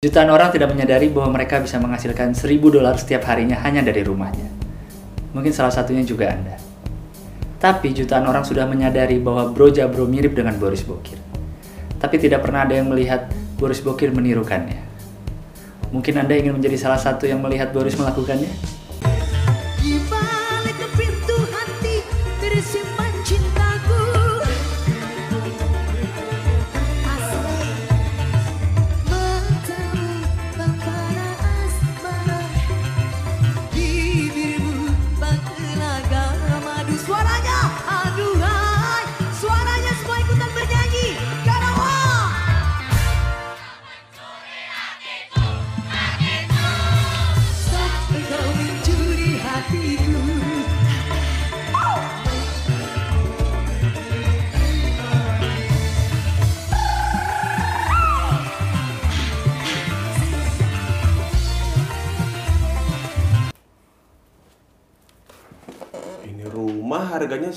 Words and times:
Jutaan 0.00 0.32
orang 0.32 0.48
tidak 0.48 0.72
menyadari 0.72 1.12
bahwa 1.12 1.36
mereka 1.36 1.60
bisa 1.60 1.76
menghasilkan 1.76 2.32
1000 2.32 2.56
dolar 2.72 2.96
setiap 2.96 3.20
harinya 3.28 3.60
hanya 3.60 3.84
dari 3.84 4.00
rumahnya. 4.00 4.48
Mungkin 5.36 5.52
salah 5.52 5.68
satunya 5.68 6.00
juga 6.00 6.32
Anda. 6.32 6.56
Tapi 7.60 7.92
jutaan 7.92 8.24
orang 8.24 8.40
sudah 8.40 8.64
menyadari 8.64 9.20
bahwa 9.20 9.52
Bro 9.52 9.76
Jabro 9.76 10.08
mirip 10.08 10.32
dengan 10.32 10.56
Boris 10.56 10.88
Bokir. 10.88 11.20
Tapi 12.00 12.16
tidak 12.16 12.40
pernah 12.40 12.64
ada 12.64 12.80
yang 12.80 12.88
melihat 12.88 13.28
Boris 13.60 13.84
Bokir 13.84 14.08
menirukannya. 14.08 14.80
Mungkin 15.92 16.16
Anda 16.16 16.32
ingin 16.32 16.56
menjadi 16.56 16.80
salah 16.80 16.96
satu 16.96 17.28
yang 17.28 17.44
melihat 17.44 17.68
Boris 17.68 17.92
melakukannya? 17.92 18.79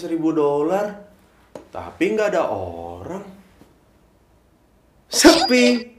1000 0.03 0.19
dolar, 0.35 0.99
tapi 1.71 2.11
nggak 2.11 2.35
ada 2.35 2.51
orang. 2.51 3.23
Sepi. 5.07 5.95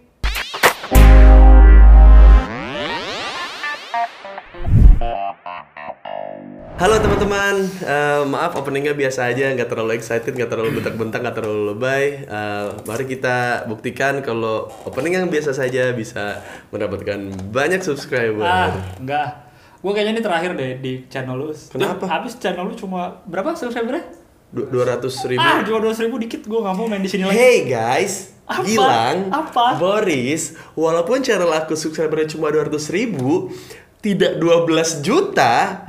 Halo 6.74 7.00
teman-teman, 7.00 7.64
Eh, 7.80 8.22
maaf 8.28 8.52
openingnya 8.60 8.92
biasa 8.92 9.32
aja, 9.32 9.48
nggak 9.56 9.72
terlalu 9.72 9.96
excited, 9.96 10.36
nggak 10.36 10.52
terlalu 10.52 10.84
bentak-bentak, 10.84 11.24
nggak 11.24 11.36
terlalu 11.40 11.72
lebay. 11.72 12.28
Eh, 12.28 12.66
mari 12.84 13.08
kita 13.08 13.64
buktikan 13.64 14.20
kalau 14.20 14.68
opening 14.84 15.16
yang 15.16 15.32
biasa 15.32 15.56
saja 15.56 15.96
bisa 15.96 16.44
mendapatkan 16.68 17.32
banyak 17.48 17.80
subscriber. 17.80 18.44
Ah, 18.44 18.68
enggak. 19.00 19.53
Gue 19.84 19.92
kayaknya 19.92 20.16
ini 20.16 20.22
terakhir 20.24 20.50
deh 20.56 20.72
di 20.80 20.92
channel 21.06 21.36
lu. 21.36 21.52
Kenapa? 21.52 22.08
Habis 22.08 22.40
channel 22.40 22.64
lu 22.64 22.72
cuma 22.72 23.20
berapa 23.28 23.52
subscribernya? 23.52 24.08
Dua 24.48 24.84
ratus 24.88 25.20
ribu. 25.28 25.42
Ah, 25.42 25.60
cuma 25.60 25.82
200 25.82 26.08
ribu 26.08 26.16
dikit. 26.16 26.40
Gue 26.46 26.64
nggak 26.64 26.72
mau 26.72 26.88
main 26.88 27.04
di 27.04 27.10
sini 27.10 27.26
lagi. 27.26 27.36
Hey 27.36 27.68
guys, 27.68 28.32
Apa? 28.46 28.64
Gilang, 28.64 29.16
Apa? 29.28 29.76
Boris, 29.76 30.56
walaupun 30.72 31.20
channel 31.20 31.50
aku 31.50 31.76
subscribernya 31.76 32.32
cuma 32.32 32.48
200 32.48 32.70
ribu, 32.88 33.52
tidak 33.98 34.40
12 34.40 35.02
juta, 35.02 35.84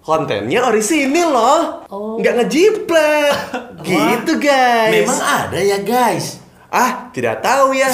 kontennya 0.00 0.64
orisinil 0.64 1.28
loh, 1.28 1.62
Oh. 1.86 2.16
nggak 2.18 2.34
ngejiplak, 2.40 3.34
gitu 3.86 4.32
guys. 4.40 4.90
Memang 4.96 5.20
ada 5.20 5.58
ya 5.60 5.78
guys. 5.78 6.40
Ah, 6.66 7.12
tidak 7.12 7.44
tahu 7.44 7.76
ya. 7.76 7.90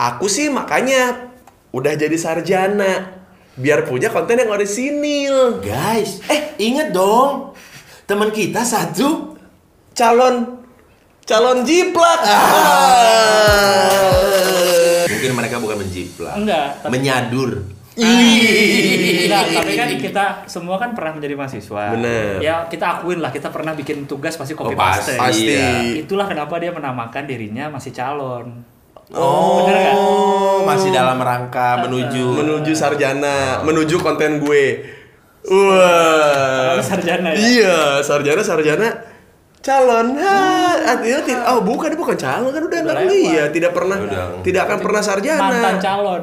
Aku 0.00 0.24
sih 0.24 0.48
makanya 0.48 1.30
udah 1.70 1.94
jadi 1.94 2.16
sarjana, 2.16 3.19
biar 3.54 3.82
punya 3.84 4.08
konten 4.08 4.36
yang 4.36 4.48
orisinil. 4.48 5.58
Guys, 5.60 6.22
eh 6.26 6.54
inget 6.56 6.90
dong. 6.90 7.54
Teman 8.04 8.30
kita 8.30 8.62
satu 8.62 9.30
Calon, 9.90 10.64
calon 11.22 11.60
jiplak. 11.60 12.20
Ah. 12.22 12.40
Ah. 13.90 15.04
Mungkin 15.04 15.30
mereka 15.34 15.60
bukan 15.60 15.76
menjiplak. 15.76 16.34
Enggak, 16.38 16.80
tapi 16.80 16.90
Menyadur. 16.96 17.50
Enggak, 18.00 19.44
tapi 19.52 19.72
kan 19.76 19.88
kita 19.92 20.24
semua 20.46 20.80
kan 20.80 20.96
pernah 20.96 21.12
menjadi 21.12 21.34
mahasiswa. 21.36 21.92
Bener. 21.92 22.40
Ya 22.40 22.64
kita 22.64 22.96
akuin 22.96 23.20
lah, 23.20 23.28
kita 23.28 23.52
pernah 23.52 23.76
bikin 23.76 24.08
tugas 24.08 24.38
pasti 24.38 24.56
copy 24.56 24.72
Oh, 24.72 24.78
pasti. 24.78 25.18
paste. 25.18 25.20
Pasti. 25.20 25.52
Iya. 25.52 26.00
Itulah 26.00 26.24
kenapa 26.24 26.56
dia 26.56 26.72
menamakan 26.72 27.28
dirinya 27.28 27.68
masih 27.68 27.92
calon. 27.92 28.64
Oh, 29.10 29.66
Bener 29.66 29.76
nggak? 29.76 29.96
Masih 30.90 30.98
dalam 30.98 31.18
rangka 31.18 31.70
menuju 31.80 32.24
menuju 32.40 32.72
sarjana, 32.72 33.38
menuju 33.62 33.96
konten 33.96 34.38
gue. 34.38 34.64
Wah. 35.42 36.74
Kalau 36.74 36.84
sarjana 36.84 37.28
ya? 37.30 37.38
Iya, 37.38 37.78
sarjana 38.00 38.42
sarjana 38.42 38.88
calon. 39.60 40.16
Ha, 40.16 40.36
artinya 40.90 41.20
ti- 41.22 41.36
oh 41.38 41.60
bukan 41.60 41.92
bukan 41.94 42.12
calon 42.14 42.50
kan 42.50 42.60
udah 42.60 42.66
Udah 42.66 42.80
nggak 42.82 42.96
lewat. 42.98 43.08
kuliah, 43.08 43.46
tidak 43.48 43.70
pernah 43.70 43.96
Udah. 43.98 44.24
tidak 44.40 44.62
akan 44.66 44.78
pernah 44.80 45.00
sarjana. 45.00 45.40
Mantan 45.42 45.76
calon. 45.78 46.22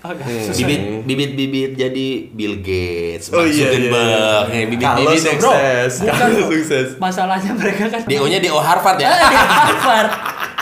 Agak 0.00 0.20
Hmm. 0.20 0.52
bibit 0.54 0.80
bibit 1.02 1.30
bibit 1.34 1.70
jadi 1.74 2.08
Bill 2.30 2.60
Gates, 2.60 3.28
Oh, 3.30 3.40
Mark 3.40 3.48
iya, 3.48 3.64
Zuckerberg, 3.66 4.04
iya. 4.44 4.52
Eh, 4.54 4.64
bibit 4.68 4.84
Kalau 4.84 4.98
bibit 5.00 5.16
sukses, 5.18 5.92
bro. 5.94 6.06
Bukan, 6.06 6.28
sukses. 6.44 6.86
Masalahnya 6.98 7.52
mereka 7.54 7.84
kan 7.88 8.00
DO-nya 8.04 8.36
DO 8.38 8.58
Harvard 8.58 8.98
ya. 8.98 9.08
Harvard. 9.64 10.10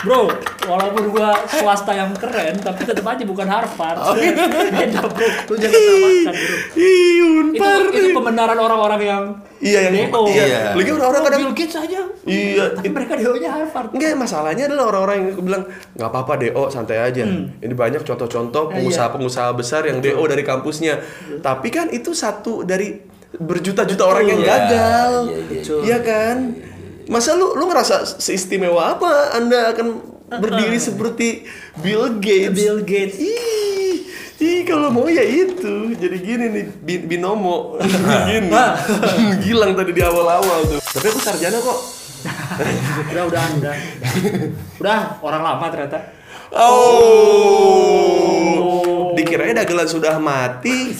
Bro, 0.03 0.27
walaupun 0.65 1.03
gua 1.09 1.31
swasta 1.47 1.91
yang 1.91 2.11
keren, 2.11 2.59
tapi 2.59 2.83
tetap 2.83 3.03
aja 3.03 3.23
bukan 3.23 3.47
Harvard. 3.47 3.97
Oh, 3.97 4.11
iya. 4.13 4.35
Beda 4.69 5.01
bro, 5.01 5.23
lu 5.47 5.55
jangan 5.55 5.79
samakan 5.79 6.33
bro. 6.33 6.57
Ih, 6.75 7.15
Itu, 7.15 7.25
Unpar. 7.55 7.81
itu 7.87 8.09
pembenaran 8.11 8.57
orang-orang 8.57 9.01
yang 9.01 9.23
Iya 9.57 9.79
yang 9.87 10.11
DO. 10.11 10.21
iya. 10.27 10.75
Lagi 10.75 10.91
orang-orang 10.91 11.21
kadang 11.23 11.39
Bill 11.41 11.55
Gates 11.55 11.75
aja. 11.77 12.01
Iya, 12.21 12.75
Tapi 12.75 12.89
mereka 12.89 13.15
DO-nya 13.15 13.49
Harvard. 13.49 13.95
Enggak, 13.95 14.11
masalahnya 14.13 14.63
adalah 14.67 14.91
orang-orang 14.91 15.15
yang 15.23 15.39
bilang 15.39 15.63
nggak 15.95 16.09
apa-apa 16.09 16.33
DO 16.37 16.63
santai 16.67 16.99
aja. 16.99 17.23
Ini 17.57 17.71
banyak 17.73 18.01
Ya, 18.03 18.07
contoh-contoh 18.09 18.63
iya. 18.67 18.73
pengusaha-pengusaha 18.75 19.49
besar 19.55 19.87
yang 19.87 20.03
DO 20.03 20.19
dari 20.21 20.43
kampusnya. 20.43 20.99
Tapi 21.39 21.67
kan 21.69 21.87
itu 21.89 22.11
satu 22.11 22.61
dari 22.61 22.99
berjuta-juta 23.33 24.03
orang 24.03 24.25
yang 24.27 24.39
Iya, 24.39 24.49
gagal. 24.51 25.11
iya, 25.23 25.31
iya, 25.31 25.43
Betul. 25.47 25.79
Iya 25.81 25.97
kan? 26.03 26.37
Masa 27.07 27.35
lu 27.35 27.53
lu 27.53 27.67
ngerasa 27.67 28.19
seistimewa 28.19 28.95
apa 28.95 29.35
Anda 29.35 29.75
akan 29.75 29.87
berdiri 30.39 30.77
seperti 30.77 31.43
Bill 31.79 32.17
Gates? 32.17 32.55
Bill 32.55 32.79
Gates. 32.81 33.17
Ih, 33.19 34.07
ih 34.39 34.59
kalau 34.63 34.89
mau 34.89 35.05
ya 35.05 35.21
itu. 35.21 35.93
Jadi 35.93 36.17
gini 36.19 36.45
nih 36.49 36.65
bin- 36.81 37.05
binomo. 37.07 37.77
gini. 38.29 38.49
Gilang 39.43 39.75
tadi 39.75 39.91
di 39.91 40.01
awal-awal 40.01 40.59
tuh. 40.67 40.79
Tapi 40.79 41.05
aku 41.07 41.19
sarjana 41.19 41.59
kok. 41.59 41.79
Udah, 43.11 43.23
udah, 43.27 43.43
udah. 43.59 43.75
Udah, 44.79 44.99
orang 45.19 45.41
lama 45.43 45.65
ternyata. 45.67 46.22
Oh. 46.53 48.13
Dikirain 49.17 49.57
dagelan 49.57 49.89
sudah 49.89 50.21
mati. 50.21 50.93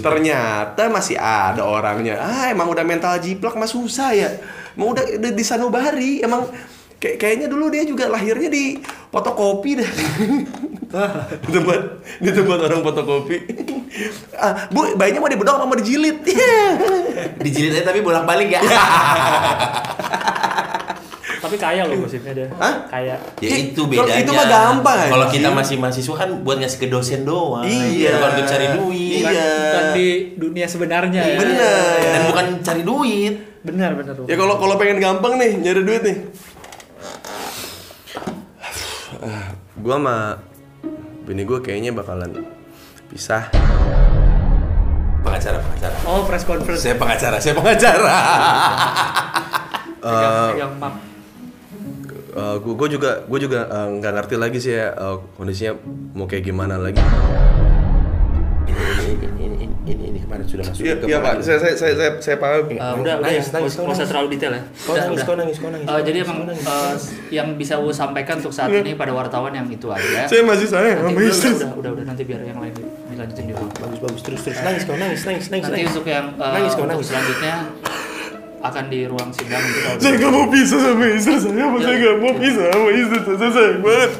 Ternyata 0.00 0.88
masih 0.88 1.20
ada 1.20 1.64
orangnya. 1.68 2.16
Ah, 2.20 2.48
emang 2.48 2.68
udah 2.72 2.84
mental 2.84 3.20
jiplak 3.20 3.56
mah 3.56 3.68
susah 3.68 4.16
ya. 4.16 4.30
Emang 4.72 4.96
udah, 4.96 5.04
udah 5.20 5.32
di 5.36 5.44
sanubari. 5.44 6.24
Emang 6.24 6.48
kayak 7.00 7.16
kayaknya 7.20 7.48
dulu 7.48 7.68
dia 7.72 7.84
juga 7.84 8.08
lahirnya 8.08 8.48
di 8.48 8.80
fotokopi 9.12 9.70
dah. 9.80 9.90
di 11.44 11.48
tempat 11.52 11.80
di 12.18 12.30
tempat 12.32 12.58
orang 12.66 12.80
fotokopi. 12.84 13.36
ah, 14.40 14.68
Bu, 14.72 14.96
bayinya 14.96 15.20
mau 15.20 15.28
dibedok 15.28 15.60
apa 15.60 15.64
mau 15.68 15.76
dijilid? 15.76 16.24
dijilid 17.44 17.72
aja 17.76 17.92
tapi 17.92 18.00
bolak-balik 18.00 18.48
ya. 18.52 18.60
Tapi 21.40 21.56
kaya 21.56 21.88
loh 21.88 21.96
gosipnya 22.04 22.32
dia. 22.36 22.48
Hah? 22.60 22.84
Kaya. 22.84 23.16
Ya 23.40 23.56
itu 23.56 23.80
Kalau 23.80 24.04
bedanya. 24.04 24.20
itu 24.20 24.30
mah 24.30 24.46
gampang, 24.46 25.08
Kalau 25.08 25.26
kita 25.32 25.48
masih 25.48 25.76
mahasiswa 25.80 26.14
kan 26.14 26.30
buat 26.44 26.60
ngasih 26.60 26.78
ke 26.78 26.86
dosen 26.86 27.24
doang. 27.24 27.64
Iya. 27.64 28.20
Bukan 28.20 28.28
untuk 28.36 28.46
cari 28.46 28.66
duit. 28.76 29.24
Bukan, 29.24 29.32
Iya. 29.32 29.48
bukan 29.56 29.84
di 29.96 30.06
dunia 30.36 30.66
sebenarnya 30.68 31.22
ya. 31.24 31.36
Bener. 31.40 31.96
Dan 32.04 32.22
bukan 32.28 32.46
cari 32.60 32.82
duit. 32.84 33.34
Benar, 33.60 33.90
benar. 33.96 34.12
Ya 34.28 34.36
kalau 34.36 34.60
kalau 34.60 34.74
pengen 34.76 35.00
gampang 35.00 35.40
nih 35.40 35.56
nyari 35.56 35.80
duit 35.80 36.02
nih. 36.04 36.16
Gua 39.80 39.96
sama 39.96 40.16
bini 41.24 41.42
gua 41.44 41.60
kayaknya 41.60 41.92
bakalan 41.92 42.44
pisah. 43.08 43.48
Pengacara, 45.20 45.60
pengacara. 45.60 45.96
Oh, 46.04 46.24
press 46.24 46.44
conference. 46.44 46.80
Saya 46.80 46.96
pengacara, 46.96 47.36
saya 47.36 47.52
pengacara. 47.52 48.16
Pegang, 50.00 50.32
pegang 50.56 50.72
map. 50.80 50.94
Uh, 52.30 52.56
gue 52.56 52.88
juga 52.90 53.22
gue 53.22 53.38
juga 53.40 53.66
uh, 53.66 53.88
nggak 53.92 54.12
ngerti 54.14 54.34
lagi 54.36 54.58
sih 54.58 54.72
ya 54.72 54.92
uh, 54.92 55.18
kondisinya 55.34 55.74
mau 56.12 56.24
kayak 56.24 56.44
gimana 56.44 56.76
lagi. 56.76 57.02
Ini, 58.70 59.10
ini, 59.10 59.46
ini, 59.50 59.66
ini, 59.84 60.04
ini 60.06 60.18
kemarin 60.20 60.44
sudah 60.44 60.62
masuk 60.64 60.80
Iya, 60.80 60.94
iya 61.02 61.18
Pak. 61.18 61.32
Saya 61.40 61.58
saya 61.58 61.74
saya 61.74 61.92
saya, 61.92 62.10
saya 62.20 62.36
paham. 62.36 62.62
Eh, 62.64 62.76
udah, 62.76 62.94
udah 62.96 63.14
Nangis, 63.18 63.44
ya, 63.44 63.52
nangis, 63.52 63.72
nggak 63.72 63.82
usah 63.82 63.82
nangis. 63.90 64.08
terlalu 64.08 64.28
detail 64.30 64.52
ya. 64.52 64.62
Kau 64.62 64.92
Udah, 64.92 65.02
nangis, 65.02 65.10
udah. 65.10 65.26
kau 65.26 65.34
nangis, 65.36 65.56
kau 65.58 65.70
nangis. 65.70 65.86
Eh, 65.88 66.00
jadi 66.04 66.18
Kau 66.18 66.24
emang 66.24 66.38
nangis. 66.46 66.64
eh, 66.64 66.94
yang 67.32 67.48
bisa 67.56 67.74
gue 67.76 67.90
sampaikan 67.92 68.34
untuk 68.38 68.52
saat 68.52 68.70
ini 68.70 68.92
pada 68.94 69.10
wartawan 69.10 69.50
yang 69.50 69.66
itu 69.66 69.86
aja. 69.90 70.20
Saya 70.24 70.42
masih 70.44 70.66
sayang 70.66 70.98
sama 71.00 71.10
udah, 71.10 71.26
istri. 71.26 71.50
udah, 71.52 71.70
udah, 71.74 71.90
udah, 71.92 72.04
nanti 72.06 72.22
biar 72.22 72.40
yang 72.40 72.58
lain 72.58 72.74
dilanjutin 73.10 73.44
di 73.44 73.52
rumah. 73.52 73.74
Bagus, 73.76 73.98
bagus. 74.00 74.20
Terus, 74.22 74.40
terus. 74.44 74.58
Nangis 74.60 74.82
kau, 74.84 74.94
nangis, 74.94 75.20
nangis, 75.24 75.46
nangis. 75.48 75.66
Nanti 75.66 75.80
nangis. 75.80 75.90
untuk 75.90 76.06
yang 76.06 76.26
eh, 76.30 76.52
Nangis 76.54 76.72
kau, 76.72 76.86
nangis. 76.86 77.06
selanjutnya 77.10 77.54
akan 78.60 78.84
di 78.92 79.08
ruang 79.08 79.32
sidang 79.32 79.64
untuk. 79.64 79.96
Saya 80.04 80.12
nggak 80.20 80.32
mau 80.32 80.46
pisah 80.52 80.80
sama 80.80 81.04
istri 81.08 81.36
saya, 81.40 81.64
apa 81.64 81.78
saya 81.80 81.96
nggak 81.96 82.16
mau 82.20 82.32
pisah 82.36 82.64
sama 82.68 82.88
istri 82.92 83.18
saya, 83.24 83.36
saya 83.40 83.50
sayang 83.56 83.80
banget. 83.80 84.10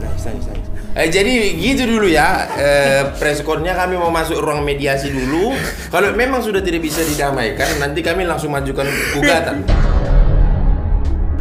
Nangis. 0.00 0.46
Eh, 0.92 1.08
jadi 1.08 1.32
gitu 1.56 1.82
dulu 1.88 2.06
ya. 2.08 2.28
Eh, 2.56 3.02
preskornya 3.16 3.72
kami 3.76 3.96
mau 3.96 4.12
masuk 4.12 4.40
ruang 4.40 4.64
mediasi 4.64 5.12
dulu. 5.12 5.56
Kalau 5.88 6.12
memang 6.12 6.44
sudah 6.44 6.60
tidak 6.60 6.84
bisa 6.84 7.00
didamaikan, 7.04 7.80
nanti 7.80 8.04
kami 8.04 8.28
langsung 8.28 8.52
majukan 8.52 8.84
gugatan. 9.16 9.64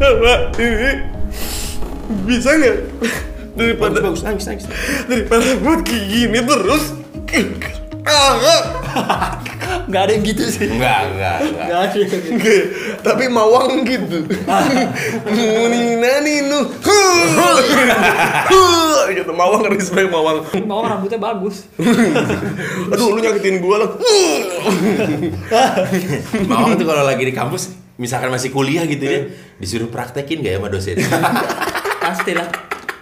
Pak, 0.01 0.57
ini 0.57 0.91
bisa 2.25 2.57
nggak 2.57 2.77
daripada 3.55 4.01
Bagus, 4.01 4.23
bagus. 4.23 4.25
Nangis, 4.25 4.45
nangis. 4.49 4.65
daripada 5.07 5.47
buat 5.61 5.79
kayak 5.83 6.03
gini 6.09 6.39
terus. 6.43 6.83
Nggak 9.87 10.01
ada 10.05 10.11
yang 10.11 10.23
gitu 10.25 10.43
sih. 10.49 10.67
Enggak, 10.67 10.99
enggak, 11.13 11.37
enggak. 11.41 11.65
Nggak 11.65 11.79
ada 11.79 11.95
yang 11.97 12.09
gitu. 12.09 12.29
Nggak, 12.35 12.63
tapi 13.01 13.23
mawang 13.31 13.71
gitu. 13.85 14.17
Nina 15.31 16.13
ninu. 16.21 16.59
gitu 19.11 19.31
mawang 19.35 19.63
respect 19.69 20.09
mawang. 20.09 20.43
Mau 20.65 20.81
rambutnya 20.83 21.19
bagus. 21.21 21.67
Aduh, 22.91 23.15
lu 23.15 23.19
nyakitin 23.21 23.61
gua 23.61 23.85
lah. 23.85 23.89
Mawang 26.47 26.79
tuh 26.79 26.85
kalau 26.87 27.03
lagi 27.05 27.23
di 27.27 27.33
kampus, 27.35 27.75
misalkan 28.01 28.31
masih 28.33 28.49
kuliah 28.49 28.83
gitu 28.87 29.03
ya, 29.05 29.19
disuruh 29.61 29.89
praktekin 29.91 30.41
gak 30.41 30.53
ya 30.55 30.59
sama 30.59 30.69
dosen? 30.71 30.97
Pasti 32.01 32.33
lah. 32.33 32.49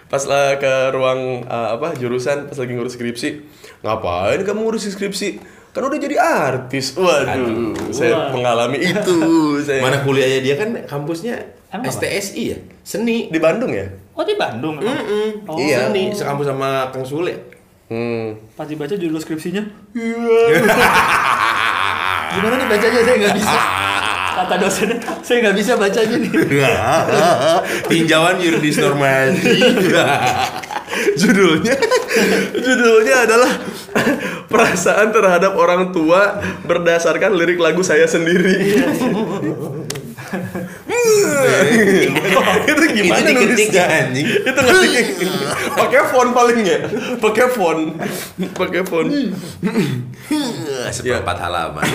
Pas 0.09 0.25
lah 0.25 0.57
ke 0.57 0.89
ruang 0.89 1.45
uh, 1.45 1.77
apa 1.77 1.93
jurusan 1.93 2.49
pas 2.49 2.57
lagi 2.57 2.73
ngurus 2.73 2.97
skripsi. 2.97 3.45
Ngapain 3.85 4.41
kamu 4.41 4.59
ngurus 4.65 4.89
skripsi? 4.89 5.58
Kan 5.69 5.85
udah 5.85 5.99
jadi 6.01 6.17
artis. 6.17 6.97
Waduh, 6.97 7.77
saya 7.93 8.17
Wah. 8.17 8.33
mengalami 8.33 8.81
itu. 8.81 9.17
Saya 9.67 9.85
Mana 9.85 10.01
kuliahnya 10.01 10.39
dia 10.41 10.55
kan 10.57 10.73
kampusnya 10.89 11.37
Emang 11.69 11.85
apa? 11.85 11.93
STSI 11.93 12.43
ya, 12.49 12.57
seni. 12.81 13.29
di 13.29 13.37
Bandung 13.37 13.69
ya? 13.69 13.85
Oh 14.17 14.25
di 14.25 14.33
Bandung 14.33 14.81
emang? 14.81 15.05
Mm-mm. 15.05 15.45
Oh. 15.45 15.61
Iya. 15.61 15.85
Seni, 15.85 16.09
sekampus 16.09 16.49
sama 16.49 16.89
Kang 16.89 17.05
Sule. 17.05 17.37
Hmm. 17.85 18.33
Pas 18.57 18.65
dibaca 18.65 18.93
judul 18.93 19.21
skripsinya. 19.21 19.61
Gimana 22.29 22.53
nih 22.57 22.67
bacanya 22.69 22.99
saya 23.05 23.15
nggak 23.21 23.35
bisa. 23.37 23.57
Kata 24.39 24.55
dosennya, 24.55 24.97
saya 25.21 25.37
nggak 25.45 25.57
bisa 25.57 25.73
bacanya 25.77 26.15
nih. 26.17 26.31
Tinjauan 27.85 28.41
yuridis 28.41 28.81
normasi. 28.81 29.53
judulnya 31.17 31.75
judulnya 32.55 33.15
adalah 33.25 33.51
perasaan 34.49 35.09
terhadap 35.09 35.53
orang 35.55 35.89
tua 35.89 36.41
berdasarkan 36.63 37.33
lirik 37.33 37.57
lagu 37.57 37.81
saya 37.81 38.05
sendiri. 38.05 38.77
itu 42.69 42.83
gimana 42.93 43.17
Itu 43.17 43.29
diketik 43.33 43.49
nulisnya? 43.49 43.85
anjing. 43.89 44.25
itu 44.45 44.59
ngetik 44.61 45.05
pakai 45.73 46.01
font 46.05 46.29
paling 46.33 46.59
ya 46.61 46.77
pakai 47.17 47.45
font 47.49 47.81
pakai 48.53 48.81
font 48.85 49.09
Seperempat 50.89 51.37
halaman. 51.39 51.81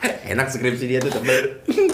Enak 0.32 0.46
skripsi 0.48 0.86
dia 0.86 0.98
tuh 0.98 1.10
tebel. 1.10 1.40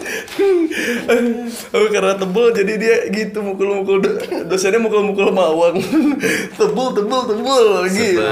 Oh, 1.70 1.87
karena 1.87 2.16
tebel 2.16 2.46
jadi 2.52 2.72
dia 2.75 2.96
gitu 3.06 3.44
mukul-mukul 3.44 4.00
do- 4.00 4.19
dosennya 4.49 4.81
mukul-mukul 4.81 5.28
mawang 5.28 5.76
tebel 6.58 6.87
tebel 6.90 7.20
tebel 7.28 7.64
gitu 7.87 8.25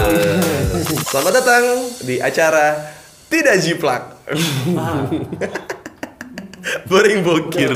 selamat 1.07 1.33
datang 1.35 1.65
di 2.01 2.17
acara 2.19 2.81
tidak 3.29 3.61
jiplak 3.61 4.17
Boring 6.87 7.25
bokir. 7.25 7.73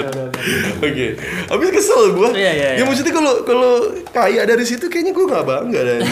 Oke. 0.79 1.17
Habis 1.49 1.69
kesel 1.73 2.13
gua. 2.13 2.31
Iya, 2.31 2.53
iya, 2.53 2.69
Ya 2.69 2.71
iya. 2.77 2.85
maksudnya 2.85 3.11
kalau 3.11 3.41
kalau 3.43 3.73
kaya 4.13 4.45
dari 4.45 4.61
situ 4.61 4.87
kayaknya 4.87 5.17
gua 5.17 5.25
nggak 5.27 5.45
bangga 5.45 5.81
dari. 5.83 6.05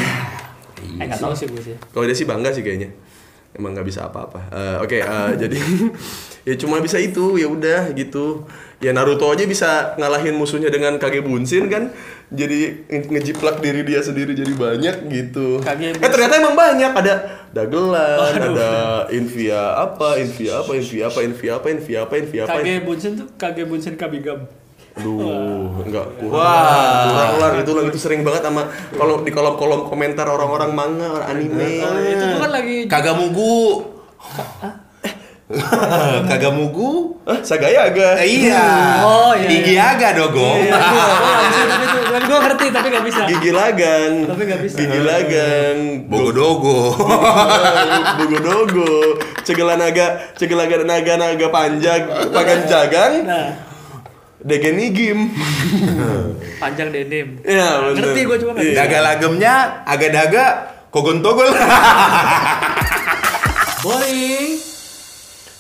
Eh 0.96 1.04
nggak 1.04 1.20
tahu 1.20 1.34
sih 1.36 1.46
gue 1.46 1.60
sih. 1.62 1.76
Kalau 1.76 2.04
dia 2.08 2.16
sih 2.16 2.24
bangga 2.24 2.48
sih 2.48 2.64
kayaknya. 2.64 2.88
Emang 3.52 3.76
nggak 3.76 3.84
bisa 3.84 4.08
apa-apa. 4.08 4.48
Eh, 4.48 4.76
Oke, 4.80 4.98
eh, 4.98 5.30
jadi 5.42 5.58
ya 6.42 6.54
cuma 6.56 6.80
bisa 6.80 6.96
itu, 6.96 7.36
ya 7.36 7.46
udah 7.46 7.92
gitu. 7.92 8.48
Ya 8.80 8.90
Naruto 8.90 9.30
aja 9.30 9.44
bisa 9.44 9.94
ngalahin 9.94 10.34
musuhnya 10.34 10.66
dengan 10.66 10.96
Kage 10.96 11.20
Bunshin 11.20 11.68
kan. 11.68 11.92
Jadi 12.32 12.88
nge- 12.88 13.12
ngejiplak 13.12 13.60
diri 13.60 13.84
dia 13.84 14.00
sendiri 14.00 14.32
jadi 14.32 14.50
banyak 14.56 14.96
gitu. 15.06 15.60
Kage 15.60 15.92
Eh 15.94 16.08
ternyata 16.08 16.40
emang 16.40 16.56
banyak 16.56 16.90
ada 16.90 17.14
dagelan, 17.52 18.18
ada 18.40 18.72
Invia 19.12 19.76
apa, 19.78 20.16
Invia 20.16 20.64
apa, 20.64 20.72
Invia 20.72 21.12
apa, 21.12 21.20
Invia 21.20 21.52
apa, 21.60 21.68
Invia 21.70 21.98
apa, 22.02 22.14
Invia 22.16 22.42
apa. 22.42 22.56
Kage 22.58 22.74
Bunsen 22.82 23.12
tuh 23.20 23.28
Kage 23.36 23.62
Bunsen 23.68 23.94
Kabigam. 23.94 24.48
Aduh, 24.92 25.88
enggak 25.88 26.06
kurang. 26.20 26.36
Wah. 26.36 27.08
Kurang 27.08 27.32
lah 27.40 27.50
itu 27.64 27.72
lah 27.72 27.82
itu 27.88 27.98
sering 27.98 28.20
banget 28.20 28.44
sama 28.44 28.68
kalau 28.92 29.24
di 29.24 29.32
kolom-kolom 29.32 29.88
komentar 29.88 30.28
orang-orang 30.28 30.70
manga, 30.76 31.08
orang 31.16 31.28
anime. 31.32 31.80
Oh, 31.80 31.96
itu 31.96 32.24
bukan 32.36 32.50
lagi 32.52 32.76
Kagak 32.92 33.16
mugu. 33.16 33.88
Kagak 36.28 36.52
mugu. 36.52 37.16
Hah, 37.22 37.40
Sagayaga. 37.40 38.18
Eh, 38.20 38.50
iya. 38.50 38.66
Oh, 39.04 39.32
iya, 39.36 39.48
Gigi 39.48 39.74
iya. 39.78 39.94
aga 39.94 40.08
dogo. 40.16 40.58
Iya, 40.58 40.74
bisa 40.74 41.62
tapi 41.70 41.84
itu, 41.86 41.98
tapi 42.02 42.24
gue 42.26 42.38
ngerti 42.42 42.66
tapi 42.72 42.86
nggak 42.90 43.04
bisa. 43.06 43.22
Gigi 43.30 43.50
lagang. 43.54 44.12
Tapi 44.26 44.42
nggak 44.48 44.60
bisa. 44.64 44.76
Gigi 44.76 45.00
lagang. 45.00 45.76
Bogodogo. 46.10 46.78
Bogodogo. 48.18 48.92
Cegelan 49.46 49.78
naga, 49.80 50.34
cegelan 50.34 50.68
naga 50.84 51.14
naga 51.16 51.46
panjang, 51.48 52.02
pagan 52.32 52.60
jagang. 52.66 53.12
Nah, 53.22 53.71
Degenigim. 54.42 55.30
panjang 56.62 56.90
denim. 56.90 57.38
Iya, 57.42 57.68
bener. 57.90 57.94
Ngerti 57.98 58.20
gue 58.22 58.36
cuma 58.38 58.52
Iya. 58.54 58.62
bisa. 58.62 58.78
Daga 58.78 58.98
lagemnya 59.00 59.54
agak 59.82 60.10
daga 60.10 60.44
kogon-togol. 60.90 61.50
Boring. 63.82 64.50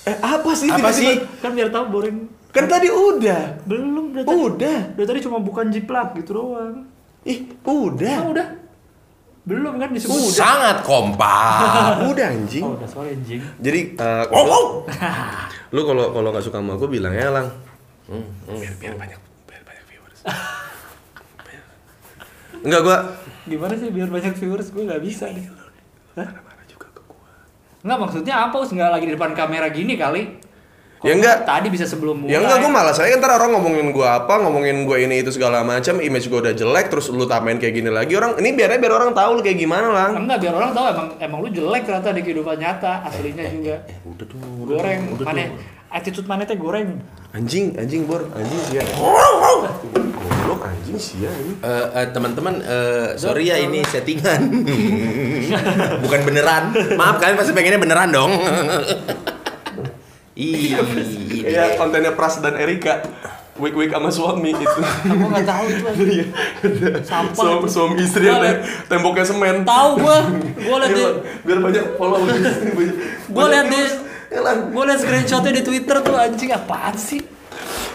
Eh, 0.02 0.16
apa 0.18 0.50
sih? 0.52 0.66
Apa 0.66 0.90
sih? 0.90 1.22
Kan 1.38 1.54
biar 1.54 1.70
tahu 1.70 1.86
boring. 1.90 2.26
Kan 2.50 2.66
tadi 2.66 2.90
udah. 2.90 3.62
Belum 3.64 4.10
dari 4.10 4.26
tadi. 4.26 4.34
Udah. 4.34 4.78
Tadi 4.94 5.18
cuma 5.22 5.38
bukan 5.38 5.70
jiplak 5.70 6.14
gitu 6.18 6.30
doang. 6.36 6.86
Ih, 7.22 7.46
udah. 7.62 8.16
Ah, 8.18 8.26
udah. 8.28 8.48
Belum 9.42 9.74
kan 9.74 9.90
disebut. 9.90 10.30
Sangat 10.30 10.86
kompak. 10.86 11.98
Udah 12.14 12.30
anjing. 12.30 12.62
Oh, 12.62 12.78
udah 12.78 12.86
sorry 12.86 13.10
anjing. 13.10 13.42
Jadi 13.58 13.98
eh, 13.98 14.24
Oh, 14.30 14.46
oh. 14.46 14.66
lu 15.74 15.82
kalau 15.82 16.14
kalau 16.14 16.30
nggak 16.30 16.46
suka 16.46 16.62
sama 16.62 16.78
gue 16.78 16.86
bilang 16.86 17.10
ya 17.10 17.26
lang 17.26 17.50
biar, 18.46 18.74
biar 18.76 18.94
banyak 18.94 19.20
biar 19.48 19.62
banyak 19.64 19.84
viewers 19.88 20.20
enggak 22.66 22.82
gue 22.82 22.98
Gimana 23.42 23.74
sih 23.74 23.90
biar 23.90 24.06
banyak 24.06 24.38
viewers 24.38 24.70
gue 24.70 24.86
nggak 24.86 25.02
bisa 25.02 25.26
nih. 25.26 25.50
Hah? 26.14 26.30
marah 26.30 26.66
juga 26.70 26.86
ke 26.94 27.02
gue 27.02 27.18
Nggak 27.82 27.98
maksudnya 27.98 28.34
apa? 28.38 28.54
Us 28.62 28.70
nggak 28.70 28.90
lagi 28.94 29.04
di 29.10 29.18
depan 29.18 29.34
kamera 29.34 29.66
gini 29.66 29.98
kali. 29.98 30.38
Ya 31.02 31.18
enggak. 31.18 31.42
Tadi 31.42 31.66
bisa 31.66 31.82
sebelum 31.82 32.22
mulai. 32.22 32.30
ya 32.30 32.38
enggak 32.38 32.62
gue 32.62 32.70
malah 32.70 32.94
saya 32.94 33.10
kan 33.10 33.18
ntar 33.18 33.34
orang 33.34 33.58
ngomongin 33.58 33.90
gue 33.90 34.06
apa 34.06 34.38
ngomongin 34.38 34.86
gue 34.86 34.94
ini 35.02 35.26
itu 35.26 35.34
segala 35.34 35.66
macam 35.66 35.98
image 35.98 36.30
gue 36.30 36.38
udah 36.38 36.54
jelek 36.54 36.94
terus 36.94 37.10
lu 37.10 37.26
tambahin 37.26 37.58
kayak 37.58 37.82
gini 37.82 37.90
lagi 37.90 38.14
orang 38.14 38.38
ini 38.38 38.54
biarnya 38.54 38.78
biar 38.78 38.94
orang 38.94 39.10
tahu 39.10 39.30
lu 39.34 39.40
kayak 39.42 39.58
gimana 39.58 39.90
lang 39.90 40.22
Enggak, 40.22 40.38
biar 40.46 40.54
orang 40.54 40.70
tahu 40.70 40.86
emang 40.86 41.06
emang 41.18 41.38
lu 41.42 41.48
jelek 41.50 41.82
ternyata 41.82 42.14
di 42.14 42.22
kehidupan 42.22 42.56
nyata, 42.62 42.92
aslinya 43.10 43.42
juga. 43.50 43.76
Eh, 43.90 43.98
Udah 44.06 44.26
tuh. 44.30 44.38
Goreng, 44.70 45.00
mana? 45.26 45.50
Attitude 45.90 46.30
mana 46.30 46.46
teh 46.46 46.54
goreng. 46.54 47.02
Anjing 47.32 47.72
anjing 47.74 48.04
bor 48.04 48.28
anjing 48.30 48.60
sia 48.62 48.82
goblok 48.92 50.60
anjing 50.62 50.98
sia 50.98 51.30
ini 51.32 51.52
Eh, 51.58 51.86
eh, 51.94 52.06
teman-teman, 52.12 52.60
eh, 52.60 53.16
sorry 53.16 53.48
ya 53.48 53.56
ini 53.56 53.80
settingan, 53.82 54.50
bukan 56.04 56.20
beneran. 56.22 56.74
Maaf 56.92 57.16
kalian 57.16 57.36
pasti 57.36 57.52
pengennya 57.52 57.78
beneran 57.78 58.10
dong. 58.10 58.32
Ih, 60.34 60.76
ya 61.42 61.76
kontennya 61.76 62.12
Pras 62.12 62.40
dan 62.40 62.56
Erika 62.56 63.04
week 63.54 63.76
week 63.76 63.92
sama 63.92 64.08
suami 64.08 64.48
itu 64.50 64.64
Aku 64.64 65.24
nggak 65.28 65.44
tahu 65.44 65.64
itu. 65.68 65.84
Iya. 66.12 66.26
Sampah. 67.02 67.36
suami, 67.36 67.60
itu. 67.60 67.68
suami 67.70 67.94
istri 68.00 68.24
yang 68.26 68.40
tem- 68.40 68.64
temboknya 68.88 69.24
semen 69.24 69.60
Tahu 69.62 69.90
gua. 69.98 70.18
Gua 70.58 70.76
liat 70.80 70.90
di 70.90 70.98
Iya, 70.98 71.08
biar 71.44 71.58
banyak 71.60 71.84
followers 71.94 72.56
gua 73.34 73.44
liat 73.46 73.66
di 73.68 73.82
Gua 74.72 74.84
liat 74.88 74.98
screenshotnya 74.98 75.52
di 75.52 75.62
Twitter 75.62 76.00
tuh 76.00 76.16
anjing 76.16 76.50
apaan 76.50 76.96
sih? 76.96 77.20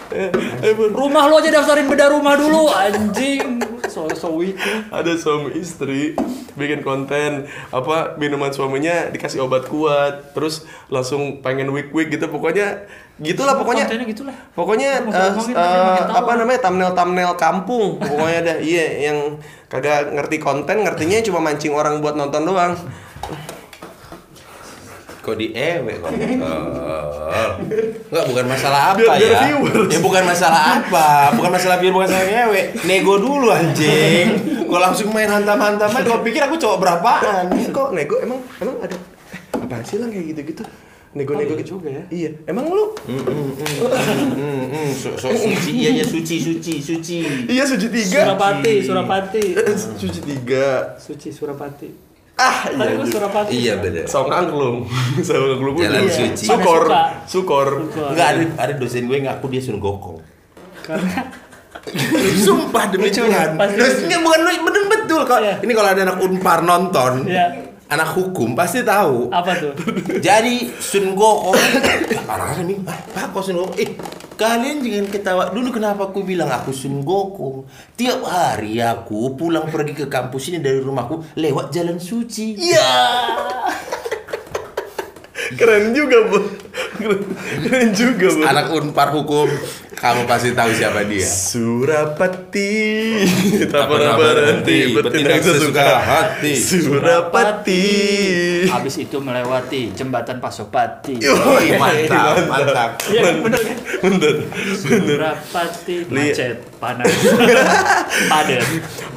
Eh. 0.08 0.30
Rumah 0.72 1.22
lu 1.28 1.34
aja 1.36 1.50
daftarin 1.52 1.84
beda 1.84 2.08
rumah 2.08 2.38
dulu 2.38 2.70
anjing. 2.72 3.60
so-so 3.88 4.44
itu. 4.44 4.52
ada 4.92 5.16
suami 5.16 5.56
istri 5.56 6.12
bikin 6.52 6.84
konten 6.84 7.48
apa 7.72 8.20
minuman 8.20 8.52
suaminya 8.52 9.08
dikasih 9.08 9.40
obat 9.40 9.64
kuat 9.64 10.36
terus 10.36 10.68
langsung 10.92 11.40
pengen 11.40 11.72
week 11.72 11.88
week 11.96 12.12
gitu 12.12 12.28
pokoknya 12.28 12.84
gitulah 13.16 13.56
pokoknya 13.56 13.88
Kontennya 13.88 14.06
gitulah. 14.12 14.36
pokoknya 14.52 14.90
makin 15.08 16.04
tahu. 16.04 16.20
apa 16.20 16.32
namanya 16.36 16.60
thumbnail 16.60 16.92
thumbnail 16.92 17.32
kampung 17.40 17.96
pokoknya 17.96 18.38
ada 18.44 18.54
iya 18.60 19.08
yang 19.08 19.40
kagak 19.72 20.12
ngerti 20.12 20.36
konten 20.36 20.84
ngertinya 20.84 21.24
cuma 21.24 21.40
mancing 21.40 21.72
orang 21.72 22.04
buat 22.04 22.12
nonton 22.12 22.44
doang 22.44 22.76
Kok 25.28 25.36
di 25.36 25.52
ewe 25.52 25.92
kok? 25.94 26.08
Oh. 26.08 27.52
Enggak, 28.08 28.24
bukan 28.24 28.44
masalah 28.48 28.80
apa 28.88 28.96
Biar- 28.98 29.20
biar 29.20 29.28
ya. 29.28 29.40
viewers. 29.44 29.88
Ya 29.92 29.98
bukan 30.00 30.24
masalah 30.24 30.62
apa, 30.80 31.06
bukan 31.36 31.50
masalah 31.52 31.76
viewer, 31.76 31.94
bukan 31.94 32.08
masalah 32.08 32.48
ewe. 32.48 32.60
Nego 32.82 33.14
dulu 33.20 33.52
anjing. 33.52 34.28
Kok 34.64 34.80
langsung 34.80 35.12
main 35.12 35.28
hantam-hantam 35.28 35.90
aja, 35.90 36.08
kau 36.08 36.24
pikir 36.24 36.40
aku 36.40 36.56
cowok 36.56 36.78
berapaan? 36.80 37.52
Eh, 37.52 37.68
kok 37.68 37.92
nego 37.92 38.16
emang 38.18 38.40
emang 38.56 38.80
ada 38.80 38.96
eh, 39.28 39.40
apaan 39.54 39.84
sih 39.84 39.96
lang 39.96 40.08
kayak 40.08 40.32
gitu 40.32 40.42
gitu 40.46 40.64
nego-nego 41.10 41.52
Oh, 41.52 41.56
iya 41.56 41.60
gitu 41.60 41.70
juga 41.74 41.88
ya. 41.90 42.02
iya 42.10 42.30
emang 42.44 42.68
lu 42.68 42.92
Hmm, 43.04 43.20
hmm, 43.20 44.64
hmm, 44.68 44.88
so, 44.92 45.08
so 45.14 45.28
suci, 45.28 45.72
iya 45.74 45.90
ya 45.94 46.04
suci, 46.04 46.36
suci, 46.36 46.74
suci. 46.78 47.18
iya 47.48 47.64
suci 47.64 47.88
tiga 47.88 48.28
Surapati, 48.28 48.74
Surapati. 48.80 49.44
Eh, 49.56 49.76
suci 50.00 50.20
tiga 50.20 50.96
Suci 50.96 51.28
Surapati. 51.28 52.07
Ah 52.38 52.56
Tadi 52.64 52.78
iya 52.78 52.86
gua 52.88 53.02
juga. 53.02 53.12
Surapati. 53.12 53.50
Iya 53.52 53.74
bener. 53.76 54.04
Song 54.06 54.30
angklung 54.30 54.86
Song 55.26 55.42
angklung 55.48 55.74
Jalan 55.76 56.00
udah. 56.00 56.14
suci. 56.14 56.44
Sukor 56.46 56.82
Sukor. 57.26 57.68
Enggak 58.08 58.26
ada 58.32 58.42
ada 58.56 58.72
dosen 58.74 59.04
gue 59.04 59.18
ngaku 59.18 59.46
dia 59.48 59.60
sun 59.60 59.76
gokong. 59.76 60.22
Karena 60.80 61.26
Sumpah 62.44 62.84
demi 62.88 63.08
Tuhan. 63.08 63.56
Terus 63.56 64.04
ini 64.04 64.16
bukan 64.18 64.40
lu 64.40 64.50
bener 64.62 64.82
betul 64.88 65.20
kok. 65.24 65.40
Iya. 65.40 65.56
Ini 65.58 65.72
kalau 65.72 65.88
ada 65.88 66.00
anak 66.02 66.16
Unpar 66.18 66.60
nonton, 66.60 67.24
Iya. 67.24 67.67
Anak 67.88 68.08
hukum 68.12 68.52
pasti 68.52 68.80
tahu. 68.80 69.28
apa 69.28 69.52
tuh? 69.56 69.72
Jadi 70.26 70.68
Sun 70.76 71.12
Gokong 71.12 71.56
Orang-orang 72.24 72.66
nih 72.66 72.76
"Ah, 72.84 73.00
Pak 73.00 73.32
kok 73.32 73.42
Sun 73.42 73.56
Gokong 73.56 73.76
Eh 73.76 73.96
kalian 74.36 74.78
jangan 74.78 75.06
ketawa 75.08 75.42
Dulu 75.48 75.72
kenapa 75.72 76.06
aku 76.06 76.20
bilang 76.20 76.46
aku 76.46 76.68
Sun 76.70 77.00
Gokong 77.00 77.64
Tiap 77.96 78.20
hari 78.22 78.78
aku 78.78 79.32
pulang 79.34 79.66
pergi 79.66 79.94
ke 79.94 80.06
kampus 80.06 80.52
ini 80.52 80.60
dari 80.60 80.78
rumahku 80.78 81.34
Lewat 81.34 81.72
jalan 81.72 81.96
suci 81.96 82.54
Iya. 82.54 82.92
Keren 85.58 85.96
juga 85.96 86.28
bu 86.28 86.57
Keren, 86.72 87.88
juga 87.94 88.26
bu. 88.34 88.40
Anak 88.44 88.66
unpar 88.74 89.08
hukum 89.14 89.48
Kamu 89.98 90.30
pasti 90.30 90.54
tahu 90.54 90.70
siapa 90.70 91.02
dia. 91.10 91.26
Surapati. 91.26 92.70
Tak 93.66 93.82
pernah 93.90 94.14
berhenti 94.14 94.94
bertindak 94.94 95.42
sesuka 95.42 95.98
hati. 95.98 96.54
Surapati. 96.54 97.82
Habis 98.70 98.94
itu 99.02 99.18
melewati 99.18 99.90
jembatan 99.90 100.38
Pasopati. 100.38 101.18
Yoi, 101.18 101.74
Mantap, 101.82 102.46
mantap. 102.46 102.90
Iya, 103.10 103.42
bener 103.42 103.58
kan? 103.58 103.76
Bener. 104.06 104.34
Surapati 104.78 106.06
macet, 106.14 106.62
panas. 106.78 107.10
Padat. 108.30 108.62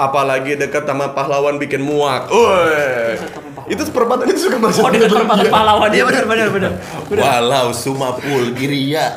Apalagi 0.01 0.58
dekat 0.58 0.89
sama 0.89 1.13
pahlawan 1.13 1.62
bikin 1.62 1.86
muak. 1.86 2.25
Woi 2.34 3.22
Itu 3.71 3.87
perempatan 3.87 4.27
itu 4.27 4.51
suka 4.51 4.59
masuk 4.59 4.83
Oh, 4.83 4.91
di 4.91 4.99
perempatan 4.99 5.47
pahlawan. 5.47 5.87
Iya 5.87 6.03
benar 6.03 6.23
benar 6.27 6.47
benar. 6.51 6.71
Walau 7.07 7.71
Sumapul 7.71 8.51
Giria 8.51 9.15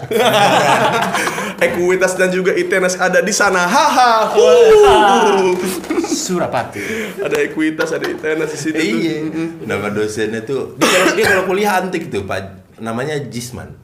Ekuitas 1.66 2.14
dan 2.14 2.30
juga 2.30 2.54
ITNS 2.54 2.99
ada 2.99 3.18
di 3.18 3.34
sana 3.34 3.66
Haha 3.66 4.30
Surapati. 6.04 6.82
Ada 7.18 7.37
ekuitas, 7.42 7.90
ada 7.90 8.06
ITNS 8.06 8.50
di 8.50 8.58
situ 8.58 8.78
tuh. 8.78 8.87
Iya 8.87 9.16
Nama 9.66 9.87
dosennya 9.90 10.40
tuh 10.42 10.78
Dia 10.78 10.87
kalau, 10.87 11.12
dia 11.18 11.25
kalau 11.26 11.44
kuliah 11.44 11.73
antik 11.78 12.06
tuh 12.08 12.23
Pak 12.23 12.78
Namanya 12.78 13.18
Jisman 13.18 13.75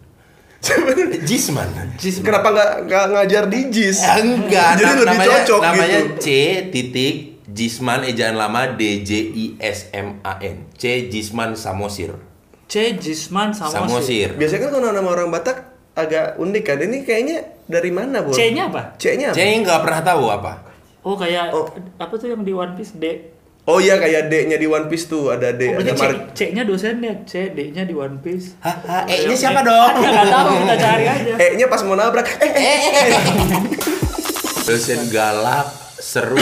Jisman 1.28 1.66
Kenapa 1.98 2.48
nggak 2.84 3.04
ngajar 3.10 3.44
di 3.48 3.72
JIS? 3.72 3.98
Enggak, 4.20 4.76
Jadi 4.76 4.92
lebih 4.92 5.06
namanya, 5.08 5.30
cocok 5.40 5.60
namanya 5.64 5.98
gitu. 6.04 6.14
C 6.20 6.26
titik 6.68 7.14
Jisman 7.50 8.06
ejaan 8.06 8.38
lama 8.38 8.78
D 8.78 9.02
J 9.02 9.10
I 9.30 9.46
S 9.58 9.90
M 9.90 10.22
A 10.22 10.38
N. 10.38 10.70
C 10.78 11.10
Jisman 11.10 11.58
Samosir. 11.58 12.14
C 12.70 12.94
Jisman 12.94 13.50
sama 13.50 13.70
Samosir. 13.86 14.38
Biasanya 14.38 14.70
kan 14.70 14.70
kalau 14.78 14.94
nama 14.94 15.08
orang 15.10 15.28
Batak 15.34 15.58
agak 15.98 16.38
unik 16.38 16.62
kan. 16.62 16.78
Ini 16.78 17.02
kayaknya 17.02 17.36
dari 17.66 17.90
mana, 17.90 18.22
Bu? 18.22 18.30
C-nya 18.30 18.70
apa? 18.70 18.94
C-nya 18.96 19.34
apa? 19.34 19.36
C 19.36 19.42
nggak 19.42 19.80
pernah 19.82 20.00
tahu 20.02 20.24
apa. 20.30 20.52
Oh 21.02 21.16
kayak 21.16 21.50
Oh. 21.50 21.66
apa 21.98 22.14
tuh 22.14 22.30
yang 22.30 22.46
di 22.46 22.54
One 22.54 22.78
Piece 22.78 22.94
D. 22.94 23.34
Oh 23.68 23.76
iya 23.76 24.00
kayak 24.00 24.32
D-nya 24.32 24.56
di 24.56 24.66
One 24.66 24.88
Piece 24.88 25.06
tuh 25.06 25.30
ada 25.30 25.52
D, 25.52 25.70
Oh, 25.70 25.78
ada 25.78 25.92
C, 25.92 26.02
C-nya 26.32 26.64
dosennya, 26.64 27.12
C, 27.28 27.52
D-nya 27.52 27.84
di 27.84 27.92
One 27.92 28.18
Piece. 28.18 28.56
Haha, 28.58 29.04
E-nya 29.04 29.36
siapa 29.36 29.60
dong? 29.60 30.00
Ya 30.00 30.08
nggak 30.10 30.28
tahu, 30.32 30.48
kita 30.64 30.76
cari 30.80 31.04
aja. 31.06 31.32
E-nya 31.36 31.66
pas 31.68 31.80
mau 31.84 31.94
nabrak. 31.94 32.24
Eh, 32.40 32.50
eh, 32.50 32.78
eh. 32.88 33.10
Dosen 34.64 35.10
galak, 35.10 35.66
seru, 36.00 36.40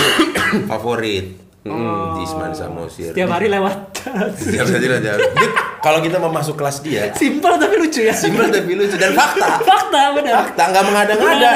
favorit. 0.71 1.37
Hmm, 1.69 2.23
Jisman 2.23 2.55
Samosir. 2.57 3.13
Setiap 3.13 3.29
hari 3.29 3.53
lewat. 3.53 3.93
Setiap 4.41 4.67
hari 4.73 4.89
aja. 4.89 5.19
Kalau 5.79 5.99
kita 5.99 6.19
mau 6.19 6.29
masuk 6.29 6.55
kelas 6.55 6.83
dia, 6.83 7.15
Simpel 7.15 7.55
tapi 7.55 7.79
lucu 7.79 8.03
ya. 8.03 8.11
simpel 8.11 8.51
tapi 8.51 8.75
lucu 8.75 8.95
dan 8.95 9.15
fakta. 9.15 9.63
Fakta 9.63 10.01
benar. 10.11 10.33
Fakta 10.45 10.63
nggak 10.69 10.85
mengada-ngada. 10.85 11.49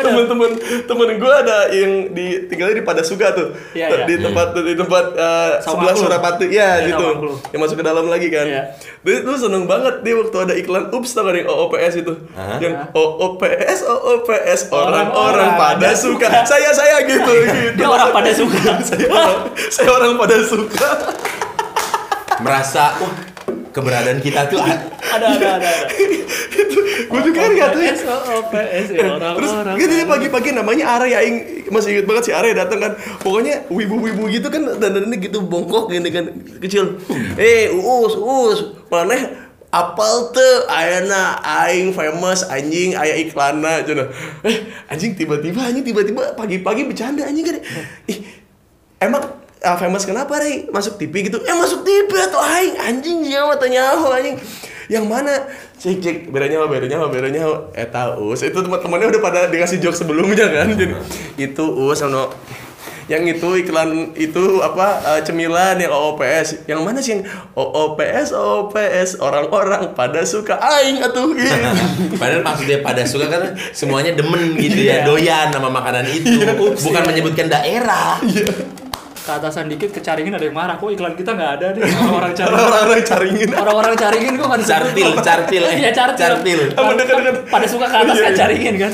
Temen-temen 0.00 0.50
temen 0.84 1.08
gue 1.16 1.32
ada 1.34 1.58
yang 1.70 1.92
di 2.10 2.26
tinggalnya 2.44 2.76
di 2.76 2.84
Padasuka 2.84 3.32
tuh 3.32 3.48
Iya, 3.72 3.86
iya. 3.88 4.04
di 4.04 4.14
tempat 4.18 4.52
di 4.52 4.74
tempat 4.76 5.04
eh, 5.12 5.50
sebelah. 5.60 5.94
Surapati 5.96 6.46
ya 6.46 6.76
Iya, 6.76 6.88
gitu 6.88 7.06
yang 7.50 7.60
masuk 7.60 7.76
ke 7.76 7.84
dalam 7.84 8.06
lagi 8.06 8.28
kan 8.28 8.46
Iya. 8.46 8.62
dia 9.00 9.16
tuh 9.20 9.36
seneng 9.36 9.64
banget 9.64 10.00
dia 10.00 10.14
waktu 10.14 10.36
ada 10.38 10.54
iklan 10.54 10.84
ups 10.90 11.10
tau 11.12 11.24
yang 11.26 11.48
OOPS 11.48 11.94
itu 11.98 12.12
Hah? 12.32 12.56
yang 12.58 12.74
OOPS 12.92 13.78
OOPS 13.82 14.60
orang-orang 14.68 15.50
pada 15.54 15.76
pada 15.80 15.90
suka 15.94 16.28
saya 16.44 16.70
saya 16.70 17.00
gitu 17.04 17.32
gitu 17.32 17.76
Dia 17.76 17.88
orang 17.88 18.10
pada 18.10 18.30
suka. 18.30 18.60
saya 18.88 19.06
orang, 19.08 19.38
saya 19.68 19.88
orang 19.90 20.12
pada 20.16 20.36
suka 20.42 20.88
Merasa 22.40 22.96
wah 22.98 23.29
keberadaan 23.70 24.18
kita 24.18 24.46
tuh 24.48 24.58
Ada 24.60 24.80
ada 25.10 25.26
ada. 25.36 25.46
ada. 25.58 25.70
gue 27.10 27.20
juga 27.26 27.38
kan 27.42 27.50
tahu 27.50 27.58
ya 27.58 27.68
PS, 27.74 28.00
oh, 28.06 28.42
PS 28.52 28.86
ya 28.94 29.06
Terus 29.18 29.50
gitu 29.82 29.92
dia 29.98 30.06
pagi-pagi 30.06 30.50
namanya 30.54 30.84
Are 30.96 31.06
ya 31.10 31.18
Aing 31.24 31.66
masih 31.70 31.98
inget 31.98 32.06
banget 32.06 32.22
si 32.28 32.32
Are 32.34 32.46
datang 32.54 32.78
kan. 32.78 32.92
Pokoknya 33.22 33.66
wibu-wibu 33.70 34.30
gitu 34.30 34.46
kan 34.50 34.62
dandannya 34.78 35.16
gitu 35.18 35.42
bongkok 35.42 35.90
gini 35.90 36.10
kan 36.10 36.30
kecil. 36.62 36.98
Eh, 37.34 37.70
Uus, 37.74 38.14
Uus, 38.18 38.58
maneh 38.90 39.50
apal 39.70 40.34
tuh 40.34 40.66
ayana 40.66 41.38
aing 41.42 41.94
famous 41.94 42.42
anjing 42.50 42.98
aya 42.98 43.14
iklanna 43.22 43.86
cenah. 43.86 44.10
Eh, 44.42 44.66
anjing 44.90 45.14
tiba-tiba 45.14 45.62
anjing 45.62 45.86
tiba-tiba 45.86 46.34
pagi-pagi 46.34 46.90
bercanda 46.90 47.22
anjing 47.26 47.46
kan. 47.46 47.62
Ih, 48.10 48.18
emang 48.98 49.39
ah, 49.62 49.76
famous 49.76 50.04
kenapa 50.04 50.40
Rey? 50.40 50.68
Masuk 50.68 50.96
TV 50.96 51.28
gitu. 51.28 51.40
Eh, 51.40 51.56
masuk 51.56 51.84
TV 51.84 52.10
atau 52.16 52.40
aing 52.40 52.76
anjing 52.76 53.24
siapa 53.24 53.56
tanya 53.60 53.96
anjing. 53.96 54.36
Yang 54.90 55.04
mana? 55.06 55.34
Cek 55.78 55.96
cek 56.02 56.16
bedanya 56.28 56.60
apa 56.60 56.68
bedanya 56.68 56.96
apa 57.00 57.08
bedanya? 57.08 57.44
Eta 57.72 58.18
us 58.18 58.42
itu 58.42 58.58
teman-temannya 58.58 59.06
udah 59.16 59.22
pada 59.22 59.40
dikasih 59.46 59.78
joke 59.78 59.96
sebelumnya 59.96 60.50
kan 60.50 60.74
jadi 60.74 60.98
itu 61.38 61.64
us 61.88 62.02
sama 62.02 62.28
yang 63.10 63.26
itu 63.26 63.66
iklan 63.66 64.14
itu 64.14 64.62
apa 64.62 65.02
eh, 65.02 65.20
cemilan 65.26 65.74
yang 65.82 65.90
OOPS 65.90 66.70
yang 66.70 66.86
mana 66.86 67.02
sih 67.02 67.18
yang 67.18 67.26
OOPS 67.58 68.30
OOPS 68.30 69.18
orang-orang 69.18 69.98
pada 69.98 70.22
suka 70.22 70.54
aing 70.54 71.02
atuh 71.02 71.34
gitu. 71.34 71.50
Padahal 72.22 72.46
maksudnya 72.46 72.78
pada 72.86 73.02
suka 73.02 73.26
kan 73.26 73.42
semuanya 73.74 74.14
demen 74.14 74.54
gitu 74.54 74.78
ya, 74.86 75.02
Iya. 75.02 75.06
doyan 75.10 75.46
nama 75.50 75.66
makanan 75.66 76.06
itu, 76.06 76.38
bukan 76.86 77.02
menyebutkan 77.02 77.50
daerah. 77.50 78.22
Ke 79.20 79.32
atasan 79.32 79.66
dikit 79.66 79.90
kecaringin 79.90 80.32
ada 80.32 80.42
yang 80.42 80.54
marah. 80.54 80.74
Kok 80.74 80.90
iklan 80.90 81.12
kita 81.12 81.30
nggak 81.30 81.50
ada 81.54 81.66
nih 81.70 81.82
orang-orang 81.84 82.32
caringin. 82.38 82.64
orang-orang 82.64 83.02
caringin 83.04 83.48
Orang-orang 83.52 83.94
caringin 83.94 84.32
kok 84.34 84.46
nggak 84.46 84.60
disebut. 84.60 84.80
Cartil, 84.80 85.10
cartil, 85.20 85.62
eh. 85.62 85.74
Iya 85.76 85.90
cartil. 85.90 86.20
Cartil. 86.22 86.60
Apa 86.72 86.90
dekat-dekat? 86.94 87.34
Pada 87.46 87.66
suka 87.66 87.86
ke 87.86 87.96
atas 87.98 88.10
Iya, 88.10 88.22
kan 88.22 88.30
iya. 88.30 88.38
caringin 88.38 88.74
kan. 88.76 88.90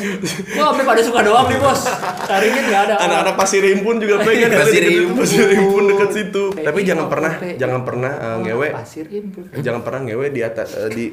Kok 0.49 0.65
sampai 0.67 0.85
pada 0.85 1.01
suka 1.01 1.19
doang 1.23 1.47
nih 1.47 1.59
bos. 1.59 1.81
Caringin 2.23 2.65
nggak 2.65 2.83
ada. 2.83 2.95
anak-anak 2.99 3.35
pasir 3.37 3.61
rimpun 3.61 3.95
juga 3.97 4.15
pengen 4.21 4.51
Pasir 4.51 4.63
ada 4.77 4.89
di- 4.89 4.99
Rimpun. 4.99 5.17
pasir 5.19 5.45
rimpun 5.47 5.83
dekat 5.87 6.11
situ 6.13 6.45
PI, 6.49 6.65
tapi 6.65 6.81
jangan 6.83 7.07
pernah 7.07 7.33
jangan 7.55 7.81
pernah 7.83 8.13
eh, 8.13 8.37
ngewe 8.43 8.69
Pasir 8.73 9.07
impun. 9.09 9.45
jangan 9.57 9.81
pernah 9.81 10.01
ngewe 10.03 10.27
di 10.29 10.41
atas 10.41 10.69
eh, 10.77 10.91
di 10.91 11.05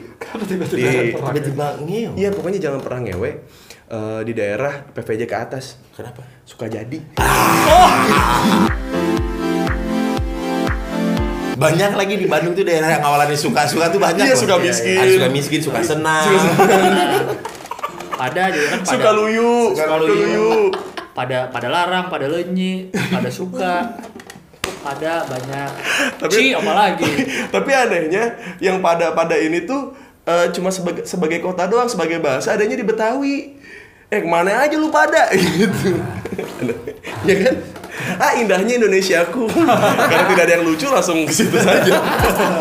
di 0.67 0.83
Tiba-tiba 1.11 1.67
ngeo. 1.79 2.11
Iya 2.13 2.29
pokoknya 2.31 2.59
jangan 2.59 2.79
pernah 2.79 2.99
ngewe 3.03 3.29
eh, 3.85 4.21
di 4.21 4.31
daerah 4.31 4.85
PVJ 4.87 5.23
ke 5.23 5.35
atas 5.35 5.75
Kenapa? 5.91 6.23
suka 6.41 6.65
jadi 6.65 6.99
Banyak 11.53 11.91
lagi 11.93 12.15
di 12.17 12.25
Bandung 12.25 12.51
tuh 12.51 12.65
daerah 12.65 12.89
yang 12.91 13.03
awalannya 13.03 13.37
suka-suka 13.37 13.87
tuh 13.87 13.95
banyak. 13.97 14.25
Iya, 14.25 14.35
loh. 14.35 14.41
suka 14.41 14.55
miskin. 14.57 14.97
Ada 14.97 15.11
suka 15.13 15.29
miskin, 15.29 15.59
suka 15.61 15.79
senang. 15.79 16.25
Ada 18.13 18.41
juga 18.49 18.67
kan 18.67 18.79
pada. 18.79 18.89
suka 18.89 19.09
luyu 19.11 19.51
Suka 19.71 19.83
suka 19.85 19.95
luyu. 19.97 20.13
luyu 20.17 20.49
pada 21.13 21.47
pada 21.47 21.67
larang, 21.69 22.05
pada 22.09 22.25
lenyi, 22.25 22.89
pada 22.91 23.29
suka, 23.29 23.95
pada 24.81 25.23
banyak. 25.23 25.69
Tapi- 26.19 26.33
Ci, 26.33 26.45
apalagi. 26.51 27.09
Tapi 27.53 27.69
anehnya 27.71 28.23
yang 28.59 28.81
pada 28.81 29.13
pada 29.13 29.37
ini 29.37 29.63
tuh 29.63 29.93
eh, 30.27 30.47
cuma 30.55 30.69
sebagai 30.71 31.03
sebagai 31.03 31.39
kota 31.43 31.67
doang, 31.67 31.87
sebagai 31.87 32.19
bahasa 32.19 32.55
adanya 32.55 32.79
di 32.79 32.85
Betawi. 32.85 33.37
Eh 34.13 34.21
ke 34.21 34.29
mana 34.29 34.61
aja 34.61 34.77
lu 34.77 34.93
pada 34.93 35.33
gitu. 35.33 35.97
ya 37.25 37.35
kan? 37.41 37.55
Ah 38.21 38.37
indahnya 38.37 38.77
Indonesiaku. 38.77 39.49
Karena 40.09 40.25
tidak 40.29 40.43
ada 40.45 40.53
yang 40.59 40.65
lucu 40.69 40.85
langsung 40.85 41.25
ke 41.25 41.33
situ 41.33 41.57
saja. 41.57 41.97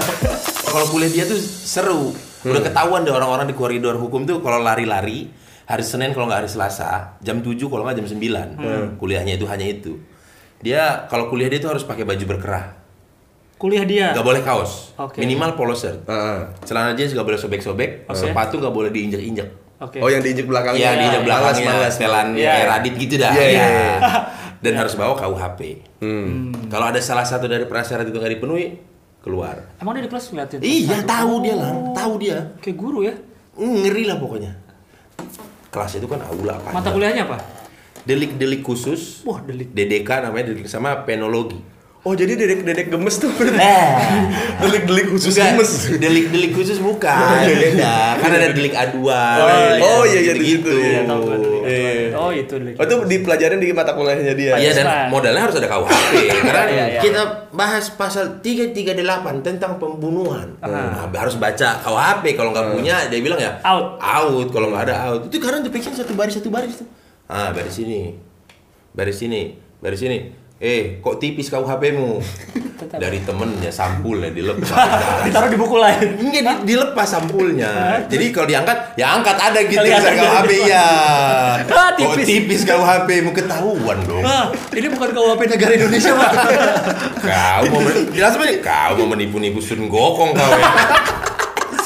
Kalau 0.73 0.87
kuliah 0.89 1.13
dia 1.13 1.25
tuh 1.29 1.37
seru. 1.41 2.17
Udah 2.43 2.65
ketahuan 2.65 3.05
deh 3.05 3.13
orang-orang 3.13 3.47
di 3.47 3.55
koridor 3.55 3.95
hukum 4.01 4.27
tuh 4.27 4.43
kalau 4.43 4.59
lari-lari 4.59 5.31
hari 5.63 5.85
Senin 5.87 6.11
kalau 6.11 6.27
nggak 6.27 6.43
hari 6.43 6.51
Selasa 6.51 7.15
jam 7.23 7.39
7 7.39 7.55
kalau 7.71 7.87
nggak 7.87 8.03
jam 8.03 8.09
9 8.11 8.99
kuliahnya 8.99 9.39
itu 9.39 9.47
hanya 9.47 9.67
itu. 9.71 10.03
Dia 10.59 11.07
kalau 11.07 11.31
kuliah 11.31 11.47
dia 11.47 11.63
tuh 11.63 11.71
harus 11.71 11.87
pakai 11.87 12.03
baju 12.03 12.25
berkerah. 12.27 12.82
Kuliah 13.63 13.87
dia. 13.87 14.11
Nggak 14.11 14.27
boleh 14.27 14.43
kaos. 14.43 14.91
Oke. 14.99 15.23
Minimal 15.23 15.55
polo 15.55 15.71
shirt. 15.79 16.03
Ah. 16.11 16.51
Celana 16.67 16.99
jeans 16.99 17.15
nggak 17.15 17.23
boleh 17.23 17.39
sobek-sobek. 17.39 18.11
Oke. 18.11 18.19
Sepatu 18.19 18.59
nggak 18.59 18.75
boleh 18.75 18.91
diinjek-injek. 18.91 19.79
Oke. 19.79 20.03
Oh 20.03 20.11
yang 20.11 20.19
diinjek 20.19 20.51
belakangnya. 20.51 20.83
Iya, 20.83 20.91
di 20.99 21.07
iya. 21.07 21.19
belakangnya 21.23 21.71
Malas-malas. 21.71 21.93
setelan 21.95 22.27
Iya. 22.35 22.51
kayak 22.51 22.67
Radit 22.75 22.95
gitu 22.99 23.15
dah. 23.23 23.31
Iya, 23.31 23.45
iya, 23.47 23.51
Iya. 23.55 23.67
iya. 23.71 24.11
Dan 24.67 24.73
harus 24.75 24.95
bawa 24.99 25.15
KUHP. 25.15 25.61
Hmm. 26.03 26.51
Kalau 26.67 26.91
ada 26.91 26.99
salah 26.99 27.23
satu 27.23 27.47
dari 27.47 27.63
prasyarat 27.71 28.03
itu 28.03 28.19
nggak 28.19 28.35
dipenuhi, 28.39 28.67
keluar. 29.23 29.59
Emang 29.79 29.95
dia 29.95 30.07
di 30.07 30.11
kelas 30.11 30.35
ngeliatin? 30.35 30.59
Iya, 30.59 30.99
tahu 31.07 31.35
dia 31.47 31.55
lah, 31.55 31.71
tahu 31.95 32.13
dia. 32.19 32.39
Kayak 32.59 32.77
guru 32.79 33.07
ya. 33.07 33.15
Ngeri 33.55 34.11
lah 34.11 34.19
pokoknya. 34.19 34.51
Kelas 35.71 36.03
itu 36.03 36.07
kan 36.11 36.19
aula 36.27 36.59
apa? 36.59 36.75
Mata 36.75 36.91
kuliahnya 36.91 37.31
apa? 37.31 37.39
Delik-delik 38.03 38.67
khusus. 38.67 39.23
Wah, 39.23 39.39
delik. 39.43 39.71
DDK 39.71 40.27
namanya 40.27 40.51
delik 40.51 40.67
sama 40.67 41.07
penologi. 41.07 41.59
Oh 42.03 42.19
jadi 42.19 42.35
dedek-dedek 42.35 42.91
gemes 42.91 43.15
tuh 43.15 43.31
Eh, 43.31 43.95
Delik-delik 44.63 45.07
khusus 45.07 45.39
Bukan, 45.39 45.55
gemes. 45.55 45.71
delik-delik 46.03 46.51
khusus 46.51 46.83
bukan. 46.83 47.47
Beda. 47.63 48.19
Kan 48.19 48.31
ada 48.33 48.51
delik 48.51 48.75
aduan. 48.75 49.39
Oh, 49.39 49.47
delik 49.47 49.83
oh, 49.87 50.03
iya, 50.03 50.19
iya, 50.19 50.35
gitu. 50.35 50.67
gitu, 50.67 50.71
iya, 50.75 51.01
Tahu 51.07 51.21
gua 51.23 51.37
delik. 51.39 51.63
Iya. 51.63 52.19
Oh, 52.19 52.31
itu 52.35 52.55
delik. 52.59 52.75
Oh 52.75 52.83
itu 52.83 52.97
dipelajarin 53.07 53.63
di 53.63 53.71
mata 53.71 53.95
kuliahnya 53.95 54.35
dia. 54.35 54.59
Iya 54.59 54.71
dan 54.75 54.83
Islam. 54.83 55.07
modalnya 55.15 55.43
harus 55.47 55.55
ada 55.55 55.69
KUHP 55.71 56.13
karena 56.51 56.63
Iya, 56.67 56.85
iya. 56.91 57.01
kita 57.07 57.23
bahas 57.55 57.85
pasal 57.95 58.43
338 58.43 59.47
tentang 59.47 59.79
pembunuhan. 59.79 60.59
Nah, 60.59 61.07
harus 61.07 61.39
baca 61.39 61.69
KUHP 61.87 62.25
kalau 62.35 62.51
nggak 62.51 62.67
punya 62.75 63.07
dia 63.07 63.23
bilang 63.23 63.39
ya 63.39 63.63
Out. 63.63 64.03
Out 64.03 64.51
kalau 64.51 64.75
nggak 64.75 64.91
ada 64.91 64.97
out. 65.07 65.31
Itu 65.31 65.39
karena 65.39 65.63
diperiksa 65.63 65.95
satu 65.95 66.19
baris 66.19 66.35
satu 66.35 66.51
baris 66.51 66.83
tuh. 66.83 66.89
Ah, 67.31 67.55
baris 67.55 67.79
ini. 67.79 68.19
Baris 68.91 69.23
ini, 69.23 69.55
baris 69.79 70.03
ini. 70.03 70.42
Eh, 70.63 71.03
kok 71.03 71.19
tipis 71.19 71.51
KUHP-mu? 71.51 72.23
Tetap. 72.79 72.95
Dari 72.97 73.19
temennya 73.19 73.67
sampulnya 73.69 74.31
dilepas. 74.31 74.71
Ditaruh 75.27 75.51
di 75.51 75.59
buku 75.59 75.75
lain. 75.75 76.23
Enggak, 76.23 76.43
di- 76.63 76.71
dilepas 76.71 77.03
sampulnya. 77.05 77.99
Jadi 78.07 78.31
kalau 78.31 78.47
diangkat, 78.47 78.95
ya 78.95 79.11
angkat 79.13 79.35
ada 79.35 79.59
gitu 79.61 79.75
Kelihatan 79.77 80.07
tulisan 80.09 80.23
KUHP 80.23 80.51
ya. 80.65 80.87
Ah, 80.87 81.55
Kok 81.61 81.91
tipis. 81.99 82.25
tipis 82.25 82.61
KUHP 82.63 83.09
mu 83.21 83.31
ketahuan 83.33 83.99
dong. 84.03 84.23
Ah, 84.23 84.55
ini 84.71 84.87
bukan 84.87 85.11
KUHP 85.11 85.41
negara 85.49 85.73
Indonesia, 85.75 86.15
Pak. 86.15 86.31
Kau 87.19 87.63
mau 87.67 87.81
men- 87.83 88.07
jelas 88.11 88.33
apa 88.33 88.45
nih? 88.47 88.57
Kau 88.63 88.93
mau 88.97 89.07
menipu-nipu 89.09 89.59
Sun 89.59 89.91
Gokong 89.91 90.31
kau 90.31 90.47
ya. 90.53 90.63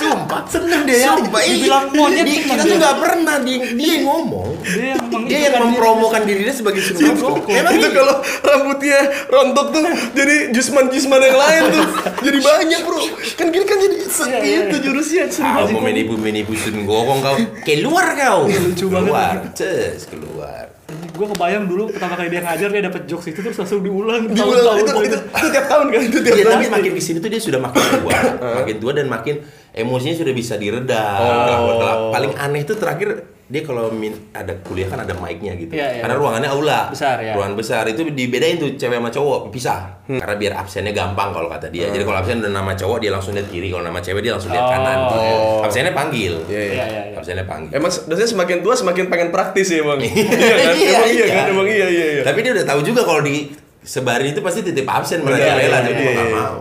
Sumpah. 0.08 0.40
Seneng 0.46 0.80
dia 0.82 0.96
ya. 0.96 1.08
Sumpah, 1.12 1.40
iya. 1.40 1.50
Dibilang 1.52 1.84
monyet 1.90 2.24
Di- 2.24 2.34
kita 2.38 2.54
dia. 2.54 2.62
tuh 2.62 2.76
nggak 2.76 2.96
pernah 2.96 3.36
dia, 3.38 3.58
dia 3.68 3.90
yang 3.92 4.04
ngomong. 4.04 4.48
Dia 4.62 4.84
yang 4.88 5.00
Dia 5.26 5.38
yang 5.44 5.54
mempromokan 5.60 6.22
dirinya 6.22 6.52
sebagai 6.52 6.80
Sun 6.80 6.96
Gokong. 7.16 7.50
Emang 7.50 7.74
itu 7.74 7.88
kalau 7.90 8.14
rambutnya 8.40 8.98
rontok 9.26 9.66
tuh 9.70 9.82
jadi 10.12 10.36
jusman-jusman 10.50 11.18
yang 11.20 11.36
lain 11.36 11.62
tuh 11.68 11.84
jadi 12.26 12.38
banyak 12.38 12.80
bro 12.80 13.00
kan 13.34 13.46
gini 13.48 13.64
kan 13.64 13.78
jadi 13.78 13.94
Iya, 13.96 14.38
iya. 14.40 14.58
itu 14.66 14.76
jurusnya 14.82 15.22
sering 15.28 15.50
Kau 15.50 15.60
aja 15.60 15.72
mau 15.72 15.78
kok. 15.78 15.84
menipu-menipu 15.84 16.52
Sun 16.54 16.84
Gokong 16.84 17.20
kau. 17.20 17.36
Keluar 17.62 18.06
kau. 18.14 18.40
lucu 18.46 18.86
banget. 18.86 19.06
Keluar. 19.06 19.34
Ces, 19.52 20.06
keluar. 20.06 20.64
Gue 21.10 21.26
kebayang 21.26 21.64
dulu 21.64 21.88
pertama 21.88 22.14
kali 22.14 22.28
dia 22.28 22.40
ngajar 22.40 22.68
dia 22.68 22.82
dapat 22.82 23.02
jokes 23.04 23.26
itu 23.26 23.40
terus 23.40 23.56
langsung 23.56 23.80
diulang 23.80 24.28
Diulang, 24.28 24.52
itu, 24.76 24.84
tahun-tahun 24.84 25.02
itu, 25.02 25.18
itu 25.18 25.46
tiap 25.50 25.66
tahun 25.66 25.86
kan 25.88 26.00
itu 26.02 26.18
tiap 26.20 26.28
Iya, 26.30 26.44
tahun 26.44 26.54
tapi 26.54 26.66
makin 26.70 26.92
di 26.92 27.02
sini 27.02 27.18
tuh 27.18 27.28
dia 27.28 27.40
sudah 27.40 27.58
makin 27.58 27.80
tua, 27.96 28.12
makin 28.60 28.76
tua 28.76 28.92
dan 28.92 29.06
makin 29.08 29.34
emosinya 29.76 30.16
sudah 30.16 30.32
bisa 30.32 30.56
diredam. 30.56 31.20
Oh. 31.20 32.08
Paling 32.08 32.32
aneh 32.34 32.64
itu 32.64 32.72
terakhir 32.72 33.08
dia 33.46 33.62
kalau 33.62 33.94
min- 33.94 34.34
ada 34.34 34.58
kuliah 34.58 34.90
kan 34.90 34.98
ada 34.98 35.14
mic-nya 35.14 35.54
gitu. 35.54 35.70
Iya, 35.70 35.86
iya. 35.86 36.02
Karena 36.02 36.18
ruangannya 36.18 36.50
aula. 36.50 36.90
Besar, 36.90 37.22
ya. 37.22 37.30
Ruangan 37.30 37.54
besar 37.54 37.86
itu 37.86 38.02
dibedain 38.02 38.58
tuh 38.58 38.74
cewek 38.74 38.98
sama 38.98 39.06
cowok 39.06 39.54
pisah. 39.54 40.02
Hmm. 40.02 40.18
Karena 40.18 40.34
biar 40.34 40.52
absennya 40.56 40.90
gampang 40.90 41.30
kalau 41.30 41.46
kata 41.46 41.70
dia. 41.70 41.86
Jadi 41.86 42.02
kalau 42.02 42.18
absen 42.18 42.42
udah 42.42 42.50
nama 42.50 42.74
cowok 42.74 42.98
dia 42.98 43.14
langsung 43.14 43.38
lihat 43.38 43.46
kiri, 43.46 43.70
kalau 43.70 43.86
nama 43.86 44.02
cewek 44.02 44.18
dia 44.18 44.34
langsung 44.34 44.50
lihat 44.50 44.66
Oh. 44.66 44.72
kanan. 44.72 44.98
Oh. 45.06 45.62
Absennya 45.62 45.94
panggil. 45.94 46.42
Iya, 46.42 46.58
iya. 46.58 46.66
Iya, 46.66 46.84
iya, 46.84 47.02
iya. 47.06 47.16
Absennya 47.16 47.46
panggil. 47.46 47.70
Emang 47.70 47.86
dosennya 47.92 48.30
semakin 48.34 48.56
tua 48.60 48.74
semakin 48.74 49.04
pengen 49.06 49.28
praktis 49.30 49.66
ya 49.68 49.78
emang. 49.86 49.98
iya 50.02 50.26
kan? 50.26 50.74
Emang 50.74 51.06
iya 51.06 51.26
kan? 51.30 51.44
Emang 51.46 51.68
iya 51.70 51.86
iya 51.86 52.06
iya. 52.18 52.22
Tapi 52.26 52.38
dia 52.42 52.50
udah 52.50 52.66
tahu 52.66 52.80
juga 52.82 53.06
kalau 53.06 53.22
di 53.22 53.54
sebarin 53.78 54.26
itu 54.26 54.42
pasti 54.42 54.66
titip 54.66 54.82
absen 54.84 55.22
Iya, 55.22 55.24
mereka 55.24 55.46
iya, 55.46 55.54
rela 55.56 55.70
iya, 55.70 55.86
jadi 55.86 56.02
iya, 56.02 56.10
nggak 56.10 56.26
iya. 56.26 56.34
mau 56.34 56.58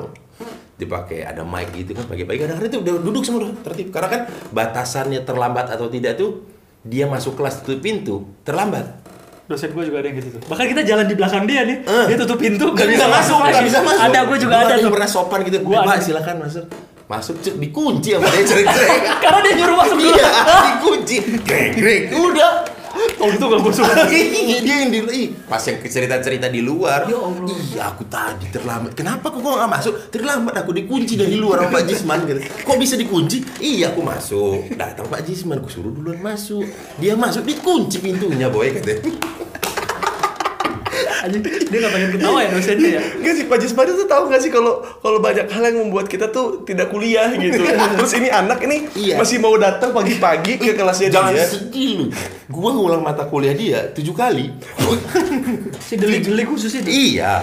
dipakai 0.76 1.24
ada 1.24 1.42
mic 1.42 1.72
gitu 1.72 1.92
kan 1.92 2.04
pagi-pagi. 2.06 2.40
Kadang-kadang 2.42 2.70
itu 2.70 2.80
udah 2.80 2.94
duduk 3.00 3.24
semua 3.24 3.48
tertib. 3.62 3.90
Karena 3.90 4.08
kan 4.08 4.22
batasannya 4.50 5.22
terlambat 5.22 5.70
atau 5.70 5.88
tidak 5.88 6.16
tuh 6.16 6.44
dia 6.82 7.06
masuk 7.06 7.34
kelas 7.34 7.62
tutup 7.62 7.80
pintu 7.80 8.16
terlambat. 8.42 9.04
Dosen 9.46 9.70
gue 9.70 9.84
juga 9.84 10.02
ada 10.02 10.10
yang 10.10 10.18
gitu 10.18 10.36
tuh. 10.36 10.42
Bahkan 10.44 10.66
kita 10.68 10.82
jalan 10.84 11.06
di 11.06 11.14
belakang 11.14 11.46
dia 11.46 11.62
nih, 11.64 11.78
Eh. 11.80 12.06
dia 12.10 12.18
tutup 12.18 12.36
pintu, 12.36 12.66
nggak 12.68 12.90
bisa 12.90 13.06
masuk. 13.06 13.38
nggak 13.40 13.62
bisa 13.64 13.80
masuk. 13.80 14.04
Ada, 14.04 14.20
gue 14.26 14.38
juga 14.42 14.56
ada 14.60 14.74
tuh. 14.76 14.90
pernah 14.90 15.06
sopan 15.08 15.40
gitu. 15.44 15.58
Gua 15.62 15.86
pak 15.86 16.02
silakan 16.02 16.36
masuk. 16.42 16.66
Masuk 17.06 17.38
cek 17.38 17.56
dikunci 17.56 18.18
sama 18.18 18.26
dia 18.26 18.42
cerik-cerik 18.50 19.02
Karena 19.22 19.40
dia 19.40 19.54
nyuruh 19.56 19.78
masuk 19.78 19.94
dulu. 19.96 20.10
iya 20.12 20.30
dikunci. 20.68 21.16
Grek 21.46 21.70
grek 21.78 22.02
udah 22.10 22.52
Oh 22.96 23.28
gitu 23.28 23.46
gak 23.52 23.60
gue 23.60 23.74
suka. 23.74 23.94
Iya, 24.08 24.60
dia 24.64 24.76
yang 24.86 24.92
di 24.92 25.00
ih, 25.12 25.28
pas 25.50 25.60
yang 25.64 25.82
cerita-cerita 25.84 26.48
di 26.48 26.62
luar. 26.64 27.10
Ya 27.10 27.20
Allah. 27.20 27.52
Iya, 27.52 27.82
aku 27.92 28.04
tadi 28.08 28.48
terlambat. 28.54 28.96
Kenapa 28.96 29.28
kok 29.34 29.42
nggak 29.42 29.72
masuk? 29.72 29.94
Terlambat 30.14 30.56
aku 30.64 30.72
dikunci 30.72 31.20
dari 31.20 31.36
luar 31.36 31.68
sama 31.68 31.80
Pak 31.80 31.84
Jisman 31.90 32.20
gitu. 32.24 32.40
Kok 32.64 32.78
bisa 32.80 32.96
dikunci? 32.96 33.38
Iya, 33.60 33.92
aku 33.92 34.02
masuk. 34.06 34.78
Datang 34.80 35.08
Pak 35.12 35.22
Jisman, 35.28 35.60
aku 35.60 35.70
suruh 35.72 35.92
duluan 35.92 36.20
masuk. 36.24 36.64
Dia 37.02 37.18
masuk 37.20 37.44
dikunci 37.44 38.00
pintunya, 38.00 38.48
boy 38.48 38.72
katanya. 38.72 39.04
Dia 41.28 41.80
gak 41.80 41.92
pengen 41.92 42.10
ketawa 42.12 42.40
ya 42.40 42.50
dosennya 42.50 42.90
ya. 42.92 43.02
Enggak 43.16 43.34
sih 43.34 43.46
Pak 43.46 43.58
Jismadi 43.58 43.92
tuh 43.94 44.06
tahu 44.06 44.24
nggak 44.28 44.42
sih 44.42 44.50
kalau 44.50 44.74
kalau 45.00 45.18
banyak 45.18 45.46
hal 45.46 45.64
yang 45.64 45.78
membuat 45.82 46.06
kita 46.06 46.30
tuh 46.30 46.62
tidak 46.64 46.88
kuliah 46.88 47.30
gitu. 47.32 47.62
Terus 47.98 48.14
ini 48.14 48.28
anak 48.28 48.60
ini 48.62 48.88
Iya. 48.92 49.16
masih 49.18 49.38
mau 49.38 49.56
datang 49.56 49.92
pagi-pagi 49.92 50.56
ke 50.56 50.74
kelasnya 50.74 51.10
Jangan 51.10 51.32
dia. 51.32 51.46
sedih 51.46 51.90
lu. 51.96 52.06
Gua 52.48 52.70
ngulang 52.72 53.02
mata 53.02 53.24
kuliah 53.24 53.52
dia 53.52 53.80
tujuh 53.92 54.14
kali. 54.14 54.52
Si 55.80 55.96
delik-delik 55.96 56.48
khususnya 56.48 56.82
dia. 56.82 56.94
iya. 56.94 57.34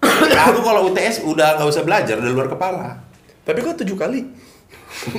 aku 0.46 0.60
kalau 0.60 0.88
UTS 0.88 1.22
udah 1.22 1.56
nggak 1.56 1.68
usah 1.68 1.82
belajar, 1.82 2.16
udah 2.16 2.30
luar 2.30 2.48
kepala. 2.48 2.88
Tapi 3.42 3.58
kok 3.60 3.78
tujuh 3.78 3.94
kali? 3.94 4.20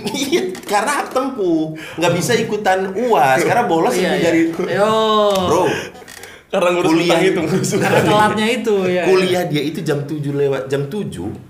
Iya, 0.10 0.58
karena 0.66 1.06
tempuh. 1.06 1.78
Nggak 1.96 2.14
bisa 2.14 2.34
ikutan 2.34 2.98
UAS, 2.98 3.46
karena 3.46 3.64
bolos 3.64 3.94
Iya, 3.94 4.10
iya. 4.12 4.24
dari 4.26 4.42
Yo. 4.50 4.96
Bro, 5.38 5.64
Karena 6.48 6.70
ngurus 6.72 6.90
Kuliah. 6.90 7.20
itu 7.20 7.40
ngurus. 7.40 7.70
Karena 7.76 8.02
telatnya 8.08 8.48
itu 8.48 8.76
ya. 8.86 9.04
kuliah 9.04 9.44
dia 9.44 9.62
itu 9.62 9.80
jam 9.82 10.00
7 10.02 10.16
lewat 10.32 10.62
jam 10.66 10.88
7 10.88 11.04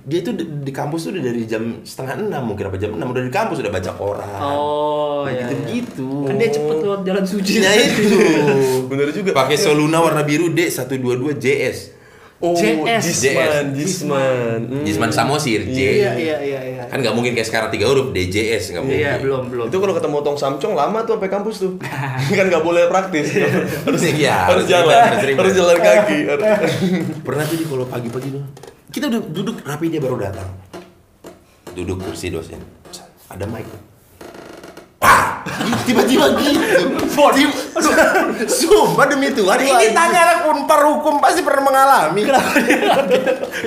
dia 0.04 0.18
itu 0.20 0.32
di, 0.32 0.44
di 0.60 0.72
kampus 0.72 1.06
tuh 1.06 1.12
udah 1.14 1.24
dari 1.24 1.44
jam 1.44 1.64
setengah 1.82 2.18
enam 2.20 2.42
mungkin 2.44 2.66
apa 2.66 2.78
jam 2.78 2.92
6 2.92 3.06
udah 3.06 3.22
di 3.22 3.30
kampus 3.30 3.58
udah 3.60 3.70
baca 3.70 3.92
koran 3.94 4.40
Oh, 4.40 5.22
gitu 5.24 5.38
iya. 5.38 5.46
iya. 5.46 5.70
gitu 5.70 6.10
Kan 6.24 6.36
dia 6.36 6.50
cepet 6.50 6.78
lewat 6.82 7.02
jalan 7.04 7.24
suci. 7.24 7.54
nah 7.60 7.74
itu 7.74 8.04
Bener 8.90 9.08
juga. 9.12 9.32
pakai 9.34 9.56
soluna 9.56 9.98
warna 10.00 10.22
biru 10.22 10.50
D122 10.50 10.98
JS 11.36 11.78
Oh, 12.38 12.54
JS. 12.54 13.02
Jisman, 13.02 13.74
Jisman. 13.74 14.60
Hmm. 14.70 14.86
Jisman 14.86 15.10
Samosir 15.10 15.66
J 15.66 15.74
Iya, 15.74 16.12
iya, 16.14 16.38
iya, 16.38 16.60
iya. 16.62 16.82
kan 16.86 17.02
nggak 17.02 17.18
mungkin 17.18 17.34
kayak 17.34 17.50
sekarang 17.50 17.74
tiga 17.74 17.90
huruf 17.90 18.14
DJS 18.14 18.78
nggak 18.78 18.84
mungkin 18.86 19.02
Iya, 19.02 19.14
belum, 19.18 19.44
belum. 19.50 19.66
Itu 19.74 19.78
kalau 19.82 19.94
ketemu 19.98 20.18
Tong 20.22 20.38
Samcong 20.38 20.78
lama 20.78 21.02
tuh 21.02 21.18
sampai 21.18 21.34
kampus 21.34 21.56
tuh. 21.66 21.74
kan 22.38 22.46
nggak 22.46 22.62
boleh 22.62 22.86
praktis. 22.94 23.34
harus 23.34 24.02
Iya, 24.22 24.54
harus 24.54 24.64
harus 24.64 24.66
jalan, 24.70 25.02
harus 25.34 25.54
jalan 25.58 25.78
kaki. 25.82 26.20
Pernah 27.26 27.44
tuh 27.50 27.58
di 27.58 27.66
kalau 27.66 27.86
pagi-pagi 27.90 28.30
tuh 28.30 28.46
kita 28.88 29.12
udah 29.12 29.22
duduk 29.30 29.56
rapi 29.68 29.92
dia 29.92 30.02
baru 30.02 30.18
datang 30.18 30.50
duduk 31.76 32.02
kursi 32.02 32.32
dosen 32.32 32.58
ada 33.28 33.46
mic! 33.46 33.68
Tiba-tiba 35.84 36.26
gitu 36.36 36.84
Tiba- 37.08 37.56
sumpah 38.46 39.06
demi 39.06 39.30
Tuhan 39.30 39.58
ini 39.60 39.92
tanya 39.92 40.20
anak 40.24 40.40
unpar 40.48 40.82
hukum 40.86 41.18
pasti 41.18 41.42
pernah 41.42 41.64
mengalami 41.64 42.22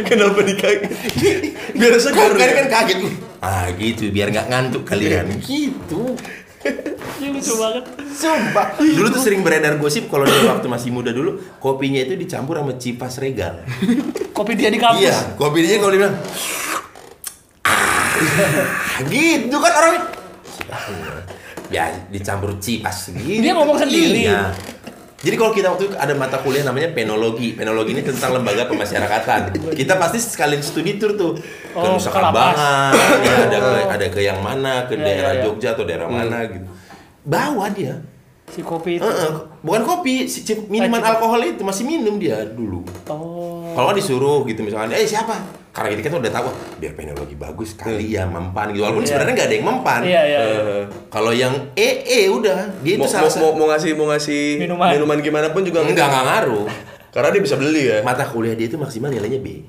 Kenapa 0.03 0.41
dikaget? 0.41 0.91
Biar 1.73 1.93
kok 1.93 2.03
segar. 2.03 2.31
kan 2.31 2.41
ya? 2.41 2.55
kan 2.57 2.67
kaget 2.69 2.99
ah 3.41 3.67
gitu 3.73 4.09
biar 4.09 4.29
nggak 4.29 4.47
ngantuk 4.49 4.83
kalian 4.85 5.27
gitu 5.41 6.15
Ini 7.17 7.33
lucu 7.33 7.57
banget. 7.57 7.85
Sumpah. 8.13 8.77
Dulu 8.77 9.09
tuh 9.09 9.23
sering 9.23 9.41
beredar 9.41 9.81
gosip 9.81 10.13
kalau 10.13 10.29
dia 10.29 10.45
waktu 10.45 10.69
masih 10.69 10.93
muda 10.93 11.09
dulu, 11.09 11.41
kopinya 11.57 11.97
itu 11.99 12.13
dicampur 12.15 12.61
sama 12.61 12.77
cipas 12.77 13.17
regal. 13.17 13.65
Kopi 14.37 14.61
dia 14.61 14.69
di 14.69 14.77
kampus. 14.77 15.01
Iya, 15.01 15.17
kopi 15.37 15.65
dia 15.65 15.81
kalau 15.81 15.89
dia 15.89 16.01
bilang 16.05 16.17
"Ah," 17.65 18.21
gitu 19.09 19.57
kan 19.57 19.73
orang 19.73 19.93
ya 21.69 21.89
dicampur 22.09 22.57
cipas 22.59 23.11
gitu. 23.11 23.41
Dia 23.41 23.53
ngomong 23.55 23.77
sendiri. 23.77 24.27
Iya. 24.27 24.51
Jadi 25.21 25.37
kalau 25.37 25.53
kita 25.53 25.69
waktu 25.69 25.93
itu 25.93 25.97
ada 26.01 26.17
mata 26.17 26.41
kuliah 26.41 26.65
namanya 26.65 26.97
penologi. 26.97 27.53
Penologi 27.53 27.93
ini 27.93 28.01
tentang 28.01 28.41
lembaga 28.41 28.65
pemasyarakatan. 28.65 29.53
Kita 29.69 30.01
pasti 30.01 30.17
sekalian 30.17 30.65
studi 30.65 30.97
tour 30.97 31.13
tuh 31.13 31.37
ke 31.37 31.77
Oh, 31.77 31.93
Nusa. 31.93 32.09
Kambangan, 32.09 32.97
ya, 33.21 33.35
ada 33.45 33.59
ke 33.61 33.71
ada 33.85 34.07
ke 34.09 34.21
yang 34.25 34.41
mana, 34.41 34.89
ke 34.89 34.97
Iya, 34.97 35.05
daerah 35.05 35.33
iya, 35.37 35.39
iya. 35.39 35.45
Jogja 35.45 35.69
atau 35.77 35.85
daerah 35.85 36.09
mana 36.09 36.49
gitu. 36.49 36.65
Bawa 37.21 37.69
dia. 37.69 38.01
Si 38.49 38.65
kopi 38.65 38.97
itu. 38.97 39.05
Heeh, 39.05 39.31
bukan 39.61 39.83
kopi, 39.85 40.25
si 40.25 40.41
cip- 40.43 40.67
minuman 40.67 40.99
cip- 40.99 41.13
alkohol 41.13 41.39
itu 41.45 41.63
masih 41.63 41.85
minum 41.85 42.17
dia 42.17 42.43
dulu. 42.43 42.83
Oh. 43.07 43.77
Kalau 43.77 43.93
disuruh 43.93 44.43
gitu 44.43 44.65
misalnya, 44.65 44.97
eh 44.97 45.05
siapa? 45.05 45.37
Karena 45.71 45.95
kita 45.95 46.11
kan 46.11 46.19
udah 46.19 46.33
tahu, 46.33 46.45
"Wah, 46.51 46.57
biar 46.77 46.93
penologi 46.93 47.35
bagus 47.35 47.71
kali 47.75 48.19
ya 48.19 48.27
mempan 48.27 48.75
gitu. 48.75 48.83
Walaupun 48.83 49.03
Iya. 49.03 49.09
sebenarnya 49.09 49.35
nggak 49.39 49.49
ada 49.49 49.55
yang 49.55 49.67
mempan. 49.67 50.01
Iya, 50.03 50.23
iya. 50.27 50.39
iya. 50.43 50.61
Eh, 50.61 50.83
Kalau 51.07 51.31
yang 51.31 51.55
EE 51.73 52.21
udah, 52.27 52.59
dia 52.83 52.95
itu 52.95 53.03
mau, 53.03 53.07
salah 53.07 53.31
mau, 53.39 53.51
mau, 53.51 53.51
mau 53.55 53.67
ngasih 53.71 53.91
mau 53.95 54.07
ngasih 54.11 54.43
Minuman. 54.59 55.19
gimana 55.21 55.47
pun 55.55 55.63
juga 55.63 55.87
Enggak, 55.87 56.11
nggak 56.11 56.25
ngaruh. 56.27 56.67
Karena 57.15 57.29
dia 57.31 57.43
bisa 57.43 57.55
beli 57.55 57.83
ya. 57.87 58.03
Mata 58.03 58.23
kuliah 58.23 58.55
dia 58.55 58.67
itu 58.67 58.75
maksimal 58.75 59.11
nilainya 59.11 59.39
B. 59.39 59.63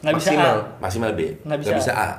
Nggak 0.00 0.14
bisa 0.16 0.30
Maksimal. 0.30 0.54
A. 0.54 0.78
Maksimal 0.78 1.10
B. 1.12 1.20
Nggak 1.42 1.58
bisa 1.58 1.72
bisa 1.74 1.92
A. 1.92 2.10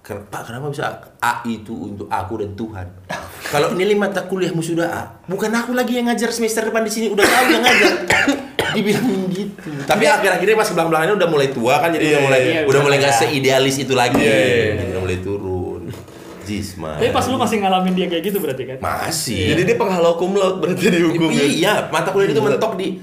Ken- 0.00 0.24
Pak, 0.24 0.40
kenapa 0.44 0.72
bisa 0.72 0.82
A? 0.88 0.92
A 1.20 1.32
itu 1.44 1.72
untuk 1.72 2.08
aku 2.08 2.40
dan 2.40 2.56
Tuhan. 2.56 2.86
Kalau 3.48 3.72
nilai 3.72 3.96
mata 3.96 4.28
kuliahmu 4.28 4.60
sudah 4.60 4.86
A, 4.92 5.02
bukan 5.24 5.48
aku 5.48 5.72
lagi 5.72 5.96
yang 5.96 6.12
ngajar 6.12 6.28
semester 6.28 6.68
depan 6.68 6.84
di 6.84 6.92
sini, 6.92 7.06
udah 7.08 7.24
tahu 7.24 7.46
yang 7.48 7.64
ngajar. 7.64 7.92
Dibilang 8.76 9.08
gitu. 9.32 9.68
Tapi 9.88 10.04
akhir-akhirnya 10.04 10.52
pas 10.52 10.68
belakang-belakangnya 10.68 11.16
udah 11.16 11.28
mulai 11.32 11.48
tua 11.48 11.74
kan, 11.80 11.88
jadi 11.88 12.04
Iya, 12.04 12.12
udah 12.12 12.20
mulai 12.28 12.40
iya, 12.44 12.52
udah 12.52 12.68
udah 12.68 12.80
mulai 12.84 12.96
nggak 13.00 13.14
seidealis 13.16 13.76
itu 13.80 13.94
lagi. 13.96 14.20
Iya, 14.20 14.36
iya, 14.36 14.56
iya. 14.76 14.84
Udah 14.92 15.00
mulai 15.00 15.18
turun. 15.24 15.82
Jisman. 16.44 16.96
Tapi 16.96 17.12
pas 17.12 17.24
lu 17.28 17.36
masih 17.36 17.56
ngalamin 17.60 17.92
dia 17.92 18.06
kayak 18.08 18.24
gitu 18.24 18.38
berarti 18.40 18.62
kan? 18.64 18.78
masih. 18.80 19.52
Jadi 19.52 19.62
dia 19.68 19.76
penghalau 19.76 20.16
cum 20.16 20.32
laude 20.36 20.64
berarti 20.64 20.84
dihukum 20.88 21.28
ya. 21.32 21.44
Iya, 21.44 21.72
mata 21.92 22.08
kuliah 22.12 22.32
itu 22.32 22.40
mentok 22.40 22.72
di 22.76 23.00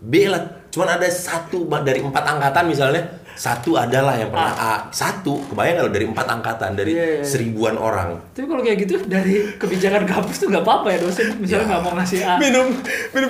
B 0.00 0.12
lah. 0.28 0.68
Cuman 0.68 1.00
ada 1.00 1.08
satu 1.08 1.64
dari 1.80 2.04
empat 2.04 2.24
angkatan 2.24 2.64
misalnya, 2.68 3.23
satu 3.34 3.74
adalah 3.74 4.14
yang 4.14 4.30
pernah 4.30 4.54
A. 4.54 4.74
Satu, 4.88 5.42
kebayang 5.46 5.82
kalau 5.82 5.90
dari 5.90 6.06
empat 6.06 6.26
angkatan 6.28 6.70
dari 6.72 6.92
Iya, 6.94 7.02
iya, 7.02 7.16
iya. 7.18 7.24
seribuan 7.26 7.74
orang. 7.74 8.22
Tapi 8.30 8.46
kalau 8.46 8.62
kayak 8.62 8.78
gitu 8.82 8.94
dari 9.04 9.58
kebijakan 9.58 10.06
kampus 10.06 10.36
tuh 10.38 10.48
nggak 10.48 10.62
apa-apa 10.62 10.94
ya 10.94 10.98
dosen 11.02 11.34
misalnya 11.36 11.66
Ya. 11.66 11.70
nggak 11.74 11.82
mau 11.82 11.92
ngasih 11.98 12.20
A. 12.22 12.34
Minum 12.38 12.66
minum 13.10 13.28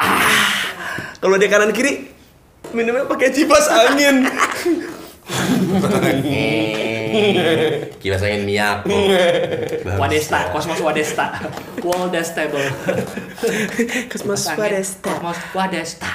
ah. 0.00 0.56
Kalau 1.16 1.36
dia 1.36 1.48
kanan 1.48 1.70
kiri 1.70 2.08
minumnya 2.72 3.04
pakai 3.04 3.32
cipas 3.32 3.68
angin. 3.68 4.24
Kipas 8.00 8.22
angin 8.22 8.42
Miyako. 8.42 8.90
Bagus. 9.86 9.98
Wadesta, 9.98 10.38
Kosmos 10.50 10.80
Wadesta, 10.86 11.26
Waldestable. 11.78 12.66
Kosmos 14.08 14.42
Kosmos 14.98 15.38
Wadesta. 15.52 16.10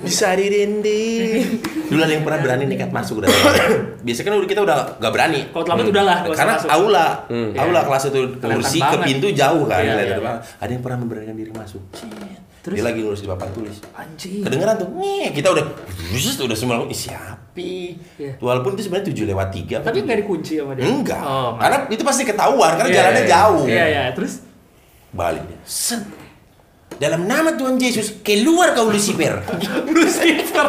Bisa 0.00 0.34
di 0.34 0.46
dinding. 0.48 1.42
Dulu 1.86 2.00
ada 2.00 2.12
yang 2.12 2.22
pernah 2.22 2.40
berani 2.40 2.64
nekat 2.66 2.90
masuk 2.90 3.22
dalam. 3.22 3.34
Biasanya 4.06 4.26
kan 4.26 4.34
udah- 4.36 4.48
kita 4.48 4.60
udah 4.62 4.78
gak 4.96 5.12
berani. 5.12 5.40
Kalau 5.48 5.64
terlambat 5.64 5.86
udah 5.88 6.04
lah, 6.04 6.16
nggak 6.20 6.30
usah 6.30 6.40
Karena 6.40 6.54
masuk. 6.56 6.68
aula, 6.70 7.06
Hmm. 7.26 7.50
aula 7.54 7.80
kelas 7.82 8.04
itu 8.06 8.20
kursi 8.36 8.78
ke 8.78 8.96
pintu 9.02 9.28
jauh 9.30 9.64
kan. 9.64 9.82
Iya, 9.82 9.94
iya. 10.16 10.16
Ada 10.56 10.70
yang 10.70 10.82
pernah 10.82 10.98
memberanikan 11.00 11.34
diri 11.34 11.50
masuk. 11.50 11.82
Terus? 12.60 12.76
Dia 12.76 12.84
lagi 12.84 13.00
ngurus 13.00 13.20
di 13.24 13.28
papan 13.28 13.48
tulis. 13.56 13.76
Anjing. 13.96 14.44
Kedengeran 14.44 14.76
tuh, 14.76 14.88
nih 15.00 15.32
kita 15.32 15.48
udah, 15.48 15.64
Wuss, 16.12 16.36
udah 16.36 16.56
semua 16.56 16.84
ih 16.84 16.96
siapa? 16.96 17.40
Iya. 17.56 18.36
Walaupun 18.40 18.76
itu 18.76 18.88
sebenarnya 18.88 19.12
7 19.12 19.30
lewat 19.32 19.48
3 19.52 19.84
Tapi 19.84 19.96
nggak 20.04 20.18
dikunci 20.24 20.52
sama 20.60 20.72
dia. 20.76 20.84
Enggak. 20.88 21.22
Oh, 21.24 21.56
karena 21.60 21.76
itu 21.92 22.02
pasti 22.04 22.22
ketahuan 22.24 22.72
karena 22.76 22.88
Iya, 22.88 22.96
jalannya 22.96 23.24
iya, 23.24 23.28
jauh. 23.28 23.64
Iya, 23.68 23.84
iya. 23.88 24.02
Terus 24.16 24.32
Balik 25.10 25.42
dia. 25.50 25.58
Set. 25.66 26.02
Dalam 27.00 27.24
nama 27.24 27.56
Tuhan 27.56 27.80
Yesus, 27.80 28.20
keluar 28.20 28.76
kau 28.76 28.92
Lucifer. 28.92 29.40
Lucifer. 29.94 30.66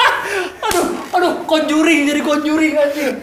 aduh, 0.70 0.86
aduh, 1.10 1.42
conjuring 1.42 2.06
jadi 2.06 2.20
conjuring 2.22 2.72
masih 2.78 3.18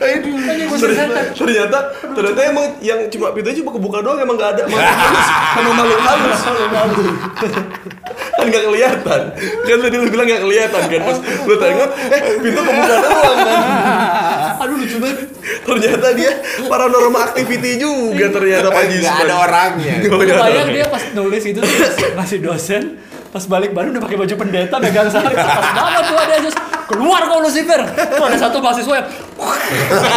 ternyata, 0.75 1.31
ternyata 1.31 1.77
ternyata 2.11 2.41
emang 2.43 2.65
yang 2.83 2.99
cuma 3.07 3.31
pintunya 3.31 3.63
cuma 3.63 3.71
kebuka 3.79 4.03
doang 4.03 4.19
emang 4.19 4.35
nggak 4.35 4.59
ada 4.59 4.63
makhluk 4.67 4.91
halus 4.91 5.27
sama 5.31 5.71
makhluk 5.71 6.01
halus. 6.03 6.39
Kan 8.37 8.45
nggak 8.51 8.63
kelihatan. 8.67 9.21
Kan 9.39 9.77
tadi 9.81 9.95
lu 9.95 10.07
bilang 10.11 10.27
nggak 10.27 10.43
kelihatan 10.43 10.81
kan? 10.83 11.01
Pas 11.07 11.17
lu 11.47 11.55
tengok 11.55 11.89
eh 12.11 12.21
pintu 12.43 12.59
kebuka 12.59 12.95
doang 12.99 13.37
kan? 13.39 13.61
Aduh 14.61 14.75
lucu 14.83 14.97
banget. 14.99 15.27
ternyata 15.63 16.07
dia 16.15 16.31
paranormal 16.67 17.21
activity 17.31 17.79
juga 17.79 18.25
ternyata 18.31 18.67
Pak 18.71 18.83
Jisman 18.87 19.15
Enggak 19.15 19.27
ada 19.27 19.35
orangnya. 19.47 19.95
Bayang 20.43 20.69
dia 20.75 20.85
pas 20.91 21.03
nulis 21.15 21.43
itu 21.43 21.59
tuh 21.59 21.71
masih 22.15 22.37
dosen, 22.43 22.99
pas 23.31 23.43
balik 23.47 23.71
baru 23.71 23.95
udah 23.95 24.03
pakai 24.03 24.17
baju 24.19 24.33
pendeta 24.39 24.75
megang 24.79 25.07
salib 25.11 25.35
pas 25.35 25.67
banget 25.71 26.03
tuh 26.07 26.17
ada 26.17 26.33
Yesus 26.39 26.55
keluar 26.87 27.21
kau 27.27 27.39
Lucifer 27.39 27.79
tuh 27.85 28.23
ada 28.23 28.37
satu 28.39 28.57
mahasiswa 28.57 28.93
yang 28.95 29.07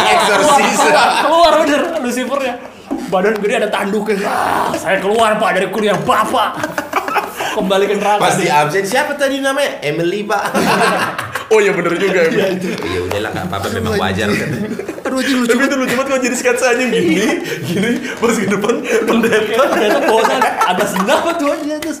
Eksorsis. 0.07 0.77
keluar, 0.79 1.07
keluar 1.21 1.51
bener 1.61 1.81
Lucifernya 1.99 2.53
badan 3.07 3.35
gede 3.37 3.55
ada 3.57 3.69
tanduknya 3.69 4.23
ah, 4.23 4.71
saya 4.73 4.97
keluar 4.97 5.35
pak 5.35 5.51
dari 5.53 5.67
kuliah 5.67 5.99
bapak 5.99 6.55
kembali 7.51 7.83
ke 7.85 7.95
neraka 7.95 8.21
Pas 8.21 8.35
di 8.35 8.47
absen 8.47 8.87
siapa 8.87 9.11
tadi 9.13 9.43
namanya? 9.43 9.83
Emily 9.83 10.23
Pak. 10.23 10.43
oh 11.51 11.59
iya 11.59 11.75
bener 11.75 11.99
juga 11.99 12.23
ya 12.23 12.47
Iya 12.55 12.99
udahlah 13.03 13.29
nggak 13.29 13.45
apa-apa 13.51 13.67
memang 13.75 13.99
wajar 13.99 14.31
kan. 14.31 14.49
aduh 15.03 15.19
anjing 15.19 15.35
lucu 15.35 15.51
tapi 15.51 15.67
itu 15.67 15.75
lucu 15.75 15.93
banget 15.93 16.07
kalau 16.07 16.21
jadi 16.23 16.35
sketsa 16.39 16.65
aja 16.71 16.83
gini 16.87 17.27
gini 17.67 17.89
pas 18.15 18.31
ke 18.31 18.47
depan 18.47 18.75
pendeta 19.03 19.63
ternyata 19.67 19.99
bosan 20.07 20.39
ada 20.39 20.85
senapa 20.87 21.29
tuh 21.35 21.51
aja 21.51 21.75
terus 21.83 21.99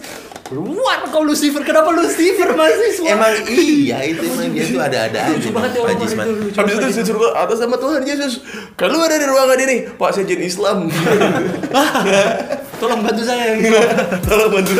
keluar 0.51 1.07
kau 1.07 1.23
Lucifer 1.23 1.63
kenapa 1.63 1.89
Lucifer 1.89 2.51
mahasiswa 2.51 3.07
Emang 3.07 3.31
iya 3.55 4.03
itu 4.03 4.19
emang 4.21 4.51
dia 4.51 4.67
tuh 4.67 4.81
ada-ada 4.83 5.19
aja. 5.23 5.31
lucu 5.31 5.49
banget 5.49 5.71
ya 5.71 5.81
Pak 5.81 5.95
Jisman. 5.97 6.25
itu 6.27 6.33
lucu 6.43 6.57
Habis 6.59 6.73
itu 6.75 6.87
saya 6.91 7.05
suruh 7.07 7.31
atas 7.31 7.57
sama 7.57 7.75
Tuhan 7.75 8.01
Yesus. 8.03 8.33
Kalau 8.75 8.99
ada 8.99 9.15
di 9.15 9.23
ruangan 9.23 9.59
ini, 9.61 9.87
Pak 9.95 10.09
saya 10.11 10.27
jin 10.27 10.43
Islam. 10.43 10.91
tolong 12.81 12.99
bantu 12.99 13.21
saya 13.21 13.53
Tolong 14.27 14.49
bantu. 14.51 14.73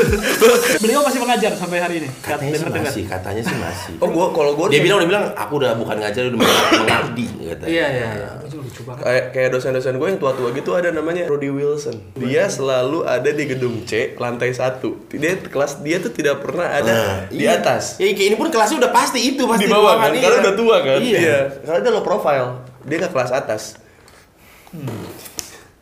beliau 0.81 1.05
masih 1.05 1.21
mengajar 1.21 1.53
sampai 1.53 1.77
hari 1.77 1.95
ini 2.01 2.09
Katanya 2.19 2.57
sih 2.57 2.65
masih, 2.65 3.03
katanya 3.05 3.41
sih 3.45 3.57
masih. 3.57 3.93
Oh 4.01 4.09
gua 4.09 4.33
kalau 4.33 4.57
gua 4.57 4.67
Dia 4.67 4.81
bilang 4.81 4.97
udah 4.99 5.09
bilang 5.09 5.25
aku 5.37 5.61
udah 5.61 5.77
bukan 5.77 6.01
ngajar 6.01 6.27
udah 6.27 6.39
mengabdi 6.41 7.25
katanya. 7.45 7.69
iya 7.69 7.85
iya 7.87 8.07
iya 8.17 8.29
lucu 8.51 8.83
banget 8.83 9.03
kayak 9.03 9.25
kayak 9.31 9.49
dosen-dosen 9.51 9.95
gue 9.95 10.07
yang 10.07 10.19
tua-tua 10.19 10.51
gitu 10.51 10.75
ada 10.75 10.91
namanya 10.91 11.23
Rudy 11.25 11.49
Wilson. 11.49 11.95
Dia 12.15 12.45
selalu 12.47 13.03
ada 13.03 13.29
di 13.29 13.43
gedung 13.47 13.83
C 13.85 14.13
lantai 14.15 14.51
satu. 14.51 15.07
Dia 15.07 15.39
kelas 15.61 15.77
dia 15.85 16.01
tuh 16.01 16.09
tidak 16.09 16.41
pernah 16.41 16.65
ada 16.73 16.89
Nah, 16.89 17.17
di 17.29 17.45
iya. 17.45 17.61
atas. 17.61 18.01
Ya 18.01 18.09
kayak 18.17 18.33
ini 18.33 18.35
pun 18.41 18.49
kelasnya 18.49 18.81
udah 18.81 18.89
pasti 18.89 19.21
itu 19.21 19.45
pasti 19.45 19.69
di 19.69 19.69
bawah 19.69 19.93
kan, 20.01 20.09
iya. 20.09 20.25
karena 20.25 20.37
udah 20.41 20.55
tua 20.57 20.77
kan. 20.81 20.97
Iya. 20.97 21.37
Karena 21.61 21.79
dia 21.85 21.91
low 21.93 22.01
profile. 22.01 22.65
Dia 22.89 22.95
nggak 22.97 23.13
kelas 23.13 23.29
atas. 23.29 23.63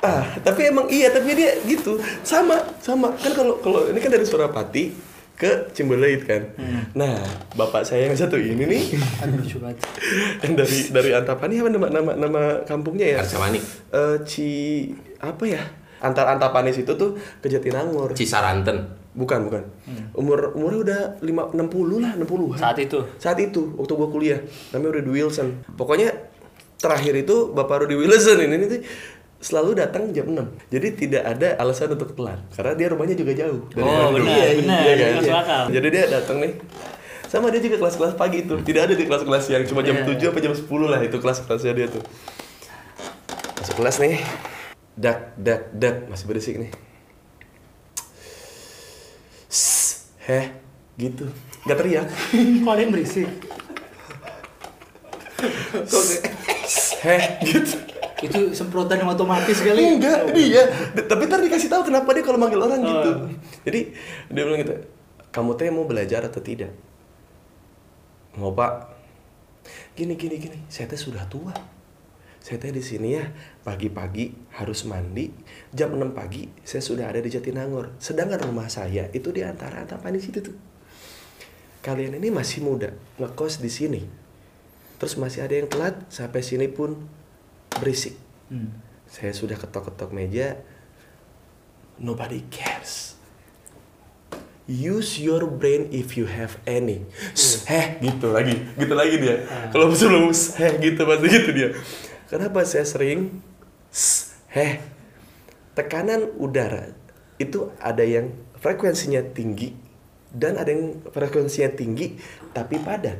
Ah, 0.03 0.23
tapi 0.43 0.67
emang 0.67 0.91
iya, 0.91 1.07
tapi 1.15 1.31
dia 1.31 1.55
gitu. 1.63 1.95
Sama, 2.27 2.59
sama. 2.83 3.15
Kan 3.15 3.31
kalau 3.31 3.63
kalau 3.63 3.87
ini 3.87 4.03
kan 4.03 4.11
dari 4.11 4.27
Surapati 4.27 4.91
ke 5.39 5.71
Cimberleit 5.71 6.27
kan. 6.27 6.51
Nah, 6.91 7.23
bapak 7.55 7.87
saya 7.87 8.11
yang 8.11 8.19
satu 8.19 8.35
ini 8.35 8.67
nih 8.67 8.83
aduh 9.23 9.39
yang 10.43 10.53
dari 10.59 10.91
dari 10.91 11.09
Antapani 11.15 11.63
apa 11.63 11.69
nama 11.71 11.87
nama 11.87 12.11
nama 12.19 12.41
kampungnya 12.67 13.15
ya? 13.15 13.23
Karsamanik. 13.23 13.63
Eh, 13.95 14.17
Ci 14.27 14.51
apa 15.23 15.43
ya? 15.47 15.63
Antar 15.99 16.25
Antapanis 16.29 16.75
itu 16.75 16.91
tuh 16.93 17.13
ke 17.37 17.47
Jatinangor. 17.47 18.11
Cisaranten. 18.13 18.87
Bukan, 19.09 19.45
bukan. 19.45 19.63
Umur 20.13 20.53
umurnya 20.53 20.79
udah 20.79 20.99
5 21.19 21.57
60 21.57 21.99
lah, 21.99 22.11
60 22.15 22.55
saat 22.55 22.77
itu 22.77 22.99
saat 23.17 23.35
itu 23.37 23.73
waktu 23.75 23.93
gua 23.93 24.07
kuliah 24.07 24.39
namanya 24.69 25.01
Rudy 25.01 25.11
Wilson 25.13 25.47
pokoknya 25.73 26.13
terakhir 26.75 27.17
itu 27.17 27.51
bapak 27.51 27.83
Rudy 27.83 27.97
Wilson 27.97 28.37
ini 28.39 28.55
nih 28.55 28.81
selalu 29.39 29.75
datang 29.75 30.11
jam 30.11 30.29
6 30.29 30.69
jadi 30.69 30.87
tidak 30.93 31.23
ada 31.25 31.47
alasan 31.57 31.89
untuk 31.89 32.13
telat 32.13 32.39
karena 32.49 32.71
dia 32.73 32.87
rumahnya 32.87 33.15
juga 33.15 33.33
jauh 33.33 33.59
dari 33.69 33.81
Oh, 33.81 34.11
benar, 34.13 34.55
benar. 34.55 34.81
kan? 34.85 35.11
Masuk 35.17 35.35
akal. 35.35 35.63
jadi 35.73 35.87
dia 35.89 36.03
datang 36.09 36.37
nih 36.37 36.53
sama 37.25 37.47
dia 37.47 37.59
juga 37.59 37.75
kelas-kelas 37.77 38.13
pagi 38.13 38.37
itu 38.41 38.55
tidak 38.61 38.81
ada 38.87 38.93
di 38.93 39.03
kelas-kelas 39.03 39.43
yang 39.49 39.63
cuma 39.63 39.81
jam 39.81 39.95
Iya. 39.97 40.05
7 40.05 40.31
apa 40.31 40.39
jam 40.39 40.53
10 40.53 40.63
lah 40.85 40.99
itu 40.99 41.17
kelas-kelasnya 41.17 41.73
dia 41.73 41.87
tuh 41.87 42.03
masuk 43.57 43.75
kelas 43.75 43.95
nih 43.99 44.15
dak 44.99 45.31
dak 45.35 45.71
dak 45.71 45.95
masih 46.05 46.27
berisik 46.27 46.59
nih 46.59 46.71
Sss, 49.47 50.11
heh 50.21 50.51
gitu 50.95 51.25
nggak 51.63 51.77
teriak 51.77 52.07
kok 52.63 52.69
ada 52.69 52.81
yang 52.81 52.91
berisik 52.91 53.29
Kok 55.71 56.03
heh 57.01 57.23
gitu 57.41 57.75
Itu 58.19 58.51
semprotan 58.51 58.99
yang 58.99 59.15
otomatis 59.15 59.63
kali. 59.63 59.95
Enggak, 59.95 60.35
dia. 60.35 60.67
D- 60.91 61.07
Tapi 61.07 61.23
ntar 61.23 61.39
dikasih 61.39 61.71
tahu 61.71 61.87
kenapa 61.87 62.11
dia 62.11 62.19
kalau 62.19 62.35
manggil 62.35 62.59
orang 62.59 62.83
Oh. 62.83 62.91
gitu. 62.91 63.11
Jadi 63.63 63.95
dia 64.27 64.43
bilang 64.43 64.59
gitu, 64.59 64.75
kamu 65.31 65.55
teh 65.55 65.71
mau 65.71 65.87
belajar 65.87 66.27
atau 66.27 66.43
tidak? 66.43 66.75
Mau 68.35 68.51
pak? 68.51 68.91
Gini 69.95 70.19
gini 70.19 70.35
gini, 70.35 70.59
saya 70.67 70.91
teh 70.91 70.99
sudah 70.99 71.23
tua. 71.25 71.55
Saya 72.39 72.55
teh 72.55 72.71
di 72.71 72.79
sini 72.79 73.19
ya 73.19 73.27
pagi-pagi 73.67 74.31
harus 74.55 74.87
mandi 74.87 75.27
jam 75.75 75.91
6 75.91 76.15
pagi 76.15 76.47
saya 76.63 76.79
sudah 76.79 77.11
ada 77.11 77.19
di 77.19 77.27
Jatinangor. 77.27 77.99
Sedangkan 77.99 78.39
rumah 78.39 78.71
saya 78.71 79.11
itu 79.11 79.35
di 79.35 79.43
antara 79.43 79.83
Antapani 79.83 80.23
situ 80.23 80.39
tuh. 80.39 80.55
Kalian 81.83 82.15
ini 82.15 82.31
masih 82.31 82.63
muda 82.63 82.95
ngekos 83.19 83.59
di 83.59 83.71
sini. 83.71 84.01
Terus 84.99 85.15
masih 85.15 85.47
ada 85.47 85.55
yang 85.55 85.67
telat 85.71 85.95
sampai 86.11 86.43
sini 86.43 86.67
pun 86.67 87.07
berisik. 87.79 88.15
Hmm. 88.51 88.71
Saya 89.07 89.31
sudah 89.31 89.55
ketok-ketok 89.55 90.11
meja. 90.11 90.59
Nobody 91.99 92.43
cares. 92.51 93.19
Use 94.69 95.17
your 95.17 95.49
brain 95.49 95.89
if 95.89 96.13
you 96.13 96.29
have 96.29 96.61
any. 96.69 97.01
Heh, 97.65 97.97
gitu 98.05 98.29
lagi, 98.29 98.53
gitu 98.77 98.93
lagi 98.93 99.17
dia. 99.17 99.41
Kalau 99.73 99.89
sebelum 99.89 100.29
heh 100.29 100.73
gitu 100.77 101.01
pasti 101.09 101.27
gitu 101.27 101.49
dia. 101.57 101.69
Kenapa 102.29 102.61
saya 102.61 102.85
sering 102.85 103.41
heh 104.53 104.77
tekanan 105.73 106.29
udara 106.37 106.93
itu 107.41 107.73
ada 107.81 108.05
yang 108.05 108.29
frekuensinya 108.61 109.25
tinggi 109.33 109.73
dan 110.29 110.61
ada 110.61 110.69
yang 110.69 111.01
frekuensinya 111.09 111.73
tinggi 111.73 112.21
tapi 112.53 112.77
padat. 112.77 113.17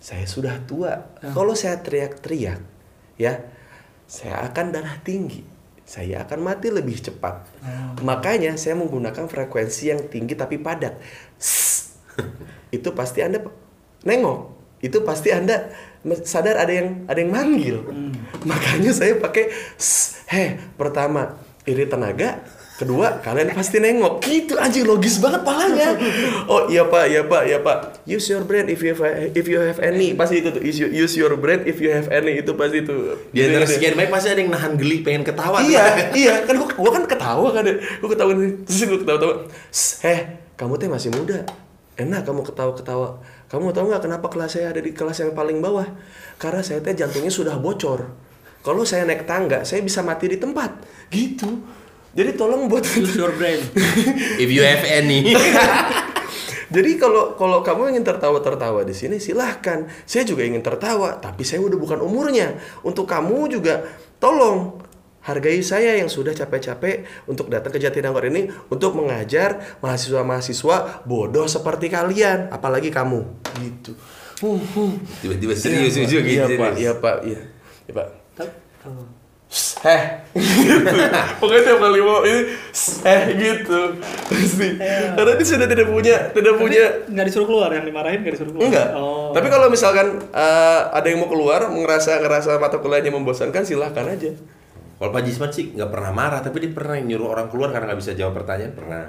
Saya 0.00 0.24
sudah 0.24 0.56
tua. 0.64 1.12
Kalau 1.20 1.52
saya 1.52 1.84
teriak-teriak, 1.84 2.64
ya, 3.20 3.44
saya 4.08 4.48
akan 4.48 4.72
darah 4.72 4.96
tinggi. 5.04 5.44
Saya 5.84 6.24
akan 6.24 6.40
mati 6.40 6.72
lebih 6.72 6.96
cepat. 6.96 7.44
Makanya 8.00 8.56
saya 8.56 8.78
menggunakan 8.80 9.28
frekuensi 9.28 9.92
yang 9.92 10.00
tinggi 10.08 10.32
tapi 10.32 10.56
padat. 10.56 10.96
itu 12.76 12.88
pasti 12.96 13.20
Anda 13.20 13.44
nengok. 14.08 14.56
Itu 14.80 15.04
pasti 15.04 15.28
Anda 15.28 15.68
sadar 16.22 16.56
ada 16.56 16.72
yang 16.72 17.04
ada 17.04 17.18
yang 17.18 17.30
manggil. 17.30 17.76
Makanya 18.42 18.90
saya 18.90 19.16
pakai 19.16 19.52
heh 20.26 20.48
pertama 20.74 21.36
iri 21.62 21.84
tenaga, 21.84 22.40
kedua 22.74 23.20
kalian 23.20 23.52
pasti 23.52 23.76
nengok. 23.76 24.24
Gitu 24.24 24.56
anjing 24.56 24.88
logis 24.88 25.20
banget 25.20 25.44
palanya. 25.44 25.92
Oh 26.50 26.66
iya 26.66 26.82
Pak, 26.82 27.04
iya 27.06 27.22
Pak, 27.22 27.42
iya 27.44 27.58
Pak. 27.60 28.08
Use 28.08 28.26
your 28.26 28.42
brain 28.42 28.66
if 28.66 28.80
you 28.80 28.90
have 28.90 29.04
if 29.30 29.44
you 29.44 29.60
have 29.60 29.76
any. 29.78 30.16
Pasti 30.16 30.40
itu 30.40 30.48
tuh. 30.50 30.58
Use, 30.60 30.78
your- 30.78 30.90
use 30.90 31.14
your 31.14 31.36
brain 31.36 31.62
if 31.62 31.78
you 31.78 31.92
have 31.92 32.08
any 32.08 32.40
itu 32.40 32.56
pasti 32.56 32.80
itu. 32.80 32.96
Di 33.30 33.44
antara 33.44 33.68
sekian 33.68 33.92
banyak 33.94 34.10
pasti 34.10 34.28
ada 34.32 34.40
yang 34.40 34.50
nahan 34.50 34.72
geli 34.74 35.04
pengen 35.04 35.22
ketawa. 35.22 35.60
Iya, 35.60 35.84
iya, 36.20 36.34
kan 36.42 36.56
gua, 36.56 36.68
gua 36.72 36.90
kan 36.90 37.04
ketawa 37.04 37.48
kan, 37.52 37.64
gua 38.00 38.08
ketawa 38.08 38.30
terus 38.64 38.82
gua 38.88 38.98
ketawa-tawa. 38.98 39.34
"Ss, 39.68 40.00
Eh, 40.02 40.20
kamu 40.56 40.74
teh 40.74 40.88
masih 40.88 41.12
muda. 41.12 41.44
Enak 41.94 42.24
kamu 42.24 42.40
ketawa-ketawa. 42.42 43.20
Kamu 43.50 43.74
tahu 43.74 43.90
nggak 43.90 44.06
kenapa 44.06 44.30
kelas 44.30 44.54
saya 44.54 44.70
ada 44.70 44.78
di 44.78 44.94
kelas 44.94 45.26
yang 45.26 45.34
paling 45.34 45.58
bawah? 45.58 45.90
Karena 46.38 46.62
saya 46.62 46.78
teh 46.78 46.94
jantungnya 46.94 47.34
sudah 47.34 47.58
bocor. 47.58 48.06
Kalau 48.62 48.86
saya 48.86 49.02
naik 49.02 49.26
tangga, 49.26 49.66
saya 49.66 49.82
bisa 49.82 50.06
mati 50.06 50.30
di 50.30 50.38
tempat. 50.38 50.70
Gitu. 51.10 51.48
Jadi 52.14 52.30
tolong 52.38 52.70
buat 52.70 52.86
Use 52.86 53.18
your 53.18 53.34
brain. 53.34 53.58
If 54.42 54.54
you 54.54 54.62
have 54.62 54.86
any. 54.86 55.34
Jadi 56.74 56.94
kalau 56.94 57.34
kalau 57.34 57.66
kamu 57.66 57.98
ingin 57.98 58.06
tertawa-tertawa 58.06 58.86
di 58.86 58.94
sini 58.94 59.18
silahkan. 59.18 59.90
Saya 60.06 60.22
juga 60.22 60.46
ingin 60.46 60.62
tertawa, 60.62 61.18
tapi 61.18 61.42
saya 61.42 61.58
udah 61.58 61.74
bukan 61.74 61.98
umurnya. 61.98 62.54
Untuk 62.86 63.10
kamu 63.10 63.50
juga 63.50 63.82
tolong 64.22 64.78
hargai 65.20 65.60
saya 65.60 66.00
yang 66.00 66.08
sudah 66.08 66.32
capek-capek 66.32 67.04
untuk 67.28 67.52
datang 67.52 67.72
ke 67.72 67.78
Jatinangor 67.78 68.24
ini 68.28 68.48
untuk 68.72 68.96
mengajar 68.96 69.78
mahasiswa-mahasiswa 69.84 71.04
bodoh 71.04 71.44
seperti 71.44 71.92
kalian, 71.92 72.48
apalagi 72.48 72.88
kamu. 72.88 73.20
Gitu. 73.60 73.92
Uh, 74.40 74.56
uh. 74.56 74.92
Tiba-tiba 75.20 75.52
serius 75.52 75.92
Iya, 76.00 76.08
juga 76.08 76.20
Pak. 76.24 76.24
Iya, 76.24 76.44
gitu. 76.48 76.56
Pak. 76.56 76.72
Iya, 76.76 76.92
Pak. 76.96 77.16
Iya. 77.28 77.40
Iya, 77.84 77.92
Pak. 77.92 78.08
Heh, 79.80 80.02
gitu. 80.38 80.94
Pokoknya 81.42 81.62
tiap 81.66 81.78
kali 81.82 81.98
mau 81.98 82.22
ini, 82.22 82.54
eh 83.02 83.22
gitu, 83.34 83.98
pasti. 84.30 84.78
Karena 84.78 85.32
dia 85.34 85.46
sudah 85.48 85.66
tidak 85.66 85.90
punya, 85.90 86.16
tidak 86.30 86.54
punya 86.54 86.84
Nggak 87.10 87.26
disuruh 87.26 87.48
keluar, 87.50 87.74
yang 87.74 87.82
dimarahin 87.82 88.22
nggak 88.22 88.34
disuruh 88.38 88.54
keluar. 88.54 88.70
Enggak. 88.70 88.88
Oh. 88.94 89.34
Tapi 89.34 89.50
kalau 89.50 89.66
misalkan 89.66 90.22
eh, 90.22 90.80
ada 90.94 91.06
yang 91.08 91.18
mau 91.18 91.26
keluar, 91.26 91.66
ngerasa 91.66 92.22
ngerasa 92.22 92.62
mata 92.62 92.78
kuliahnya 92.78 93.10
membosankan, 93.10 93.66
silahkan 93.66 94.06
aja. 94.06 94.30
Kalau 95.00 95.16
Pak 95.16 95.24
Jismat 95.24 95.48
sih 95.48 95.72
nggak 95.72 95.88
pernah 95.88 96.12
marah, 96.12 96.44
tapi 96.44 96.60
dia 96.60 96.76
pernah 96.76 97.00
nyuruh 97.00 97.32
orang 97.32 97.48
keluar 97.48 97.72
karena 97.72 97.88
nggak 97.88 98.00
bisa 98.04 98.12
jawab 98.12 98.36
pertanyaan 98.36 98.76
pernah. 98.76 99.04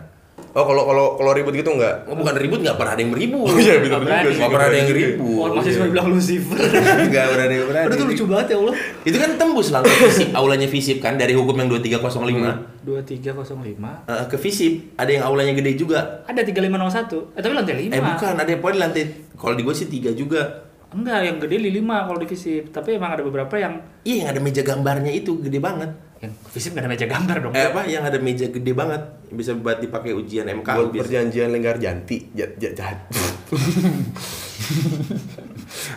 Oh, 0.51 0.63
kalau 0.63 0.83
kalau 0.87 1.05
kalau 1.15 1.31
ribut 1.31 1.51
gitu 1.51 1.67
enggak? 1.67 2.07
Oh, 2.07 2.15
bukan 2.15 2.35
ribut, 2.35 2.59
nggak 2.59 2.75
pernah 2.79 2.95
ada 2.95 3.01
yang 3.03 3.11
beribut. 3.11 3.47
Oh 3.47 3.55
iya, 3.55 3.79
bener 3.79 3.99
Nggak 3.99 3.99
juga 3.99 4.07
berani. 4.07 4.23
sih. 4.31 4.39
Nggak 4.39 4.51
pernah 4.51 4.67
ada 4.67 4.77
yang 4.79 4.91
ribut. 4.91 5.35
Oh, 5.35 5.47
masih 5.55 5.71
cuma 5.75 5.87
bilang 5.91 6.07
Lucifer. 6.11 6.59
Nggak 7.11 7.25
pernah 7.27 7.45
ada 7.47 7.55
yang 7.55 7.67
berani. 7.67 7.85
Aduh, 7.87 7.95
itu 7.95 8.05
lucu 8.07 8.23
banget 8.27 8.47
ya 8.47 8.57
Allah. 8.59 8.75
Itu 9.03 9.17
kan 9.19 9.29
tembus 9.35 9.67
langsung 9.71 9.97
fisip, 9.99 10.27
aulanya 10.31 10.67
fisip 10.67 10.97
kan 10.99 11.13
dari 11.15 11.33
hukum 11.35 11.55
yang 11.55 11.67
2305 11.71 12.83
2305. 12.87 14.07
Eh, 14.07 14.25
ke 14.31 14.37
fisip. 14.39 14.73
Ada 14.95 15.11
yang 15.11 15.23
aulanya 15.27 15.53
gede 15.55 15.71
juga. 15.75 16.23
Ada 16.23 16.41
3501. 16.43 17.35
Eh, 17.35 17.41
tapi 17.43 17.53
lantai 17.55 17.75
5. 17.87 17.91
Eh 17.91 18.01
bukan, 18.01 18.33
ada 18.39 18.49
yang 18.49 18.61
poin 18.63 18.75
lantai. 18.75 19.03
Kalau 19.35 19.53
di 19.55 19.63
gue 19.63 19.75
sih 19.75 19.87
tiga 19.87 20.11
juga. 20.11 20.70
Enggak, 20.91 21.19
yang 21.23 21.37
gede 21.39 21.55
di 21.57 21.71
5 21.73 22.03
kalau 22.03 22.19
di 22.19 22.27
visip. 22.27 22.63
Tapi 22.69 22.95
emang 22.95 23.11
ada 23.11 23.23
beberapa 23.23 23.55
yang 23.55 23.79
Iya, 24.03 24.15
yang 24.21 24.29
ada 24.29 24.39
meja 24.39 24.61
gambarnya 24.61 25.09
itu 25.09 25.39
gede 25.39 25.57
banget. 25.57 25.91
yang 26.21 26.37
visip 26.47 26.77
nggak 26.77 26.85
ada 26.85 26.91
meja 26.91 27.07
gambar 27.07 27.37
dong. 27.39 27.53
Eh 27.55 27.65
apa? 27.65 27.81
Yang 27.83 28.03
ada 28.05 28.17
meja 28.19 28.45
gede 28.45 28.71
banget, 28.71 29.01
bisa 29.31 29.57
buat 29.57 29.79
dipakai 29.79 30.13
ujian 30.13 30.45
MK. 30.45 30.69
Buat 30.69 30.93
perjanjian 30.93 31.49
lingkar 31.49 31.81
janti, 31.81 32.29
ja- 32.31 32.53
ja- 32.55 32.69
jahat. 32.71 33.09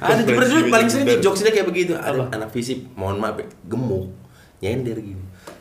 Ada 0.00 0.24
pernah 0.24 0.48
dulu 0.48 0.64
paling 0.68 0.88
sering 0.88 1.06
di 1.06 1.20
jokesnya 1.20 1.50
kayak 1.50 1.66
begitu. 1.66 1.92
Ada 1.92 2.30
anak 2.30 2.50
fisip, 2.50 2.88
mohon 2.94 3.18
maaf, 3.18 3.36
ya, 3.36 3.46
gemuk, 3.66 4.10
nyender 4.58 4.96
gini. 4.96 5.20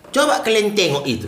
Coba 0.10 0.40
kalian 0.40 0.72
tengok 0.72 1.04
itu. 1.04 1.28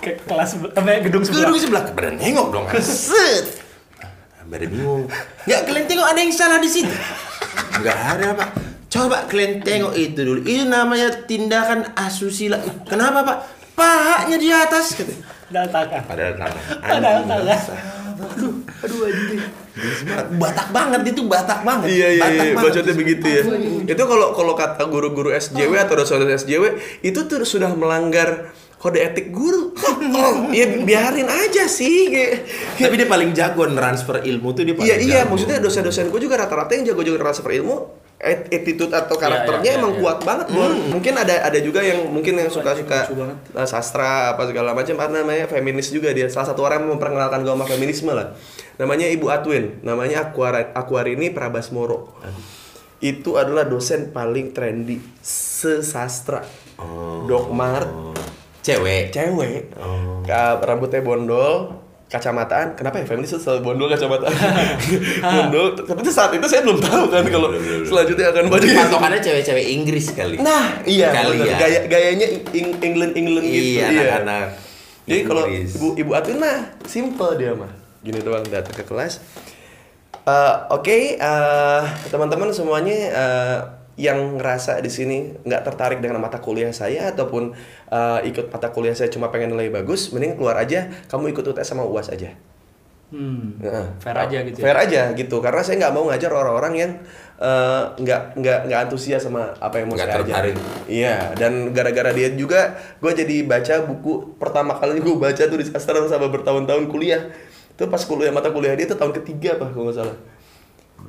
Kayak 0.00 0.24
kelas 0.24 0.50
apa 0.58 0.88
ya, 0.88 0.98
gedung 1.00 1.22
sebelah. 1.22 1.42
Gedung 1.44 1.58
sebelah, 1.60 1.82
pada 1.88 2.10
nengok 2.10 2.46
dong. 2.50 2.64
Set. 2.82 3.57
Pada 4.48 4.64
bingung. 4.64 5.04
Nggak 5.44 5.60
kalian 5.68 5.84
tengok 5.84 6.06
ada 6.08 6.20
yang 6.24 6.32
salah 6.32 6.58
di 6.58 6.70
situ. 6.72 6.94
Nggak 7.84 7.98
ada 8.16 8.26
pak. 8.32 8.48
Coba 8.88 9.28
kalian 9.28 9.60
tengok 9.60 9.92
itu 9.92 10.20
dulu. 10.24 10.40
Itu 10.40 10.64
namanya 10.64 11.12
tindakan 11.28 11.92
asusila. 11.92 12.56
Kenapa 12.88 13.20
pak? 13.28 13.38
Pahanya 13.76 14.36
di 14.40 14.48
atas. 14.48 14.96
Katanya. 14.96 15.22
Padahal 15.48 15.68
tangan. 15.68 16.02
Padahal 16.08 16.34
tangan. 16.40 16.62
Padahal 16.80 17.22
tangan. 17.28 17.58
Aduh, 18.18 18.52
aduh 18.82 19.00
anjing. 19.06 19.40
Batak 20.40 20.68
banget 20.74 21.00
itu 21.14 21.22
batak 21.30 21.60
banget. 21.62 21.86
Iya 21.86 22.08
iya 22.18 22.22
Batak 22.24 22.44
iya, 22.44 22.54
bacotnya 22.56 22.94
begitu 22.96 23.26
ya. 23.30 23.42
Itu 23.86 24.02
kalau 24.08 24.34
kalau 24.34 24.52
kata 24.58 24.82
guru-guru 24.90 25.30
SJW 25.30 25.72
atau 25.78 25.94
dosen 25.94 26.26
SJW 26.26 26.64
itu 27.04 27.20
tuh 27.30 27.46
sudah 27.46 27.70
melanggar 27.76 28.50
kode 28.78 28.98
etik 28.98 29.30
guru. 29.30 29.70
Oh, 30.18 30.50
ya 30.50 30.66
biarin 30.82 31.28
aja 31.28 31.68
sih. 31.68 32.10
Kayak- 32.10 32.42
Tapi 32.80 32.94
dia 32.98 33.06
paling 33.06 33.30
jago 33.30 33.62
transfer 33.68 34.18
ilmu 34.18 34.50
tuh 34.50 34.66
dia 34.66 34.74
paling 34.74 34.88
Iya 34.88 34.96
iya, 34.98 35.20
jago. 35.22 35.36
maksudnya 35.36 35.58
dosen-dosen 35.60 36.10
gue 36.10 36.18
juga 36.18 36.34
rata-rata 36.34 36.74
yang 36.74 36.90
jago-jago 36.90 37.18
transfer 37.20 37.54
ilmu 37.54 37.86
at- 38.18 38.50
attitude 38.50 38.90
atau 38.90 39.14
karakternya 39.14 39.62
iya, 39.62 39.78
emang 39.78 39.94
iya. 39.94 40.00
kuat 40.02 40.18
banget 40.26 40.46
Bor. 40.50 40.74
Mungkin 40.74 41.14
ada 41.14 41.46
ada 41.46 41.58
juga 41.62 41.86
yang 41.86 42.08
mungkin 42.10 42.34
yang 42.34 42.50
suka-suka 42.50 43.06
lucu 43.06 43.14
banget. 43.14 43.36
uh, 43.54 43.68
sastra 43.68 44.34
apa 44.34 44.42
segala 44.50 44.74
macam 44.74 44.94
apa 44.98 45.12
namanya 45.12 45.46
feminis 45.46 45.94
juga 45.94 46.10
dia 46.10 46.26
salah 46.26 46.50
satu 46.50 46.66
orang 46.66 46.82
yang 46.82 46.98
memperkenalkan 46.98 47.46
gue 47.46 47.52
sama 47.54 47.66
feminisme 47.68 48.10
lah. 48.10 48.34
Namanya 48.74 49.06
Ibu 49.06 49.26
Atwin, 49.30 49.64
namanya 49.86 50.30
Aquar 50.30 50.74
Aquarini 50.74 51.30
Prabasmoro. 51.30 52.10
Itu 52.98 53.38
adalah 53.38 53.62
dosen 53.70 54.10
paling 54.10 54.50
trendy 54.50 54.98
sesastra. 55.22 56.42
Oh. 56.78 57.22
Dok 57.26 57.50
Mart, 57.50 57.90
Cewek. 58.68 59.04
cewek. 59.08 59.72
Oh. 59.80 60.20
Rambutnya 60.60 61.00
bondol, 61.00 61.72
kacamataan. 62.08 62.76
Kenapa 62.76 63.00
ya 63.00 63.04
itu 63.16 63.36
selalu 63.40 63.60
bondol 63.64 63.88
kacamataan? 63.92 64.32
bondol. 65.36 65.66
Tapi 65.76 66.00
itu 66.04 66.12
saat 66.12 66.32
itu 66.36 66.46
saya 66.48 66.64
belum 66.64 66.80
tahu 66.80 67.04
kan 67.08 67.24
kalau 67.28 67.48
selanjutnya 67.84 68.32
akan 68.32 68.44
banyak. 68.48 68.76
patokannya 68.76 69.20
cewek-cewek 69.24 69.66
Inggris 69.72 70.12
kali. 70.12 70.36
Nah, 70.40 70.80
iya. 70.84 71.12
Kali 71.12 71.44
ya. 71.44 71.56
Gaya 71.56 71.80
gayanya 71.88 72.26
Eng- 72.52 72.80
England 72.80 73.12
England 73.16 73.46
gitu. 73.48 73.80
Iya, 73.80 73.86
anak-anak. 73.88 74.46
Jadi 75.08 75.20
kalau 75.24 75.44
ibu 75.48 75.88
ibu 75.96 76.10
Atwin 76.12 76.36
mah 76.36 76.76
simple 76.84 77.32
dia 77.40 77.56
mah. 77.56 77.72
Gini 78.04 78.20
doang 78.20 78.44
datang 78.44 78.76
ke 78.76 78.84
kelas. 78.84 79.24
Eh, 80.28 80.54
Oke, 80.68 81.16
eh, 81.16 81.82
teman-teman 82.12 82.52
semuanya 82.52 82.96
eh, 83.08 83.58
yang 83.98 84.38
ngerasa 84.38 84.78
di 84.78 84.86
sini 84.88 85.34
nggak 85.42 85.66
tertarik 85.66 85.98
dengan 85.98 86.22
mata 86.22 86.38
kuliah 86.38 86.70
saya 86.70 87.10
ataupun 87.10 87.50
eh, 87.90 88.20
ikut 88.30 88.54
mata 88.54 88.70
kuliah 88.70 88.94
saya 88.94 89.10
cuma 89.10 89.34
pengen 89.34 89.58
nilai 89.58 89.74
bagus, 89.74 90.14
mending 90.14 90.38
keluar 90.38 90.54
aja. 90.54 90.86
Kamu 91.10 91.34
ikut 91.34 91.42
UTS 91.42 91.74
sama 91.74 91.82
UAS 91.82 92.14
aja. 92.14 92.38
Hmm. 93.08 93.56
Heeh. 93.58 93.86
Fair 93.98 94.16
aja 94.20 94.38
gitu. 94.44 94.56
ya? 94.60 94.64
Fair 94.68 94.78
aja 94.78 95.02
gitu, 95.16 95.36
karena 95.40 95.64
saya 95.64 95.80
nggak 95.82 95.94
mau 95.96 96.04
ngajar 96.06 96.30
orang-orang 96.30 96.72
yang 96.76 96.92
eh, 97.42 97.82
nggak 97.98 98.38
nggak 98.38 98.58
nggak 98.70 98.80
antusias 98.86 99.24
sama 99.26 99.50
apa 99.58 99.82
yang 99.82 99.90
mau 99.90 99.98
saya 99.98 100.14
ajar. 100.14 100.20
tertarik. 100.22 100.56
Iya, 100.86 101.34
dan 101.34 101.74
gara-gara 101.74 102.14
dia 102.14 102.30
juga, 102.38 102.78
gue 103.02 103.12
jadi 103.16 103.42
baca 103.48 103.74
buku 103.82 104.38
pertama 104.38 104.78
kali 104.78 105.02
gue 105.02 105.16
baca 105.18 105.42
tuh 105.42 105.58
di 105.58 105.66
sastra 105.66 105.98
sama 106.06 106.30
bertahun-tahun 106.30 106.86
kuliah. 106.86 107.32
Itu 107.74 107.90
pas 107.90 108.04
kuliah 108.06 108.30
mata 108.30 108.54
kuliah 108.54 108.78
dia 108.78 108.86
tuh 108.86 108.94
tahun 109.00 109.16
ketiga 109.24 109.58
apa 109.58 109.74
kalau 109.74 109.90
nggak 109.90 109.98
salah. 109.98 110.16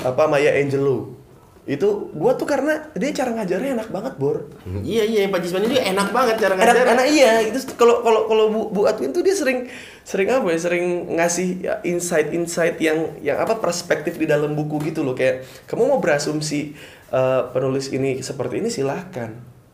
Apa 0.02 0.26
Maya 0.26 0.56
Angelou. 0.58 1.29
Itu 1.70 2.10
gua 2.18 2.34
tuh 2.34 2.50
karena 2.50 2.90
dia 2.98 3.14
cara 3.14 3.30
ngajarnya 3.38 3.78
enak 3.78 3.90
banget, 3.94 4.14
Bor. 4.18 4.50
Hmm, 4.66 4.82
Iya 4.82 5.06
iya 5.06 5.30
Pak 5.30 5.38
Jisman 5.38 5.70
itu 5.70 5.78
enak 5.78 6.10
banget 6.10 6.42
cara 6.42 6.58
enak 6.58 6.66
ngajar. 6.66 6.86
enak 6.98 7.08
iya. 7.14 7.32
Itu 7.46 7.62
kalau 7.78 8.02
kalau 8.02 8.26
kalau 8.26 8.46
bu 8.50 8.62
bu 8.74 8.82
Atwin 8.90 9.14
tuh 9.14 9.22
dia 9.22 9.38
sering 9.38 9.70
sering 10.02 10.34
apa 10.34 10.50
ya? 10.50 10.58
Sering 10.58 10.86
ngasih 11.14 11.48
ya, 11.62 11.78
insight 11.86 12.34
insight 12.34 12.82
yang 12.82 13.14
yang 13.22 13.38
apa 13.38 13.62
perspektif 13.62 14.18
di 14.18 14.26
dalam 14.26 14.58
buku 14.58 14.82
gitu 14.90 15.06
loh. 15.06 15.14
Kayak 15.14 15.46
kamu 15.70 15.86
mau 15.86 16.02
berasumsi 16.02 16.74
eh, 17.14 17.42
penulis 17.54 17.94
ini 17.94 18.26
seperti 18.26 18.66
ini 18.66 18.74
silahkan. 18.74 19.30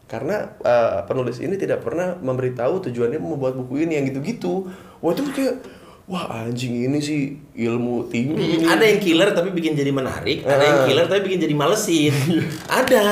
Karena 0.05 0.51
eh, 0.61 0.99
penulis 1.07 1.39
ini 1.39 1.55
tidak 1.55 1.79
pernah 1.79 2.19
memberitahu 2.19 2.83
tujuannya 2.91 3.23
membuat 3.23 3.55
buku 3.55 3.87
ini 3.87 3.95
yang 3.95 4.05
gitu-gitu. 4.11 4.67
Wah 4.99 5.15
itu 5.15 5.23
kayak 5.31 5.55
wah 6.05 6.29
anjing 6.39 6.85
ini 6.85 6.99
sih 6.99 7.19
ilmu 7.55 8.05
tinggi 8.05 8.61
Hmm, 8.61 8.69
ada 8.69 8.83
yang 8.83 8.99
killer 8.99 9.29
tapi 9.31 9.49
bikin 9.49 9.73
jadi 9.73 9.89
menarik, 9.89 10.45
ada 10.45 10.61
yang 10.61 10.79
killer 10.85 11.05
tapi 11.05 11.21
bikin 11.23 11.41
jadi 11.41 11.55
malesin. 11.55 12.13
ada, 12.71 13.03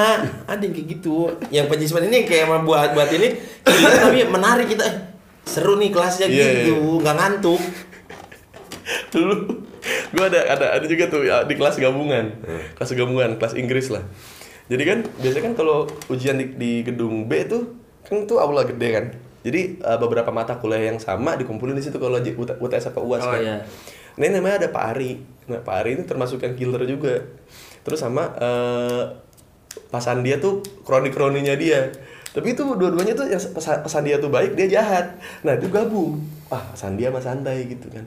ada 0.46 0.62
yang 0.62 0.72
kayak 0.72 0.88
gitu. 0.94 1.26
Yang 1.50 1.66
penjisman 1.68 2.06
ini 2.06 2.22
kayak 2.24 2.46
emang 2.46 2.62
buat 2.64 2.94
buat 2.94 3.10
ini 3.10 3.34
killer 3.64 3.94
tapi 4.00 4.22
menarik 4.28 4.68
kita. 4.68 4.84
Eh, 4.84 4.96
seru 5.44 5.76
nih 5.76 5.90
kelasnya 5.90 6.26
Iya, 6.26 6.70
gitu, 6.70 7.02
nggak 7.02 7.16
ngantuk. 7.16 7.62
dulu 9.10 9.36
gue 10.14 10.26
ada 10.26 10.40
ada 10.50 10.66
ada 10.74 10.86
juga 10.86 11.08
tuh 11.08 11.24
ya, 11.24 11.44
di 11.44 11.54
kelas 11.54 11.78
gabungan 11.78 12.36
kelas 12.76 12.92
gabungan 12.94 13.36
kelas 13.36 13.54
Inggris 13.54 13.88
lah 13.88 14.04
jadi 14.66 14.84
kan 14.84 15.00
biasanya 15.18 15.44
kan 15.44 15.54
kalau 15.56 15.78
ujian 16.08 16.36
di, 16.36 16.46
di 16.52 16.72
gedung 16.82 17.28
B 17.28 17.44
tuh 17.46 17.76
kan 18.04 18.24
tuh 18.24 18.40
aula 18.40 18.64
gede 18.64 18.90
kan 18.90 19.06
jadi 19.44 19.62
eh, 19.76 19.98
beberapa 20.00 20.32
mata 20.32 20.56
kuliah 20.56 20.88
yang 20.88 20.98
sama 20.98 21.36
dikumpulin 21.36 21.76
di 21.76 21.84
situ 21.84 22.00
kalau 22.00 22.18
UTS 22.18 22.90
apa 22.90 23.00
UAS 23.00 23.22
Oh, 23.22 23.36
kan. 23.36 23.40
iya. 23.40 23.58
ini 24.16 24.32
namanya 24.32 24.64
ada 24.64 24.70
Pak 24.70 24.84
Ari. 24.96 25.20
Nah 25.52 25.60
Pak 25.60 25.76
Ari 25.84 26.00
ini 26.00 26.04
termasuk 26.04 26.40
yang 26.40 26.56
killer 26.56 26.80
juga. 26.86 27.20
Terus 27.84 28.00
sama 28.00 28.32
eh, 28.40 29.04
pasan 29.90 30.22
dia 30.22 30.38
tuh 30.38 30.62
kroni-kroninya 30.82 31.54
dia. 31.54 31.92
Tapi 32.32 32.54
itu 32.54 32.64
dua-duanya 32.64 33.14
tuh 33.14 33.28
yang 33.28 33.38
pesan, 33.38 33.84
pesan 33.84 34.06
dia 34.06 34.18
tuh 34.18 34.30
baik 34.30 34.56
dia 34.56 34.80
jahat. 34.80 35.18
Nah 35.44 35.54
itu 35.54 35.68
gabung. 35.68 36.24
Ah 36.48 36.64
pesan 36.72 36.96
dia 36.96 37.12
sama 37.12 37.20
santai 37.20 37.68
gitu 37.68 37.90
kan. 37.90 38.06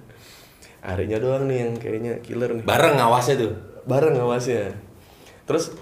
Arinya 0.81 1.19
doang 1.19 1.51
nih 1.51 1.67
yang 1.67 1.73
kayaknya 1.77 2.13
killer 2.23 2.55
nih. 2.55 2.65
Bareng 2.65 2.97
ngawasnya 2.97 3.37
tuh. 3.37 3.53
bareng 3.85 4.15
ngawasnya. 4.15 4.73
Terus 5.45 5.75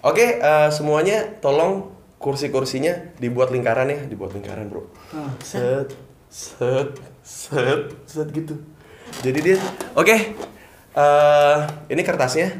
oke 0.00 0.26
eh, 0.36 0.68
semuanya 0.70 1.40
tolong 1.40 1.95
kursi-kursinya 2.26 3.14
dibuat 3.22 3.54
lingkaran 3.54 3.86
ya 3.86 4.02
dibuat 4.10 4.34
lingkaran 4.34 4.66
bro. 4.66 4.90
Ah, 5.14 5.30
set. 5.38 5.94
Set 6.26 6.98
set 7.22 7.94
set 8.02 8.26
gitu. 8.34 8.58
Jadi 9.22 9.38
dia 9.38 9.56
oke 9.94 10.16
eh, 10.98 11.58
ini 11.86 12.02
kertasnya. 12.02 12.50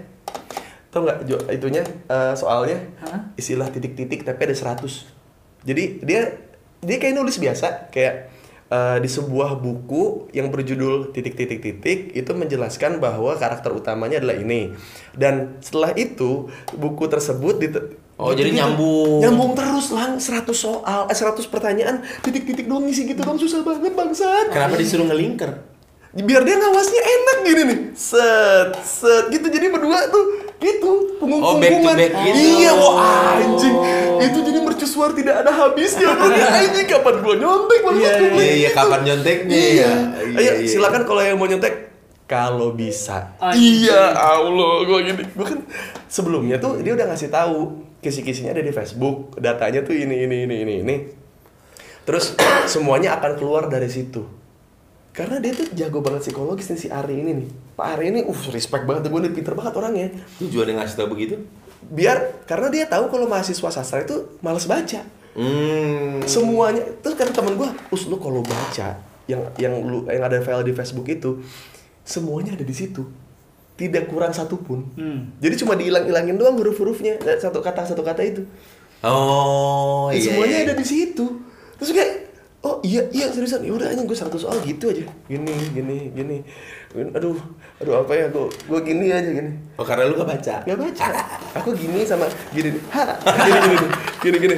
Tau 0.94 1.02
nggak 1.02 1.50
itunya? 1.50 1.82
Eh, 2.06 2.34
soalnya 2.38 2.78
istilah 3.34 3.66
titik-titik 3.66 4.22
tapi 4.22 4.46
ada 4.46 4.54
100 4.54 5.16
jadi 5.66 5.84
dia 6.00 6.22
dia 6.78 6.96
kayak 7.02 7.18
nulis 7.18 7.42
biasa 7.42 7.90
kayak 7.90 8.30
eh, 8.70 8.98
di 9.02 9.10
sebuah 9.10 9.58
buku 9.58 10.30
yang 10.30 10.54
berjudul 10.54 11.10
titik-titik-titik 11.10 12.14
itu 12.14 12.30
menjelaskan 12.30 13.02
bahwa 13.02 13.34
karakter 13.34 13.74
utamanya 13.74 14.22
adalah 14.22 14.38
ini. 14.38 14.70
Dan 15.10 15.58
setelah 15.58 15.90
itu 15.98 16.46
buku 16.78 17.10
tersebut 17.10 17.58
Oh, 18.16 18.32
jadi 18.32 18.48
nyambung. 18.48 19.20
nyambung 19.20 19.52
terus 19.52 19.92
lang 19.92 20.16
100 20.16 20.48
soal 20.56 21.04
eh, 21.04 21.12
100 21.12 21.36
pertanyaan 21.52 22.00
titik-titik 22.24 22.64
doang 22.64 22.88
ngisi 22.88 23.04
gitu 23.04 23.20
dong 23.20 23.36
susah 23.36 23.60
banget 23.60 23.92
bangsat. 23.92 24.48
Kenapa 24.48 24.80
disuruh 24.80 25.04
ngelinker? 25.04 25.76
biar 26.16 26.48
dia 26.48 26.56
ngawasnya 26.56 27.02
enak 27.04 27.36
gini 27.44 27.62
nih. 27.68 27.78
Set 27.92 28.72
set 28.80 29.28
gitu. 29.28 29.52
Jadi 29.52 29.68
berdua 29.68 30.08
tuh 30.08 30.24
gitu 30.56 31.20
punggung 31.20 31.44
Oh, 31.44 31.60
back 31.60 31.76
to 31.76 31.92
back 31.92 32.12
gitu. 32.24 32.40
iya 32.56 32.72
wah 32.72 33.36
anjing. 33.36 33.76
Itu 34.24 34.38
jadi 34.40 34.64
mercusuar 34.64 35.12
tidak 35.12 35.44
ada 35.44 35.52
habisnya. 35.52 36.08
Anjing 36.64 36.88
kapan 36.88 37.20
gua 37.20 37.36
nyontek 37.36 37.78
baru 37.84 37.96
Iya, 38.00 38.08
aku 38.16 38.24
Iya 38.40 38.54
iya 38.56 38.70
kapan 38.72 39.00
nyonteknya? 39.04 39.52
Iya. 39.52 39.90
Ya? 40.32 40.40
ayo 40.40 40.52
silakan 40.64 41.04
kalau 41.04 41.20
yang 41.20 41.36
mau 41.36 41.44
nyontek 41.44 41.92
kalau 42.26 42.74
bisa. 42.74 43.34
Iya 43.54 44.14
Allah 44.14 44.84
gua 44.84 44.98
gini. 45.02 45.22
Gua 45.32 45.46
kan 45.46 45.62
sebelumnya 46.10 46.58
tuh 46.58 46.82
dia 46.82 46.92
udah 46.92 47.06
ngasih 47.10 47.30
tahu 47.30 47.86
kisi-kisinya 48.02 48.54
ada 48.54 48.62
di 48.62 48.70
Facebook 48.70 49.38
datanya 49.40 49.82
tuh 49.82 49.94
ini 49.94 50.26
ini 50.26 50.46
ini 50.46 50.56
ini 50.62 50.74
ini. 50.82 50.96
Terus 52.06 52.38
semuanya 52.72 53.18
akan 53.18 53.38
keluar 53.38 53.70
dari 53.70 53.86
situ. 53.88 54.26
Karena 55.16 55.40
dia 55.40 55.56
tuh 55.56 55.72
jago 55.72 56.04
banget 56.04 56.28
psikologis 56.28 56.68
nih 56.68 56.78
si 56.78 56.88
Ari 56.92 57.16
ini 57.16 57.32
nih. 57.32 57.48
Pak 57.72 57.86
Ari 57.96 58.12
ini 58.12 58.20
uh 58.20 58.40
respect 58.52 58.84
banget 58.84 59.08
gue 59.08 59.20
nih 59.24 59.32
pinter 59.32 59.56
banget 59.56 59.72
orangnya. 59.80 60.12
Tujuannya 60.36 60.76
ngasih 60.76 60.96
tau 61.00 61.08
begitu? 61.08 61.40
biar 61.86 62.42
karena 62.48 62.68
dia 62.72 62.84
tahu 62.88 63.12
kalau 63.12 63.26
mahasiswa 63.30 63.70
sastra 63.70 64.02
itu 64.02 64.38
malas 64.42 64.66
baca. 64.66 65.02
Hmm. 65.36 66.24
semuanya 66.24 66.80
terus 67.04 67.12
kata 67.12 67.28
temen 67.28 67.60
gue 67.60 67.68
us 67.92 68.08
lu 68.08 68.16
kalau 68.16 68.40
baca 68.40 68.96
yang 69.28 69.44
yang 69.60 69.84
lu 69.84 70.08
yang 70.08 70.24
ada 70.24 70.40
file 70.40 70.64
di 70.64 70.72
Facebook 70.72 71.04
itu 71.12 71.44
semuanya 72.06 72.54
ada 72.54 72.62
di 72.62 72.72
situ 72.72 73.02
tidak 73.76 74.06
kurang 74.06 74.30
satu 74.30 74.56
pun 74.56 74.86
Hmm. 74.94 75.34
jadi 75.36 75.58
cuma 75.58 75.74
dihilang-hilangin 75.74 76.34
doang 76.34 76.56
huruf-hurufnya 76.56 77.18
eh, 77.18 77.36
satu 77.36 77.60
kata 77.60 77.84
satu 77.84 78.00
kata 78.00 78.22
itu 78.22 78.46
Oh 79.04 80.08
iya. 80.08 80.22
semuanya 80.24 80.56
iya. 80.56 80.64
ada 80.64 80.74
di 80.74 80.86
situ 80.86 81.26
terus 81.76 81.92
kayak 81.92 82.32
oh 82.62 82.80
iya 82.80 83.04
iya 83.10 83.28
seriusan 83.28 83.60
ya 83.60 83.70
udah 83.70 83.86
aja 83.86 84.00
gue 84.00 84.16
satu 84.16 84.34
soal 84.34 84.56
gitu 84.60 84.88
aja 84.88 85.04
gini 85.26 85.52
gini 85.70 85.96
gini 86.10 86.36
aduh 87.12 87.36
aduh 87.76 88.00
apa 88.00 88.12
ya 88.12 88.26
gue 88.26 88.48
gue 88.48 88.80
gini 88.82 89.12
aja 89.12 89.28
gini 89.28 89.52
Oh 89.76 89.84
karena 89.84 90.08
lu 90.08 90.16
gak 90.16 90.30
baca? 90.30 90.54
nggak 90.64 90.78
baca 90.80 91.06
aku 91.60 91.70
gini 91.74 92.00
sama 92.02 92.24
gini 92.50 92.72
nih. 92.72 92.82
ha 92.90 93.04
gini 93.44 93.58
gini 93.60 93.76
nih. 93.76 93.90
gini 94.18 94.36
gini 94.40 94.56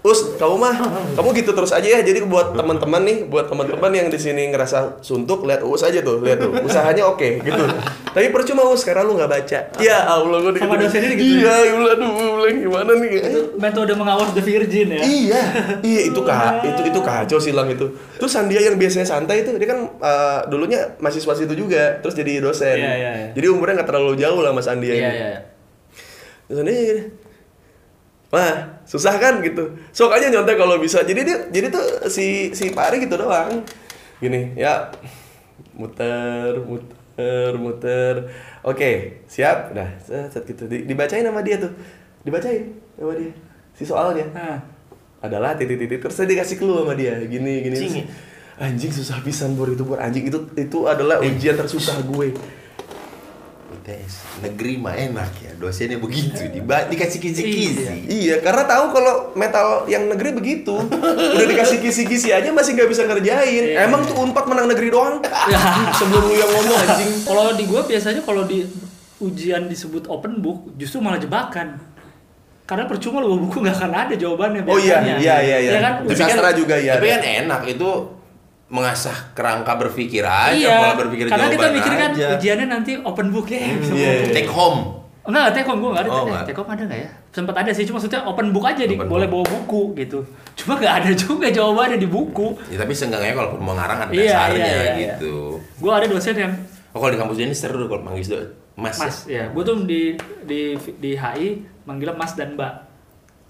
Us, 0.00 0.40
kamu 0.40 0.56
mah, 0.56 0.72
kamu 1.12 1.28
gitu 1.36 1.52
terus 1.52 1.76
aja 1.76 1.84
ya. 1.84 2.00
Jadi 2.00 2.24
buat 2.24 2.56
teman-teman 2.56 3.04
nih, 3.04 3.18
buat 3.28 3.52
teman-teman 3.52 3.92
yang 3.92 4.08
di 4.08 4.16
sini 4.16 4.48
ngerasa 4.48 5.04
suntuk, 5.04 5.44
lihat 5.44 5.60
Us 5.60 5.84
aja 5.84 6.00
tuh, 6.00 6.24
lihat 6.24 6.40
tuh. 6.40 6.56
Usahanya 6.64 7.04
oke, 7.04 7.44
gitu. 7.44 7.60
Tapi 8.08 8.32
percuma 8.32 8.64
Us, 8.64 8.80
karena 8.80 9.04
lu 9.04 9.12
nggak 9.12 9.28
baca. 9.28 9.58
Ya 9.76 10.08
Allah, 10.08 10.40
gue 10.40 10.56
Sama 10.56 10.80
dosennya 10.80 11.12
gitu 11.20 11.44
Iya, 11.44 11.52
ya 11.52 11.70
Allah, 11.76 11.90
aduh, 12.00 12.10
bilang 12.16 12.56
gimana 12.64 12.90
nih? 12.96 13.10
Itu 13.28 13.40
metode 13.60 13.92
mengawas 13.92 14.32
the 14.32 14.40
virgin 14.40 14.88
ya. 14.96 15.00
Iya, 15.04 15.42
iya 15.92 16.00
itu 16.08 16.20
kah, 16.24 16.64
itu 16.64 16.80
itu 16.80 17.00
kacau 17.04 17.36
silang 17.36 17.68
itu. 17.68 17.92
Terus 18.16 18.32
Sandia 18.32 18.64
yang 18.64 18.80
biasanya 18.80 19.04
santai 19.04 19.44
itu 19.44 19.52
dia 19.60 19.68
kan 19.68 19.84
eh, 19.84 20.40
dulunya 20.48 20.96
mahasiswa 20.96 21.36
situ 21.36 21.52
juga, 21.52 22.00
terus 22.00 22.16
jadi 22.16 22.40
dosen. 22.40 22.72
Iya, 22.72 22.92
iya, 22.96 23.10
iya. 23.20 23.28
Jadi 23.36 23.46
umurnya 23.52 23.84
nggak 23.84 23.88
terlalu 23.92 24.16
jauh 24.16 24.40
lah 24.40 24.56
Mas 24.56 24.64
Sandia 24.64 24.96
Iya, 24.96 24.96
ini. 24.96 25.04
iya. 25.04 25.28
iya. 25.36 25.40
Terus 26.48 26.64
gini, 26.64 26.76
Wah, 28.30 28.78
susah 28.86 29.18
kan 29.18 29.42
gitu. 29.42 29.74
Sok 29.90 30.14
aja 30.14 30.30
nyontek 30.30 30.54
kalau 30.54 30.78
bisa. 30.78 31.02
Jadi 31.02 31.26
dia 31.26 31.36
jadi 31.50 31.66
tuh 31.68 32.06
si 32.06 32.54
si 32.54 32.70
Pak 32.70 32.94
Ari 32.94 32.96
gitu 33.02 33.18
doang. 33.18 33.66
Gini, 34.22 34.54
ya 34.54 34.86
muter, 35.74 36.54
muter, 36.62 37.52
muter. 37.58 38.14
Oke, 38.62 39.22
siap. 39.26 39.74
Udah, 39.74 39.88
set, 40.02 40.46
gitu. 40.46 40.70
Di- 40.70 40.86
dibacain 40.86 41.24
sama 41.24 41.42
dia 41.42 41.58
tuh. 41.58 41.72
Dibacain 42.22 42.70
sama 42.94 43.12
dia. 43.16 43.32
Si 43.74 43.82
soalnya 43.82 44.26
Nah, 44.30 44.60
adalah 45.20 45.52
titik-titik 45.52 46.00
terus 46.00 46.16
saya 46.16 46.28
dikasih 46.28 46.56
clue 46.56 46.80
sama 46.80 46.96
dia 46.96 47.12
gini 47.28 47.60
gini 47.60 47.76
Anjing. 47.76 48.08
anjing 48.56 48.88
susah 48.88 49.20
pisan 49.20 49.52
bor 49.52 49.68
itu 49.68 49.84
bor 49.84 50.00
anjing 50.00 50.24
itu 50.24 50.48
itu 50.56 50.78
adalah 50.88 51.20
ujian 51.20 51.52
tersusah 51.52 52.00
gue 52.00 52.32
UTS 53.90 54.42
negeri 54.46 54.78
mah 54.78 54.94
enak 54.94 55.32
ya 55.42 55.52
dosennya 55.58 55.98
begitu 55.98 56.46
diba 56.46 56.86
dikasih 56.86 57.18
kisi-kisi. 57.18 58.06
iya 58.06 58.38
karena 58.38 58.62
tahu 58.64 58.94
kalau 58.94 59.14
metal 59.34 59.84
yang 59.90 60.06
negeri 60.06 60.30
begitu 60.30 60.78
udah 60.78 61.46
dikasih 61.50 61.82
kisi-kisi 61.82 62.30
aja 62.30 62.54
masih 62.54 62.78
nggak 62.78 62.88
bisa 62.88 63.02
ngerjain 63.04 63.74
Iya. 63.74 63.90
emang 63.90 64.06
tuh 64.06 64.14
unpad 64.14 64.46
menang 64.46 64.70
negeri 64.70 64.88
doang 64.88 65.18
sebelum 65.98 66.22
lu 66.30 66.34
yang 66.38 66.50
ngomong 66.50 66.76
anjing 66.86 67.10
kalau 67.26 67.52
di 67.52 67.64
gua 67.66 67.82
biasanya 67.82 68.22
kalau 68.22 68.46
di 68.46 68.62
ujian 69.20 69.68
disebut 69.68 70.08
open 70.08 70.40
book 70.40 70.72
justru 70.80 70.96
malah 71.02 71.20
jebakan. 71.20 71.76
Karena 72.64 72.86
percuma 72.86 73.18
lu 73.18 73.50
buku 73.50 73.66
nggak 73.66 73.76
akan 73.82 73.92
ada 73.92 74.14
jawabannya. 74.14 74.62
Oh 74.64 74.78
iya, 74.78 75.02
iya, 75.18 75.42
iya, 75.42 75.56
iya. 75.58 75.70
Ya 75.74 75.80
kan? 75.82 75.92
Di 76.06 76.14
sastra 76.14 76.54
juga 76.54 76.78
iya. 76.78 76.96
Tapi 76.96 77.10
kan 77.10 77.20
enak 77.20 77.60
itu 77.66 77.90
mengasah 78.70 79.34
kerangka 79.34 79.74
berpikir 79.74 80.22
aja, 80.22 80.54
iya. 80.54 80.78
pola 80.78 80.94
berpikir 80.94 81.26
Karena 81.26 81.50
kita 81.50 81.68
mikir 81.74 81.92
kan 81.98 82.10
aja. 82.14 82.26
ujiannya 82.38 82.66
nanti 82.70 82.92
open 83.02 83.34
book 83.34 83.50
ya. 83.50 83.66
bisa 83.74 83.92
iya, 83.92 84.10
buku. 84.22 84.24
iya. 84.30 84.34
Take 84.34 84.50
home. 84.50 85.00
Enggak, 85.20 85.52
Tekom 85.52 85.84
gue 85.84 85.90
enggak 85.92 86.04
ada. 86.08 86.10
Oh, 86.10 86.16
eh, 86.16 86.24
nggak. 86.32 86.44
Tekom 86.48 86.66
ada 86.70 86.82
enggak 86.88 87.00
ya? 87.04 87.10
Sempat 87.30 87.54
ada 87.60 87.70
sih, 87.76 87.84
cuma 87.84 88.00
maksudnya 88.00 88.20
open 88.24 88.46
book 88.56 88.64
aja 88.64 88.82
di, 88.88 88.96
Open 88.96 89.06
boleh 89.06 89.28
book. 89.28 89.44
bawa 89.44 89.52
buku 89.60 89.82
gitu. 90.00 90.18
Cuma 90.56 90.80
nggak 90.80 90.94
ada 91.04 91.10
juga 91.12 91.46
jawabannya 91.52 91.98
di 92.00 92.08
buku. 92.08 92.56
Ya, 92.72 92.80
tapi 92.80 92.92
seenggaknya 92.96 93.36
kalau 93.36 93.60
mau 93.60 93.76
ngarang 93.76 94.08
ada 94.08 94.12
Iya, 94.16 94.32
dasarnya 94.32 94.64
iya, 94.64 94.78
iya, 94.80 94.92
gitu. 94.96 95.60
Gue 95.76 95.92
ada 95.92 96.06
dosen 96.08 96.34
yang 96.34 96.52
Oh 96.90 96.98
kalau 96.98 97.14
di 97.14 97.18
kampus 97.22 97.38
ini 97.38 97.54
seru 97.54 97.86
kalau 97.86 98.02
manggil 98.02 98.26
itu 98.26 98.38
mas. 98.74 98.98
ya? 98.98 99.04
Mas, 99.06 99.16
ya. 99.30 99.44
Gue 99.54 99.62
tuh 99.62 99.76
di 99.86 100.18
di 100.42 100.74
di 100.98 101.10
HI 101.14 101.62
manggilnya 101.86 102.18
Mas 102.18 102.34
dan 102.34 102.58
Mbak. 102.58 102.72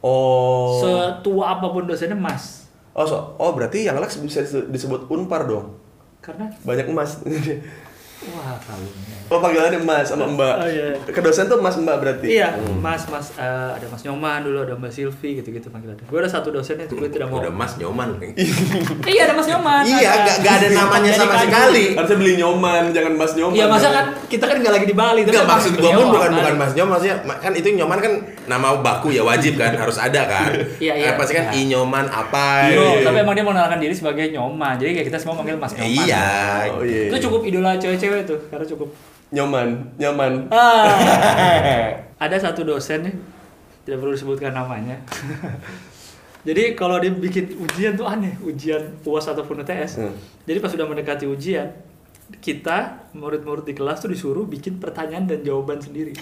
Oh. 0.05 0.81
Setua 0.81 1.57
apa 1.57 1.73
pun 1.73 1.89
dosennya 1.89 2.19
Mas. 2.19 2.60
Oh, 2.95 3.07
so, 3.07 3.39
oh 3.39 3.51
berarti 3.55 3.87
yang 3.87 3.99
Lex 4.03 4.19
bisa 4.19 4.43
disebut 4.67 5.07
Unpar 5.11 5.47
dong. 5.47 5.79
Karena 6.21 6.51
Banyak 6.67 6.87
emas. 6.91 7.23
wah 8.23 8.57
kalungnya. 8.61 9.17
oh 9.27 9.39
panggilannya 9.39 9.81
Mas 9.81 10.07
sama 10.07 10.27
Mbak. 10.27 10.55
Oh, 10.57 10.69
iya. 10.69 10.89
Ke 11.03 11.21
dosen 11.21 11.47
tuh 11.47 11.57
Mas 11.57 11.75
Mbak 11.75 11.97
berarti. 11.97 12.27
Iya, 12.31 12.53
Mas, 12.77 13.07
Mas, 13.07 13.33
eh, 13.35 13.47
ada 13.73 13.87
Mas 13.87 14.03
Nyoman 14.03 14.43
dulu, 14.43 14.59
ada 14.61 14.75
Mbak 14.75 14.91
Silvi 14.91 15.39
gitu-gitu 15.39 15.69
panggilannya. 15.69 16.05
Gue 16.05 16.19
ada 16.19 16.29
satu 16.29 16.51
dosennya 16.51 16.85
itu 16.85 16.95
gue 16.95 17.09
tidak 17.09 17.27
mau. 17.27 17.39
Udah 17.39 17.49
mas 17.51 17.75
nyoman. 17.77 18.19
iya, 19.07 19.23
ada 19.25 19.35
Mas 19.35 19.47
Nyoman. 19.47 19.83
iya, 19.83 20.09
ada. 20.11 20.23
gak, 20.27 20.37
gak 20.41 20.55
ada 20.55 20.67
namanya 20.71 21.11
sama 21.13 21.33
kan- 21.33 21.45
sekali. 21.45 21.85
Harusnya 21.95 22.19
beli 22.19 22.35
nyoman, 22.37 22.83
jangan 22.91 23.13
Mas 23.15 23.33
nyoman. 23.33 23.55
Iya, 23.55 23.65
masa 23.67 23.89
kan 23.89 24.05
kita 24.27 24.45
kan 24.45 24.57
nggak 24.59 24.73
lagi 24.75 24.87
di 24.87 24.97
Bali. 24.97 25.21
tapi 25.21 25.31
Enggak 25.31 25.43
kan 25.43 25.53
maksud 25.53 25.71
gua 25.71 25.81
beliau 25.81 25.97
pun 25.97 26.07
bukan 26.13 26.31
bukan 26.35 26.55
Mas 26.57 26.73
Nyoman 26.73 26.91
maksudnya 26.91 27.17
ma- 27.23 27.39
kan 27.39 27.53
itu 27.53 27.67
nyoman 27.73 27.99
kan 27.99 28.13
nama 28.47 28.69
baku 28.77 29.09
ya 29.11 29.23
wajib 29.23 29.55
kan 29.55 29.73
harus 29.73 29.97
ada 29.97 30.23
kan. 30.27 30.51
Iya, 30.83 30.93
iya. 30.97 31.09
Eh, 31.09 31.15
Pasti 31.15 31.33
kan 31.33 31.45
Iya. 31.47 31.57
i 31.57 31.69
nyoman 31.69 32.05
apa. 32.07 32.47
Gitu. 32.67 32.85
tapi 33.03 33.17
emang 33.19 33.33
dia 33.33 33.45
mengenalkan 33.45 33.79
diri 33.79 33.93
sebagai 33.93 34.27
Nyoman. 34.29 34.75
Jadi 34.75 34.91
kayak 34.93 35.07
kita 35.07 35.19
semua 35.19 35.35
manggil 35.37 35.55
Mas 35.55 35.73
Nyoman. 35.73 35.87
Iya. 35.89 36.29
Oh 36.73 36.83
iya. 36.83 37.03
Itu 37.07 37.17
cukup 37.23 37.41
idola 37.45 37.71
cewek-cewek 37.77 38.10
tuh, 38.27 38.41
karena 38.51 38.67
cukup 38.67 38.91
Nyoman, 39.31 39.95
nyaman. 39.95 40.51
Ah. 40.51 40.91
ada 42.19 42.37
satu 42.37 42.67
dosen 42.67 43.07
nih, 43.07 43.15
tidak 43.87 44.03
perlu 44.03 44.13
disebutkan 44.19 44.51
namanya. 44.51 44.99
Jadi 46.47 46.75
kalau 46.75 46.99
dia 46.99 47.15
bikin 47.15 47.55
ujian 47.55 47.95
tuh 47.95 48.11
aneh, 48.11 48.35
ujian 48.43 48.81
UAS 49.07 49.31
ataupun 49.31 49.63
UTS. 49.63 50.03
Hmm. 50.03 50.15
Jadi 50.51 50.59
pas 50.59 50.73
sudah 50.73 50.89
mendekati 50.89 51.31
ujian, 51.31 51.71
kita 52.43 53.07
murid-murid 53.15 53.71
di 53.71 53.75
kelas 53.77 54.03
tuh 54.03 54.11
disuruh 54.11 54.49
bikin 54.51 54.83
pertanyaan 54.83 55.31
dan 55.31 55.47
jawaban 55.47 55.79
sendiri. 55.79 56.17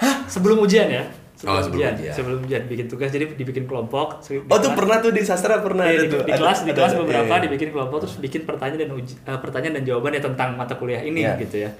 Hah? 0.00 0.24
Sebelum 0.24 0.64
ujian 0.64 0.88
ya? 0.88 1.04
Oh, 1.46 1.58
sebelum 1.58 1.76
ujian. 1.76 1.92
ujian. 1.94 2.12
Sebelum 2.12 2.38
ujian 2.42 2.62
bikin 2.64 2.86
tugas 2.86 3.08
jadi 3.08 3.24
dibikin 3.30 3.64
kelompok. 3.64 4.20
Di 4.20 4.40
Oh 4.42 4.58
tuh 4.58 4.72
pernah 4.72 4.96
tuh 4.98 5.10
di 5.10 5.20
sastra 5.20 5.58
pernah 5.58 5.84
ada 5.84 5.96
di, 5.98 6.08
tuh. 6.08 6.20
di 6.20 6.30
Ada- 6.30 6.40
kelas 6.40 6.58
di 6.60 6.72
kelas 6.72 6.92
ada. 6.92 7.00
beberapa 7.00 7.24
Iya, 7.26 7.34
iya. 7.34 7.44
dibikin 7.44 7.68
kelompok 7.70 7.98
terus 8.00 8.16
bikin 8.18 8.42
pertanyaan 8.42 8.80
dan 8.80 8.92
uji, 8.92 9.14
eh, 9.18 9.38
pertanyaan 9.38 9.74
dan 9.76 9.84
jawaban 9.84 10.10
ya 10.10 10.22
tentang 10.22 10.48
mata 10.54 10.74
kuliah 10.74 11.00
ini 11.00 11.22
Iya. 11.22 11.36
gitu 11.38 11.56
ya. 11.60 11.70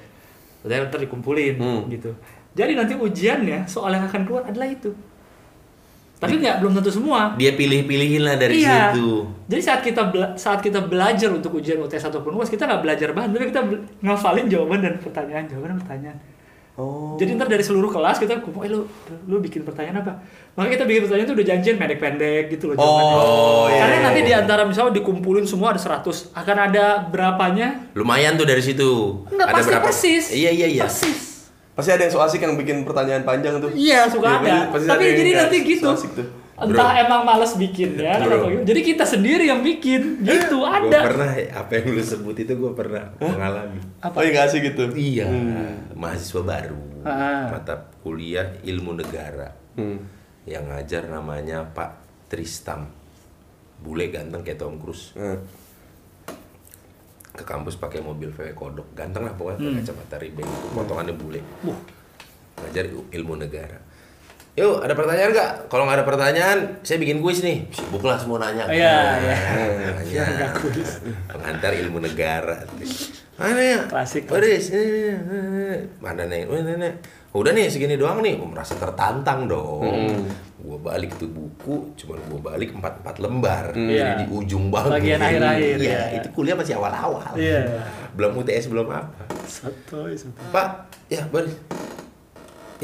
Udah 0.63 0.85
ntar 0.85 0.99
dikumpulin 0.99 1.55
Hmm. 1.55 1.81
gitu. 1.89 2.11
Jadi 2.53 2.73
nanti 2.73 2.95
ujiannya 2.95 3.65
soal 3.65 3.91
yang 3.91 4.05
akan 4.05 4.23
keluar 4.23 4.45
adalah 4.45 4.67
itu. 4.67 4.95
Tapi 6.15 6.41
nggak 6.41 6.57
belum 6.59 6.73
tentu 6.75 6.89
semua. 6.91 7.35
Dia 7.35 7.53
pilih-pilihin 7.53 8.23
lah 8.23 8.37
dari 8.37 8.63
iya. 8.63 8.89
situ. 8.89 9.29
Jadi 9.45 9.61
saat 9.61 9.81
kita 9.81 10.09
saat 10.35 10.61
kita 10.61 10.81
belajar 10.81 11.29
untuk 11.29 11.53
ujian 11.53 11.77
UTS 11.77 12.09
ataupun 12.09 12.33
UAS 12.33 12.49
kita 12.49 12.65
nggak 12.65 12.81
belajar 12.81 13.09
bahan, 13.13 13.29
tapi 13.29 13.51
kita 13.51 13.61
ngafalin 14.01 14.47
jawaban 14.49 14.81
dan 14.81 14.95
pertanyaan, 14.97 15.45
jawaban 15.45 15.75
dan 15.75 15.81
pertanyaan. 15.85 16.17
Oh. 16.75 17.15
Jadi 17.15 17.39
ntar 17.39 17.47
dari 17.47 17.63
seluruh 17.63 17.87
kelas 17.87 18.19
kita 18.19 18.43
kumpul, 18.43 18.67
eh 18.67 18.71
lu, 18.75 18.83
lu 19.31 19.39
bikin 19.39 19.63
pertanyaan 19.63 20.03
apa? 20.03 20.19
Makanya 20.59 20.73
kita 20.75 20.85
bikin 20.91 21.01
pertanyaan 21.07 21.27
itu 21.31 21.35
udah 21.39 21.47
janjian 21.47 21.77
pendek-pendek 21.79 22.51
gitu 22.51 22.65
loh 22.67 22.75
jawabannya. 22.75 23.15
Oh, 23.15 23.67
iya, 23.71 23.79
Karena 23.79 23.95
iya, 23.95 24.03
nanti 24.03 24.21
iya. 24.21 24.27
di 24.27 24.33
antara 24.35 24.63
misalnya 24.67 24.93
dikumpulin 24.99 25.47
semua 25.47 25.71
ada 25.71 25.79
100, 25.79 26.35
akan 26.35 26.57
ada 26.59 26.87
berapanya? 27.07 27.95
Lumayan 27.95 28.35
tuh 28.35 28.43
dari 28.43 28.59
situ. 28.59 29.23
Enggak 29.31 29.47
ada 29.47 29.55
pasti 29.55 29.71
berapa? 29.71 29.87
persis. 29.87 30.25
Iya 30.35 30.51
iya 30.51 30.67
iya. 30.67 30.83
Persis. 30.91 31.47
Pasti 31.79 31.91
ada 31.95 32.03
yang 32.07 32.13
so 32.15 32.19
asik 32.19 32.43
yang 32.43 32.59
bikin 32.59 32.83
pertanyaan 32.83 33.23
panjang 33.23 33.63
tuh. 33.63 33.71
Iya, 33.71 34.11
suka 34.11 34.43
Iya, 34.43 34.43
ada. 34.43 34.59
pasti 34.75 34.87
Tapi 34.91 35.05
jadi 35.15 35.31
nanti 35.47 35.57
so 35.63 35.67
gitu. 35.71 35.87
asik 35.95 36.11
tuh. 36.19 36.27
Entah 36.55 36.71
Bro. 36.95 37.03
emang 37.03 37.23
males 37.27 37.59
bikin 37.59 37.99
ya, 37.99 38.15
Bro. 38.17 38.47
gimana. 38.47 38.63
Jadi 38.63 38.81
kita 38.85 39.03
sendiri 39.03 39.45
yang 39.45 39.59
bikin, 39.61 40.23
gitu 40.23 40.63
ada. 40.63 41.03
pernah 41.03 41.35
apa 41.51 41.71
yang 41.75 41.87
lu 41.91 41.99
sebut 41.99 42.37
itu 42.37 42.55
gue 42.55 42.73
pernah 42.73 43.11
mengalami. 43.19 43.83
Oh 44.01 44.23
iya 44.23 44.31
nggak 44.33 44.47
asik 44.47 44.61
gitu. 44.65 44.87
Iya, 44.89 45.27
Hmm. 45.27 45.99
mahasiswa 45.99 46.41
baru, 46.41 46.79
Ah. 47.03 47.51
mata 47.51 47.75
kuliah 48.01 48.55
ilmu 48.63 48.95
negara, 48.95 49.51
Hmm. 49.75 49.99
yang 50.45 50.71
ngajar 50.71 51.05
namanya 51.05 51.67
Pak 51.67 51.91
Tristam, 52.31 52.87
bule 53.83 54.07
ganteng 54.09 54.47
kayak 54.47 54.57
Tom 54.57 54.79
Cruise, 54.79 55.11
Hmm. 55.13 55.43
ke 57.31 57.43
kampus 57.43 57.75
pakai 57.75 57.99
mobil 57.99 58.31
VW 58.31 58.55
kodok, 58.55 58.95
ganteng 58.95 59.27
lah 59.27 59.35
pokoknya, 59.35 59.59
Hmm. 59.61 59.75
kacamata 59.75 60.15
Ray-Ban, 60.17 60.47
potongannya 60.71 61.15
bule, 61.15 61.43
ngajar 62.57 62.87
ilmu 63.11 63.35
negara. 63.37 63.75
Yuk, 64.55 64.87
ada 64.87 64.95
pertanyaan 64.95 65.35
nggak? 65.35 65.51
Kalau 65.67 65.83
nggak 65.83 65.99
ada 65.99 66.07
pertanyaan, 66.07 66.59
saya 66.87 67.03
bikin 67.03 67.19
kuis 67.19 67.43
nih. 67.43 67.67
Sibuk 67.75 68.07
lah 68.07 68.15
semua 68.15 68.39
nanya. 68.39 68.71
Iya, 68.71 68.95
iya. 69.19 69.37
Nanya. 69.99 70.25
Pengantar 71.27 71.75
ilmu 71.75 71.99
negara. 71.99 72.63
Mana 73.35 73.59
ya? 73.59 73.81
Klasik. 73.91 74.31
Waris. 74.31 74.71
Mana 75.99 76.31
nih? 76.31 76.47
Oh, 76.47 76.55
ini, 76.55 76.71
nih. 76.79 76.93
Udah 77.35 77.51
nih 77.51 77.67
segini 77.67 77.99
doang 77.99 78.23
nih. 78.23 78.39
Gue 78.39 78.47
merasa 78.47 78.79
tertantang 78.79 79.51
dong. 79.51 79.83
Hmm. 79.83 80.23
Gue 80.63 80.79
balik 80.79 81.19
tuh 81.19 81.27
buku, 81.35 81.91
cuman 81.99 82.23
gue 82.31 82.39
balik 82.39 82.71
empat 82.79 83.03
empat 83.03 83.17
lembar. 83.19 83.75
Iya. 83.75 84.23
Jadi 84.23 84.23
di 84.23 84.27
ujung 84.39 84.71
banget. 84.71 85.03
Bagian 85.03 85.19
akhir-akhir, 85.19 85.77
Iya, 85.83 85.99
ya. 85.99 86.03
itu 86.23 86.29
kuliah 86.31 86.55
masih 86.55 86.79
awal-awal. 86.79 87.35
Iya. 87.35 87.91
Belum 88.15 88.39
UTS 88.39 88.71
belum 88.71 88.87
apa. 88.87 89.27
Sotoy, 89.51 90.15
sotoy. 90.15 90.47
Pak, 90.55 90.95
ya 91.11 91.27
Baris. 91.27 91.59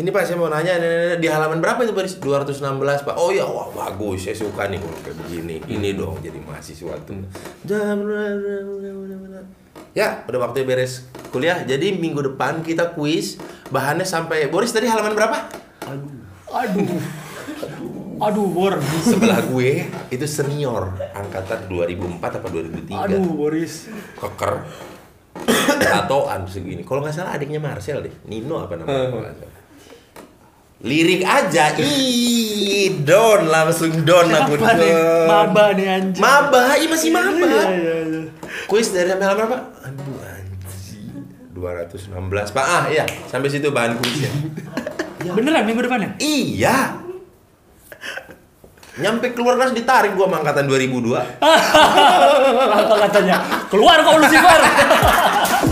Ini 0.01 0.09
Pak 0.09 0.25
saya 0.25 0.41
mau 0.41 0.49
nanya 0.49 0.81
di 1.21 1.29
halaman 1.29 1.61
berapa 1.61 1.85
itu 1.85 1.93
Baris? 1.93 2.17
216 2.17 2.57
Pak. 3.05 3.15
Oh 3.21 3.29
ya, 3.29 3.45
wah 3.45 3.69
bagus. 3.69 4.25
Saya 4.25 4.33
suka 4.33 4.65
nih 4.73 4.81
kalau 4.81 4.97
kayak 5.05 5.17
begini. 5.21 5.61
Ini 5.69 5.93
dong 5.93 6.17
jadi 6.25 6.41
mahasiswa 6.41 6.97
tuh. 7.05 7.21
Ya, 9.93 10.25
udah 10.25 10.41
waktu 10.41 10.65
beres 10.65 11.05
kuliah. 11.29 11.61
Jadi 11.69 12.01
minggu 12.01 12.33
depan 12.33 12.65
kita 12.65 12.97
kuis. 12.97 13.37
Bahannya 13.69 14.09
sampai 14.09 14.49
Boris 14.49 14.73
tadi 14.73 14.89
halaman 14.89 15.13
berapa? 15.13 15.53
Aduh. 15.85 16.97
Aduh, 18.25 18.47
Bor. 18.49 18.81
Sebelah 19.05 19.45
gue 19.53 19.85
itu 20.09 20.25
senior 20.25 20.97
angkatan 21.13 21.69
2004 21.69 22.41
apa 22.41 22.49
2003. 22.49 23.05
Aduh, 23.05 23.37
Boris. 23.37 23.93
keker 24.17 24.65
tatoan 25.81 26.45
segini 26.45 26.85
kalau 26.85 27.01
nggak 27.01 27.15
salah 27.15 27.39
adiknya 27.39 27.63
Marcel 27.63 28.05
deh 28.05 28.13
Nino 28.29 28.61
apa 28.61 28.77
namanya 28.77 29.33
salah. 29.33 29.60
Lirik 30.81 31.21
aja 31.21 31.77
ih 31.77 32.89
don 33.01 33.45
langsung 33.47 33.93
don 34.01 34.25
aku 34.27 34.57
nih? 34.57 34.97
Maba 35.25 35.65
nih 35.73 35.87
anjing. 35.87 36.19
maba 36.19 36.73
iya 36.75 36.89
masih 36.89 37.11
maba 37.11 37.45
Iya, 37.45 37.65
iya, 37.71 37.95
iya. 38.03 38.21
kuis 38.65 38.89
dari 38.89 39.07
sampai 39.07 39.37
berapa 39.37 39.57
aduh 39.79 40.17
anjing 40.25 41.05
216 41.53 42.17
pak 42.51 42.65
ah 42.65 42.85
iya 42.89 43.05
sampai 43.27 43.49
situ 43.49 43.69
bahan 43.69 43.97
kuisnya 43.97 44.33
Beneran 45.37 45.69
minggu 45.69 45.85
depan 45.85 46.01
ya? 46.01 46.11
iya 46.17 46.79
nyampe 48.97 49.33
keluar 49.33 49.57
kelas 49.57 49.73
ditarik 49.73 50.13
gua 50.13 50.27
sama 50.27 50.41
angkatan 50.41 50.65
2002 50.65 51.13
Apa 52.81 52.95
katanya? 53.01 53.37
Keluar 53.67 53.97
kok 53.99 54.17
Lucifer. 54.19 54.61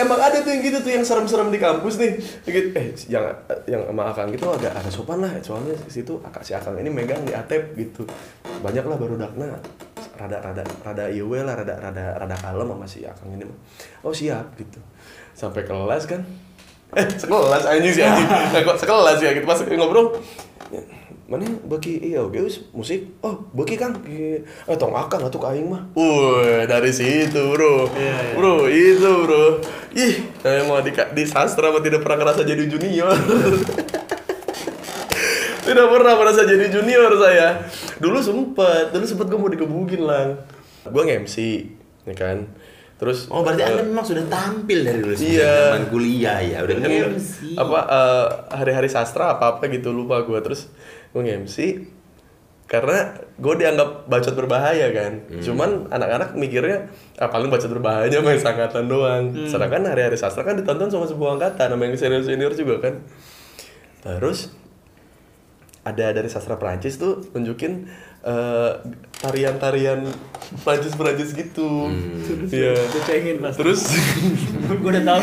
Emang 0.00 0.18
ada 0.18 0.40
tuh 0.40 0.50
yang 0.50 0.62
gitu 0.64 0.78
tuh 0.80 0.92
yang 0.96 1.04
serem-serem 1.04 1.52
di 1.52 1.60
kampus 1.60 2.00
nih. 2.00 2.12
Gitu, 2.48 2.68
eh 2.72 2.96
yang 3.12 3.24
yang 3.68 3.82
sama 3.84 4.08
Akang 4.08 4.32
gitu 4.32 4.48
agak 4.48 4.72
agak 4.72 4.92
sopan 4.92 5.20
lah. 5.20 5.32
Soalnya 5.44 5.76
situ 5.86 6.16
akak 6.24 6.40
si 6.40 6.56
Akang 6.56 6.76
ini 6.80 6.88
megang 6.88 7.20
di 7.28 7.36
atep 7.36 7.76
gitu. 7.76 8.08
Banyak 8.64 8.84
lah 8.88 8.96
baru 8.96 9.20
dakna 9.20 9.60
rada 10.16 10.38
rada 10.40 10.64
rada 10.84 11.04
iwe 11.08 11.40
lah 11.40 11.56
rada 11.56 11.76
rada 11.80 12.04
rada 12.16 12.36
kalem 12.40 12.68
sama 12.72 12.86
si 12.88 13.04
Akang 13.04 13.28
ini. 13.36 13.44
Oh 14.00 14.12
siap 14.12 14.56
gitu. 14.56 14.80
Sampai 15.36 15.68
kelas 15.68 16.08
kan. 16.08 16.24
Eh 16.96 17.06
sekelas 17.22 17.64
anjing 17.68 17.92
sih 17.92 18.02
anjing. 18.02 18.28
Kok 18.64 18.78
sekelas 18.80 19.18
ya 19.20 19.30
gitu 19.36 19.46
pas 19.46 19.60
ngobrol. 19.62 20.16
Mana 21.30 21.46
bagi 21.62 22.02
iya 22.02 22.18
oke 22.20 22.42
wis, 22.42 22.58
musik. 22.74 23.06
Oh 23.22 23.46
bagi 23.54 23.78
kang. 23.78 23.94
Iya. 24.02 24.42
eh 24.42 24.74
tong 24.74 24.90
akang 24.92 25.22
atuh 25.22 25.38
ka 25.38 25.54
aing 25.54 25.70
mah. 25.70 25.86
Wih, 25.94 26.66
dari 26.66 26.90
situ 26.90 27.54
bro. 27.54 27.86
Bro 28.34 28.66
itu 28.66 29.06
bro. 29.22 29.62
Ih 29.94 30.26
saya 30.42 30.66
mau 30.66 30.82
di, 30.82 30.90
di 30.90 31.24
sastra 31.24 31.70
mah 31.70 31.78
tidak 31.78 32.02
pernah 32.02 32.26
ngerasa 32.26 32.42
jadi 32.42 32.66
junior. 32.66 33.14
Tidak 35.60 35.86
pernah 35.86 36.18
merasa 36.18 36.42
jadi 36.42 36.66
junior 36.66 37.14
saya. 37.14 37.62
Dulu 38.02 38.18
sempet 38.18 38.90
dulu 38.90 39.04
sempet 39.06 39.26
gue 39.30 39.38
mau 39.38 39.46
dikebukin 39.46 40.02
lang. 40.02 40.28
Gue 40.82 41.02
nge-MC 41.06 41.36
ya 42.08 42.14
kan? 42.16 42.48
Terus 42.98 43.30
oh 43.30 43.40
berarti 43.40 43.62
eh, 43.62 43.68
anda 43.70 43.80
memang 43.80 44.02
sudah 44.02 44.24
tampil 44.26 44.82
dari 44.82 44.98
dulu 44.98 45.14
Iya. 45.14 45.72
zaman 45.72 45.88
kuliah 45.88 46.36
ya 46.42 46.58
udah 46.60 46.74
kan 46.74 46.90
apa 47.56 47.78
eh, 47.86 48.26
hari-hari 48.52 48.88
sastra 48.90 49.38
apa 49.38 49.56
apa 49.56 49.62
gitu 49.70 49.88
lupa 49.88 50.20
gue 50.20 50.36
terus 50.42 50.68
gue 51.10 51.22
nge-MC 51.22 51.56
karena 52.70 53.18
gue 53.34 53.54
dianggap 53.58 54.06
bacot 54.06 54.30
berbahaya 54.38 54.94
kan? 54.94 55.26
Cuman 55.42 55.90
anak-anak 55.90 56.38
mikirnya 56.38 56.86
ah, 57.18 57.26
paling 57.26 57.50
bacot 57.50 57.66
berbahayanya 57.66 58.22
main 58.22 58.38
angkatan 58.38 58.86
doang. 58.86 59.34
Sedangkan 59.50 59.82
hari-hari 59.90 60.14
sastra 60.14 60.46
kan 60.46 60.54
ditonton 60.54 60.86
sama 60.86 61.10
sebuah 61.10 61.34
angkatan 61.34 61.74
sama 61.74 61.82
yang 61.82 61.98
senior-senior 61.98 62.54
juga 62.54 62.78
kan? 62.78 62.94
Terus 64.06 64.54
ada 65.82 66.14
dari 66.14 66.30
sastra 66.30 66.54
Prancis 66.60 66.94
tuh 67.00 67.26
nunjukin 67.34 67.90
eh, 68.20 68.70
tarian-tarian 69.20 70.08
Prancis-Prancis 70.64 71.30
gitu. 71.36 71.92
Iya. 72.50 72.74
Lu 72.74 73.00
cengin. 73.06 73.36
Terus 73.54 73.86
gue 74.66 74.90
udah 74.90 75.04
tahu. 75.06 75.22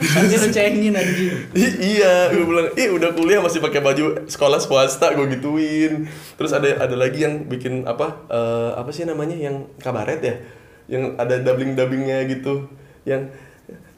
Pasti 0.00 0.34
lu 0.38 0.48
cengin 0.48 0.94
anjing. 0.96 1.32
I- 1.52 1.78
iya, 1.96 2.32
gue 2.32 2.46
bilang, 2.46 2.72
ih 2.72 2.88
udah 2.88 3.12
kuliah 3.12 3.44
masih 3.44 3.60
pakai 3.60 3.84
baju 3.84 4.24
sekolah 4.24 4.56
swasta, 4.62 5.12
gue 5.12 5.26
gituin. 5.36 6.08
Terus 6.40 6.56
ada 6.56 6.88
ada 6.88 6.96
lagi 6.96 7.20
yang 7.20 7.44
bikin 7.44 7.84
apa? 7.84 8.24
eh, 8.32 8.70
apa 8.78 8.88
sih 8.90 9.04
namanya? 9.04 9.36
Yang 9.36 9.68
kabaret 9.82 10.20
ya? 10.24 10.34
Yang 10.88 11.20
ada 11.20 11.34
dubbing 11.42 11.76
dubbingnya 11.76 12.24
gitu. 12.30 12.70
Yang 13.04 13.34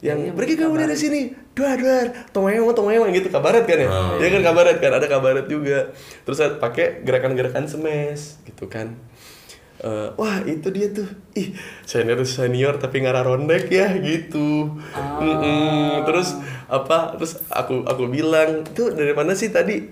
yang 0.05 0.19
Iya, 0.21 0.31
pergi 0.37 0.53
kamu 0.53 0.75
dari 0.77 0.93
sini, 0.93 1.33
duar 1.57 1.81
duar, 1.81 2.29
tongeng 2.29 2.61
tongeng 2.77 3.09
gitu 3.09 3.33
kabaret 3.33 3.65
kan 3.65 3.77
ya? 3.81 3.89
Oh. 3.89 4.21
Iya 4.21 4.37
kan 4.37 4.41
kabaret 4.53 4.77
kan, 4.77 4.91
ada 4.93 5.07
kabaret 5.09 5.49
juga. 5.49 5.89
Terus 6.21 6.37
ada 6.45 6.61
pakai 6.61 7.01
gerakan-gerakan 7.01 7.65
semes 7.65 8.37
gitu 8.45 8.69
kan. 8.69 8.93
Eh, 9.81 10.09
wah 10.15 10.39
itu 10.45 10.69
dia 10.71 10.87
tuh, 10.93 11.09
ih 11.35 11.51
senior 11.83 12.21
senior 12.23 12.77
tapi 12.77 13.01
ngarah 13.01 13.25
rondek 13.25 13.67
ya 13.73 13.91
gitu. 13.97 14.77
Mm-mm. 14.93 16.05
Terus 16.05 16.37
apa? 16.69 17.17
Terus 17.17 17.41
aku 17.49 17.83
aku 17.83 18.07
bilang 18.07 18.63
tuh 18.71 18.93
dari 18.93 19.11
mana 19.17 19.33
sih 19.33 19.49
tadi? 19.49 19.83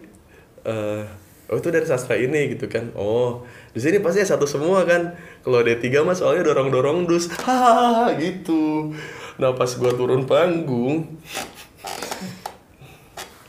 Eh, 0.63 1.03
oh 1.51 1.57
itu 1.59 1.67
dari 1.73 1.83
sastra 1.89 2.15
ini 2.15 2.55
gitu 2.55 2.71
kan. 2.71 2.95
Oh 2.95 3.43
di 3.73 3.81
sini 3.81 3.97
pasti 3.99 4.21
satu 4.21 4.45
semua 4.45 4.85
kan. 4.85 5.17
Kalau 5.41 5.59
D3 5.65 6.05
mah 6.05 6.15
soalnya 6.15 6.47
dorong 6.47 6.69
dorong 6.69 6.99
dus, 7.09 7.27
hahaha 7.43 8.15
gitu. 8.21 8.93
Nah 9.37 9.49
pas 9.57 9.71
gua 9.73 9.91
turun 9.97 10.29
panggung, 10.29 11.09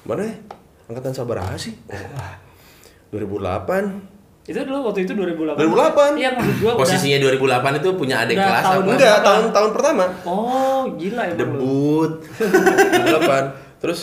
mana 0.05 0.25
ya? 0.25 0.35
Angkatan 0.85 1.13
Sabaraha 1.13 1.57
sih? 1.57 1.73
Oh, 1.89 3.17
2008 3.17 4.13
Itu 4.45 4.61
dulu 4.69 4.93
waktu 4.93 5.09
itu 5.09 5.17
2008. 5.17 5.57
2008. 5.57 6.21
Iya 6.21 6.29
maksud 6.37 6.57
gua 6.61 6.73
udah. 6.77 6.81
Posisinya 6.85 7.19
2008 7.25 7.81
itu 7.81 7.89
punya 7.97 8.17
adik 8.21 8.37
Udah 8.37 8.45
kelas 8.45 8.65
tahun 8.65 8.69
apa? 8.69 8.85
Enggak. 8.85 8.93
Enggak, 9.01 9.19
tahun 9.25 9.45
tahun 9.57 9.71
pertama 9.73 10.05
Oh 10.29 10.81
gila 11.01 11.23
ya. 11.25 11.35
Debut. 11.41 12.11
2008 12.37 13.81
Terus 13.81 14.01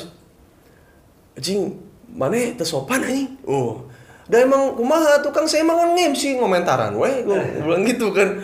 Anjing 1.37 1.61
Mana 2.09 2.37
tersopan 2.57 3.05
anjing 3.05 3.29
Oh 3.45 3.85
Dan 4.25 4.49
emang 4.49 4.73
kumaha 4.73 5.21
tukang 5.21 5.45
saya 5.45 5.61
emang 5.61 5.77
kan 5.85 5.89
nge-MC 5.93 6.41
ngomentaran 6.41 6.97
weh 6.97 7.21
Gue 7.21 7.37
bilang 7.61 7.85
gitu 7.85 8.09
kan 8.09 8.41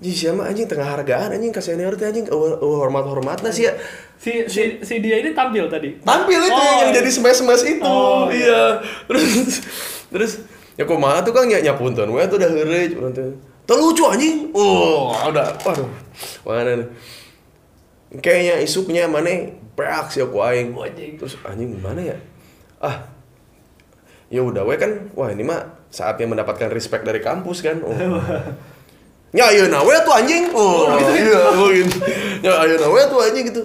Ji 0.00 0.16
siapa 0.16 0.48
anjing? 0.48 0.64
Tengah 0.64 0.96
hargaan 0.96 1.36
anjing. 1.36 1.52
Senior 1.52 1.92
teh 1.94 2.08
anjing. 2.08 2.24
Uh, 2.32 2.56
uh, 2.56 2.76
hormat-hormatna 2.80 3.52
sih 3.52 3.68
ya. 3.68 3.76
Si, 4.16 4.48
si, 4.48 4.80
si 4.80 4.94
dia 5.00 5.20
ini 5.20 5.36
tampil 5.36 5.68
tadi. 5.68 5.96
tampil 6.00 6.40
itu 6.40 6.52
Oh, 6.52 6.84
yang 6.84 6.92
iya. 6.92 6.96
jadi 7.00 7.10
smash-smash 7.12 7.64
itu. 7.68 7.84
Oh, 7.84 8.28
iya. 8.32 8.80
Terus 9.08 9.24
terus 10.10 10.32
ya 10.74 10.88
kumaha 10.88 11.22
tuh 11.22 11.30
kang 11.30 11.46
ya 11.46 11.62
nyapunten 11.62 12.08
we 12.10 12.18
tuh 12.26 12.40
udah 12.40 12.50
heureuy 12.50 12.90
urang 12.98 13.14
teh 13.14 13.22
teu 13.68 13.76
lucu 13.78 14.02
anjing. 14.08 14.50
Oh 14.56 15.12
udah 15.28 15.54
waduh. 15.62 15.86
Mana 16.42 16.82
nih? 16.82 16.88
Kayaknya 18.18 18.54
isuknya 18.64 19.04
mana? 19.06 19.54
Berak 19.78 20.10
sih 20.10 20.20
aku 20.24 20.40
aing. 20.42 20.74
Oh, 20.74 20.82
anjing. 20.82 21.14
terus 21.20 21.38
anjing 21.46 21.76
gimana 21.78 22.00
ya? 22.02 22.16
Ah. 22.82 23.06
Ya 24.32 24.42
udah 24.42 24.66
we 24.66 24.74
kan. 24.76 25.12
Wah 25.14 25.30
ini 25.30 25.46
mah 25.46 25.78
saatnya 25.88 26.26
mendapatkan 26.26 26.68
respect 26.74 27.06
dari 27.06 27.22
kampus 27.22 27.62
kan. 27.62 27.78
Oh. 27.86 27.94
Ya 29.30 29.46
ayo 29.46 29.70
we 29.70 29.94
tuh 30.02 30.14
anjing. 30.14 30.50
Oh, 30.50 30.90
iya, 31.14 31.54
mungkin. 31.54 31.86
Ya 32.42 32.52
ayo 32.66 32.74
we 32.90 33.02
tuh 33.06 33.18
anjing 33.22 33.46
gitu. 33.46 33.62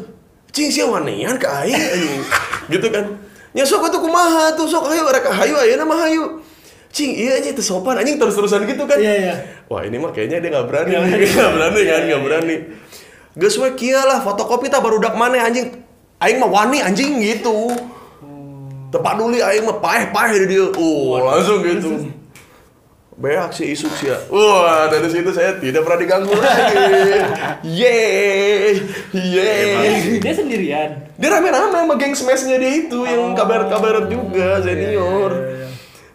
Cing 0.54 0.70
sia 0.70 0.86
wanean 0.86 1.42
ka 1.42 1.66
aing 1.66 1.74
anjing. 1.74 2.22
Gitu 2.70 2.88
kan. 2.94 3.18
Ya 3.56 3.66
sok 3.66 3.90
atuh 3.90 3.98
kumaha 3.98 4.54
tuh 4.54 4.70
sok 4.70 4.94
ayo 4.94 5.10
rek 5.10 5.26
hayu 5.26 5.58
ayeuna 5.58 5.84
mah 5.88 6.06
hayu. 6.06 6.38
Cing 6.94 7.18
iya 7.18 7.42
anjing 7.42 7.58
teu 7.58 7.66
sopan 7.66 7.98
anjing 7.98 8.22
terus-terusan 8.22 8.70
gitu 8.70 8.86
kan. 8.86 9.02
Iya, 9.02 9.14
iya. 9.20 9.36
Wah, 9.66 9.82
ini 9.82 9.98
mah 9.98 10.14
kayaknya 10.14 10.38
dia 10.44 10.50
nggak 10.54 10.66
berani. 10.70 10.92
Nggak 11.02 11.52
berani 11.58 11.82
kan, 11.82 12.02
nggak 12.08 12.22
berani. 12.22 12.56
Geus 13.36 13.58
we 13.60 13.68
kieu 13.76 14.00
lah 14.00 14.22
fotokopi 14.24 14.70
tah 14.70 14.80
barudak 14.80 15.18
maneh 15.18 15.42
anjing. 15.42 15.82
Aing 16.22 16.40
mah 16.40 16.48
wani 16.48 16.80
anjing 16.80 17.20
gitu. 17.20 17.74
Tepat 18.94 19.18
dulu 19.18 19.36
aing 19.36 19.66
mah 19.66 19.82
paeh-paeh 19.82 20.46
di 20.46 20.56
dia. 20.56 20.72
Oh, 20.78 21.20
langsung 21.20 21.60
gitu. 21.66 22.06
Beak 23.16 23.56
sih 23.56 23.72
isuk 23.72 23.96
sih 23.96 24.12
ya. 24.12 24.20
Wah, 24.28 24.92
dari 24.92 25.08
situ 25.08 25.32
saya 25.32 25.56
tidak 25.56 25.88
pernah 25.88 26.00
diganggu 26.04 26.36
lagi. 26.36 26.76
Yeay, 27.80 28.76
yeay. 29.16 30.20
Dia 30.20 30.34
sendirian. 30.36 30.90
Dia 31.16 31.30
rame-rame 31.32 31.72
sama 31.72 31.96
geng 31.96 32.12
smashnya 32.12 32.60
dia 32.60 32.84
itu 32.84 33.08
yang 33.08 33.32
kabar-kabar 33.32 34.12
juga 34.12 34.60
senior. 34.60 35.32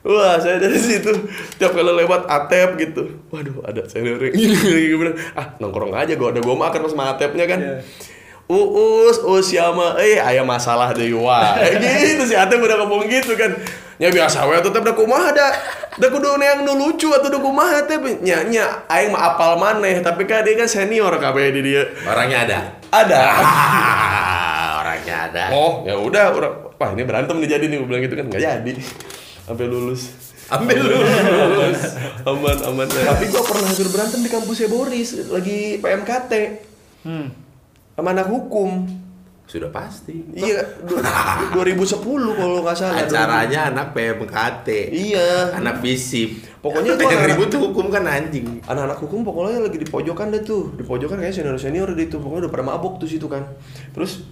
Wah, 0.05 0.37
saya 0.41 0.61
dari 0.61 0.77
situ 0.77 1.13
tiap 1.57 1.73
kali 1.73 1.89
lewat 1.89 2.29
Atep 2.29 2.77
gitu. 2.77 3.25
Waduh, 3.33 3.65
ada 3.65 3.85
senior 3.89 4.21
ah 5.41 5.57
nongkrong 5.57 5.97
aja 5.97 6.13
gua 6.21 6.37
ada 6.37 6.45
gua 6.45 6.53
mah 6.53 6.69
akan 6.69 6.85
sama 6.85 7.17
Atepnya 7.17 7.49
kan. 7.49 7.61
Iya. 7.61 7.75
Uus, 8.51 9.23
us 9.23 9.47
siapa? 9.47 9.95
Eh, 10.03 10.19
aya 10.19 10.43
masalah 10.43 10.91
deui 10.91 11.15
wah. 11.15 11.55
Eh, 11.63 11.79
gitu 11.79 12.27
si 12.27 12.35
Atep 12.35 12.59
udah 12.59 12.83
ngomong 12.83 13.07
gitu 13.07 13.39
kan. 13.39 13.55
Ya 14.01 14.11
biasa 14.11 14.49
we 14.49 14.59
tetep 14.59 14.83
da 14.83 14.91
kumaha 14.91 15.31
da. 15.31 15.55
Da 16.01 16.11
kudu 16.11 16.35
yang 16.41 16.67
nu 16.67 16.75
lucu 16.75 17.15
atau 17.15 17.31
da 17.31 17.39
kumaha 17.39 17.87
teh 17.87 18.01
nya 18.27 18.43
nya 18.49 18.89
aing 18.91 19.15
mah 19.15 19.37
apal 19.37 19.55
maneh, 19.61 20.03
tapi 20.03 20.27
kan 20.27 20.43
dia 20.43 20.59
kan 20.59 20.67
senior 20.67 21.15
kabeh 21.21 21.55
di 21.55 21.61
dia. 21.63 21.85
Orangnya 22.09 22.39
ada. 22.49 22.59
Ada. 22.91 23.21
Orangnya 24.83 25.17
ada. 25.31 25.45
Oh, 25.55 25.85
ya 25.87 25.95
udah, 26.01 26.33
orang 26.35 26.55
wah 26.81 26.91
ini 26.97 27.05
berantem 27.05 27.37
nih 27.39 27.49
jadi 27.55 27.65
nih, 27.69 27.77
gue 27.77 27.87
bilang 27.87 28.03
gitu 28.03 28.17
kan 28.17 28.25
nggak 28.33 28.41
jadi, 28.41 28.73
sampai 29.47 29.67
lulus. 29.69 30.03
Ambil 30.51 30.81
lu. 30.83 30.97
lulus, 30.97 31.81
aman 32.33 32.59
aman. 32.67 32.87
Tapi 32.89 33.25
gue 33.31 33.43
pernah 33.45 33.69
hampir 33.69 33.87
berantem 33.93 34.19
di 34.25 34.31
kampusnya 34.33 34.67
Boris, 34.73 35.15
lagi 35.31 35.79
PMKT 35.79 36.33
Hmm. 37.01 37.33
Sama 38.01 38.11
anak 38.11 38.27
hukum. 38.27 38.89
Sudah 39.45 39.67
pasti. 39.69 40.23
Iya, 40.31 40.63
du- 40.81 41.03
2010 41.59 42.01
kalau 42.31 42.63
nggak 42.63 42.73
salah. 42.73 42.97
Acaranya 42.97 43.61
anak 43.69 43.93
PMKT. 43.93 44.69
Iya. 44.89 45.53
Anak 45.53 45.83
bisip. 45.83 46.39
Pokoknya 46.61 46.95
Yang 46.95 47.03
gua 47.03 47.11
anak- 47.13 47.29
ribut 47.29 47.49
tuh 47.51 47.61
hukum 47.61 47.87
kan 47.91 48.07
anjing. 48.07 48.47
Anak-anak 48.63 48.97
hukum 48.97 49.21
pokoknya 49.21 49.59
lagi 49.61 49.77
di 49.77 49.85
pojokan 49.85 50.31
deh 50.31 50.41
tuh, 50.41 50.71
di 50.73 50.81
pojokan 50.81 51.19
kayak 51.19 51.35
senior 51.35 51.59
senior 51.59 51.91
deh 51.91 52.07
tuh, 52.07 52.19
pokoknya 52.19 52.47
udah 52.47 52.53
pada 52.53 52.65
mabok 52.65 52.97
tuh 52.97 53.11
situ 53.11 53.27
kan. 53.27 53.43
Terus 53.91 54.23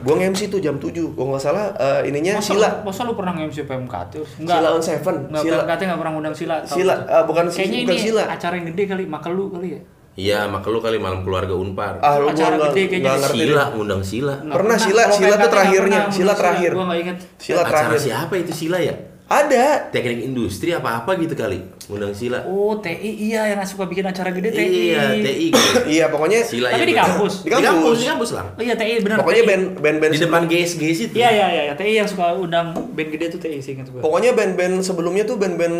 gua 0.00 0.16
nge-MC 0.16 0.48
tuh 0.48 0.58
jam 0.58 0.74
7 0.74 0.90
kalau 1.12 1.30
nggak 1.30 1.44
salah 1.44 1.70
eh, 1.76 2.08
ininya 2.08 2.40
Masa, 2.40 2.50
Sila 2.50 2.68
Masa 2.82 3.04
lu 3.04 3.12
pernah 3.14 3.32
nge-MC 3.32 3.62
PMKT? 3.62 4.12
Sila 4.40 4.68
on 4.70 4.80
Seven 4.80 5.16
Enggak, 5.28 5.42
Sila 5.44 5.56
PMKT 5.62 5.80
nggak 5.86 6.00
pernah 6.00 6.12
ngundang 6.12 6.34
Sila. 6.34 6.56
Sila, 6.64 6.94
ah, 7.06 7.22
bukan 7.22 7.44
Kayaknya 7.46 7.78
bukan 7.84 7.94
ini 7.94 7.96
Sila. 8.02 8.22
acara 8.26 8.54
yang 8.56 8.66
gede 8.66 8.84
kali, 8.86 9.04
Makelu 9.06 9.44
kali 9.48 9.68
ya? 9.70 9.80
Iya, 10.14 10.50
maka 10.50 10.66
lu 10.68 10.82
kali 10.82 10.98
malam 10.98 11.22
keluarga 11.22 11.54
Unpar. 11.54 12.02
ah 12.02 12.18
lu 12.18 12.28
gua 12.28 12.34
Acara 12.34 12.54
nggak 12.58 12.70
gede 12.70 12.82
kayaknya 12.88 13.12
ngerti 13.16 13.38
Sila, 13.40 13.64
ngundang 13.72 14.02
Sila. 14.02 14.34
Nggak 14.42 14.56
Pernah 14.58 14.76
Sila, 14.76 15.02
Sila 15.08 15.34
tuh 15.36 15.50
terakhirnya, 15.50 16.00
pernah 16.02 16.12
Sila 16.12 16.32
terakhir. 16.34 16.70
Gua 16.74 16.94
inget. 16.94 17.18
Sila 17.36 17.60
Acara 17.60 17.70
terakhir 17.70 17.98
siapa 18.02 18.34
itu 18.36 18.52
Sila 18.52 18.78
ya? 18.78 18.96
ada 19.30 19.86
Teknik 19.94 20.26
industri 20.26 20.74
apa-apa 20.74 21.14
gitu 21.14 21.38
kali. 21.38 21.62
Ngundang 21.86 22.10
Sila. 22.10 22.42
Oh, 22.50 22.74
TI 22.74 23.30
iya 23.30 23.46
yang 23.46 23.62
suka 23.62 23.86
bikin 23.86 24.02
acara 24.02 24.34
gede 24.34 24.50
TI. 24.50 24.90
Iya, 24.90 25.14
TI 25.14 25.46
gitu. 25.54 25.78
iya 25.86 26.04
pokoknya 26.10 26.42
Sila 26.42 26.66
Tapi 26.66 26.82
ya, 26.82 26.86
di 26.90 26.96
kampus? 26.98 27.34
Di 27.38 27.46
Di 27.46 27.50
kampus, 27.54 27.70
kampus. 27.70 27.96
di 27.96 28.06
kampus 28.10 28.30
lah. 28.34 28.44
Oh 28.50 28.62
iya 28.66 28.74
TI 28.74 28.98
benar. 28.98 29.22
pokoknya 29.22 29.42
TI. 29.46 29.50
band 29.54 29.64
band 29.78 29.96
band 30.02 30.12
Di 30.12 30.18
depan 30.18 30.42
GS-GS 30.50 30.98
itu. 31.06 31.14
Iya 31.14 31.30
iya 31.30 31.46
iya, 31.62 31.74
TI 31.78 31.94
yang 31.94 32.10
suka 32.10 32.34
undang 32.34 32.74
band 32.74 33.08
gede 33.08 33.30
tuh 33.30 33.38
TI 33.38 33.62
sih 33.62 33.78
ingat 33.78 33.86
gua. 33.88 34.02
pokoknya 34.02 34.34
band-band 34.34 34.82
sebelumnya 34.82 35.22
tuh 35.22 35.38
band-band 35.38 35.76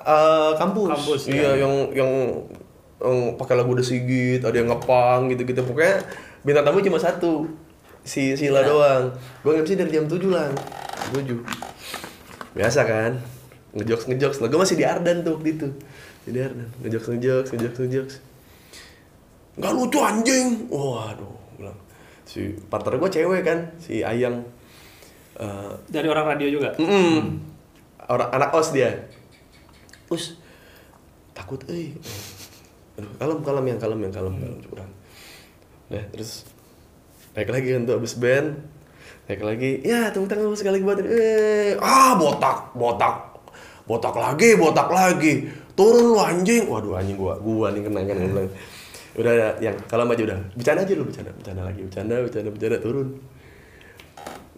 eh, 0.00 0.52
kampus. 0.56 0.88
Kampus, 0.88 1.20
iya 1.28 1.60
yang 1.60 1.92
yang 1.92 2.08
yang 2.98 3.38
pakai 3.38 3.54
lagu 3.54 3.72
The 3.78 3.84
Sigit 3.86 4.42
ada 4.42 4.56
yang 4.58 4.68
ngepang 4.70 5.30
gitu-gitu. 5.30 5.62
Pokoknya 5.62 6.02
bintang 6.42 6.66
tamu 6.66 6.82
cuma 6.82 6.98
satu. 6.98 7.46
Si 8.02 8.34
Sila 8.34 8.64
doang. 8.64 9.12
Gue 9.44 9.52
nge-MC 9.58 9.78
dari 9.78 9.90
jam 9.92 10.06
7 10.08 10.32
lah. 10.32 10.48
7 11.12 11.28
biasa 12.56 12.80
kan? 12.88 13.12
Ngejokes 13.76 14.08
ngejokes. 14.10 14.38
Lah 14.42 14.48
gue 14.50 14.58
masih 14.58 14.76
di 14.80 14.84
Ardan 14.88 15.22
tuh 15.22 15.38
waktu 15.38 15.60
itu. 15.60 15.68
Di 16.26 16.40
Ardan. 16.40 16.68
Ngejokes 16.82 17.08
ngejokes 17.14 17.48
ngejokes 17.54 17.78
ngejokes. 17.84 18.14
Nggak 19.60 19.72
lucu 19.74 19.98
anjing. 20.02 20.66
Waduh 20.70 21.36
bilang 21.58 21.78
si 22.26 22.54
partner 22.66 22.98
gue 22.98 23.10
cewek 23.10 23.42
kan? 23.46 23.58
Si 23.78 24.02
Ayang. 24.02 24.42
Eh, 25.38 25.72
Dari 25.86 26.08
orang 26.10 26.34
radio 26.34 26.50
juga. 26.50 26.74
Mm-mm. 26.80 27.38
Orang 28.10 28.30
anak 28.34 28.50
os 28.56 28.74
dia. 28.74 29.06
Us. 30.10 30.40
Takut 31.36 31.62
euy. 31.70 31.94
Kalem 32.98 33.38
kalem 33.46 33.64
yang 33.70 33.78
kalem 33.78 33.98
yang 34.02 34.12
kalem 34.14 34.34
kalem 34.34 34.58
curang. 34.64 34.90
Nah, 35.88 36.04
terus 36.10 36.44
naik 37.38 37.48
lagi 37.48 37.68
kan 37.74 37.82
tuh 37.86 37.96
abis 37.98 38.14
band. 38.18 38.58
Naik 39.30 39.42
lagi. 39.44 39.70
Ya, 39.86 40.10
tunggu 40.10 40.26
tunggu 40.26 40.58
sekali 40.58 40.82
buat 40.82 40.98
eh 41.04 41.78
ah 41.78 42.18
botak, 42.18 42.74
botak. 42.74 43.38
Botak 43.88 44.14
lagi, 44.18 44.58
botak 44.58 44.88
lagi. 44.90 45.48
Turun 45.72 46.12
lu 46.12 46.18
anjing. 46.20 46.68
Waduh 46.68 46.98
anjing 46.98 47.16
gua. 47.16 47.38
Gua 47.40 47.72
nih 47.72 47.86
kena 47.86 48.04
kan 48.04 48.16
gua 48.18 48.28
bilang. 48.28 48.50
Udah, 49.18 49.56
yang 49.58 49.74
kalem 49.88 50.12
aja 50.14 50.22
udah. 50.30 50.38
Bercanda 50.54 50.80
aja 50.86 50.92
lu 50.94 51.04
bercanda, 51.08 51.30
bercanda 51.34 51.62
lagi, 51.66 51.80
bercanda, 51.82 52.14
bercanda, 52.22 52.48
bercanda 52.54 52.78
turun 52.78 53.08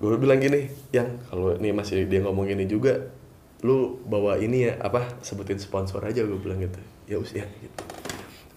gue 0.01 0.17
bilang 0.17 0.41
gini 0.41 0.73
yang 0.97 1.21
kalau 1.29 1.61
nih 1.61 1.77
masih 1.77 2.09
dia 2.09 2.25
ngomong 2.25 2.49
gini 2.49 2.65
juga 2.65 3.13
lu 3.61 4.01
bawa 4.09 4.41
ini 4.41 4.73
ya 4.73 4.81
apa 4.81 5.21
sebutin 5.21 5.61
sponsor 5.61 6.01
aja 6.01 6.25
gue 6.25 6.41
bilang 6.41 6.57
gitu 6.65 6.81
ya 7.05 7.21
us 7.21 7.37
ya 7.37 7.45
gitu 7.45 8.00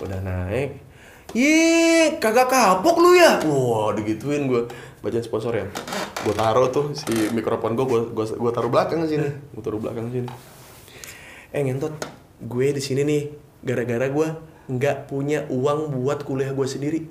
udah 0.05 0.21
naik 0.21 0.83
Ih, 1.33 2.21
kagak 2.21 2.45
kapok 2.45 3.01
lu 3.01 3.17
ya? 3.17 3.41
Wah, 3.49 3.89
digituin 3.97 4.45
gue 4.45 4.69
bacain 5.01 5.25
sponsor 5.25 5.57
ya. 5.57 5.65
Gue 6.21 6.29
taruh 6.37 6.69
tuh 6.69 6.93
si 6.93 7.09
mikrofon 7.33 7.73
gue, 7.73 7.89
gue 7.89 8.25
gue 8.37 8.51
taruh 8.53 8.69
belakang 8.69 9.01
sini. 9.09 9.33
Gue 9.49 9.63
taruh 9.65 9.81
belakang 9.81 10.13
sini. 10.13 10.29
Eh 11.49 11.65
ngentot, 11.65 11.97
gue 12.37 12.77
di 12.77 12.81
sini 12.85 13.01
nih 13.01 13.21
gara-gara 13.65 14.05
gue 14.13 14.27
nggak 14.69 15.09
punya 15.09 15.49
uang 15.49 15.97
buat 15.97 16.21
kuliah 16.21 16.53
gue 16.53 16.67
sendiri. 16.69 17.01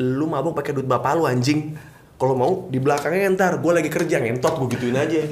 Lu 0.00 0.24
mabuk 0.32 0.56
pakai 0.56 0.72
duit 0.72 0.88
bapak 0.88 1.20
lu 1.20 1.28
anjing. 1.28 1.76
Kalau 2.16 2.32
mau 2.32 2.52
di 2.72 2.80
belakangnya 2.80 3.36
ntar 3.36 3.60
gue 3.60 3.72
lagi 3.74 3.92
kerja 3.92 4.16
ngentot 4.16 4.64
gue 4.64 4.68
gituin 4.80 4.96
aja. 4.96 5.28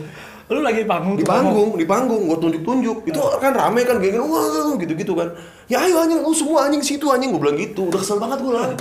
Lu 0.51 0.61
lagi 0.67 0.83
panggung 0.83 1.15
Di 1.15 1.23
panggung, 1.23 1.79
di 1.79 1.87
panggung, 1.87 2.23
gue 2.27 2.39
tunjuk-tunjuk. 2.43 3.07
Itu 3.07 3.21
kan 3.39 3.55
rame 3.55 3.87
kan, 3.87 4.03
gini, 4.03 4.19
wah 4.19 4.75
gitu-gitu 4.75 5.15
kan. 5.15 5.31
Ya 5.71 5.87
ayo 5.87 6.03
anjing, 6.03 6.21
lu 6.27 6.35
semua 6.35 6.67
anjing 6.67 6.83
situ 6.83 7.07
anjing, 7.07 7.31
gue 7.31 7.39
bilang 7.39 7.55
gitu. 7.55 7.87
Udah 7.87 8.03
kesel 8.03 8.19
banget 8.19 8.43
gue 8.43 8.51
lah. 8.51 8.75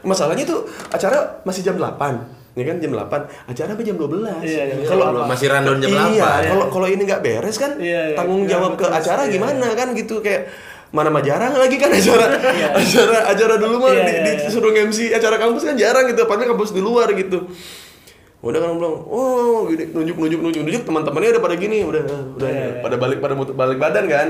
Masalahnya 0.00 0.48
tuh 0.48 0.64
acara 0.88 1.44
masih 1.44 1.60
jam 1.60 1.76
8 1.76 2.40
ya 2.58 2.64
kan 2.66 2.76
jam 2.82 2.90
8 2.90 3.06
acara 3.46 3.68
sampai 3.72 3.86
jam 3.86 3.94
12 3.94 4.26
Iya, 4.42 4.62
iya, 4.66 4.74
kalau 4.90 5.22
Masih 5.22 5.46
rundown 5.46 5.78
jam 5.78 5.90
iya 5.94 6.30
8. 6.42 6.50
kalau 6.50 6.66
kalau 6.66 6.86
ini 6.90 7.02
nggak 7.06 7.22
beres 7.22 7.56
kan 7.62 7.78
Iya, 7.78 8.10
iya. 8.10 8.16
tanggung 8.18 8.42
Nggak 8.42 8.52
jawab 8.58 8.72
ke 8.74 8.86
acara 8.90 9.22
iya. 9.26 9.32
gimana 9.38 9.66
kan 9.78 9.88
gitu 9.94 10.18
kayak 10.18 10.50
mana 10.90 11.06
mah 11.06 11.22
jarang 11.22 11.54
lagi 11.54 11.78
kan 11.78 11.94
acara 11.94 12.26
acara 12.82 13.18
acara 13.30 13.54
dulu 13.54 13.76
mah 13.86 13.90
Iya, 13.94 14.02
di, 14.02 14.10
iya, 14.10 14.22
iya. 14.34 14.34
disuruh 14.50 14.74
MC 14.74 15.14
acara 15.14 15.38
kampus 15.38 15.62
kan 15.62 15.76
jarang 15.78 16.04
gitu 16.10 16.26
padahal 16.26 16.48
kampus 16.58 16.74
di 16.74 16.82
luar 16.82 17.06
gitu 17.14 17.46
udah 18.40 18.56
kan 18.56 18.72
bilang 18.72 18.96
oh 19.04 19.68
gini 19.68 19.92
nunjuk 19.92 20.16
nunjuk 20.16 20.40
nunjuk 20.40 20.62
nunjuk 20.64 20.82
teman-temannya 20.88 21.36
udah 21.36 21.42
pada 21.44 21.56
gini 21.60 21.84
udah 21.84 22.00
udah 22.40 22.48
Iya, 22.48 22.56
iya. 22.56 22.80
pada 22.80 22.96
balik 22.96 23.20
pada 23.20 23.36
muter- 23.36 23.52
balik 23.52 23.76
badan 23.76 24.08
kan? 24.08 24.28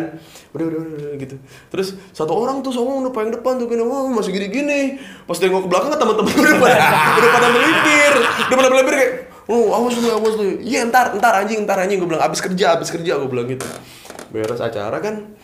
Udah 0.51 0.65
udah 0.67 0.79
udah, 0.83 0.95
udah, 0.99 1.11
gitu. 1.15 1.37
Terus 1.71 1.95
satu 2.11 2.35
orang 2.35 2.59
tuh 2.59 2.75
songong 2.75 3.07
udah 3.07 3.15
paling 3.15 3.31
depan 3.31 3.63
tuh 3.63 3.71
gini 3.71 3.87
wah 3.87 4.11
masih 4.11 4.35
gini 4.35 4.51
gini 4.51 4.81
pas 5.25 5.39
nengok 5.39 5.63
ke 5.63 5.69
belakang 5.71 5.95
teman-teman 5.95 6.27
udah 6.27 6.55
pada 6.59 6.79
udah 7.23 7.31
pada 7.31 7.49
melipir 7.55 8.13
udah 8.51 8.57
pada 8.59 8.69
melipir 8.69 8.95
kayak 8.99 9.13
oh 9.47 9.67
awas 9.73 9.95
lu 9.95 10.09
awas 10.11 10.35
lu. 10.35 10.45
Iya 10.59 10.91
ntar 10.91 11.15
ntar 11.15 11.33
anjing 11.39 11.63
ntar 11.63 11.79
anjing. 11.79 12.03
Gue 12.03 12.11
bilang 12.11 12.27
abis 12.27 12.43
kerja 12.43 12.75
abis 12.75 12.91
kerja 12.91 13.15
gue 13.15 13.31
bilang 13.31 13.47
gitu. 13.47 13.63
Beres 14.35 14.59
acara 14.59 14.99
kan. 14.99 15.39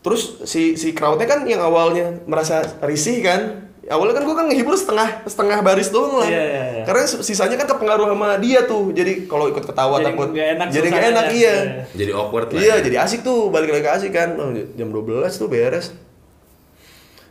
Terus 0.00 0.40
si 0.46 0.78
si 0.78 0.94
crowdnya 0.94 1.26
kan 1.26 1.44
yang 1.44 1.60
awalnya 1.60 2.16
merasa 2.24 2.64
risih 2.80 3.20
kan. 3.20 3.65
Awalnya 3.86 4.14
kan 4.18 4.24
gue 4.26 4.34
kan 4.34 4.46
ngehibur 4.50 4.74
setengah 4.74 5.22
setengah 5.30 5.62
baris 5.62 5.94
doang 5.94 6.18
lah. 6.18 6.26
Iya, 6.26 6.42
iya, 6.42 6.62
iya. 6.74 6.82
Karena 6.82 7.06
sisanya 7.06 7.54
kan 7.54 7.70
kepengaruh 7.70 8.10
sama 8.10 8.34
dia 8.42 8.66
tuh. 8.66 8.90
Jadi 8.90 9.30
kalau 9.30 9.46
ikut 9.46 9.62
ketawa 9.62 10.02
Jadi 10.02 10.06
takut 10.10 10.28
nggak 10.34 10.48
enak 10.58 10.66
jadi 10.74 10.86
nggak 10.90 11.02
suasananya. 11.06 11.14
enak 11.14 11.26
iya. 11.30 11.54
Iya. 11.54 11.82
Jadi 11.94 12.10
awkward 12.10 12.48
lah. 12.50 12.58
Iya, 12.58 12.74
jadi 12.82 12.96
asik 13.06 13.20
tuh, 13.22 13.54
balik 13.54 13.70
lagi 13.70 13.86
asik 13.86 14.10
kan. 14.10 14.34
Oh, 14.34 14.50
jam 14.74 14.90
12 14.90 15.30
tuh 15.38 15.46
beres. 15.46 15.94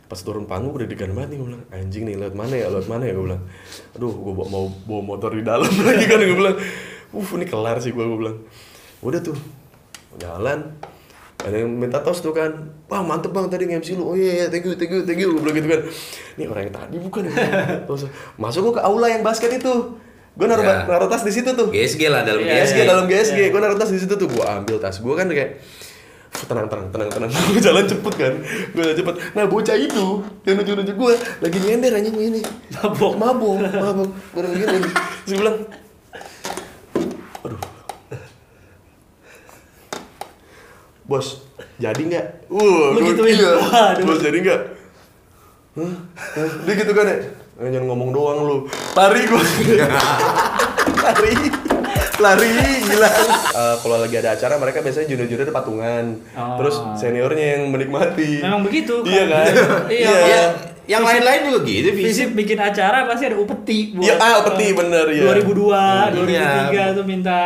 Pas 0.06 0.20
turun 0.22 0.48
panggung 0.48 0.72
udah 0.72 0.88
degan 0.88 1.12
banget 1.12 1.34
nih 1.34 1.38
gue 1.42 1.48
bilang, 1.50 1.64
anjing 1.74 2.02
nih 2.08 2.14
lewat 2.16 2.34
mana 2.38 2.54
ya, 2.56 2.66
lewat 2.72 2.86
mana 2.88 3.02
ya 3.04 3.12
gue 3.12 3.24
bilang. 3.26 3.42
Aduh, 3.98 4.12
gue 4.16 4.32
bawa, 4.32 4.46
mau 4.48 4.64
bawa 4.86 5.02
motor 5.02 5.30
di 5.36 5.42
dalam 5.44 5.68
lagi 5.88 6.04
kan 6.08 6.18
gue 6.24 6.38
bilang. 6.40 6.56
Uh, 7.12 7.26
ini 7.36 7.44
kelar 7.44 7.76
sih 7.84 7.92
gue 7.92 8.00
gue 8.00 8.18
bilang. 8.18 8.38
Udah 9.04 9.20
tuh, 9.20 9.36
jalan. 10.16 10.72
Ada 11.46 11.56
yang 11.56 11.70
minta 11.70 12.02
tos 12.02 12.18
tuh 12.18 12.30
kan, 12.30 12.50
wah 12.84 13.00
mantep 13.00 13.30
bang 13.30 13.46
tadi 13.46 13.64
nge-MC 13.64 13.94
lu, 13.94 14.02
oh 14.04 14.14
iya 14.14 14.32
iya 14.36 14.46
thank 14.46 14.66
you 14.66 14.74
thank 14.74 14.90
you 14.90 15.00
thank 15.00 15.14
you, 15.16 15.30
gue 15.30 15.40
bilang 15.40 15.56
gitu 15.56 15.68
kan. 15.70 15.80
Ini 16.34 16.44
orang 16.44 16.62
yang 16.64 16.74
tadi 16.74 16.96
bukan 16.98 17.20
ya? 17.22 17.32
Terus 17.82 18.02
masuk 18.34 18.60
gue 18.64 18.74
ke 18.74 18.82
aula 18.82 19.06
yang 19.06 19.22
basket 19.22 19.54
itu, 19.54 19.72
gue 20.34 20.42
naruh, 20.44 20.60
Ya. 20.60 20.82
naruh 20.84 21.06
tas 21.06 21.22
di 21.22 21.30
situ 21.30 21.46
tuh. 21.48 21.70
GSG 21.70 22.02
lah 22.06 22.20
dalam 22.20 22.42
Iya, 22.42 22.60
GSG 22.60 22.74
GSG. 22.76 22.78
dalam 22.84 23.04
GSG 23.06 23.38
gue 23.46 23.60
naruh 23.62 23.76
tas 23.76 23.88
di 23.88 23.96
situ 23.96 24.12
tuh. 24.12 24.26
Gue 24.26 24.42
ambil 24.42 24.76
tas 24.76 24.98
gue 24.98 25.14
kan 25.14 25.24
kayak 25.24 25.62
"Fuh, 26.28 26.44
tenang 26.44 26.66
tenang 26.66 26.90
tenang 26.90 27.08
tenang. 27.08 27.30
Gue 27.48 27.62
jalan 27.62 27.86
cepet 27.86 28.14
kan. 28.18 28.34
Gue 28.74 28.82
jalan 28.82 28.96
cepet. 28.98 29.14
Nah 29.32 29.46
bocah 29.46 29.72
itu 29.72 30.04
yang 30.42 30.54
nunjuk 30.58 30.74
nunjuk 30.76 30.96
gue 30.98 31.14
lagi 31.40 31.58
nyender 31.58 31.92
anjing 31.94 32.12
ini. 32.12 32.40
Mabok. 32.74 33.12
Mabok 33.16 33.54
mabok. 33.62 34.08
Gue 34.34 34.44
gini. 34.52 34.78
Terus 35.22 35.30
gue 35.30 35.38
bilang 35.40 35.56
bos 41.06 41.46
jadi 41.78 42.02
nggak? 42.02 42.26
Uh 42.50 42.92
Lu 42.92 43.00
iya. 43.24 43.50
Waduh. 43.56 44.04
bos 44.04 44.18
jadi 44.18 44.38
nggak? 44.38 44.60
Dia 46.64 46.74
gitu 46.74 46.92
kan 46.92 47.06
ya 47.06 47.18
Eh, 47.56 47.72
jangan 47.72 47.88
ngomong 47.88 48.12
doang 48.12 48.38
lu. 48.44 48.56
Lari 48.92 49.24
gue 49.24 49.40
lari. 51.00 51.32
Lari. 52.20 52.52
Gila. 52.84 53.08
Eh, 53.56 53.74
kalau 53.80 53.96
lagi 53.96 54.16
ada 54.20 54.36
acara 54.36 54.60
mereka 54.60 54.84
biasanya 54.84 55.08
junior-junior 55.08 55.48
patungan. 55.48 56.20
Oh. 56.36 56.60
terus 56.60 56.76
seniornya 57.00 57.56
yang 57.56 57.72
menikmati. 57.72 58.44
Memang 58.44 58.60
begitu, 58.60 59.00
iya 59.08 59.24
kan? 59.24 59.46
kan 59.48 59.88
Iya, 59.88 60.12
Iya, 60.20 60.42
yang 60.84 61.00
lain-lain 61.00 61.48
juga 61.48 61.60
gitu, 61.64 61.96
Visip 61.96 62.36
bikin 62.36 62.60
acara 62.60 63.08
pasti 63.08 63.24
ada 63.26 63.40
upeti 63.40 63.96
buat 63.96 64.04
Iya, 64.04 64.14
ah, 64.20 64.34
upeti, 64.44 64.66
bener, 64.76 65.04
iya. 65.08 65.24
2002, 65.32 66.12
Iya. 66.12 66.84
2003 66.92 66.92
tuh 66.92 67.04
minta 67.08 67.40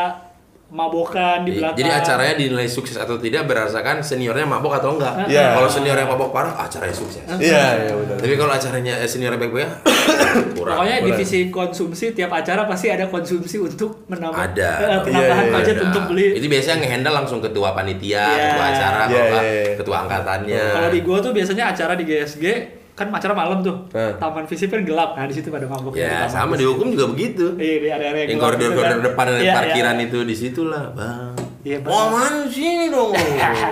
mabokan 0.71 1.43
di 1.43 1.59
belakang. 1.59 1.77
Jadi 1.77 1.91
acaranya 1.91 2.35
dinilai 2.37 2.65
sukses 2.65 2.95
atau 2.95 3.19
tidak 3.19 3.45
berdasarkan 3.45 4.01
seniornya 4.01 4.47
mabok 4.47 4.79
atau 4.79 4.95
enggak. 4.95 5.27
Iya. 5.27 5.53
Kalau 5.53 5.67
seniornya 5.67 6.07
mabok 6.07 6.31
parah, 6.31 6.55
acaranya 6.57 6.95
sukses. 6.95 7.27
iya 7.37 7.75
iya 7.81 7.93
benar 7.93 8.17
Tapi 8.17 8.35
kalau 8.35 8.53
acaranya 8.53 8.95
eh, 8.97 9.07
seniornya 9.07 9.37
baik-baik 9.37 9.61
ya, 9.61 9.71
kurang. 10.57 10.77
Pokoknya 10.79 10.97
Kurang. 10.97 11.09
divisi 11.13 11.39
konsumsi 11.49 12.05
tiap 12.11 12.31
acara 12.31 12.65
pasti 12.65 12.87
ada 12.87 13.07
konsumsi 13.07 13.59
untuk 13.59 14.07
menambah 14.07 14.39
Ada. 14.55 14.71
eh, 14.79 15.01
penambahan 15.03 15.19
Iya, 15.37 15.51
iya, 15.51 15.55
budget 15.59 15.77
Ada. 15.77 15.85
untuk 15.85 16.03
beli. 16.09 16.27
Itu 16.35 16.47
biasanya 16.47 16.77
ngehandle 16.81 17.13
langsung 17.15 17.39
ketua 17.39 17.69
panitia, 17.71 18.23
Iya. 18.23 18.43
ketua 18.47 18.65
acara, 18.69 19.03
Iya, 19.03 19.11
kalau 19.11 19.27
enggak 19.27 19.45
iya, 19.45 19.61
iya. 19.61 19.75
ketua 19.77 19.97
angkatannya. 20.01 20.65
Kalau 20.73 20.89
di 20.89 21.01
gua 21.01 21.19
tuh 21.19 21.33
biasanya 21.33 21.65
acara 21.69 21.93
di 21.93 22.05
GSG 22.05 22.45
kan 23.01 23.09
acara 23.09 23.33
malam 23.33 23.65
tuh. 23.65 23.77
Eh. 23.97 24.13
Taman 24.21 24.45
visip 24.45 24.69
kan 24.69 24.85
gelap. 24.85 25.17
Nah, 25.17 25.25
di 25.25 25.33
situ 25.33 25.49
pada 25.49 25.65
mabuk 25.65 25.97
Ya, 25.97 26.29
sama 26.29 26.53
di 26.53 26.69
hukum 26.69 26.93
juga 26.93 27.09
begitu. 27.09 27.57
Iya, 27.57 27.77
di 27.81 27.89
area-area 27.89 28.25
Yang 28.29 28.41
koridor-koridor 28.45 29.01
kan. 29.01 29.07
depan 29.09 29.25
ada 29.25 29.41
Iya, 29.41 29.55
parkiran 29.57 29.97
iya. 29.97 30.05
itu 30.05 30.19
di 30.21 30.35
situlah, 30.37 30.85
Bang. 30.93 31.33
Iya, 31.65 31.77
Bang. 31.81 31.91
Oh, 31.91 32.05
mana 32.13 32.45
sini 32.45 32.93
dong. 32.93 33.17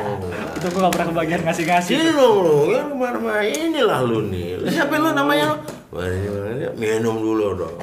Itu 0.59 0.67
gua 0.75 0.81
gak 0.89 0.93
pernah 0.97 1.09
kebagian 1.15 1.41
ngasih-ngasih. 1.47 1.93
Sini 1.93 2.11
dong 2.11 2.37
lu, 2.43 2.59
ya 2.73 2.83
mana 2.89 3.39
inilah 3.45 4.01
lu 4.03 4.27
nih. 4.27 4.59
Siapa 4.67 4.97
lu 4.97 5.13
namanya? 5.13 5.61
Minum 6.75 7.17
dulu 7.21 7.47
dong. 7.55 7.77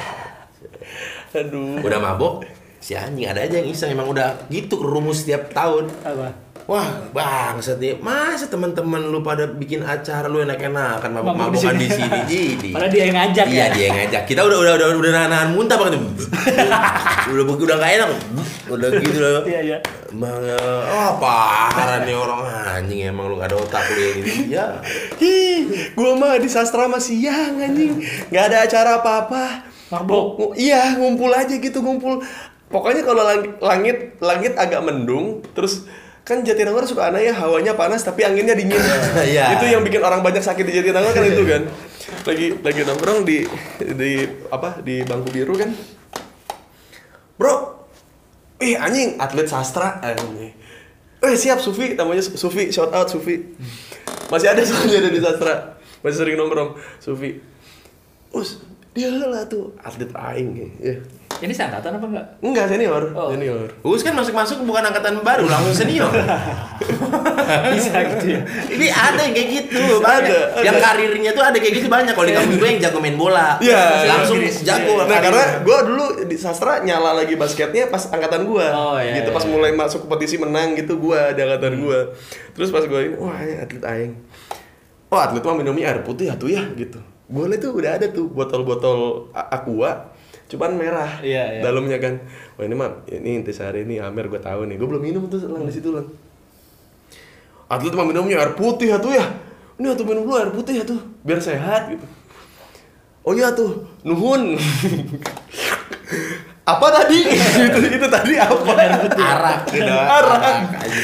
aduh 1.35 1.83
Udah 1.83 1.99
mabok, 1.99 2.47
si 2.79 2.95
anjing 2.95 3.27
ada 3.27 3.43
aja 3.43 3.59
yang 3.59 3.67
iseng 3.67 3.91
emang 3.91 4.07
udah 4.07 4.47
gitu 4.47 4.79
rumus 4.79 5.23
setiap 5.23 5.51
tahun. 5.51 5.91
Apa? 5.99 6.44
Wah, 6.65 6.97
bang, 7.13 7.61
nih. 7.61 8.01
Masa 8.01 8.49
teman-teman 8.49 8.97
lu 8.97 9.21
pada 9.21 9.45
bikin 9.45 9.85
acara 9.85 10.25
lu 10.25 10.41
enak-enakan 10.41 11.13
Mabok 11.13 11.37
mabok-mabokan 11.37 11.77
di 11.77 11.85
di 11.85 11.93
sini. 11.93 12.09
sini. 12.09 12.19
Jadi. 12.25 12.69
Padahal 12.73 12.89
dia 12.89 13.01
yang 13.05 13.15
ngajak 13.21 13.45
Iya 13.45 13.57
ya. 13.61 13.65
dia 13.69 13.83
yang 13.85 13.97
ngajak. 14.01 14.23
Kita 14.25 14.41
udah 14.41 14.57
udah 14.65 14.73
udah 14.81 14.87
udah 14.97 15.11
nahan 15.29 15.49
muntah 15.53 15.77
banget. 15.77 16.01
udah 17.29 17.43
udah 17.53 17.75
gak 17.77 17.91
enak. 18.01 18.09
Udah 18.65 18.89
gitu 18.97 19.17
loh. 19.21 19.43
Iya, 19.45 19.59
iya. 19.61 19.77
Bang, 20.15 20.41
oh 20.89 21.11
parah 21.21 22.01
nih 22.01 22.17
orang 22.17 22.41
anjing 22.49 23.13
emang 23.13 23.29
lu 23.29 23.37
gak 23.37 23.53
ada 23.53 23.57
otak 23.61 23.85
lu 23.93 24.01
yang 24.01 24.17
ini. 24.25 24.33
Ya. 24.49 24.65
Hi, 25.21 25.69
gua 25.93 26.17
mah 26.17 26.41
di 26.41 26.49
sastra 26.49 26.89
masih 26.89 27.19
siang 27.19 27.61
anjing 27.61 27.99
nggak 28.33 28.43
ada 28.49 28.57
acara 28.65 28.91
apa-apa 29.03 29.69
Mabok. 29.93 30.57
Iya 30.57 30.97
ngumpul 30.97 31.29
aja 31.29 31.51
gitu 31.51 31.83
ngumpul 31.83 32.23
pokoknya 32.73 33.05
kalau 33.05 33.21
lang- 33.21 33.59
langit 33.61 34.17
langit 34.17 34.57
agak 34.57 34.81
mendung 34.81 35.45
terus 35.53 35.85
kan 36.25 36.41
Jatinangor 36.41 36.83
suka 36.83 37.07
aneh 37.07 37.29
ya 37.29 37.33
hawanya 37.33 37.77
panas 37.77 38.01
tapi 38.01 38.25
anginnya 38.25 38.57
dingin. 38.57 38.81
Iya. 39.21 39.55
itu 39.55 39.65
yang 39.69 39.81
bikin 39.81 40.01
orang 40.01 40.19
banyak 40.19 40.41
sakit 40.41 40.65
di 40.65 40.73
Jatinangor 40.73 41.13
kan 41.13 41.21
itu 41.21 41.43
kan. 41.45 41.61
Lagi 42.25 42.47
lagi 42.59 42.81
nongkrong 42.81 43.21
di 43.21 43.45
di 43.77 44.11
apa 44.49 44.81
di 44.81 45.05
bangku 45.05 45.29
biru 45.29 45.53
kan. 45.53 45.69
Bro 47.37 47.85
ih 48.57 48.73
anjing 48.73 49.15
atlet 49.15 49.45
sastra 49.45 50.01
anjing. 50.01 50.49
Eh 51.21 51.35
siap 51.35 51.59
Sufi 51.59 51.93
namanya 51.93 52.21
Su- 52.21 52.35
Sufi 52.35 52.69
shout 52.69 52.89
out 52.89 53.05
Sufi. 53.05 53.53
Masih 54.27 54.49
ada 54.49 54.65
soalnya 54.65 54.97
ada 54.99 55.09
di 55.09 55.21
sastra. 55.21 55.53
Masih 56.01 56.17
sering 56.19 56.35
nongkrong 56.35 56.73
Sufi. 56.97 57.37
Us 58.31 58.57
dia 58.91 59.11
lah 59.11 59.43
tuh 59.45 59.75
atlet 59.77 60.07
aing 60.09 60.49
ya 60.79 60.95
Ini 61.35 61.51
seangkatan 61.51 61.99
apa 61.99 62.05
enggak? 62.05 62.25
enggak 62.39 62.65
senior 62.67 63.03
Oh. 63.11 63.27
senior 63.27 63.67
Us 63.83 64.01
kan 64.01 64.13
masuk-masuk 64.13 64.63
bukan 64.63 64.79
angkatan 64.81 65.19
baru, 65.19 65.45
langsung 65.45 65.75
senior. 65.75 66.07
Bisa 67.75 67.97
gitu 68.07 68.25
ya. 68.31 68.41
Ini 68.67 68.87
ada 68.89 69.19
yang 69.21 69.33
kayak 69.33 69.49
gitu, 69.53 69.83
banyak. 69.99 70.25
Ada, 70.25 70.39
ada. 70.53 70.63
Yang 70.63 70.75
karirnya 70.79 71.31
tuh 71.31 71.43
ada 71.43 71.57
kayak 71.57 71.73
gitu 71.75 71.87
banyak. 71.87 72.13
Kalau 72.13 72.23
di 72.23 72.33
kampus 72.33 72.55
gue 72.55 72.69
yang 72.69 72.81
jago 72.81 72.97
main 72.97 73.15
bola, 73.15 73.59
Iya. 73.59 73.83
langsung 74.07 74.39
Inggris. 74.39 74.63
jago. 74.63 74.95
Nah 74.97 75.05
karirnya. 75.05 75.21
karena 75.21 75.43
gue 75.61 75.77
dulu 75.85 76.05
di 76.25 76.37
sastra 76.37 76.79
nyala 76.81 77.11
lagi 77.13 77.35
basketnya 77.35 77.87
pas 77.87 78.03
angkatan 78.05 78.41
gue, 78.45 78.65
Oh, 78.65 78.95
iya, 78.95 79.19
gitu 79.19 79.29
iya, 79.29 79.35
pas 79.35 79.43
iya. 79.43 79.51
mulai 79.51 79.71
masuk 79.71 79.99
kompetisi 80.03 80.35
menang 80.37 80.73
gitu 80.73 80.97
gue 80.97 81.19
di 81.31 81.39
angkatan 81.41 81.73
gue. 81.77 81.99
Terus 82.53 82.69
pas 82.69 82.83
gue 82.83 82.99
ini, 83.03 83.15
wah 83.15 83.37
ini 83.37 83.53
atlet 83.57 83.83
aing. 83.83 84.13
Oh 85.07 85.19
atlet 85.19 85.43
mah 85.43 85.55
minumnya 85.55 85.91
air 85.91 85.99
putih 86.01 86.27
ya 86.27 86.35
tuh 86.35 86.47
ya 86.47 86.63
gitu. 86.73 86.97
Gue 87.25 87.45
liat 87.45 87.59
tuh 87.59 87.73
udah 87.73 87.91
ada 87.93 88.07
tuh 88.07 88.25
botol-botol 88.27 89.29
aqua 89.33 90.14
cuman 90.45 90.77
merah 90.77 91.09
Iya, 91.25 91.57
iya. 91.57 91.61
dalamnya 91.65 91.97
kan. 91.97 92.21
Wah 92.55 92.63
ini 92.63 92.75
mah 92.77 93.01
ini 93.09 93.41
intisari 93.41 93.81
ini 93.81 93.97
Amer 93.97 94.29
gue 94.29 94.37
tahu 94.37 94.69
nih. 94.69 94.77
Gue 94.77 94.87
belum 94.87 95.01
minum 95.01 95.25
tuh 95.25 95.41
lang 95.49 95.65
di 95.65 95.73
situ 95.73 95.89
lang. 95.89 96.05
Atlet 97.65 97.97
mah 97.97 98.05
minumnya 98.05 98.39
air 98.39 98.53
putih 98.53 98.93
ya 98.93 98.97
tuh 99.01 99.13
ya. 99.13 99.25
Ini 99.75 99.91
atuh 99.91 100.05
minum 100.05 100.23
dulu 100.23 100.37
air 100.37 100.53
putih 100.53 100.79
ya 100.79 100.85
tuh 100.85 101.01
biar 101.25 101.41
sehat 101.41 101.91
gitu. 101.91 102.05
Oh 103.25 103.33
iya 103.33 103.49
tuh 103.57 103.89
nuhun 104.05 104.53
apa 106.65 106.87
tadi? 106.89 107.21
Itu, 107.69 107.77
itu 107.77 108.07
tadi 108.09 108.33
apa? 108.41 108.73
Arak 109.13 109.69
gitu. 109.69 109.85
arak 109.85 110.41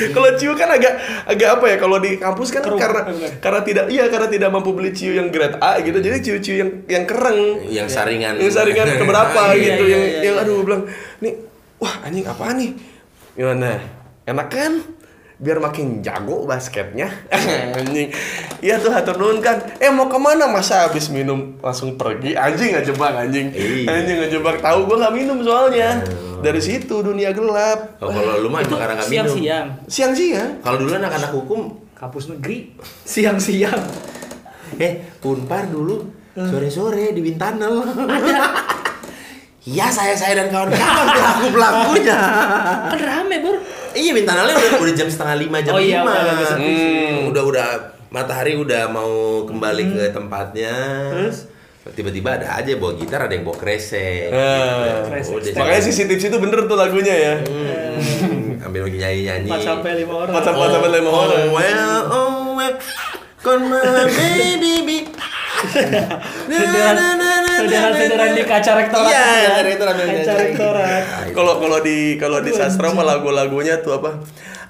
kalau 0.09 0.29
ciu 0.33 0.57
kan 0.57 0.73
agak 0.73 0.97
agak 1.29 1.49
apa 1.61 1.65
ya? 1.69 1.77
Kalau 1.77 1.97
di 2.01 2.17
kampus 2.17 2.49
kan 2.49 2.65
Keruh, 2.65 2.81
karena 2.81 3.01
karena 3.37 3.61
tidak 3.61 3.85
iya 3.93 4.09
karena 4.09 4.25
tidak 4.25 4.49
mampu 4.49 4.73
beli 4.73 4.89
ciu 4.89 5.13
yang 5.13 5.29
grade 5.29 5.61
A 5.61 5.77
gitu. 5.85 6.01
Jadi 6.01 6.17
ciu-ciu 6.25 6.55
yang 6.57 6.69
yang 6.89 7.03
kereng. 7.05 7.61
Yang 7.69 7.93
saringan. 7.93 8.41
Yang 8.41 8.57
saringan 8.57 8.87
keberapa 9.05 9.41
Iya, 9.53 9.77
gitu. 9.77 9.83
iya, 9.85 9.93
yang 9.93 10.01
iya, 10.01 10.19
yang 10.25 10.35
iya. 10.37 10.43
aduh 10.43 10.65
bilang 10.65 10.81
nih 11.21 11.33
wah 11.77 11.93
anjing 12.09 12.25
apa 12.25 12.43
nih? 12.57 12.69
Gimana? 13.37 13.71
Enak 14.25 14.47
kan 14.49 14.73
biar 15.41 15.57
makin 15.57 15.99
jago 15.99 16.45
basketnya 16.45 17.09
anjing 17.73 18.13
iya 18.59 18.77
tuh 18.77 18.89
hatur 18.89 19.17
nuhun 19.17 19.41
kan 19.41 19.57
eh 19.75 19.89
mau 19.89 20.05
ke 20.05 20.15
mana 20.15 20.45
masa 20.45 20.85
habis 20.85 21.09
minum 21.09 21.57
langsung 21.57 21.97
pergi 21.97 22.37
anjing 22.37 22.71
ngejebak 22.71 23.09
anjing 23.19 23.49
Iya. 23.49 23.89
anjing 23.91 24.17
ngejebak 24.19 24.61
tahu 24.61 24.85
gua 24.85 25.01
nggak 25.01 25.15
minum 25.15 25.41
soalnya 25.41 26.05
dari 26.39 26.57
situ 26.57 27.01
dunia 27.01 27.29
gelap 27.31 27.97
Oh, 27.97 28.07
kalau 28.07 28.37
lu 28.37 28.47
mah 28.47 28.61
karena 28.61 28.93
nggak 28.95 29.09
minum. 29.09 29.25
siang-siang. 29.27 29.67
siang-siang 29.85 30.49
Kalau 30.59 30.77
dulu 30.77 30.93
anak-anak 30.95 31.31
hukum, 31.31 31.61
Kampus 31.91 32.29
negeri. 32.29 32.73
Siang-siang. 33.03 33.81
eh 34.77 34.93
Unpar 35.21 35.65
dulu 35.65 36.01
sore-sore 36.33 37.11
di 37.11 37.21
Bintanel. 37.21 37.81
Ada. 37.85 38.41
Iya 39.61 39.87
saya 39.87 40.17
saya 40.17 40.33
dan 40.35 40.49
kawan-kawan 40.49 41.05
pelaku 41.07 41.45
pelakunya. 41.53 42.17
Kan 42.89 42.97
rame, 42.99 43.35
Bor. 43.39 43.55
iya 43.93 44.09
Bintanelnya 44.09 44.57
udah, 44.57 44.81
udah 44.81 44.93
jam 44.95 45.05
setengah 45.05 45.37
lima 45.37 45.57
jam 45.61 45.73
Oh 45.73 45.79
iya, 45.79 46.01
lima. 46.01 46.09
udah. 46.09 46.57
Hmm. 46.57 47.29
Udah 47.29 47.43
udah 47.45 47.67
matahari 48.09 48.57
udah 48.57 48.89
mau 48.89 49.11
kembali 49.45 49.83
ke 49.87 50.03
tempatnya. 50.09 50.73
Terus? 51.13 51.45
Tiba-tiba 51.81 52.37
ada 52.37 52.57
aja 52.57 52.73
bawa 52.73 52.93
gitar, 52.93 53.25
ada 53.25 53.33
yang 53.33 53.41
bawa 53.41 53.57
kresek. 53.57 54.29
Ah. 54.29 55.01
Kresek. 55.03 55.33
Udah, 55.35 55.51
makanya 55.55 55.81
sisi 55.83 56.05
tips 56.05 56.25
itu 56.25 56.37
bener 56.37 56.65
tuh 56.65 56.77
lagunya 56.77 57.13
ya 57.13 57.33
Hmm, 57.41 58.61
ambil 58.63 58.85
lagi 58.85 58.97
nyanyi-nyanyi. 58.97 59.49
4 59.51 59.61
sampai 59.61 59.91
5 60.01 60.13
orang. 60.15 60.33
Empat 60.33 60.43
sampai- 60.43 60.89
lima 60.91 61.09
oh, 61.09 61.21
orang. 61.21 61.45
well, 61.49 61.97
oh, 62.07 62.29
well, 62.53 62.73
con 63.37 63.59
my 63.65 63.81
baby. 64.09 65.09
Federan 67.95 68.29
di 68.33 68.43
kaca 68.45 68.71
rektorat. 68.77 69.11
Iya, 69.11 69.21
ya. 69.21 69.49
kaca 69.49 69.63
rektorat, 69.65 69.95
Kaca 69.95 70.33
rektorat. 70.37 71.03
Kalau 71.31 71.53
kalau 71.61 71.77
di 71.85 72.17
kalau 72.17 72.37
di 72.41 72.51
sastra 72.51 72.89
mah 72.93 73.05
lagu-lagunya 73.05 73.79
tuh 73.85 74.01
apa? 74.01 74.21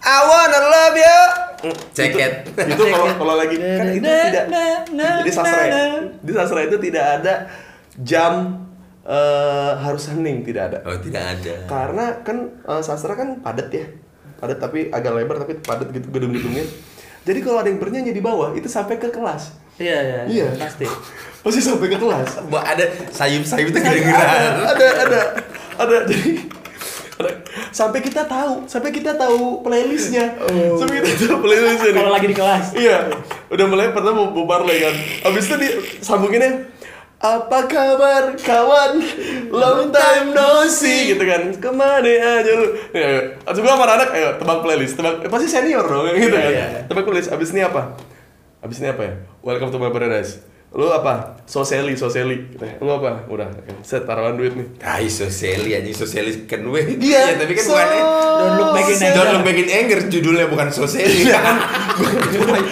I 0.02 0.18
wanna 0.26 0.60
love 0.66 0.98
you. 0.98 1.20
Mm, 1.62 1.76
Ceket. 1.94 2.34
Itu, 2.58 2.74
itu 2.74 2.84
kalau 2.90 3.06
kalau 3.22 3.36
lagi 3.38 3.56
kan 3.62 3.88
itu 3.94 4.02
tidak. 4.02 4.46
Jadi 4.90 5.32
sastra 5.32 5.62
ya. 5.70 5.78
Di 6.20 6.32
sastra 6.34 6.60
itu 6.66 6.78
tidak 6.82 7.06
ada 7.22 7.34
jam 8.02 8.66
eh, 9.06 9.72
harus 9.78 10.10
hening 10.10 10.42
tidak 10.42 10.74
ada. 10.74 10.78
Oh, 10.90 10.98
tidak 10.98 11.24
ada. 11.38 11.54
Karena 11.70 12.06
kan 12.26 12.38
eh, 12.66 12.82
sastra 12.82 13.14
kan 13.14 13.40
padat 13.46 13.70
ya. 13.70 13.86
Padat 14.42 14.58
tapi 14.58 14.90
agak 14.90 15.14
lebar 15.14 15.46
tapi 15.46 15.62
padat 15.62 15.94
gitu 15.94 16.10
gedung-gedungnya. 16.10 16.66
Jadi 17.22 17.40
kalau 17.46 17.62
ada 17.62 17.70
yang 17.70 17.78
bernyanyi 17.78 18.18
di 18.18 18.24
bawah 18.26 18.58
itu 18.58 18.66
sampai 18.66 18.98
ke 18.98 19.14
kelas. 19.14 19.61
Iya, 19.82 19.98
iya. 20.00 20.20
Iya. 20.30 20.48
Pasti. 20.56 20.86
Pasti 21.44 21.60
sampai 21.60 21.90
ke 21.90 21.98
kelas. 21.98 22.30
Wah, 22.54 22.62
ada 22.62 22.86
sayup-sayup 23.10 23.74
itu 23.74 23.80
ada, 23.82 23.90
kedengeran. 23.90 24.52
ada, 24.78 24.88
ada, 25.10 25.20
ada. 25.82 25.98
Jadi 26.10 26.32
ada- 27.18 27.38
sampai 27.74 28.00
kita 28.02 28.26
tahu, 28.26 28.66
sampai 28.66 28.90
kita 28.94 29.14
tahu 29.14 29.62
playlistnya, 29.62 30.38
sampai 30.78 31.02
kita 31.06 31.30
tahu 31.30 31.40
playlistnya. 31.46 31.92
Kalau 31.98 32.12
lagi 32.14 32.28
di 32.30 32.38
kelas. 32.38 32.66
Iya, 32.74 33.10
udah 33.50 33.66
mulai 33.70 33.94
pertama 33.94 34.26
mau 34.26 34.34
bubar 34.34 34.66
lagi 34.66 34.86
kan. 34.86 34.96
Abis 35.30 35.50
itu 35.50 35.56
disambunginnya 35.58 36.70
apa 37.22 37.70
kabar 37.70 38.34
kawan 38.34 38.98
long 39.54 39.94
time 39.94 40.34
no 40.34 40.66
see 40.66 41.14
gitu 41.14 41.22
kan 41.22 41.54
ke 41.54 41.70
mana 41.70 42.02
aja 42.42 42.50
lu 42.50 42.66
ya, 42.98 43.30
ayo. 43.46 43.62
gua 43.62 43.78
sama 43.78 43.86
anak 43.86 44.10
ayo 44.18 44.30
tebak 44.42 44.66
playlist 44.66 44.98
tebak 44.98 45.22
eh, 45.22 45.30
pasti 45.30 45.46
senior 45.46 45.86
dong 45.86 46.10
gitu 46.18 46.34
kan 46.34 46.50
Iya, 46.50 46.66
iya. 46.66 46.82
tebak 46.90 47.06
playlist 47.06 47.30
abis 47.30 47.54
ini 47.54 47.62
apa 47.62 47.94
abis 48.62 48.78
ini 48.78 48.94
apa 48.94 49.02
ya? 49.02 49.14
Welcome 49.42 49.74
to 49.74 49.82
my 49.82 49.90
paradise 49.90 50.38
lu 50.72 50.88
apa 50.88 51.44
soseli 51.44 52.00
soseli 52.00 52.48
lu 52.80 52.88
apa 52.90 53.28
udah 53.28 53.44
set 53.84 54.08
taruhan 54.08 54.40
duit 54.40 54.56
nih 54.56 54.68
Tai 54.80 55.04
sosiali 55.04 55.76
anjing 55.76 55.92
sosialis 55.94 56.48
kan 56.48 56.64
we. 56.64 56.96
Iya, 56.96 57.28
Ya, 57.28 57.36
tapi 57.36 57.52
kan 57.54 57.64
so- 57.64 57.76
bukan 57.76 57.90
Don't 58.32 58.56
look 58.56 58.72
back 58.72 58.88
in 58.88 58.96
anger. 58.98 59.12
Don't 59.14 59.30
look 59.30 59.44
back 59.44 59.60
in 59.60 59.68
anger 59.70 60.00
judulnya 60.08 60.46
bukan 60.48 60.68
sosiali. 60.72 61.28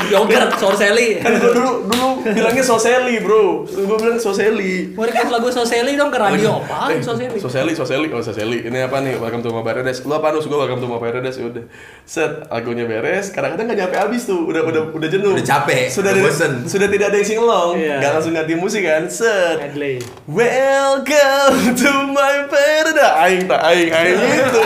Yogurt, 0.09 0.51
Sorseli. 0.55 1.19
kan 1.19 1.37
gua 1.37 1.51
dulu 1.51 1.71
dulu 1.85 2.07
bilangnya 2.25 2.63
soseli 2.63 3.19
bro 3.19 3.67
gua 3.67 3.97
bilang 3.99 4.17
soseli 4.17 4.95
Mau 4.95 5.03
request 5.03 5.29
lagu 5.29 5.47
Soseli 5.51 5.93
dong 5.93 6.09
ke 6.09 6.17
radio 6.17 6.63
apa? 6.63 6.89
Eh, 6.89 7.03
Soseli. 7.03 7.35
Soseli, 7.37 7.71
Soseli, 7.73 8.07
oh 8.09 8.23
Soseli. 8.23 8.63
Ini 8.63 8.87
apa 8.87 9.03
nih? 9.03 9.17
Welcome 9.17 9.41
to 9.41 9.51
my 9.51 9.61
paradise. 9.61 10.01
Lu 10.01 10.13
apa 10.13 10.31
nus? 10.31 10.47
Gua 10.47 10.63
welcome 10.63 10.79
to 10.79 10.87
my 10.87 10.97
paradise. 10.97 11.35
Ya 11.35 11.45
Udah. 11.45 11.63
Set, 12.03 12.47
lagunya 12.47 12.85
beres. 12.85 13.29
Kadang-kadang 13.29 13.67
nggak 13.67 13.79
nyampe 13.79 13.97
habis 13.97 14.23
tuh. 14.23 14.45
Udah 14.45 14.63
udah 14.63 14.87
udah 14.89 15.07
jenuh. 15.07 15.31
Udah 15.31 15.43
capek, 15.43 15.89
Sudah 15.89 16.15
bosen. 16.15 16.63
Sudah 16.63 16.87
tidak 16.87 17.11
ada 17.11 17.17
yang 17.17 17.27
singelong. 17.27 17.73
Iya. 17.89 17.97
Nggak 17.97 18.11
langsung 18.13 18.33
ganti 18.37 18.53
musik 18.53 18.85
kan. 18.85 19.09
Set. 19.09 19.57
Medley. 19.57 19.97
Welcome 20.29 21.73
to 21.73 21.91
my 22.13 22.45
paradise. 22.45 23.17
Aing 23.25 23.49
tak 23.49 23.61
aing 23.65 23.89
aing 23.89 24.17
gitu. 24.21 24.61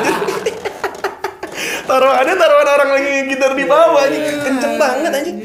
taruhannya 1.87 2.35
taruhan 2.35 2.67
orang 2.67 2.89
lagi 2.99 3.11
gitar 3.31 3.51
di 3.55 3.63
bawah 3.63 4.03
anjing. 4.03 4.43
Kenceng 4.43 4.75
banget 4.75 5.11
anjing. 5.15 5.37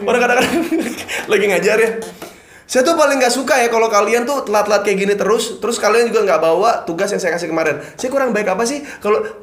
Orang 0.00 0.20
kadang-kadang 0.24 0.54
lagi 1.32 1.44
ngajar 1.52 1.76
ya. 1.76 1.90
Saya 2.66 2.82
tuh 2.82 2.98
paling 2.98 3.22
nggak 3.22 3.30
suka 3.30 3.62
ya 3.62 3.70
kalau 3.70 3.86
kalian 3.86 4.26
tuh 4.26 4.42
telat-telat 4.42 4.82
kayak 4.82 4.98
gini 4.98 5.14
terus, 5.14 5.62
terus 5.62 5.78
kalian 5.78 6.10
juga 6.10 6.26
nggak 6.26 6.40
bawa 6.42 6.82
tugas 6.82 7.06
yang 7.14 7.22
saya 7.22 7.38
kasih 7.38 7.46
kemarin. 7.46 7.78
Saya 7.94 8.10
kurang 8.10 8.34
baik 8.34 8.50
apa 8.50 8.66
sih 8.66 8.82
kalau. 8.98 9.22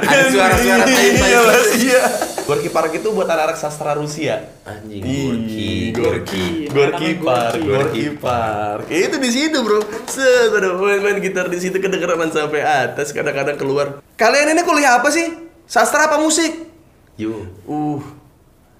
Ada 0.00 0.24
suara-suara. 0.32 0.84
Iya, 0.88 1.40
Iya. 1.76 2.02
Gorky 2.48 2.72
Park 2.72 2.96
itu 2.96 3.12
buat 3.12 3.28
anak-anak 3.28 3.60
sastra 3.60 3.92
Rusia. 3.92 4.40
Anjing 4.64 5.04
Ih, 5.04 5.92
Gorky. 5.92 5.92
Gorky, 5.92 5.92
Gorky. 5.92 6.44
Gorky 6.72 7.08
Namanya 7.12 7.20
Park, 7.20 7.60
Gorky. 7.60 7.68
Gorky 7.68 8.06
Park. 8.16 8.84
Ya, 8.88 8.98
itu 9.06 9.16
di 9.20 9.30
situ 9.30 9.58
bro. 9.60 9.84
Set, 10.08 10.50
ada 10.50 10.74
main-main 10.80 11.20
gitar 11.20 11.46
di 11.52 11.60
situ 11.60 11.76
kedengeran 11.76 12.32
sampai 12.32 12.64
atas, 12.64 13.12
kadang-kadang 13.12 13.60
keluar. 13.60 14.00
Kalian 14.16 14.56
ini 14.56 14.64
kuliah 14.64 14.96
apa 14.98 15.12
sih? 15.12 15.28
Sastra 15.68 16.08
apa 16.08 16.18
musik? 16.18 16.50
Yo. 17.14 17.46
Uh, 17.68 18.02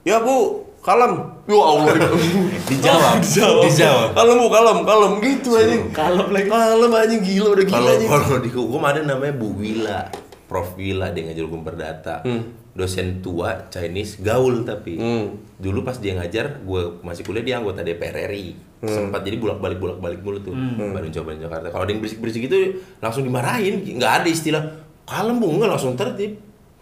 ya 0.02 0.18
bu, 0.18 0.69
kalem. 0.80 1.12
Ya 1.44 1.58
Allah. 1.60 1.94
Dijawab. 2.70 3.14
Dijawab. 3.20 4.08
Kalem 4.16 4.34
bu, 4.40 4.48
kalem, 4.48 4.78
kalem 4.88 5.12
gitu 5.20 5.48
anjing. 5.56 5.82
Kalem 5.92 6.28
lagi. 6.32 6.48
Kalem 6.48 6.90
anjing 6.92 7.20
gila 7.20 7.48
udah 7.52 7.66
gila 7.68 7.78
Kalau 7.78 7.92
kalau 8.08 8.38
di 8.40 8.50
hukum 8.50 8.82
ada 8.84 9.00
namanya 9.04 9.34
Bu 9.36 9.52
Wila, 9.56 10.00
Prof 10.48 10.74
Wila 10.80 11.12
dia 11.12 11.22
ngajar 11.28 11.44
hukum 11.44 11.62
perdata. 11.62 12.24
Dosen 12.70 13.20
tua 13.20 13.68
Chinese 13.68 14.22
gaul 14.24 14.64
tapi. 14.64 14.96
Hmm. 14.96 15.36
Dulu 15.60 15.84
pas 15.84 16.00
dia 16.00 16.16
ngajar, 16.16 16.64
gue 16.64 17.02
masih 17.04 17.22
kuliah 17.28 17.44
dia 17.44 17.54
anggota 17.60 17.84
DPR 17.84 18.30
RI. 18.32 18.56
Sempat 18.80 19.20
jadi 19.20 19.36
bolak-balik 19.36 19.76
bolak-balik 19.76 20.24
mulu 20.24 20.40
tuh. 20.40 20.56
Bandung 20.56 21.12
Jawa 21.12 21.24
Bandung 21.28 21.44
Jakarta. 21.44 21.66
Kalau 21.68 21.84
ada 21.84 21.92
yang 21.92 22.00
berisik-berisik 22.00 22.48
itu 22.48 22.80
langsung 23.04 23.28
dimarahin, 23.28 23.84
nggak 23.84 24.12
ada 24.24 24.28
istilah 24.30 24.62
kalem 25.04 25.36
bu, 25.36 25.60
nggak 25.60 25.70
langsung 25.76 25.92
tertib. 25.98 26.40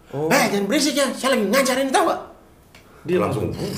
Eh 0.08 0.44
jangan 0.48 0.64
berisik 0.70 0.94
ya, 0.96 1.10
saya 1.12 1.36
lagi 1.36 1.44
ngajarin 1.52 1.92
tau 1.92 2.08
gak? 2.08 2.20
Dia 3.08 3.18
langsung 3.18 3.48
"Wuh, 3.48 3.72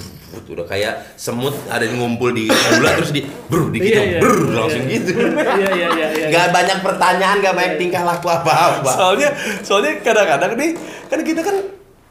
udah 0.51 0.66
kayak 0.66 1.14
semut 1.14 1.55
ada 1.70 1.81
yang 1.81 2.03
ngumpul 2.03 2.35
di 2.35 2.51
gula 2.51 2.99
terus 2.99 3.14
di 3.14 3.22
bro 3.47 3.70
di 3.70 3.78
Iya, 3.78 4.03
iya. 4.03 4.18
brr, 4.18 4.39
langsung 4.51 4.83
Iya. 4.83 4.93
gitu. 4.93 5.11
Iya, 5.14 5.68
iya, 5.70 5.89
iya, 5.89 6.07
iya. 6.12 6.26
Gak 6.28 6.47
banyak 6.51 6.78
pertanyaan, 6.83 7.37
gak 7.39 7.55
banyak 7.55 7.74
tingkah 7.78 8.03
laku 8.03 8.26
apa-apa. 8.26 8.91
Soalnya, 8.91 9.31
soalnya 9.62 10.03
kadang-kadang 10.03 10.59
nih, 10.59 10.70
kan 11.07 11.22
kita 11.22 11.41
kan 11.41 11.57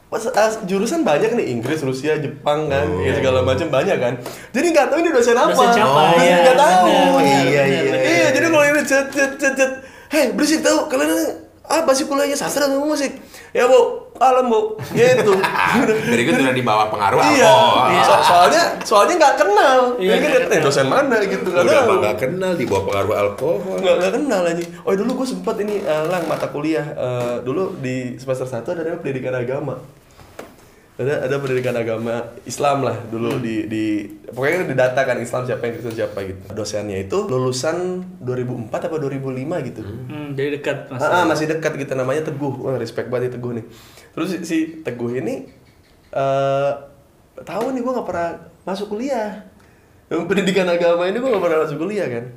pas, 0.08 0.24
ah, 0.26 0.50
jurusan 0.64 1.04
banyak 1.04 1.30
nih 1.34 1.46
Inggris, 1.50 1.80
Rusia, 1.80 2.16
Jepang 2.16 2.66
kan, 2.66 2.88
Oh, 2.88 2.98
ya 2.98 3.12
segala 3.14 3.44
macam 3.44 3.68
banyak 3.68 3.94
kan. 3.94 4.14
Jadi 4.50 4.66
nggak 4.70 4.86
tahu 4.88 4.98
ini 4.98 5.10
dosen 5.12 5.36
apa. 5.36 5.52
Dosen 5.52 5.68
siapa, 5.70 6.00
Dosen 6.08 6.24
iya, 6.24 6.36
nggak 6.40 6.56
tahu. 6.58 6.82
iya, 6.82 7.04
benar, 7.06 7.44
iya, 7.44 7.62
benar. 7.84 8.00
Iya, 8.02 8.26
jadi 8.32 8.46
kalau 8.48 8.64
ini 8.66 8.80
cet 8.82 9.06
cet 9.10 9.30
cet 9.36 9.52
cet, 9.54 9.70
hei 10.08 10.32
berisik 10.32 10.60
tahu 10.60 10.88
kalian 10.88 11.12
apa 11.62 11.90
sih 11.92 12.02
kuliahnya 12.02 12.34
sastra 12.34 12.66
atau 12.66 12.82
musik? 12.82 13.12
Ya 13.50 13.66
bu, 13.66 14.06
kalem 14.14 14.46
bu, 14.46 14.78
gitu. 14.94 15.34
Dari 16.14 16.22
gue 16.22 16.34
udah 16.38 16.54
di 16.54 16.62
bawah 16.62 16.86
pengaruh 16.86 17.18
iya, 17.34 17.50
alkohol. 17.50 17.86
So- 18.06 18.22
soalnya 18.22 18.62
soalnya 18.86 19.14
nggak 19.18 19.34
kenal. 19.42 19.78
Iya, 19.98 20.14
kan, 20.22 20.54
eh 20.54 20.60
dosen 20.62 20.86
mana 20.86 21.18
gitu 21.18 21.50
nggak 21.50 21.64
Udah 21.66 21.82
tahu. 21.82 21.90
mah 21.90 21.96
gak 22.06 22.16
kenal 22.22 22.52
di 22.54 22.64
bawah 22.64 22.82
pengaruh 22.86 23.14
alkohol. 23.18 23.76
nggak 23.82 23.94
nggak 23.98 24.12
kenal 24.14 24.42
aja. 24.46 24.64
Oh 24.86 24.92
dulu 24.94 25.10
gue 25.18 25.26
sempet 25.26 25.56
ini 25.66 25.82
eh, 25.82 26.04
lang 26.06 26.22
mata 26.30 26.46
kuliah 26.46 26.86
eh, 26.94 27.34
dulu 27.42 27.74
di 27.76 28.14
semester 28.16 28.46
1 28.46 28.62
ada 28.62 28.80
namanya 28.86 29.02
pendidikan 29.02 29.34
agama. 29.34 29.74
Ada 31.00 31.24
ada 31.24 31.36
pendidikan 31.40 31.72
agama 31.72 32.28
Islam 32.44 32.84
lah 32.84 32.92
dulu 33.08 33.40
di 33.40 33.64
di 33.72 34.04
pokoknya 34.04 34.68
di 34.68 34.76
data 34.76 35.00
kan 35.08 35.16
Islam 35.16 35.48
siapa 35.48 35.64
yang 35.64 35.80
Kristen 35.80 35.96
siapa 35.96 36.18
gitu. 36.28 36.36
Dosennya 36.52 37.00
itu 37.00 37.24
lulusan 37.24 38.04
2004 38.20 38.68
apa 38.68 38.96
2005 39.00 39.68
gitu. 39.72 39.80
Hmm, 39.80 40.36
jadi 40.36 40.60
dekat 40.60 40.92
mas. 40.92 41.00
Ah, 41.00 41.24
ah, 41.24 41.24
masih 41.24 41.48
dekat 41.48 41.72
gitu 41.80 41.96
namanya 41.96 42.28
Teguh. 42.28 42.52
Wah, 42.60 42.76
respect 42.76 43.08
banget 43.08 43.32
nih 43.32 43.40
Teguh 43.40 43.52
nih. 43.56 43.64
Terus 44.12 44.28
si, 44.28 44.36
si 44.44 44.56
Teguh 44.84 45.16
ini 45.16 45.48
eh 46.12 46.72
tahu 47.48 47.72
nih 47.72 47.80
gue 47.80 47.92
nggak 47.96 48.04
pernah 48.04 48.36
masuk 48.68 48.92
kuliah. 48.92 49.48
Yang 50.12 50.28
pendidikan 50.28 50.68
agama 50.68 51.08
ini 51.08 51.16
gue 51.16 51.30
nggak 51.32 51.44
pernah 51.48 51.64
masuk 51.64 51.80
kuliah 51.80 52.12
kan. 52.12 52.28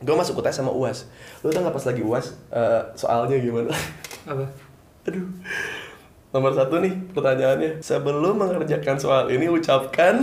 Gue 0.00 0.16
masuk 0.16 0.40
UTS 0.40 0.64
sama 0.64 0.72
UAS 0.72 1.04
lu 1.44 1.52
tau 1.52 1.60
nggak 1.60 1.76
pas 1.76 1.84
lagi 1.84 2.00
UAS 2.00 2.32
eh, 2.48 2.82
soalnya 2.96 3.36
gimana? 3.36 3.68
Apa? 4.24 4.48
Aduh. 5.12 5.28
Nomor 6.34 6.50
satu 6.50 6.82
nih 6.82 6.90
pertanyaannya. 7.14 7.78
Sebelum 7.78 8.34
mengerjakan 8.34 8.98
soal 8.98 9.30
ini 9.30 9.46
ucapkan 9.46 10.18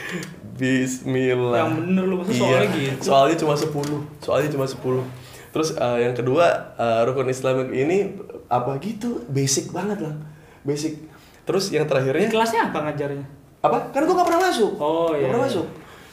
Bismillah. 0.60 1.68
Yang 1.68 1.72
bener 1.84 2.04
lu, 2.08 2.14
masa 2.20 2.32
soalnya 2.32 2.68
gitu? 2.72 3.00
Soalnya 3.04 3.36
cuma 3.36 3.54
10. 3.56 4.24
Soalnya 4.24 4.48
cuma 4.56 4.64
10. 4.64 5.52
Terus 5.52 5.68
eh, 5.76 5.98
yang 6.08 6.16
kedua 6.16 6.72
eh, 6.80 7.00
rukun 7.04 7.28
Islam 7.28 7.68
ini 7.76 8.16
apa 8.48 8.80
gitu? 8.80 9.20
Basic 9.28 9.68
banget 9.68 10.00
lah. 10.00 10.16
Basic. 10.64 10.96
Terus 11.44 11.68
yang 11.68 11.84
Di 11.84 11.92
terakhirnya 11.92 12.28
kelasnya 12.32 12.72
apa 12.72 12.78
ngajarnya? 12.88 13.26
apa? 13.60 13.92
Kan 13.92 14.08
gua 14.08 14.24
gak 14.24 14.28
pernah 14.32 14.42
masuk. 14.48 14.72
Oh, 14.80 15.12
iya, 15.12 15.28
pernah 15.28 15.44
iya. 15.44 15.48
masuk. 15.52 15.66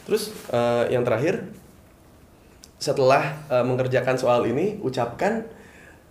Terus 0.04 0.24
eh, 0.52 0.84
yang 0.92 1.08
terakhir 1.08 1.48
setelah 2.76 3.24
eh, 3.48 3.64
mengerjakan 3.64 4.20
soal 4.20 4.44
ini 4.44 4.76
ucapkan 4.84 5.48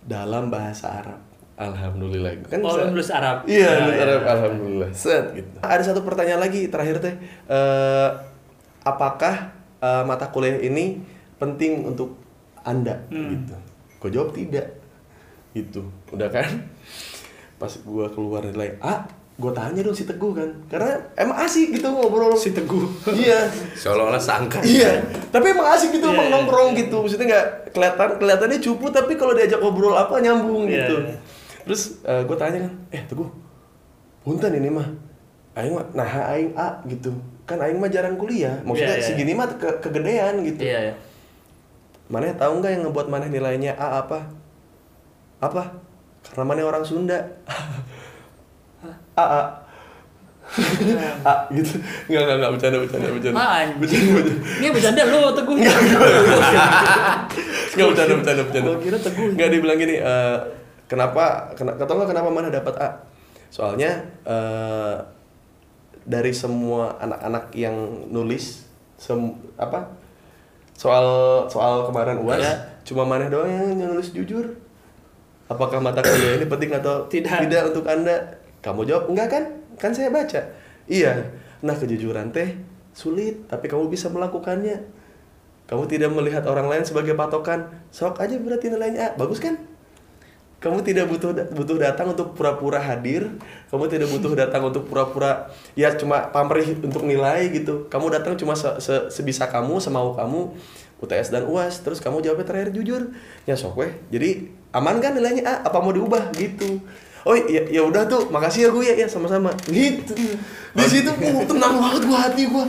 dalam 0.01 0.49
bahasa 0.49 0.89
Arab. 0.89 1.26
Alhamdulillah. 1.57 2.31
Kan 2.45 2.61
Oh, 2.61 2.69
bisa- 2.69 2.85
lu 2.85 2.93
nulis 2.93 3.09
Arab. 3.09 3.37
Iya, 3.43 3.65
Ah, 3.65 3.77
nulis 3.81 3.95
iya. 3.95 4.03
Arab. 4.05 4.21
Alhamdulillah. 4.23 4.89
Set 4.93 5.25
gitu. 5.33 5.57
Ada 5.59 5.83
satu 5.83 6.01
pertanyaan 6.01 6.39
lagi 6.39 6.69
terakhir 6.69 7.01
teh. 7.01 7.15
Eh, 7.47 8.09
apakah 8.83 9.57
eh, 9.77 10.03
mata 10.03 10.25
kuliah 10.27 10.57
ini 10.59 11.01
penting 11.35 11.81
untuk 11.83 12.17
anda? 12.59 12.97
Hmm. 13.09 13.29
Gitu. 13.31 13.53
Gue 13.97 14.09
jawab 14.09 14.29
tidak. 14.31 14.69
Gitu. 15.51 15.81
Udah 16.07 16.29
kan? 16.29 16.45
Pas 17.55 17.73
gua 17.81 18.05
keluar 18.07 18.41
nilai 18.43 18.77
A, 18.77 19.01
gue 19.33 19.51
tanya 19.51 19.81
dong 19.81 19.93
si 19.93 20.05
Teguh 20.05 20.29
kan. 20.31 20.49
Karena 20.67 20.93
emang 21.15 21.37
asik 21.39 21.73
gitu 21.73 21.89
ngobrol. 21.89 22.33
Si 22.33 22.53
Teguh. 22.53 22.85
Iya. 23.11 23.49
Seolah-olah 23.73 24.17
sangka. 24.19 24.61
Iya, 24.61 25.01
tapi 25.27 25.49
emang 25.49 25.65
asik 25.71 25.89
gitu, 25.91 26.05
Iya, 26.05 26.13
emang 26.13 26.27
iya. 26.27 26.33
nongkrong 26.35 26.69
gitu. 26.75 27.01
Maksudnya 27.01 27.25
nggak 27.27 27.45
kelihatan 27.71 28.09
kelihatannya 28.17 28.59
cupu, 28.61 28.85
tapi 28.89 29.13
kalau 29.13 29.33
diajak 29.33 29.57
ngobrol 29.57 29.93
apa 29.93 30.17
nyambung 30.17 30.65
Iya, 30.65 30.85
gitu. 30.85 30.95
iya. 31.03 31.17
Terus 31.67 31.99
gue 32.01 32.37
tanya 32.39 32.63
kan, 32.63 32.73
eh 32.95 33.03
teguh, 33.03 33.27
punten 34.23 34.55
ini 34.55 34.71
mah, 34.71 34.87
aing 35.53 35.75
mah, 35.75 35.85
nah 35.91 36.07
aing 36.31 36.55
A 36.55 36.79
gitu. 36.87 37.11
Kan 37.43 37.59
aing 37.59 37.75
mah 37.75 37.91
jarang 37.91 38.15
kuliah, 38.15 38.55
maksudnya 38.63 38.95
Iya, 38.95 39.03
iya. 39.03 39.07
segini 39.07 39.31
mah 39.35 39.47
ke 39.59 39.67
kegedean 39.83 40.47
gitu. 40.47 40.63
Iya, 40.63 40.79
iya. 40.91 40.93
Maneh 42.07 42.31
tahu 42.39 42.63
nggak 42.63 42.71
yang 42.71 42.83
ngebuat 42.87 43.07
maneh 43.11 43.27
nilainya 43.27 43.75
A 43.75 43.99
apa? 43.99 44.31
Apa? 45.43 45.75
Karena 46.31 46.43
maneh 46.47 46.63
orang 46.63 46.87
Sunda. 46.87 47.19
A 49.15 49.23
A. 49.23 49.41
A 51.27 51.33
gitu. 51.51 51.75
Enggak 52.07 52.21
enggak 52.23 52.37
enggak 52.39 52.51
bercanda 52.55 52.77
bercanda 52.79 53.07
bercanda. 53.11 53.35
Apaan? 53.35 53.67
Bercanda 53.83 54.09
bercanda. 54.15 54.43
Ini 54.55 54.67
bercanda 54.71 55.01
lu 55.03 55.19
Teguh. 55.35 55.55
Nggak 57.75 57.87
bercanda 57.91 58.13
bercanda 58.15 58.41
bercanda. 58.47 58.67
Gua 58.71 58.79
kira 58.79 58.97
Teguh. 58.99 59.27
Nggak 59.35 59.49
dibilang 59.51 59.77
gini. 59.77 59.95
eh, 59.99 60.37
kenapa? 60.87 61.51
Kena, 61.53 61.75
atau 61.75 61.93
nggak 61.95 62.09
kenapa 62.15 62.29
mana 62.31 62.47
dapat 62.49 62.73
A? 62.79 62.89
Soalnya 63.47 63.91
eh, 64.27 64.95
dari 66.07 66.31
semua 66.31 66.95
anak-anak 66.99 67.51
yang 67.51 67.75
nulis 68.07 68.63
sem 68.97 69.19
apa 69.59 69.85
soal 70.73 71.05
soal 71.51 71.85
kemarin 71.91 72.17
uas 72.23 72.39
Ya. 72.39 72.53
cuma 72.87 73.03
mana 73.03 73.27
doang 73.27 73.49
yang, 73.51 73.75
yang 73.75 73.91
nulis 73.93 74.15
jujur. 74.15 74.47
Apakah 75.47 75.79
mata 75.79 76.03
kuliah 76.03 76.35
ini 76.39 76.47
penting 76.47 76.71
atau 76.75 77.07
Tidak. 77.07 77.71
untuk 77.71 77.87
anda? 77.87 78.15
Kamu 78.59 78.83
jawab 78.83 79.07
enggak 79.11 79.27
kan? 79.31 79.43
Kan 79.79 79.91
saya 79.95 80.11
baca. 80.11 80.43
Iya. 80.87 81.23
Nah 81.63 81.75
kejujuran 81.75 82.35
teh 82.35 82.55
sulit, 82.91 83.47
tapi 83.47 83.71
kamu 83.71 83.87
bisa 83.87 84.11
melakukannya. 84.11 84.75
Kamu 85.67 85.83
tidak 85.87 86.11
melihat 86.15 86.43
orang 86.47 86.67
lain 86.71 86.83
sebagai 86.83 87.15
patokan. 87.15 87.67
Sok 87.91 88.19
aja 88.23 88.35
berarti 88.39 88.71
nilainya 88.71 89.11
A. 89.11 89.19
Bagus 89.19 89.39
kan? 89.39 89.55
Kamu 90.67 90.83
tidak 90.83 91.07
butuh 91.07 91.31
butuh 91.55 91.79
datang 91.79 92.11
untuk 92.11 92.35
pura-pura 92.35 92.77
hadir. 92.77 93.31
Kamu 93.71 93.87
tidak 93.87 94.11
butuh 94.11 94.35
datang 94.43 94.67
untuk 94.67 94.83
pura-pura 94.83 95.47
ya 95.73 95.95
cuma 95.95 96.27
pamrih 96.27 96.75
untuk 96.77 97.07
nilai 97.07 97.47
gitu. 97.49 97.87
Kamu 97.87 98.11
datang 98.11 98.35
cuma 98.35 98.51
se- 98.51 98.77
se- 98.77 99.07
sebisa 99.07 99.47
kamu, 99.47 99.79
semau 99.79 100.11
kamu. 100.11 100.51
UTS 100.97 101.29
dan 101.29 101.45
UAS, 101.45 101.85
terus 101.85 102.01
kamu 102.01 102.25
jawabnya 102.25 102.41
terakhir 102.43 102.73
jujur. 102.73 103.13
Ya 103.45 103.53
sok 103.53 103.77
weh. 103.77 103.93
Jadi 104.09 104.49
aman 104.73 104.97
kan 104.97 105.13
nilainya 105.13 105.45
A? 105.45 105.53
Apa 105.69 105.77
mau 105.77 105.93
diubah 105.93 106.33
gitu? 106.33 106.81
Oh 107.21 107.37
ya 107.37 107.69
ya 107.69 107.85
udah 107.85 108.09
tuh, 108.09 108.33
makasih 108.33 108.65
ya 108.65 108.69
gue 108.73 108.81
ya, 108.81 108.95
ya 108.95 109.07
sama-sama. 109.07 109.53
Gitu. 109.69 110.17
Di 110.73 110.85
situ 110.89 111.11
uh, 111.13 111.43
tenang 111.45 111.77
banget 111.77 112.01
gua 112.01 112.17
hati 112.25 112.49
gua. 112.49 112.65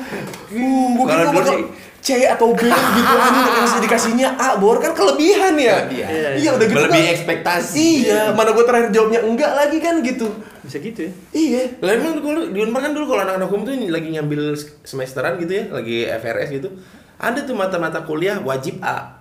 Uh, 0.53 1.09
Kalau 1.09 1.25
dulu 1.25 1.39
bakal 1.41 1.55
sih- 1.57 1.69
C 2.09 2.25
atau 2.25 2.57
B 2.57 2.65
gitu 2.65 3.15
anjing 3.27 3.45
dikasih 3.47 3.79
dikasihnya 3.85 4.29
A 4.35 4.57
bor 4.57 4.81
kan 4.81 4.97
kelebihan 4.97 5.53
ya. 5.55 5.85
Kelebihan. 5.85 6.09
Iya, 6.09 6.29
Iya 6.35 6.51
udah 6.57 6.67
gitu. 6.67 6.79
Melebihi 6.81 7.05
kan- 7.05 7.15
ekspektasi. 7.15 7.89
Iya, 8.03 8.21
mana 8.33 8.51
gue 8.51 8.65
terakhir 8.65 8.89
jawabnya 8.89 9.21
enggak 9.21 9.53
lagi 9.53 9.79
kan 9.79 10.01
gitu. 10.01 10.33
Bisa 10.65 10.81
gitu 10.81 11.01
ya. 11.05 11.13
Iya. 11.31 11.63
Lah 11.79 11.93
emang 11.93 12.17
dulu 12.17 12.49
di 12.49 12.59
Unpar 12.59 12.81
kan 12.81 12.93
dulu 12.93 13.05
kalau 13.07 13.23
anak-anak 13.23 13.47
hukum 13.47 13.61
tuh 13.63 13.75
lagi 13.87 14.09
ngambil 14.11 14.57
semesteran 14.83 15.37
gitu 15.37 15.53
ya, 15.53 15.65
lagi 15.69 16.09
FRS 16.09 16.49
gitu. 16.51 16.69
Ada 17.19 17.45
tuh 17.45 17.53
mata-mata 17.53 18.01
kuliah 18.01 18.41
wajib 18.41 18.81
A. 18.81 19.18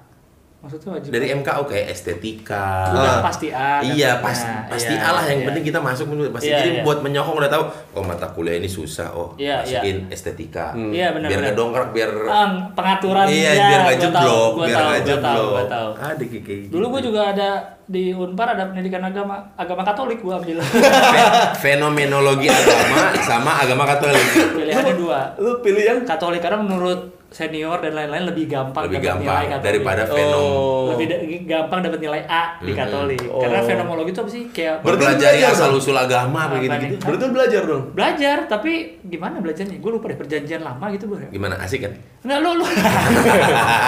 Maksudnya 0.57 0.89
wajib. 0.89 1.09
Dari 1.13 1.25
MKU 1.31 1.63
kayak 1.63 1.85
estetika. 1.93 2.89
Udah 2.89 3.21
pasti 3.21 3.53
A 3.53 3.77
Iya, 3.79 4.17
pas, 4.19 4.33
pasti 4.67 4.89
Iya, 4.89 5.05
A 5.05 5.09
lah 5.13 5.23
yang 5.23 5.39
iya. 5.39 5.47
penting 5.47 5.63
kita 5.63 5.77
masuk 5.77 6.09
pasti 6.33 6.49
Iya, 6.49 6.57
jadi 6.57 6.69
iya. 6.73 6.81
buat 6.81 6.99
menyokong 6.99 7.37
udah 7.37 7.51
tahu 7.53 7.63
oh 7.93 8.03
mata 8.03 8.25
kuliah 8.33 8.57
ini 8.57 8.65
susah 8.65 9.13
oh 9.13 9.37
Iya, 9.37 9.61
masukin 9.61 10.09
estetika. 10.09 10.73
Iya, 10.73 11.13
benar, 11.13 11.29
Biar 11.29 11.41
ngedongkrak 11.45 11.89
biar 11.93 12.11
Ah, 12.25 12.49
pengaturan 12.73 13.25
Iya, 13.29 13.51
ya, 13.53 13.63
biar 13.63 13.79
nggak 13.79 13.93
gua 13.93 14.03
jeblok, 14.03 14.49
gua 14.51 14.65
biar 14.65 14.77
nggak 14.77 14.89
gua 14.97 15.07
jeblok. 15.07 15.45
gua. 15.47 15.61
Ada 15.95 16.23
kayak 16.25 16.43
Dulu 16.67 16.81
gitu. 16.81 16.89
gue 16.89 17.01
juga 17.05 17.21
ada 17.31 17.49
di 17.87 18.03
Unpar 18.11 18.47
ada 18.51 18.63
pendidikan 18.65 18.99
agama, 18.99 19.35
agama 19.53 19.81
Katolik 19.81 20.19
gue 20.19 20.33
ambil. 20.33 20.57
Fe- 20.59 21.33
fenomenologi 21.61 22.49
agama 22.49 23.13
sama 23.21 23.61
agama 23.61 23.85
Katolik. 23.85 24.25
Pilihannya 24.51 24.95
dua. 24.97 25.37
Lu 25.37 25.61
pilih 25.61 25.83
yang 25.85 25.99
Katolik 26.01 26.41
karena 26.41 26.59
menurut 26.59 27.13
senior 27.29 27.77
dan 27.77 27.91
lain-lain 27.91 28.23
lebih 28.25 28.47
gampang 28.47 28.87
Lebih 28.87 28.97
dapat 28.97 29.07
gampang 29.09 29.21
nilai 29.21 29.45
Katolik. 29.45 29.65
daripada 29.65 30.03
fenom. 30.05 30.39
Oh. 30.39 30.87
lebih 30.89 31.05
da- 31.05 31.21
gampang 31.45 31.79
dapat 31.81 31.99
nilai 31.99 32.21
A 32.25 32.43
di 32.57 32.71
Hmm. 32.71 32.79
Katolik. 32.79 33.21
Oh. 33.27 33.37
Karena 33.37 33.59
fenomenologi 33.61 34.09
itu 34.09 34.19
apa 34.19 34.29
sih 34.29 34.43
kayak 34.47 34.75
Berarti 34.77 34.87
lu 34.87 34.95
Mempelajari 35.11 35.35
belajar 35.37 35.51
asal 35.53 35.67
dong? 35.67 35.77
usul 35.77 35.97
agama 35.97 36.39
apa 36.41 36.47
Apa 36.49 36.63
gitu 36.63 36.75
gitu. 36.87 37.03
berarti 37.03 37.19
lu 37.19 37.31
belajar 37.31 37.61
dong. 37.63 37.83
belajar 37.91 38.37
tapi 38.45 38.71
gimana 39.03 39.35
belajarnya? 39.37 39.75
Gue 39.77 39.91
lupa 39.91 40.05
deh 40.05 40.15
perjanjian 40.15 40.61
lama 40.61 40.85
gitu 40.89 41.05
gue. 41.05 41.19
Gimana 41.29 41.55
asik 41.57 41.79
kan? 41.81 41.93
Enggak 42.21 42.39
lu 42.39 42.51
lu. 42.55 42.65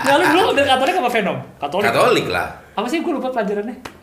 Enggak 0.00 0.16
lu 0.16 0.26
dulu 0.32 0.48
dari 0.52 0.66
Katolik 0.66 0.94
apa 0.96 1.10
fenom? 1.10 1.36
Katolik. 1.56 1.84
Katolik 1.86 2.26
lah. 2.26 2.46
Apa 2.72 2.86
sih 2.86 2.98
gue 2.98 3.12
lupa 3.12 3.28
pelajarannya? 3.28 3.99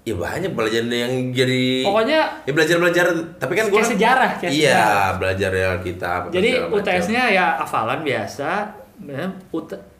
Ya 0.00 0.14
banyak 0.14 0.52
pelajaran 0.52 0.88
yang 0.88 1.12
jadi 1.30 1.84
Pokoknya 1.84 2.20
ya 2.40 2.50
belajar-belajar 2.50 3.04
tapi 3.36 3.52
kan 3.52 3.68
gua 3.68 3.78
Kayak 3.78 3.90
sejarah, 3.90 4.30
kayak 4.34 4.50
iya, 4.50 4.72
sejarah. 4.72 5.10
belajar 5.16 5.50
ya 5.52 5.70
kita 5.78 6.10
Jadi 6.30 6.50
UTS-nya 6.66 7.22
ya 7.28 7.46
hafalan 7.56 8.00
biasa, 8.00 8.50
ya, 8.98 9.24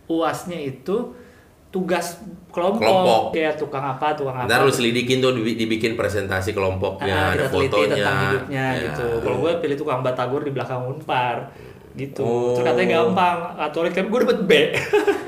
UAS-nya 0.07 0.59
itu 0.59 0.97
tugas 1.71 2.19
kelompok, 2.49 2.83
Kelompok. 2.83 3.23
kayak 3.31 3.55
tukang 3.55 3.85
apa, 3.87 4.11
tukang 4.11 4.35
apa. 4.35 4.49
Ntar 4.49 4.61
lu 4.61 4.73
selidikin 4.73 5.21
tuh 5.21 5.31
dibi- 5.33 5.55
dibikin 5.55 5.95
presentasi 5.95 6.51
kelompoknya, 6.51 7.15
Ah, 7.15 7.31
ada 7.31 7.47
kita 7.47 7.55
fotonya. 7.55 7.95
tentang 7.95 8.17
hidupnya 8.25 8.65
Ya. 8.67 8.83
gitu. 8.83 9.07
Kalau 9.21 9.37
gue 9.39 9.53
pilih 9.61 9.77
tukang 9.77 10.01
batagor 10.01 10.43
di 10.43 10.51
belakang 10.51 10.83
Unpar 10.83 11.55
gitu. 11.93 12.23
Oh. 12.23 12.53
Terus 12.53 12.67
katanya 12.67 12.89
gampang, 13.01 13.37
Katolik 13.57 13.93
tapi 13.93 14.09
gue 14.09 14.21
dapet 14.23 14.39
B. 14.43 14.53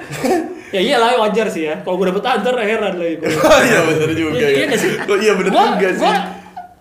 ya 0.74 0.80
iyalah 0.80 1.20
wajar 1.20 1.46
sih 1.46 1.66
ya. 1.66 1.80
Kalau 1.80 1.96
gue 1.96 2.08
dapet 2.08 2.22
A 2.22 2.38
ntar 2.38 2.56
heran 2.56 2.94
lagi 2.94 3.16
gue. 3.20 3.28
Iya 3.28 3.78
benar 3.84 4.10
juga 4.10 4.30
Iya, 4.32 4.42
ya. 4.42 4.48
iya 4.52 4.64
nggak 4.66 4.80
sih? 4.80 4.90
Oh, 5.02 5.16
iya 5.16 5.32
benar 5.34 5.50
Gua- 5.50 5.70
juga 5.72 5.88
sih. 5.90 6.00
gua 6.00 6.14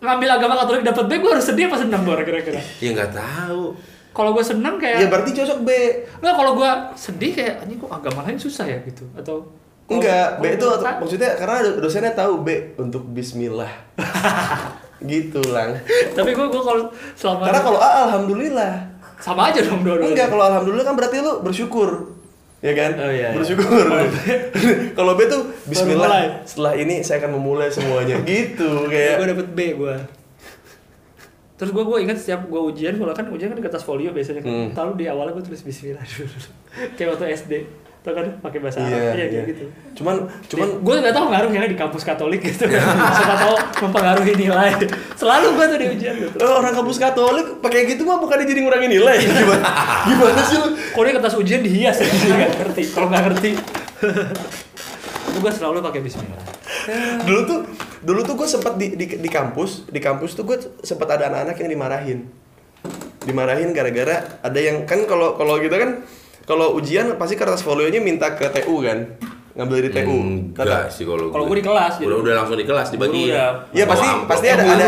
ngambil 0.02 0.30
agama 0.32 0.54
Katolik 0.58 0.84
dapet 0.84 1.06
B, 1.06 1.12
gue 1.16 1.30
harus 1.30 1.46
sedih 1.46 1.66
apa 1.68 1.78
senang 1.78 2.02
Bor 2.02 2.18
kira-kira? 2.18 2.58
Ya 2.78 2.90
nggak 2.92 3.12
tahu. 3.12 3.78
Kalau 4.12 4.32
gue 4.32 4.44
senang 4.44 4.76
Ya 4.76 4.98
kayak 4.98 5.08
berarti 5.08 5.32
cocok 5.32 5.60
B. 5.62 5.70
Enggak, 6.20 6.36
kalau 6.36 6.52
gue 6.54 6.72
sedih 6.94 7.32
kayak 7.32 7.56
anjing 7.62 7.78
kok 7.78 7.92
agama 7.92 8.20
lain 8.24 8.36
susah 8.36 8.66
ya 8.66 8.78
gitu 8.82 9.08
atau 9.14 9.46
Enggak, 9.88 10.40
B 10.40 10.56
itu 10.56 10.68
maksudnya 10.72 11.36
karena 11.36 11.56
do- 11.62 11.80
dosennya 11.80 12.12
tahu 12.12 12.42
B 12.42 12.48
untuk 12.76 13.04
bismillah. 13.08 13.68
gitu 15.04 15.42
lang. 15.48 15.74
tapi 16.14 16.32
gue 16.32 16.46
gue 16.46 16.62
kalau 16.62 16.86
selama 17.14 17.44
Karena 17.44 17.62
kalau 17.62 17.80
A 17.80 17.90
alhamdulillah. 18.06 18.74
Sama 19.22 19.54
aja 19.54 19.62
dong 19.62 19.86
dua-duanya. 19.86 20.18
Enggak, 20.18 20.28
kalau 20.34 20.44
alhamdulillah 20.50 20.86
kan 20.86 20.96
berarti 20.98 21.18
lu 21.22 21.34
bersyukur. 21.46 22.20
Ya 22.62 22.74
kan? 22.78 22.92
Oh, 22.94 23.10
iya, 23.10 23.34
iya. 23.34 23.38
bersyukur. 23.38 23.86
kalau 24.94 25.18
B 25.18 25.26
tuh 25.34 25.50
bismillah. 25.66 26.46
Setelah 26.46 26.74
ini 26.78 27.02
saya 27.02 27.22
akan 27.26 27.38
memulai 27.38 27.74
semuanya. 27.74 28.22
gitu 28.30 28.86
gue 28.86 28.94
kayak. 28.94 29.18
dapet 29.34 29.48
B 29.54 29.60
gue 29.78 29.96
Terus 31.62 31.78
gue 31.78 31.84
gue 31.86 31.98
ingat 32.02 32.18
setiap 32.18 32.50
gue 32.50 32.58
ujian, 32.74 32.98
kalau 32.98 33.14
kan 33.14 33.30
ujian 33.30 33.54
kan 33.54 33.58
di 33.58 33.66
kertas 33.66 33.86
folio 33.86 34.10
biasanya 34.10 34.42
kan. 34.42 34.50
Hmm. 34.50 34.70
Lalu 34.74 34.94
di 34.98 35.06
awalnya 35.06 35.38
gue 35.38 35.46
tulis 35.46 35.62
Bismillah 35.62 36.02
dulu. 36.02 36.38
Kayak 36.98 37.10
waktu 37.14 37.26
SD. 37.38 37.54
Tau 38.02 38.18
kan 38.18 38.26
pakai 38.42 38.60
bahasa 38.66 38.82
Arab. 38.82 38.90
Iya, 38.90 38.98
Iya, 38.98 39.14
kayak 39.14 39.30
iya. 39.30 39.42
gitu. 39.46 39.64
Cuman 40.02 40.26
cuman 40.50 40.68
gue 40.82 40.96
nggak 41.06 41.14
tahu 41.14 41.26
ngaruh 41.30 41.52
ya 41.54 41.70
di 41.70 41.78
kampus 41.78 42.02
Katolik 42.02 42.42
gitu. 42.42 42.66
Siapa 43.18 43.36
tahu 43.38 43.56
mempengaruhi 43.86 44.34
nilai. 44.34 44.74
Selalu 45.14 45.48
gue 45.54 45.66
tuh 45.70 45.78
di 45.78 45.88
ujian 45.94 46.14
gitu. 46.18 46.36
Eh, 46.42 46.50
orang 46.50 46.74
kampus 46.74 46.98
Katolik 46.98 47.62
pakai 47.62 47.86
gitu 47.86 48.02
mah 48.02 48.18
bukannya 48.18 48.50
jadi 48.50 48.66
ngurangin 48.66 48.90
nilai. 48.90 49.22
Gimana? 49.22 49.66
Gimana 50.10 50.42
sih 50.42 50.58
lu? 50.58 50.68
Kok 50.74 51.02
dia 51.06 51.14
kertas 51.14 51.36
ujian 51.38 51.62
dihias 51.62 52.02
ya? 52.02 52.10
Nggak 52.10 52.52
ngerti. 52.58 52.84
Kalau 52.90 53.08
nggak 53.14 53.24
ngerti, 53.30 53.50
gue 55.38 55.52
selalu 55.54 55.78
pakai 55.86 56.02
Bismillah. 56.02 56.42
Dulu 57.22 57.40
tuh 57.46 57.60
dulu 58.02 58.20
tuh 58.26 58.34
gue 58.34 58.48
sempat 58.50 58.82
di, 58.82 58.98
di 58.98 59.06
di 59.22 59.30
kampus, 59.30 59.86
di 59.86 60.02
kampus 60.02 60.34
tuh 60.34 60.50
gue 60.50 60.58
sempat 60.82 61.06
ada 61.06 61.30
anak-anak 61.30 61.54
yang 61.62 61.70
dimarahin. 61.70 62.20
Dimarahin 63.22 63.70
gara-gara 63.78 64.42
ada 64.42 64.58
yang 64.58 64.90
kan 64.90 65.06
kalau 65.06 65.38
kalau 65.38 65.62
gitu 65.62 65.78
kan 65.78 66.02
kalau 66.52 66.76
ujian 66.76 67.16
pasti 67.16 67.34
kertas 67.34 67.64
folionya 67.64 67.98
minta 67.98 68.36
ke 68.36 68.52
TU 68.52 68.84
kan. 68.84 69.08
Ngambil 69.52 69.76
dari 69.78 69.92
TU. 69.94 70.16
Enggak 70.52 70.88
sih 70.88 71.04
kalau 71.04 71.28
Kalau 71.28 71.44
gue 71.46 71.58
di 71.60 71.66
kelas, 71.66 71.94
Udah 71.94 72.04
jadi- 72.06 72.22
udah 72.22 72.34
langsung 72.38 72.56
di 72.56 72.64
kelas 72.66 72.88
dibagi. 72.90 73.24
Udah- 73.28 73.68
Iya 73.70 73.84
pasti 73.86 74.04
amplop. 74.06 74.28
pasti 74.28 74.48
ada 74.48 74.64
ada 74.64 74.86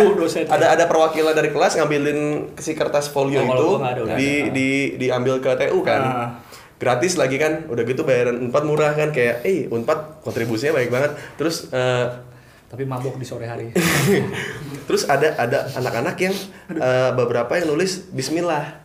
ada 0.49 0.66
ada 0.72 0.84
perwakilan 0.86 1.34
dari 1.34 1.49
kelas 1.49 1.72
ngambilin 1.76 2.20
si 2.57 2.72
kertas 2.72 3.07
folio 3.07 3.39
Oh, 3.39 3.45
kalau 3.45 3.59
itu 3.59 3.72
ada, 3.82 4.01
di 4.14 4.30
ada. 4.41 4.51
di 4.51 4.68
diambil 4.97 5.39
ke 5.39 5.51
TU 5.57 5.80
kan. 5.82 6.01
Ah. 6.01 6.30
Gratis 6.76 7.16
lagi 7.16 7.36
kan. 7.38 7.64
Udah 7.66 7.80
gitu 7.82 8.03
bayaran 8.03 8.39
Unpad 8.41 8.64
murah 8.64 8.91
kan 8.91 9.11
kayak 9.11 9.43
eh 9.43 9.68
Unpad 9.68 10.20
kontribusinya 10.22 10.76
baik 10.76 10.88
banget. 10.89 11.11
Terus 11.36 11.68
eh, 11.70 12.05
Tapi 12.66 12.84
mabok 12.84 13.16
di 13.16 13.24
sore 13.24 13.45
hari. 13.45 13.70
terus 14.88 15.05
ada 15.05 15.38
ada 15.38 15.70
anak-anak 15.74 16.16
yang 16.18 16.36
eh, 16.70 17.11
beberapa 17.14 17.51
yang 17.53 17.68
nulis 17.68 18.07
bismillah. 18.09 18.82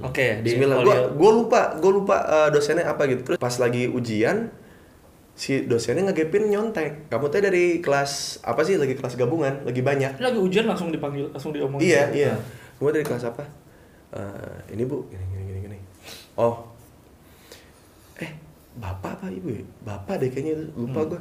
Oke, 0.00 0.40
di 0.40 0.56
Bismillah. 0.56 0.80
Gua 0.80 0.96
gua 1.12 1.30
lupa, 1.32 1.60
gua 1.76 1.92
lupa 1.92 2.16
eh, 2.24 2.48
dosennya 2.50 2.88
apa 2.88 3.04
gitu. 3.04 3.20
Terus 3.24 3.38
pas 3.38 3.54
lagi 3.60 3.84
ujian 3.84 4.48
si 5.36 5.64
dosennya 5.64 6.08
ngegepin 6.08 6.48
nyontek. 6.48 7.08
Kamu 7.12 7.28
teh 7.28 7.40
dari 7.40 7.84
kelas 7.84 8.40
apa 8.44 8.64
sih? 8.64 8.80
Lagi 8.80 8.96
kelas 8.96 9.16
gabungan, 9.16 9.64
lagi 9.64 9.80
banyak. 9.84 10.16
lagi 10.20 10.38
ujian 10.40 10.64
langsung 10.64 10.88
dipanggil, 10.88 11.28
langsung 11.32 11.52
diomongin. 11.52 11.84
Iya, 11.84 12.02
iya. 12.12 12.32
Kamu 12.80 12.92
dari 12.92 13.04
kelas 13.04 13.24
apa? 13.28 13.44
"Eh, 14.10 14.74
ini 14.74 14.82
bu, 14.88 15.04
gini, 15.06 15.24
gini, 15.30 15.42
gini, 15.46 15.58
gini. 15.68 15.78
Oh, 16.34 16.64
eh, 18.18 18.32
bapak 18.76 19.20
apa 19.20 19.26
ibu 19.28 19.52
ya? 19.52 19.62
Bapak 19.84 20.18
deh 20.18 20.28
kayaknya 20.32 20.60
itu, 20.60 20.64
lupa 20.76 21.00
gua. 21.04 21.20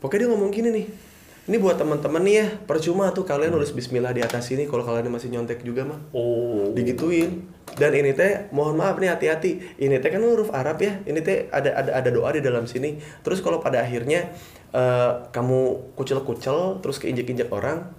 Pokoknya 0.00 0.24
dia 0.24 0.28
ngomong 0.32 0.50
gini 0.52 0.68
nih. 0.72 0.86
Ini 1.44 1.60
buat 1.60 1.76
teman-teman 1.76 2.24
nih 2.24 2.34
ya, 2.40 2.46
percuma 2.64 3.12
tuh 3.12 3.28
kalian 3.28 3.52
nulis 3.52 3.76
Bismillah 3.76 4.16
di 4.16 4.24
atas 4.24 4.48
sini 4.48 4.64
kalau 4.64 4.80
kalian 4.80 5.12
masih 5.12 5.28
nyontek 5.28 5.60
juga 5.60 5.84
mah. 5.84 6.00
Oh. 6.16 6.72
Digituin. 6.72 7.44
Dan 7.76 7.92
ini 7.92 8.16
teh, 8.16 8.48
mohon 8.48 8.80
maaf 8.80 8.96
nih 8.96 9.12
hati-hati. 9.12 9.76
Ini 9.76 10.00
teh 10.00 10.08
kan 10.08 10.24
huruf 10.24 10.48
Arab 10.56 10.80
ya. 10.80 11.04
Ini 11.04 11.20
teh 11.20 11.52
ada 11.52 11.76
ada 11.76 11.90
ada 12.00 12.08
doa 12.08 12.32
di 12.32 12.40
dalam 12.40 12.64
sini. 12.64 12.96
Terus 13.20 13.44
kalau 13.44 13.60
pada 13.60 13.84
akhirnya 13.84 14.32
eh, 14.72 15.10
kamu 15.36 15.92
kucel-kucel, 15.92 16.80
terus 16.80 16.96
keinjek-injek 16.96 17.52
orang, 17.52 17.92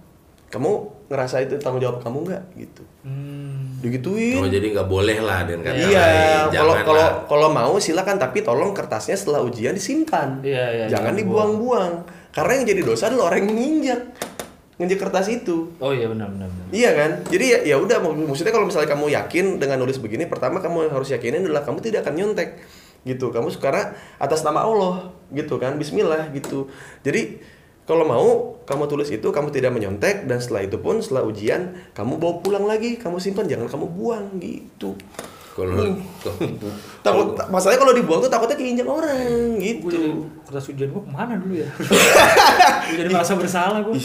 kamu 0.50 0.90
ngerasa 1.06 1.46
itu 1.46 1.54
tanggung 1.62 1.82
jawab 1.82 2.02
kamu 2.02 2.26
nggak 2.26 2.42
gitu. 2.58 2.82
Hmm. 3.06 3.78
Digituin. 3.78 4.42
Oh 4.42 4.50
jadi 4.50 4.74
nggak 4.74 4.88
boleh 4.90 5.22
lah 5.22 5.46
dengan 5.46 5.70
kata 5.70 5.86
Iya, 5.86 6.06
kalau 6.50 6.74
kalau 6.82 7.06
kalau 7.30 7.48
mau 7.54 7.74
silakan 7.78 8.18
tapi 8.18 8.42
tolong 8.42 8.74
kertasnya 8.74 9.14
setelah 9.14 9.46
ujian 9.46 9.74
disimpan. 9.74 10.42
Iya, 10.42 10.64
iya, 10.74 10.84
Jangan 10.90 10.90
jangan 10.90 11.14
dibuang-buang. 11.14 11.94
Karena 12.36 12.52
yang 12.60 12.66
jadi 12.68 12.82
dosa 12.84 13.08
adalah 13.08 13.32
orang 13.32 13.48
yang 13.48 13.56
nginjak. 13.56 14.00
Nginjek 14.76 15.00
kertas 15.00 15.32
itu. 15.32 15.72
Oh 15.80 15.88
iya 15.96 16.04
benar 16.04 16.28
benar. 16.28 16.52
benar. 16.52 16.68
Iya 16.68 16.90
kan? 16.92 17.10
Jadi 17.32 17.44
ya 17.48 17.58
ya 17.64 17.76
udah 17.80 17.96
mak- 18.04 18.28
maksudnya 18.28 18.52
kalau 18.52 18.68
misalnya 18.68 18.92
kamu 18.92 19.08
yakin 19.08 19.56
dengan 19.56 19.80
nulis 19.80 19.96
begini, 19.96 20.28
pertama 20.28 20.60
kamu 20.60 20.92
yang 20.92 20.92
harus 20.92 21.08
yakinin 21.08 21.48
adalah 21.48 21.64
kamu 21.64 21.80
tidak 21.80 22.04
akan 22.04 22.12
nyontek. 22.20 22.60
Gitu. 23.08 23.32
Kamu 23.32 23.48
sekarang 23.48 23.96
atas 24.20 24.44
nama 24.44 24.68
Allah 24.68 25.16
gitu 25.32 25.56
kan. 25.56 25.80
Bismillah 25.80 26.28
gitu. 26.36 26.68
Jadi 27.00 27.40
kalau 27.88 28.04
mau 28.04 28.28
kamu 28.68 28.84
tulis 28.84 29.08
itu 29.08 29.24
kamu 29.32 29.48
tidak 29.54 29.72
menyontek 29.72 30.28
dan 30.28 30.36
setelah 30.36 30.68
itu 30.68 30.76
pun 30.76 31.00
setelah 31.00 31.24
ujian 31.24 31.72
kamu 31.96 32.20
bawa 32.20 32.44
pulang 32.44 32.68
lagi, 32.68 33.00
kamu 33.00 33.16
simpan 33.16 33.48
jangan 33.48 33.72
kamu 33.72 33.88
buang 33.88 34.36
gitu. 34.42 34.92
Kalau 35.56 35.72
Hmm. 35.72 35.96
Takut 37.06 37.32
masalahnya 37.48 37.80
kalau 37.80 37.94
dibuang 37.94 38.20
tuh 38.20 38.28
takutnya 38.28 38.54
keinjak 38.54 38.84
orang 38.84 39.56
Gue 39.56 39.72
gitu. 39.80 39.88
jadi 39.88 40.08
kertas 40.44 40.68
ujian 40.68 40.88
gue 40.90 41.00
ke 41.00 41.08
mana 41.08 41.32
dulu 41.38 41.54
ya? 41.54 41.68
Gue 42.86 42.96
jadi 42.98 43.08
merasa 43.08 43.32
bersalah 43.32 43.80
gue. 43.80 43.96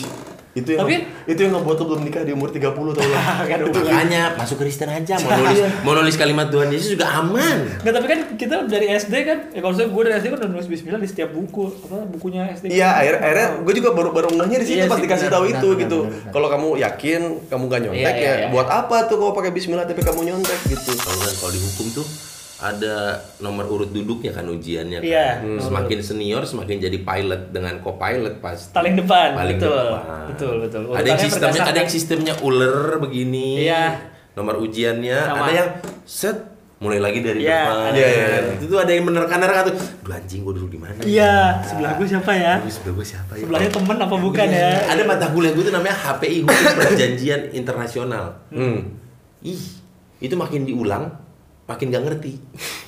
Itu 0.52 0.76
yang 0.76 0.84
Tapi- 0.84 1.08
itu 1.32 1.40
yang 1.40 1.56
ngebuat 1.56 1.78
lo 1.80 1.84
belum 1.88 2.02
nikah 2.04 2.24
di 2.28 2.36
umur 2.36 2.52
30 2.52 2.92
tau 2.92 3.08
lah. 3.08 3.48
Gak 3.48 3.56
ada 3.56 3.64
hubungan. 3.72 3.88
Makanya 3.88 4.24
masuk 4.36 4.60
Kristen 4.60 4.92
aja 4.92 5.16
mau 5.16 5.32
nulis 5.32 5.60
mau 5.82 5.94
nulis 5.96 6.16
kalimat 6.20 6.48
Tuhan 6.52 6.68
Yesus 6.68 6.90
juga 6.92 7.08
aman. 7.08 7.58
Nggak, 7.80 7.94
tapi 7.96 8.06
kan 8.06 8.20
kita 8.36 8.56
dari 8.68 8.88
SD 8.92 9.14
kan, 9.24 9.38
ya 9.50 9.60
kalau 9.60 9.72
saya 9.72 9.88
gue 9.88 10.02
dari 10.04 10.16
SD 10.20 10.28
kan 10.28 10.38
udah 10.44 10.52
nulis 10.52 10.68
Bismillah 10.68 11.00
di 11.00 11.08
setiap 11.08 11.32
buku, 11.32 11.72
apa 11.88 12.04
bukunya 12.06 12.52
SD. 12.52 12.68
Iya, 12.68 12.90
akhirnya, 12.94 13.20
akhirnya 13.24 13.48
gue 13.64 13.74
juga 13.74 13.90
baru 13.92 14.10
baru 14.12 14.28
ngehnya 14.30 14.60
di 14.60 14.68
situ 14.68 14.78
Iya 14.78 14.92
pas 14.92 15.00
sih, 15.00 15.04
dikasih 15.08 15.28
benar, 15.28 15.36
tahu 15.40 15.44
benar, 15.48 15.56
itu 15.56 15.68
benar, 15.68 15.82
gitu. 15.82 16.00
Kalau 16.30 16.48
kamu 16.50 16.68
yakin 16.78 17.22
kamu 17.48 17.64
gak 17.66 17.82
nyontek 17.82 18.02
Iya, 18.04 18.12
iya, 18.12 18.28
ya, 18.28 18.34
iya, 18.36 18.48
buat 18.52 18.68
iya. 18.68 18.80
apa 18.84 18.98
tuh 19.08 19.16
kalau 19.18 19.32
pakai 19.32 19.52
Bismillah 19.52 19.88
tapi 19.88 20.02
kamu 20.02 20.20
nyontek 20.28 20.60
gitu. 20.68 20.92
Kalau 20.92 21.16
kan 21.18 21.32
kalau 21.32 21.52
di 21.56 21.60
hukum 21.64 21.88
tuh 21.96 22.06
ada 22.62 22.96
nomor 23.38 23.66
urut 23.66 23.90
duduknya 23.90 24.32
kan 24.32 24.46
ujiannya 24.46 24.98
kan. 24.98 25.04
Iya, 25.04 25.28
Hmm. 25.42 25.58
Semakin 25.60 26.00
senior 26.00 26.46
semakin 26.46 26.78
jadi 26.80 26.98
pilot 26.98 27.50
dengan 27.50 27.82
co-pilot 27.82 28.38
pasti. 28.38 28.70
Paling 28.72 28.94
depan, 28.96 29.34
Paling 29.34 29.58
betul, 29.58 29.86
depan. 29.90 30.24
betul, 30.30 30.54
betul. 30.62 30.82
Ada 30.88 31.02
yang 31.04 31.18
Urutannya 31.18 31.26
sistemnya 31.26 31.62
ada 31.64 31.80
yang 31.80 31.92
sistemnya 31.92 32.34
uler 32.40 32.78
begini. 33.00 33.66
Iya. 33.66 33.86
Nomor 34.32 34.62
ujiannya 34.62 35.18
Sama. 35.20 35.42
ada 35.42 35.52
yang 35.52 35.70
set 36.06 36.38
mulai 36.78 36.98
lagi 36.98 37.20
dari 37.20 37.42
Iya, 37.42 37.62
depan. 37.62 37.90
Iya, 37.92 38.08
iya, 38.08 38.26
iya. 38.26 38.52
Itu 38.58 38.66
tuh 38.68 38.80
ada 38.80 38.90
yang 38.90 39.06
menerka-nerka 39.06 39.60
tuh. 39.68 39.76
Duh 40.02 40.14
anjing 40.14 40.42
gua 40.42 40.54
dulu 40.54 40.68
di 40.68 40.78
mana? 40.78 40.98
Iya, 41.02 41.62
sebelah 41.62 41.94
gue 41.94 42.08
siapa 42.08 42.32
ya? 42.32 42.54
Aduh, 42.58 42.70
sebelah 42.70 42.94
gua 42.96 43.06
siapa 43.06 43.32
ya? 43.34 43.42
Sebelahnya 43.42 43.70
temen 43.70 43.98
apa 44.00 44.16
bukan 44.16 44.48
ya? 44.48 44.70
Ada 44.88 45.02
mata 45.04 45.26
kuliah 45.30 45.52
gue 45.52 45.62
tuh 45.62 45.70
namanya 45.72 45.94
HPI 45.96 46.38
Hukum 46.42 46.58
Perjanjian 46.80 47.42
Internasional. 47.52 48.26
Hmm. 48.50 48.98
Ih, 49.42 49.62
itu 50.18 50.34
makin 50.34 50.62
diulang, 50.64 51.10
makin 51.72 51.88
gak 51.88 52.04
ngerti. 52.04 52.34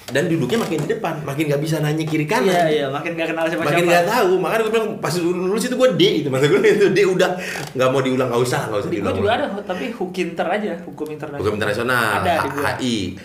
Dan 0.04 0.28
duduknya 0.28 0.60
makin 0.60 0.84
di 0.84 0.90
depan, 0.90 1.24
makin 1.24 1.48
gak 1.48 1.58
bisa 1.58 1.80
nanya 1.80 2.04
kiri 2.04 2.28
kanan. 2.28 2.52
Iya, 2.52 2.64
iya, 2.68 2.86
makin 2.88 3.16
gak 3.16 3.32
kenal 3.32 3.48
siapa 3.48 3.64
Makin 3.64 3.84
siapa. 3.84 3.94
gak 3.96 4.06
tahu, 4.06 4.32
makanya 4.38 4.62
gue 4.62 4.74
bilang 4.76 4.90
pas 5.00 5.14
lulus 5.16 5.64
itu 5.64 5.76
gue 5.76 5.90
D 5.96 6.04
itu 6.22 6.28
masa 6.28 6.46
gue 6.46 6.60
itu 6.60 6.88
D 6.92 7.00
udah 7.08 7.30
nggak 7.72 7.90
mau 7.90 8.02
diulang 8.04 8.28
nggak 8.28 8.42
usah 8.42 8.68
nggak 8.68 8.80
usah 8.84 8.90
Di 8.92 9.00
gue 9.00 9.14
juga 9.16 9.32
ada, 9.34 9.46
tapi 9.64 9.86
hukinter 9.90 10.46
aja, 10.46 10.72
hukum 10.84 11.08
internasional. 11.08 11.40
Hukum 11.40 11.54
internasional, 11.56 12.10
Ada. 12.20 12.36
HI. 12.78 13.16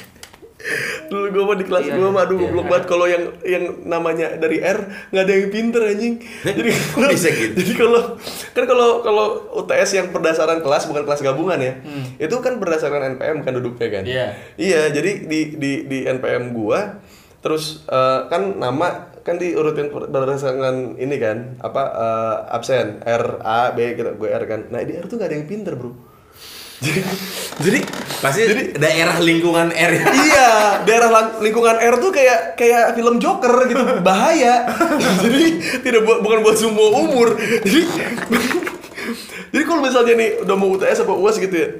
Dulu 1.09 1.26
gue 1.30 1.42
mah 1.46 1.56
di 1.56 1.64
kelas 1.64 1.84
Iya, 1.86 1.94
gue 1.94 2.11
mah 2.11 2.22
aduh 2.26 2.36
iya, 2.36 2.42
goblok 2.50 2.64
iya. 2.66 2.70
banget 2.74 2.84
kalau 2.90 3.06
yang 3.06 3.24
yang 3.46 3.64
namanya 3.86 4.26
dari 4.36 4.59
R 4.59 4.78
nggak 5.14 5.24
ada 5.24 5.32
yang 5.32 5.48
pinter 5.54 5.80
anjing. 5.86 6.14
Jadi 6.44 6.70
bisa 7.14 7.28
gitu? 7.30 7.54
Jadi 7.62 7.72
kalau 7.78 8.02
kan 8.52 8.64
kalau 8.66 8.88
kalau 9.06 9.26
UTS 9.62 9.90
yang 9.94 10.06
berdasarkan 10.11 10.59
kelas 10.61 10.84
bukan 10.90 11.02
kelas 11.06 11.22
gabungan 11.22 11.59
ya. 11.62 11.72
Itu 12.18 12.42
kan 12.42 12.59
berdasarkan 12.59 13.16
NPM 13.16 13.46
kan 13.46 13.52
duduknya 13.54 13.88
kan. 13.88 14.04
Hmm. 14.04 14.12
Iya. 14.12 14.26
Iya, 14.59 14.80
jadi 14.90 15.12
di 15.24 15.40
di 15.56 15.72
di 15.86 15.98
NPM 16.04 16.52
gua 16.52 16.98
terus 17.38 17.86
eh, 17.86 18.20
kan 18.26 18.59
nama 18.59 19.14
kan 19.22 19.38
diurutin 19.38 19.94
berdasarkan 19.94 20.98
ini 20.98 21.16
kan 21.22 21.54
apa 21.62 21.82
eh, 21.94 22.36
absen 22.59 22.98
R 23.06 23.38
A 23.46 23.70
B 23.72 23.94
gitu 23.94 24.11
gue 24.18 24.28
R 24.28 24.44
kan. 24.50 24.66
Nah 24.74 24.82
di 24.82 24.98
R 24.98 25.06
tuh 25.06 25.16
nggak 25.22 25.28
ada 25.30 25.36
yang 25.38 25.46
pinter 25.46 25.78
bro. 25.78 26.07
Jadi 26.79 27.01
jadi 27.64 27.81
Pasti 28.18 28.43
daerah 28.74 29.22
lingkungan 29.22 29.70
R. 29.70 29.93
Ya. 29.95 30.05
iya 30.11 30.49
daerah 30.83 31.39
lingkungan 31.39 31.79
R 31.79 31.95
tuh 31.99 32.11
kayak 32.11 32.55
kayak 32.55 32.95
film 32.95 33.22
Joker 33.22 33.66
gitu 33.66 33.83
bahaya. 34.03 34.66
Jadi 35.24 35.45
tidak 35.83 36.03
buat 36.03 36.18
bukan 36.18 36.43
buat 36.43 36.59
semua 36.59 36.99
umur. 36.99 37.39
Jadi 37.62 37.83
jadi 39.55 39.62
kalau 39.64 39.81
misalnya 39.81 40.12
nih 40.12 40.31
udah 40.45 40.55
mau 40.55 40.68
UTS 40.70 41.03
apa 41.03 41.12
UAS 41.14 41.41
gitu 41.41 41.57
ya 41.57 41.70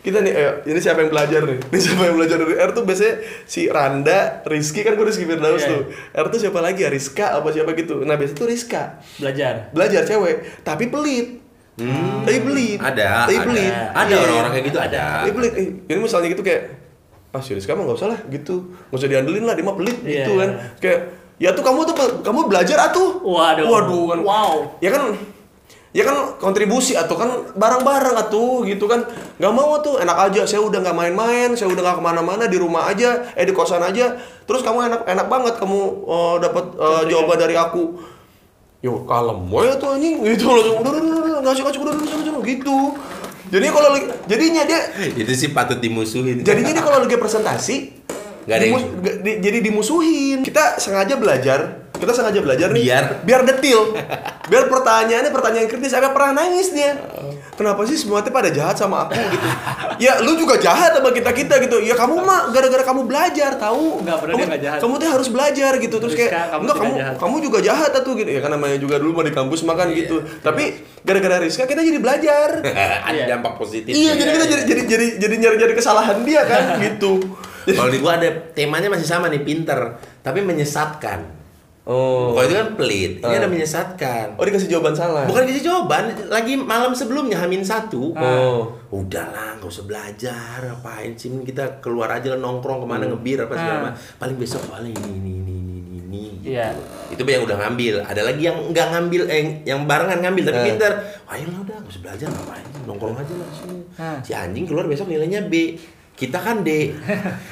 kita 0.00 0.24
nih 0.24 0.32
ayo 0.32 0.52
ini 0.64 0.80
siapa 0.80 1.04
yang 1.04 1.12
belajar 1.12 1.44
nih? 1.44 1.58
Ini 1.60 1.78
siapa 1.78 2.02
yang 2.08 2.16
belajar 2.16 2.36
dari 2.40 2.56
R 2.56 2.70
tuh 2.72 2.84
biasanya 2.84 3.14
si 3.44 3.68
Randa 3.68 4.40
Rizky 4.48 4.80
kan 4.80 4.96
gue 4.96 5.04
Rizky 5.04 5.28
Firdaus 5.28 5.60
Iya. 5.60 5.68
tuh. 5.68 5.80
R 6.14 6.26
tuh 6.30 6.38
siapa 6.40 6.60
lagi 6.60 6.80
ya? 6.80 6.88
Rizka 6.88 7.36
apa 7.36 7.52
siapa 7.52 7.76
gitu. 7.76 8.00
Nah 8.04 8.16
biasanya 8.16 8.38
tuh 8.38 8.48
Rizka. 8.48 8.82
Belajar. 9.16 9.68
belajar 9.72 10.08
cewek. 10.08 10.64
Tapi 10.64 10.88
pelit 10.88 11.28
tapi 12.20 12.38
pelit. 12.40 12.78
Ada, 12.78 13.08
tapi 13.24 13.34
ada. 13.34 13.46
pelit. 13.46 13.72
Ada 13.90 14.10
Iya. 14.10 14.20
orang-orang 14.20 14.52
kayak 14.52 14.66
gitu 14.66 14.78
ada. 14.78 15.04
Dia 15.22 15.32
pelit, 15.32 15.52
eh, 15.54 15.68
ini 15.86 15.98
misalnya 15.98 16.28
gitu 16.28 16.42
kayak 16.42 16.62
ah 17.30 17.38
serius 17.38 17.62
kamu 17.62 17.84
nggak 17.84 17.96
usah 17.96 18.08
lah 18.08 18.20
gitu, 18.26 18.54
nggak 18.88 18.98
usah 18.98 19.08
diandelin 19.08 19.44
lah, 19.44 19.54
dia 19.54 19.62
mah 19.62 19.76
pelit 19.76 19.98
Iya, 20.00 20.26
gitu 20.26 20.32
kan, 20.36 20.50
kayak 20.76 21.00
ya 21.38 21.50
tuh 21.50 21.62
kamu 21.62 21.80
tuh 21.84 21.94
kamu 22.20 22.40
belajar 22.46 22.78
atuh, 22.84 23.22
Waduh. 23.22 23.66
waduh 23.66 24.04
kan, 24.08 24.18
Wow. 24.20 24.52
ya 24.78 24.90
kan, 24.90 25.14
ya 25.90 26.02
kan 26.02 26.16
kontribusi 26.36 26.92
atau 26.92 27.14
kan 27.14 27.30
bareng-bareng 27.52 28.18
atuh 28.18 28.62
gitu 28.64 28.84
kan, 28.84 29.06
nggak 29.38 29.52
mau 29.52 29.78
tuh. 29.78 29.98
Enak 29.98 30.18
aja, 30.26 30.42
saya 30.44 30.58
udah 30.60 30.78
nggak 30.80 30.96
main-main, 30.96 31.54
saya 31.54 31.66
udah 31.66 31.78
nggak 31.80 31.96
ke 31.98 32.04
mana-mana 32.04 32.44
di 32.44 32.58
rumah 32.58 32.86
aja, 32.86 33.22
eh 33.32 33.42
di 33.42 33.50
kosan 33.50 33.80
aja, 33.80 34.18
terus 34.42 34.60
kamu 34.60 34.90
enak 34.90 35.00
enak 35.06 35.26
banget 35.26 35.54
kamu 35.54 35.80
eh, 36.04 36.36
dapat 36.40 36.64
eh, 36.76 37.02
jawaban 37.08 37.38
dari 37.38 37.54
aku, 37.54 37.94
yo 38.80 39.04
kalem 39.04 39.44
ya 39.44 39.74
tuh 39.76 39.92
anjing 39.92 40.24
gitu 40.24 40.48
langsung 40.48 40.76
udah 40.80 40.90
udah 40.90 41.02
udah 41.20 41.40
nggak 41.42 41.52
usah 41.52 41.64
udah 41.70 41.92
udah 41.92 42.32
udah 42.32 42.44
gitu 42.44 42.78
Jadinya 43.50 43.72
kalau 43.74 43.88
lagi- 43.90 44.10
jadinya 44.24 44.62
dia 44.62 44.80
Itu 45.10 45.32
sih 45.34 45.50
patut 45.50 45.76
dimusuhin. 45.76 46.40
jadinya 46.40 46.70
dia 46.70 46.80
kalau 46.80 47.02
lagi 47.02 47.18
presentasi 47.18 47.76
Nggak 48.40 48.56
ada 48.56 48.62
yang- 48.62 48.78
dimus- 48.78 48.88
di- 49.20 49.38
jadi 49.38 49.58
dimusuhin. 49.60 50.38
Kita 50.40 50.78
sengaja 50.78 51.14
belajar, 51.14 51.89
kita 52.00 52.12
sengaja 52.12 52.40
belajar 52.40 52.68
nih 52.70 52.82
Biar? 52.82 53.04
biar 53.22 53.40
detil. 53.44 53.92
biar 54.48 54.66
pertanyaannya 54.66 55.30
pertanyaan 55.30 55.68
kritis 55.68 55.92
agak 55.92 56.10
pernah 56.10 56.40
nangis 56.40 56.72
dia. 56.72 56.96
Kenapa 57.52 57.84
sih 57.84 57.94
semua 57.94 58.18
tuh 58.18 58.32
pada 58.32 58.48
jahat 58.48 58.72
sama 58.74 59.04
aku 59.04 59.14
gitu? 59.14 59.48
ya 60.00 60.16
lu 60.18 60.32
juga 60.34 60.56
jahat 60.56 60.96
sama 60.96 61.12
kita 61.12 61.28
kita 61.30 61.60
gitu. 61.60 61.76
Ya 61.78 61.92
kamu 61.92 62.16
mah 62.18 62.48
gara-gara 62.48 62.80
kamu 62.80 63.04
belajar 63.04 63.54
tahu. 63.54 64.00
Nggak, 64.00 64.16
padahal 64.16 64.32
kamu, 64.32 64.38
dia 64.38 64.46
nggak 64.48 64.62
jahat. 64.64 64.78
Kamu 64.80 64.94
tuh 64.96 65.08
harus 65.10 65.28
belajar 65.28 65.72
gitu 65.76 65.96
terus 66.00 66.14
kayak 66.16 66.32
kamu 66.50 66.62
enggak 66.64 66.76
kamu 66.78 66.94
jahat." 66.96 67.14
kamu 67.20 67.34
juga 67.38 67.58
jahat 67.60 67.90
tuh 67.94 68.14
gitu. 68.16 68.30
Ya 68.30 68.40
kan 68.40 68.50
namanya 68.50 68.80
juga 68.80 68.96
dulu 68.96 69.12
mau 69.12 69.22
di 69.22 69.30
kampus 69.30 69.60
makan 69.62 69.92
gitu. 69.92 70.16
Tapi 70.40 70.64
gara-gara 71.04 71.36
Rizka 71.38 71.64
kita 71.64 71.84
jadi 71.84 72.00
belajar. 72.00 72.48
ada 73.06 73.12
Iya. 73.12 73.24
dampak 73.28 73.54
positif. 73.54 73.92
Iya, 73.92 74.16
jadi 74.16 74.30
kita 74.32 74.46
jadi 74.48 74.62
jadi 74.64 74.82
jadi 74.88 75.06
jadi 75.20 75.34
nyari-nyari 75.36 75.74
kesalahan 75.76 76.16
dia 76.24 76.40
kan 76.42 76.64
gitu. 76.82 77.20
Kalau 77.60 77.92
di 77.92 78.00
gua 78.00 78.16
ada 78.16 78.24
temanya 78.50 78.88
masih 78.88 79.04
sama 79.04 79.28
nih, 79.28 79.44
pinter, 79.44 80.00
tapi 80.24 80.40
menyesatkan. 80.40 81.39
Oh. 81.90 82.30
Kalau 82.32 82.46
itu 82.46 82.54
kan 82.54 82.68
pelit, 82.72 83.12
ini 83.18 83.26
Ah. 83.26 83.34
ada 83.36 83.50
menyesatkan. 83.50 84.38
Oh 84.38 84.46
dikasih 84.46 84.70
jawaban 84.70 84.94
salah. 84.94 85.26
Bukan 85.26 85.42
kasih 85.42 85.64
jawaban, 85.64 86.06
lagi 86.30 86.54
malam 86.54 86.94
sebelumnya 86.94 87.34
Hamin 87.36 87.60
satu. 87.60 88.14
Oh. 88.14 88.70
Udahlah, 88.88 89.58
nggak 89.58 89.66
usah 89.66 89.84
belajar, 89.84 90.62
apain 90.62 91.12
sih 91.12 91.34
kita 91.42 91.82
keluar 91.82 92.06
aja 92.08 92.30
lah 92.30 92.38
nongkrong 92.38 92.78
ke 92.78 92.86
mana 92.86 93.04
ngebir 93.04 93.42
apa 93.42 93.54
segala 93.54 93.74
Ah. 93.74 93.82
macam. 93.84 93.98
Paling 94.16 94.36
besok 94.36 94.62
paling 94.64 94.94
ini 94.94 95.10
ini 95.10 95.32
ini 95.34 95.54
ini 95.58 95.98
ini. 96.00 96.22
gitu. 96.38 96.54
Iya. 96.54 96.68
Itu 97.10 97.22
yang 97.24 97.42
udah 97.42 97.56
ngambil. 97.58 97.94
Ada 98.02 98.22
lagi 98.24 98.42
yang 98.44 98.58
nggak 98.66 98.86
ngambil, 98.88 99.22
eh, 99.26 99.42
yang 99.62 99.80
barengan 99.84 100.18
ngambil 100.20 100.42
tapi 100.46 100.58
Ah. 100.58 100.66
pinter. 100.66 100.92
Ayo 101.26 101.46
lah 101.48 101.58
udah, 101.60 101.76
nggak 101.76 101.90
usah 101.90 102.02
belajar, 102.02 102.26
ngapain 102.28 102.64
sih 102.64 102.82
nongkrong 102.86 103.16
aja 103.16 103.34
lah 103.34 103.48
sini. 103.50 103.78
Ah. 103.96 104.18
Si 104.20 104.30
anjing 104.30 104.64
keluar 104.64 104.86
besok 104.86 105.06
nilainya 105.06 105.42
B. 105.42 105.74
Kita 106.20 106.36
kan 106.36 106.60
D. 106.60 106.92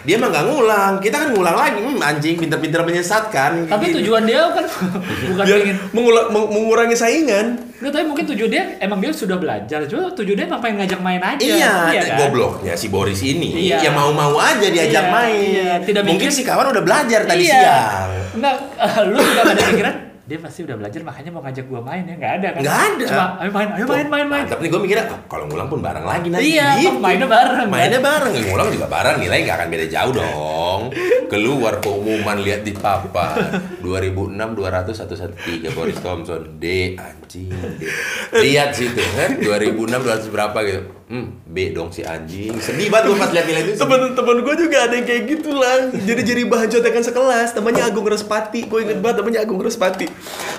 Dia 0.04 0.16
mah 0.16 0.28
nggak 0.28 0.44
ngulang, 0.44 0.92
kita 1.00 1.16
kan 1.16 1.28
ngulang 1.32 1.56
lagi. 1.56 1.80
Hmm, 1.80 1.96
anjing 1.98 2.36
pinter-pinter 2.36 2.84
menyesatkan. 2.84 3.64
Tapi 3.64 3.84
Gitu. 3.86 4.04
tujuan 4.04 4.22
dia 4.22 4.44
kan 4.46 4.60
bukan 5.32 5.40
Biar 5.42 5.58
pengen 5.58 5.76
mengula- 5.90 6.28
meng- 6.28 6.50
mengurangi 6.50 6.92
saingan. 6.92 7.56
Nggak, 7.74 7.90
tapi 7.90 8.04
mungkin 8.04 8.24
tujuan 8.28 8.50
dia 8.50 8.64
emang 8.78 9.00
dia 9.00 9.08
sudah 9.10 9.34
belajar. 9.34 9.88
Cuma 9.88 10.12
tujuan 10.12 10.36
dia 10.36 10.46
emang 10.46 10.60
pengen 10.60 10.84
ngajak 10.84 11.00
main 11.00 11.22
aja. 11.22 11.40
Iya, 11.40 11.72
kan? 12.04 12.16
gobloknya 12.20 12.74
si 12.74 12.86
Boris 12.88 13.20
ini. 13.22 13.72
Iya. 13.72 13.80
Ya 13.80 13.90
mau-mau 13.90 14.36
aja 14.36 14.66
diajak 14.66 15.00
Iya, 15.02 15.14
main. 15.14 15.40
iya. 15.40 15.72
Tidak 15.80 16.02
Mungkin 16.02 16.28
mikir- 16.28 16.34
si 16.34 16.44
kawan 16.44 16.68
udah 16.68 16.82
belajar 16.82 17.24
tadi 17.24 17.42
iya. 17.42 17.56
siang. 17.56 18.08
Enggak, 18.36 18.54
eh, 18.76 19.00
lu 19.08 19.16
juga 19.16 19.40
ada 19.46 19.62
pikiran 19.64 19.94
dia 20.28 20.36
pasti 20.36 20.60
udah 20.60 20.76
belajar 20.76 21.00
makanya 21.00 21.30
mau 21.30 21.40
ngajak 21.40 21.64
gua 21.64 21.80
main 21.80 22.04
ya 22.04 22.14
nggak 22.14 22.32
ada 22.36 22.48
kan 22.52 22.60
Nggak 22.60 22.80
ada. 22.84 23.04
cuma 23.08 23.24
ayo 23.40 23.50
main 23.50 23.68
ayo 23.72 23.84
main 23.86 24.06
main 24.06 24.26
main 24.28 24.44
Tapi 24.44 24.68
gue 24.68 24.76
mikirnya 24.78 25.08
ah, 25.08 25.20
kalau 25.24 25.48
ngulang 25.48 25.66
pun 25.66 25.80
bareng 25.80 26.04
lagi 26.04 26.28
nanti. 26.28 26.52
Iya, 26.52 26.68
Gitu. 26.78 27.00
mainnya 27.00 27.24
bareng? 27.24 27.64
Mainnya 27.66 27.96
bareng, 27.98 28.32
ngulang 28.44 28.68
juga 28.68 28.86
bareng. 28.86 29.16
Nilai 29.18 29.38
nggak 29.40 29.56
akan 29.56 29.68
beda 29.68 29.86
jauh 29.88 30.12
dong. 30.12 30.80
Keluar 31.26 31.80
pengumuman 31.80 32.36
lihat 32.38 32.60
di 32.60 32.72
papa. 32.72 33.40
2006 33.80 34.36
200 34.36 34.92
113 34.92 35.72
Boris 35.72 35.96
Thompson 35.96 36.60
D 36.60 36.92
anjing 36.94 37.48
D. 37.48 37.88
Lihat 38.34 38.76
situ 38.76 39.00
kan 39.14 39.40
2006 39.40 39.80
200 39.96 40.28
berapa 40.28 40.58
gitu. 40.62 40.82
Hmm, 41.08 41.40
B 41.48 41.72
dong 41.72 41.88
si 41.88 42.04
anjing. 42.04 42.52
Sedih 42.60 42.92
banget 42.92 43.08
gue 43.08 43.16
pas 43.16 43.32
lihat 43.32 43.48
nilai 43.48 43.64
itu. 43.64 43.80
Temen-temen 43.80 44.44
gue 44.44 44.54
juga 44.60 44.76
ada 44.84 44.92
yang 44.92 45.08
kayak 45.08 45.22
gitu 45.24 45.56
lah. 45.56 45.88
Jadi 45.88 46.20
jadi 46.20 46.44
bahan 46.44 46.68
contekan 46.68 47.00
sekelas. 47.00 47.56
Namanya 47.56 47.88
Agung 47.88 48.04
Respati. 48.04 48.68
Gue 48.68 48.84
inget 48.84 49.00
banget 49.00 49.24
namanya 49.24 49.40
Agung 49.40 49.56
Respati. 49.64 50.04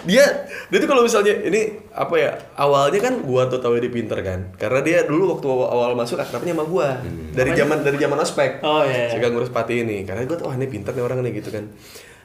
Dia 0.10 0.50
dia 0.74 0.78
tuh 0.82 0.90
kalau 0.90 1.06
misalnya 1.06 1.38
ini 1.46 1.78
apa 1.94 2.16
ya 2.18 2.32
awalnya 2.58 2.98
kan 2.98 3.22
gua 3.22 3.46
tuh 3.46 3.62
tahu 3.62 3.78
dia 3.78 3.94
pinter 3.94 4.18
kan. 4.26 4.50
Karena 4.58 4.82
dia 4.82 4.98
dulu 5.06 5.38
waktu 5.38 5.46
awal, 5.46 5.70
awal 5.70 5.92
masuk 5.94 6.18
akrabnya 6.18 6.58
sama 6.58 6.66
gua. 6.66 6.98
Dari 7.30 7.54
zaman 7.54 7.86
dari 7.86 8.02
zaman 8.02 8.18
ospek. 8.18 8.66
Oh, 8.66 8.82
iya, 8.82 9.14
iya. 9.14 9.14
Si 9.14 9.22
Agung 9.22 9.46
Respati 9.46 9.86
ini. 9.86 10.02
Karena 10.02 10.26
gue 10.26 10.34
tuh 10.34 10.50
wah 10.50 10.58
ini 10.58 10.66
pinter 10.66 10.98
nih 10.98 11.06
orang 11.06 11.22
nih 11.22 11.46
gitu 11.46 11.54
kan. 11.54 11.70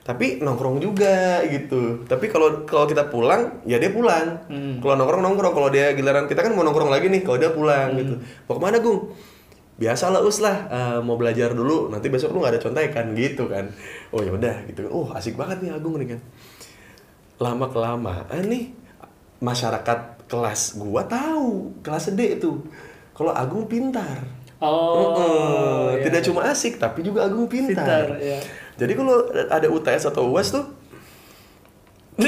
Tapi 0.05 0.45
nongkrong 0.45 0.85
juga 0.85 1.41
gitu. 1.49 2.05
Tapi 2.05 2.29
kalau 2.29 2.69
kalau 2.69 2.85
kita 2.85 3.09
pulang, 3.09 3.65
ya 3.65 3.81
dia 3.81 3.89
pulang. 3.89 4.37
Hmm. 4.53 4.77
Kalau 4.79 5.01
nongkrong 5.01 5.25
nongkrong. 5.25 5.55
Kalau 5.57 5.69
dia 5.73 5.97
giliran 5.97 6.29
kita 6.29 6.45
kan 6.45 6.53
mau 6.53 6.61
nongkrong 6.61 6.93
lagi 6.93 7.09
nih. 7.09 7.25
Kalau 7.25 7.41
dia 7.41 7.49
pulang 7.51 7.97
Hmm. 7.97 8.01
gitu. 8.05 8.15
Mau 8.45 8.55
ke 8.57 8.61
mana 8.61 8.79
Gung? 8.79 9.09
biasa 9.75 10.15
lah 10.15 10.23
us 10.23 10.39
lah 10.39 10.71
eh, 10.71 10.99
mau 11.03 11.19
belajar 11.19 11.51
dulu 11.51 11.91
nanti 11.91 12.07
besok 12.07 12.31
lu 12.31 12.47
nggak 12.47 12.55
ada 12.55 12.63
contekan 12.63 13.11
gitu 13.19 13.51
kan 13.51 13.67
oh 14.15 14.23
ya 14.23 14.31
udah 14.31 14.71
gitu 14.71 14.87
oh 14.87 15.11
asik 15.19 15.35
banget 15.35 15.67
nih 15.67 15.75
Agung 15.75 15.99
nih 15.99 16.15
kan 16.15 16.21
lama 17.43 17.67
kelamaan 17.67 18.43
nih 18.47 18.71
masyarakat 19.43 20.31
kelas 20.31 20.79
gua 20.79 21.03
tahu 21.11 21.75
kelas 21.83 22.15
D 22.15 22.39
itu 22.39 22.55
kalau 23.19 23.35
Agung 23.35 23.67
pintar 23.67 24.23
oh 24.63 25.19
Heeh, 25.19 25.99
iya. 25.99 26.03
tidak 26.07 26.23
cuma 26.23 26.47
asik 26.47 26.79
tapi 26.79 27.03
juga 27.03 27.27
Agung 27.27 27.51
pintar, 27.51 27.75
Pintar, 27.75 28.23
iya. 28.23 28.39
Jadi 28.75 28.93
kalau 28.95 29.17
ada 29.31 29.67
UTS 29.71 30.11
atau 30.11 30.31
UAS 30.35 30.51
tuh 30.51 30.65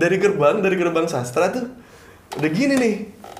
dari 0.00 0.16
gerbang 0.16 0.60
dari 0.60 0.76
gerbang 0.76 1.08
sastra 1.08 1.52
tuh 1.52 1.68
udah 2.34 2.50
gini 2.50 2.74
nih. 2.74 2.94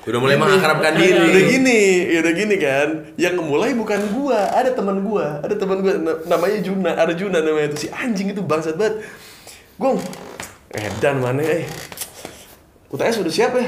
Udah 0.05 0.19
mulai 0.21 0.37
mengakrabkan 0.37 0.93
udah 0.95 1.01
diri. 1.01 1.41
gini 1.57 1.81
ya 2.13 2.17
udah 2.21 2.33
gini 2.37 2.55
kan. 2.61 2.89
Yang 3.17 3.35
mulai 3.41 3.73
bukan 3.73 3.99
gua 4.13 4.53
ada 4.53 4.71
teman 4.71 5.01
gua 5.01 5.41
ada 5.41 5.55
teman 5.57 5.81
gua 5.81 5.93
na- 5.97 6.21
namanya 6.29 6.57
Juna 6.61 6.91
Arjuna 6.95 7.41
namanya 7.41 7.73
itu 7.73 7.85
si 7.85 7.87
anjing 7.91 8.31
itu 8.31 8.39
bangsat 8.45 8.77
banget. 8.77 9.03
Gong 9.81 9.99
edan 10.71 11.19
mana 11.19 11.43
eh. 11.43 11.65
UTS 12.93 13.19
udah 13.25 13.33
siap 13.33 13.51
ya 13.57 13.67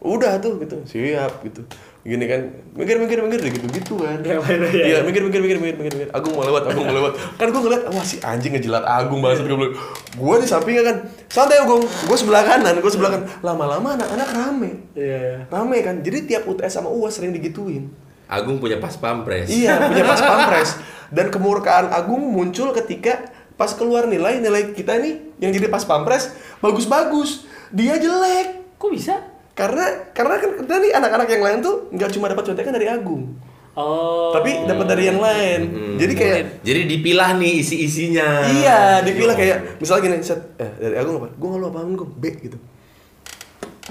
udah 0.00 0.40
tuh 0.40 0.56
gitu. 0.64 0.76
Siap 0.88 1.44
gitu. 1.44 1.60
Gini 2.00 2.24
kan 2.24 2.40
mikir 2.72 2.96
mikir 2.96 3.20
mikir 3.20 3.40
gitu 3.52 3.66
gitu 3.68 3.94
kan. 4.00 4.24
Iya, 4.24 4.40
iya, 4.40 4.84
iya 4.88 4.98
mikir 5.04 5.20
mikir 5.20 5.44
mikir 5.44 5.58
mikir 5.60 5.76
mikir 5.76 5.92
mikir. 6.00 6.10
Agung 6.16 6.32
mau 6.32 6.48
lewat 6.48 6.72
Agung 6.72 6.88
mau 6.88 6.96
lewat. 6.96 7.12
Kan 7.36 7.52
gue 7.52 7.60
ngeliat 7.60 7.82
wah 7.92 8.00
si 8.00 8.16
anjing 8.24 8.56
ngejilat 8.56 8.80
Agung 8.88 9.20
banget 9.20 9.44
gue 9.44 9.52
bilang 9.52 9.76
gue 10.16 10.34
di 10.40 10.48
sampingnya 10.48 10.82
kan 10.88 10.96
santai 11.28 11.60
Agung. 11.60 11.84
Gue 11.84 12.16
sebelah 12.16 12.40
kanan 12.40 12.80
gue 12.80 12.88
sebelah 12.88 13.12
kanan 13.12 13.28
lama-lama 13.44 14.00
anak-anak 14.00 14.28
rame. 14.32 14.70
Iya 14.96 15.44
rame 15.52 15.78
kan. 15.84 16.00
Jadi 16.00 16.18
tiap 16.24 16.48
UTS 16.48 16.80
sama 16.80 16.88
UAS 16.88 17.20
sering 17.20 17.36
digituin. 17.36 17.92
Agung 18.24 18.56
punya 18.56 18.80
pas 18.80 18.96
pampres. 18.96 19.52
iya 19.52 19.76
punya 19.92 20.08
pas 20.08 20.20
pampres. 20.24 20.80
Dan 21.12 21.28
kemurkaan 21.28 21.92
Agung 21.92 22.24
muncul 22.24 22.72
ketika 22.72 23.28
pas 23.60 23.76
keluar 23.76 24.08
nilai 24.08 24.40
nilai 24.40 24.72
kita 24.72 24.96
nih 24.96 25.36
yang 25.36 25.52
jadi 25.52 25.68
pas 25.68 25.84
pampres 25.84 26.32
bagus-bagus. 26.64 27.44
Dia 27.76 28.00
jelek. 28.00 28.80
Kok 28.80 28.88
bisa 28.96 29.20
karena 29.60 29.84
karena 30.16 30.34
kan 30.40 30.50
nih 30.80 30.92
anak-anak 30.96 31.28
yang 31.28 31.42
lain 31.44 31.58
tuh 31.60 31.74
nggak 31.92 32.10
cuma 32.16 32.32
dapat 32.32 32.48
contekan 32.48 32.72
dari 32.72 32.88
Agung. 32.88 33.36
Oh. 33.76 34.32
Tapi 34.32 34.64
dapat 34.64 34.86
dari 34.88 35.04
yang 35.12 35.20
lain. 35.20 35.60
Jadi 36.00 36.12
kayak 36.16 36.64
Jadi 36.64 36.80
dipilah 36.88 37.36
nih 37.36 37.52
isi-isinya. 37.60 38.48
iya 38.50 39.04
dipilah 39.04 39.36
kayak 39.36 39.78
misalnya 39.78 40.02
gini 40.08 40.16
set 40.24 40.40
eh 40.56 40.72
dari 40.80 40.96
Agung 40.96 41.20
apa? 41.20 41.28
Gue 41.36 41.48
nggak 41.52 41.60
lu 41.60 41.66
apaan 41.68 41.92
gue 41.92 42.08
B 42.08 42.24
gitu. 42.40 42.56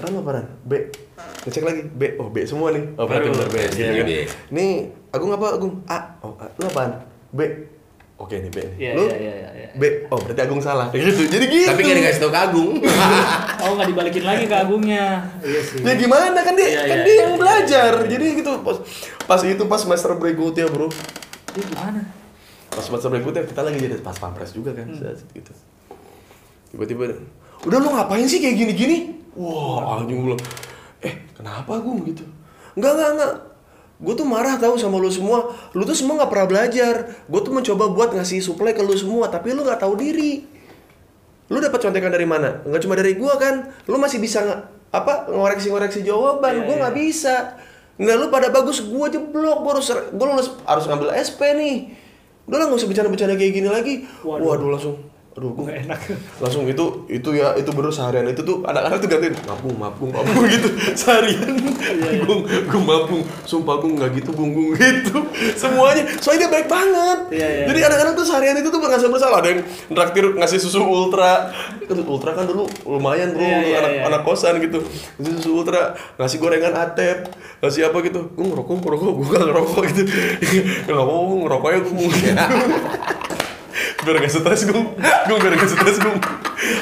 Ran 0.02 0.10
lu 0.10 0.20
apaan? 0.26 0.46
B. 0.66 0.72
Ngecek 1.46 1.62
lagi 1.62 1.82
B. 1.86 2.02
Oh 2.18 2.28
B 2.28 2.42
semua 2.44 2.74
nih. 2.74 2.84
Oh 2.98 3.06
berarti 3.06 3.28
benar 3.30 3.48
B. 3.48 3.56
Iya, 3.78 4.02
B. 4.02 4.10
nih 4.50 4.72
Agung 5.14 5.30
apa 5.30 5.46
Agung? 5.54 5.86
A. 5.86 6.18
Oh 6.26 6.34
A. 6.34 6.50
lu 6.58 6.66
apaan? 6.66 7.06
B 7.30 7.40
oke 8.20 8.36
nih 8.36 8.52
B 8.52 8.58
nih. 8.60 8.76
Iya, 8.76 8.90
lu? 8.92 9.04
iya, 9.08 9.16
iya, 9.16 9.32
iya, 9.32 9.50
iya. 9.56 9.68
B. 9.72 9.82
Oh 10.12 10.20
berarti 10.20 10.40
Agung 10.44 10.60
salah. 10.60 10.92
Gitu. 10.92 11.24
Jadi 11.26 11.44
gitu. 11.48 11.72
Tapi 11.72 11.80
nggak 11.80 11.98
dikasih 12.04 12.20
tau 12.20 12.30
ke 12.30 12.40
Agung. 12.40 12.72
oh 13.64 13.70
nggak 13.74 13.88
dibalikin 13.88 14.24
lagi 14.28 14.44
ke 14.44 14.56
agungnya. 14.56 15.24
Iya 15.40 15.60
sih. 15.64 15.80
Ya 15.80 15.92
gimana? 15.96 16.38
Kan 16.44 16.52
dia 16.52 16.68
Iya, 16.68 16.82
kan 16.84 16.98
iya, 17.00 17.04
dia 17.04 17.14
iya, 17.16 17.22
yang 17.24 17.34
belajar. 17.40 17.92
jadi 18.04 18.24
gitu 18.36 18.50
pas, 18.60 18.76
pas 19.24 19.40
itu 19.40 19.62
pas 19.64 19.80
semester 19.80 20.10
berikutnya 20.14 20.68
bro. 20.68 20.92
Ini 21.56 21.62
gimana? 21.64 22.00
Pas 22.68 22.84
semester 22.84 23.08
berikutnya 23.08 23.42
kita 23.48 23.60
lagi 23.64 23.78
jadi 23.80 23.96
pas 24.04 24.14
pampres 24.14 24.52
juga 24.52 24.76
kan. 24.76 24.84
Hmm. 24.86 25.16
gitu. 25.32 25.52
Tiba-tiba 26.70 27.16
udah 27.66 27.78
lu 27.80 27.88
ngapain 27.90 28.28
sih 28.28 28.38
kayak 28.38 28.56
gini-gini? 28.56 29.16
Wah 29.34 29.98
anjing 29.98 30.20
gue 30.20 30.26
bilang, 30.34 30.42
eh 31.00 31.24
kenapa 31.32 31.78
gue 31.80 31.94
gitu. 32.12 32.24
Enggak 32.76 32.92
enggak 32.94 33.10
enggak 33.16 33.32
gue 34.00 34.14
tuh 34.16 34.24
marah 34.24 34.56
tahu 34.56 34.80
sama 34.80 34.96
lu 34.96 35.12
semua. 35.12 35.52
Lu 35.76 35.84
tuh 35.84 35.92
semua 35.92 36.24
nggak 36.24 36.30
pernah 36.32 36.46
belajar. 36.48 36.94
Gue 37.28 37.40
tuh 37.44 37.52
mencoba 37.52 37.92
buat 37.92 38.16
ngasih 38.16 38.40
suplai 38.40 38.72
ke 38.72 38.80
lu 38.80 38.96
semua 38.96 39.28
tapi 39.28 39.52
lu 39.52 39.60
nggak 39.60 39.80
tahu 39.84 39.94
diri. 40.00 40.60
Lu 41.50 41.58
dapat 41.58 41.82
contekan 41.82 42.14
dari 42.14 42.24
mana? 42.24 42.62
Nggak 42.62 42.80
cuma 42.86 42.94
dari 42.94 43.18
gua 43.18 43.34
kan? 43.34 43.74
Lu 43.90 43.98
masih 43.98 44.22
bisa 44.22 44.38
nge- 44.40 44.62
apa 44.94 45.28
ngoreksi-ngoreksi 45.28 46.06
jawaban. 46.06 46.62
Gua 46.62 46.74
iya. 46.78 46.80
nggak 46.86 46.94
bisa. 46.96 47.34
Nggak 47.98 48.16
lu 48.16 48.26
pada 48.30 48.48
bagus. 48.54 48.78
Gua 48.86 49.10
jeblok. 49.10 49.66
Gua 49.66 49.74
harus 49.74 49.90
harus, 49.90 50.48
harus 50.62 50.84
ngambil 50.86 51.10
SP 51.18 51.40
nih. 51.58 51.76
Udah 52.46 52.56
lah 52.56 52.64
nggak 52.70 52.78
usah 52.78 52.88
bercanda-bercanda 52.88 53.34
kayak 53.34 53.52
gini 53.52 53.68
lagi. 53.68 53.94
Waduh. 54.22 54.46
waduh, 54.46 54.68
langsung 54.70 54.96
aduh 55.30 55.54
gue 55.54 55.62
Nggak 55.62 55.78
enak. 55.86 56.00
langsung 56.42 56.66
itu 56.66 56.84
itu 57.06 57.30
ya 57.38 57.54
itu 57.54 57.70
bener 57.70 57.94
seharian 57.94 58.26
itu 58.26 58.42
tuh 58.42 58.66
anak-anak 58.66 58.98
tuh 58.98 59.08
gantiin 59.08 59.34
mapung 59.46 59.76
mapung 59.78 60.10
mapung 60.10 60.42
gitu. 60.50 60.68
Seharian 61.00 61.54
gung 62.26 62.42
gung 62.66 62.84
mapung 62.84 63.22
sumpah 63.46 63.78
gung 63.78 63.94
nggak 63.94 64.18
gitu 64.18 64.34
gung 64.34 64.50
gung 64.50 64.74
gitu. 64.74 65.22
Semuanya 65.60 66.02
soalnya 66.18 66.46
dia 66.46 66.50
baik 66.50 66.66
banget. 66.66 67.18
Iya, 67.30 67.46
iya. 67.46 67.64
jadi 67.70 67.78
anak-anak 67.86 68.12
tuh 68.18 68.26
seharian 68.26 68.58
itu 68.58 68.74
tuh 68.74 68.80
merasa 68.82 69.06
bersalah. 69.06 69.38
Ada 69.38 69.48
yang 69.54 69.62
traktir 69.94 70.24
ngasih 70.34 70.58
susu 70.58 70.82
ultra. 70.82 71.54
Ultra 71.86 72.34
kan 72.34 72.50
dulu 72.50 72.66
lumayan 72.90 73.30
bro. 73.30 73.46
Iya, 73.46 73.58
iya, 73.62 73.76
anak 73.86 73.92
iya. 73.94 74.02
anak 74.10 74.20
kosan 74.26 74.58
gitu. 74.58 74.82
Ngasih 75.22 75.34
susu 75.38 75.50
ultra 75.62 75.94
ngasih 76.18 76.42
gorengan 76.42 76.74
atep 76.74 77.30
ngasih 77.62 77.86
apa 77.86 78.02
gitu. 78.02 78.34
Gue 78.34 78.46
ngerokok 78.50 78.74
ngerokok 78.82 79.10
gue 79.14 79.26
gak 79.30 79.44
ngerokok 79.46 79.82
gitu. 79.94 80.02
Nggak 80.90 81.06
mau 81.06 81.22
ngerokoknya 81.46 81.78
gue 81.86 82.08
biar 84.00 84.16
gak 84.18 84.32
stres 84.32 84.60
gue 84.64 84.80
gue 85.00 85.36
biar 85.36 85.54
gak 85.54 85.68
stres 85.68 85.96
gue 85.96 86.14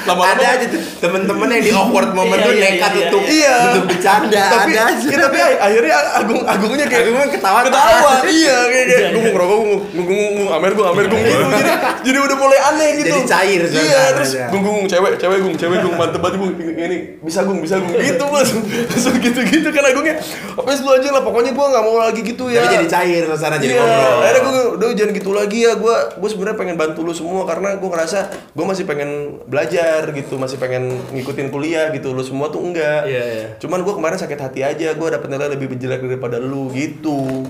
lama-lama 0.04 0.34
ada 0.34 0.46
aja 0.54 0.66
tuh 0.66 0.80
temen-temen 0.98 1.48
yang 1.50 1.62
di 1.62 1.72
awkward 1.72 2.10
moment 2.10 2.38
Iya, 2.38 2.46
tuh 2.46 2.52
iya, 2.52 2.62
nekat 2.68 2.92
iya, 2.92 3.02
untuk 3.04 3.22
iya. 3.24 3.54
untuk 3.68 3.84
bercanda 3.86 4.42
tapi, 4.48 4.70
ada 4.70 4.82
aja. 4.88 5.06
ya, 5.06 5.16
tapi 5.20 5.38
akhirnya 5.38 5.96
agung 6.14 6.40
agungnya 6.44 6.86
kayak 6.86 7.02
Agung 7.04 7.16
kan 7.16 7.30
ketawa- 7.30 7.62
ketawa. 7.64 8.12
Iya 8.22 8.56
kayak 8.66 8.86
kayak 8.86 9.08
gue 9.08 9.20
mau 9.20 9.32
ngerokok 9.32 9.58
gue 9.58 9.76
gue 9.88 10.04
gue 10.04 10.18
gue 10.36 10.46
amer 10.50 10.72
gue 10.72 10.84
amer 10.84 11.04
gue 11.06 11.18
gitu 11.20 11.44
jadi 11.48 11.72
jadi 12.04 12.18
udah 12.20 12.36
mulai 12.36 12.58
aneh 12.64 12.88
gitu. 12.96 13.06
Jadi 13.08 13.22
cair 13.24 13.62
iya 13.68 14.02
terus 14.12 14.30
gung 14.50 14.62
gung 14.62 14.78
cewek 14.84 15.12
cewek 15.16 15.38
gung 15.40 15.54
cewek 15.54 15.78
gung 15.80 15.94
mantep 15.94 16.20
banget 16.20 16.36
gung. 16.38 16.50
Ini 16.54 16.96
bisa 17.20 17.40
gung 17.42 17.58
bisa 17.58 17.78
gung. 17.78 17.94
Gitu 17.94 18.24
langsung 18.24 18.62
langsung 18.62 19.14
gitu 19.16 19.40
gitu 19.44 19.68
kan 19.70 19.84
agungnya. 19.84 20.14
Apa 20.54 20.70
lu 20.74 20.90
aja 20.92 21.08
lah 21.10 21.22
pokoknya 21.22 21.50
gue 21.50 21.66
nggak 21.66 21.84
mau 21.84 21.96
lagi 21.98 22.20
gitu 22.20 22.44
ya. 22.46 22.62
tapi 22.62 22.74
jadi 22.76 22.86
cair 22.88 23.22
suasana 23.26 23.56
jadi 23.58 23.74
ngobrol. 23.74 24.18
Akhirnya 24.20 24.42
gue 24.42 24.54
udah 24.74 24.86
jangan 24.92 25.12
gitu 25.14 25.30
lagi 25.30 25.58
ya 25.62 25.72
gue 25.74 25.94
gue 26.14 26.28
sebenarnya 26.28 26.56
pengen 26.56 26.76
bantu 26.76 27.00
lu 27.08 27.16
semua 27.16 27.48
karena 27.48 27.80
gue 27.80 27.88
ngerasa 27.88 28.18
gue 28.52 28.64
masih 28.68 28.84
pengen 28.84 29.40
belajar 29.48 30.12
gitu 30.12 30.36
masih 30.36 30.60
pengen 30.60 30.92
ngikutin 31.16 31.48
kuliah 31.48 31.88
gitu. 31.96 32.12
Lu 32.12 32.20
semua 32.20 32.52
tuh 32.52 32.60
enggak. 32.60 33.08
Iya, 33.08 33.24
iya. 33.24 33.46
cuman 33.56 33.80
gue 33.80 33.94
kemarin 33.96 34.20
sakit 34.20 34.36
hati 34.36 34.60
aja 34.60 34.92
gue 34.92 35.08
dapet 35.08 35.28
nilai 35.32 35.48
lebih 35.56 35.72
jelek 35.72 36.04
daripada 36.04 36.36
lu 36.36 36.68
gitu. 36.76 37.48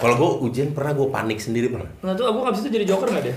Kalau 0.00 0.14
gue 0.16 0.30
ujian 0.48 0.72
pernah 0.72 0.92
gue 0.96 1.08
panik 1.12 1.38
sendiri 1.40 1.68
pernah. 1.68 1.88
Nah 2.00 2.12
tuh 2.16 2.28
aku 2.28 2.48
abis 2.48 2.64
itu 2.64 2.80
jadi 2.80 2.84
joker 2.88 3.08
nggak 3.12 3.24
dia? 3.24 3.36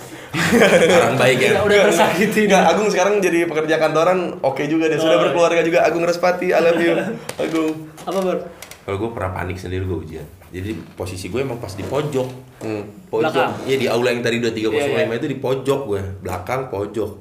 orang 1.04 1.16
baik 1.20 1.38
ya. 1.40 1.50
Udah, 1.60 1.64
udah 1.68 1.78
tersakiti. 1.92 2.42
Enggak, 2.48 2.64
Agung 2.72 2.88
sekarang 2.92 3.14
jadi 3.20 3.44
pekerja 3.48 3.76
kantoran 3.80 4.40
oke 4.40 4.64
juga 4.68 4.88
dia. 4.88 5.00
Sudah 5.00 5.20
Oh, 5.20 5.24
berkeluarga 5.28 5.62
juga. 5.64 5.84
Agung 5.84 6.04
Respati 6.08 6.56
I 6.56 6.60
love 6.64 6.80
you. 6.80 6.96
Agung. 7.44 7.92
Apa 8.08 8.20
ber? 8.24 8.40
kalau 8.88 9.04
gue 9.04 9.12
pernah 9.12 9.36
panik 9.36 9.60
sendiri 9.60 9.84
gue 9.84 10.00
ujian 10.00 10.24
jadi 10.52 10.72
posisi 10.96 11.28
gue 11.28 11.44
emang 11.44 11.60
pas 11.60 11.72
di 11.76 11.84
pojok 11.84 12.28
hmm. 12.64 13.12
pojok 13.12 13.32
Belakang. 13.32 13.52
iya 13.68 13.76
di 13.78 13.88
aula 13.92 14.10
yang 14.16 14.24
tadi 14.24 14.38
2305 14.40 14.72
Iya, 14.74 15.04
iya. 15.04 15.16
itu 15.16 15.28
di 15.28 15.38
pojok 15.38 15.80
gue 15.88 16.02
belakang 16.24 16.62
pojok 16.72 17.12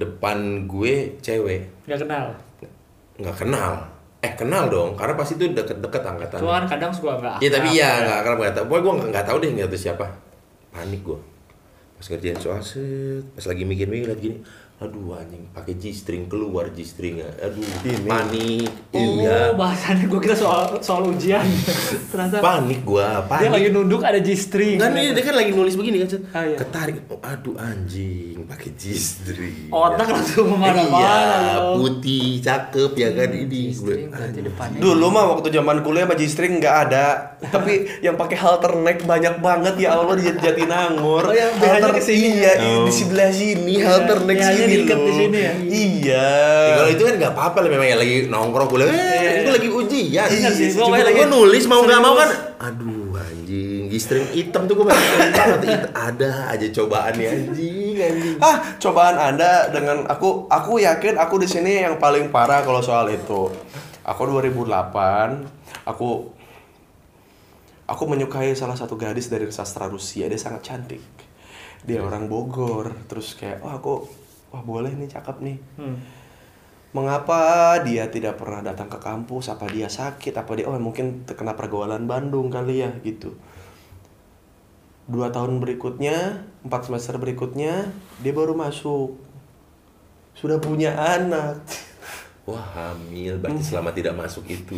depan 0.00 0.66
gue 0.66 1.16
cewek 1.20 1.62
Gak 1.84 2.00
kenal. 2.06 2.26
nggak 3.20 3.36
kenal 3.36 3.72
eh 4.22 4.32
kenal 4.38 4.70
dong 4.70 4.94
karena 4.94 5.18
pasti 5.18 5.34
itu 5.34 5.50
deket-deket 5.50 6.02
angkatan 6.06 6.38
Cuma 6.38 6.62
kan 6.62 6.78
kadang 6.78 6.94
suka 6.94 7.18
nggak. 7.18 7.36
Iya 7.42 7.50
tapi 7.58 7.68
akrab, 7.74 7.82
ya 7.82 7.82
ya. 7.90 8.02
nggak 8.06 8.18
akrab 8.22 8.36
nggak 8.38 8.54
tahu. 8.54 8.64
Pokoknya 8.70 8.82
gue 8.86 8.92
nggak 8.94 9.08
nggak 9.10 9.26
tahu 9.26 9.36
deh 9.42 9.50
nggak 9.50 9.68
tahu 9.74 9.80
siapa. 9.82 10.06
Panik 10.70 11.00
gue. 11.02 11.18
Pas 11.98 12.06
ngerjain 12.06 12.38
soal 12.38 12.62
set, 12.62 13.24
pas 13.34 13.44
lagi 13.50 13.62
mikir-mikir 13.66 14.06
liat 14.14 14.20
gini, 14.22 14.36
aduh 14.82 15.14
anjing 15.14 15.46
pakai 15.48 15.74
G-string 15.74 16.26
keluar 16.26 16.66
G-string 16.68 17.22
aduh 17.22 17.62
Ini. 17.82 18.02
panik 18.02 18.66
Oh, 18.90 18.98
iya 19.16 19.54
bahasannya 19.54 20.04
gue 20.04 20.20
kira 20.20 20.34
soal 20.34 20.76
soal 20.78 21.08
ujian. 21.08 21.40
Ternyata 22.10 22.38
panik 22.38 22.82
gua 22.82 23.22
dia 23.32 23.46
lagi 23.46 23.64
panik 23.64 23.72
nunduk 23.72 24.02
ada 24.02 24.18
G-string. 24.18 24.76
kan 24.76 24.90
ini 24.92 25.10
dia 25.10 25.22
kan 25.22 25.34
lagi 25.34 25.50
nulis 25.50 25.74
begini 25.74 26.02
kan. 26.02 26.08
Ah, 26.30 26.42
iya. 26.44 26.56
ketarik 26.56 26.96
oh, 27.06 27.22
aduh 27.22 27.54
anjing 27.56 28.42
pakai 28.44 28.74
G-string 28.74 29.70
Otak 29.70 30.08
langsung 30.08 30.46
ke 30.46 30.56
mana-mana 30.56 30.98
iya 30.98 31.16
putih 31.72 32.38
cakep 32.38 32.92
ya 32.92 33.08
kan 33.12 33.30
ini. 33.30 33.72
Dulu 34.76 35.06
mah 35.08 35.24
waktu 35.30 35.48
zaman 35.50 35.80
kuliah 35.80 36.04
sama 36.04 36.14
G-string 36.14 36.58
nggak 36.58 36.76
ada, 36.82 37.06
tapi 37.44 37.72
yang 38.04 38.14
pakai 38.14 38.36
halter 38.36 38.74
neck 38.76 39.04
banyak 39.04 39.38
banget 39.38 39.74
ya 39.78 39.94
Allah 39.94 40.14
di 40.14 40.26
Jatinangor. 40.26 41.24
Oh, 41.24 41.32
yang 41.32 41.54
Halter- 41.54 41.94
ke 41.94 42.02
sini. 42.02 42.20
Iya, 42.34 42.52
di- 42.54 42.70
Oh. 42.72 42.84
di 42.84 42.92
sebelah 42.92 43.28
sini 43.30 43.72
Iya, 43.76 43.84
halter 43.86 44.18
neck 44.24 44.38
BH-nya 44.38 44.56
sini 44.56 44.71
diikat 44.72 44.98
di 44.98 45.12
sini 45.12 45.38
ya? 45.38 45.52
Iya. 45.60 46.30
Ya, 46.64 46.72
kalau 46.74 46.90
itu 46.90 47.02
kan 47.04 47.14
nggak 47.20 47.32
apa-apa 47.32 47.58
lah 47.60 47.70
memang 47.70 47.86
ya 47.86 47.96
lagi 47.96 48.16
nongkrong 48.26 48.68
kuliah. 48.68 48.88
Eh, 48.88 48.94
Iya, 48.94 49.30
itu 49.38 49.50
iya. 49.50 49.56
lagi 49.56 49.68
ujian. 49.68 50.28
Bener 50.28 50.52
sih, 50.52 50.66
Cuma 50.72 50.84
pokoknya 50.88 51.04
gua 51.04 51.10
lagi 51.12 51.22
nulis 51.28 51.64
mau 51.66 51.80
nggak 51.82 52.00
mau 52.00 52.14
kan. 52.14 52.28
Aduh 52.62 53.12
anjing, 53.14 53.82
gistring 53.86 54.26
hitam 54.30 54.64
tuh 54.64 54.74
gue 54.74 54.86
banget. 54.86 55.82
ada 55.92 56.30
aja 56.48 56.66
cobaannya 56.72 57.28
anjing, 57.28 57.96
anjing. 57.98 58.36
Ah, 58.38 58.56
cobaan 58.78 59.16
Anda 59.18 59.68
dengan 59.68 60.06
aku 60.06 60.46
aku 60.46 60.78
yakin 60.78 61.18
aku 61.18 61.38
di 61.38 61.48
sini 61.50 61.82
yang 61.82 61.98
paling 61.98 62.30
parah 62.30 62.62
kalau 62.62 62.80
soal 62.80 63.10
itu. 63.10 63.50
Aku 64.02 64.26
2008, 64.26 64.66
aku 65.86 66.30
aku 67.84 68.02
menyukai 68.06 68.54
salah 68.54 68.74
satu 68.74 68.94
gadis 68.96 69.26
dari 69.26 69.46
sastra 69.50 69.86
Rusia. 69.86 70.26
Dia 70.26 70.38
sangat 70.38 70.62
cantik. 70.64 71.02
Dia 71.82 72.02
orang 72.02 72.26
Bogor. 72.26 72.94
Terus 73.06 73.34
kayak, 73.34 73.62
wah 73.62 73.78
aku 73.78 74.06
wah 74.52 74.62
boleh 74.62 74.92
nih 74.92 75.08
cakep 75.08 75.36
nih. 75.40 75.58
Hmm. 75.80 75.96
Mengapa 76.92 77.80
dia 77.80 78.12
tidak 78.12 78.36
pernah 78.36 78.60
datang 78.60 78.92
ke 78.92 79.00
kampus? 79.00 79.48
Apa 79.48 79.64
dia 79.72 79.88
sakit? 79.88 80.36
Apa 80.36 80.52
dia 80.60 80.68
oh 80.68 80.76
mungkin 80.76 81.24
terkena 81.24 81.56
pergaulan 81.56 82.04
Bandung 82.04 82.52
kali 82.52 82.84
ya 82.84 82.92
gitu. 83.00 83.32
Dua 85.08 85.32
tahun 85.32 85.58
berikutnya, 85.58 86.44
empat 86.62 86.86
semester 86.86 87.16
berikutnya, 87.16 87.88
dia 88.20 88.32
baru 88.36 88.52
masuk. 88.52 89.16
Sudah 90.36 90.60
punya 90.60 90.92
anak. 90.94 91.64
Wah 92.48 92.60
hamil, 92.76 93.40
berarti 93.40 93.62
selama 93.64 93.96
tidak 93.96 94.12
masuk 94.18 94.44
itu. 94.50 94.76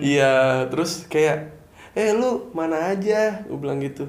Iya, 0.00 0.64
terus 0.72 1.10
kayak, 1.10 1.52
eh 1.92 2.14
lu 2.16 2.48
mana 2.56 2.94
aja? 2.94 3.44
Gue 3.44 3.58
bilang 3.60 3.82
gitu. 3.84 4.08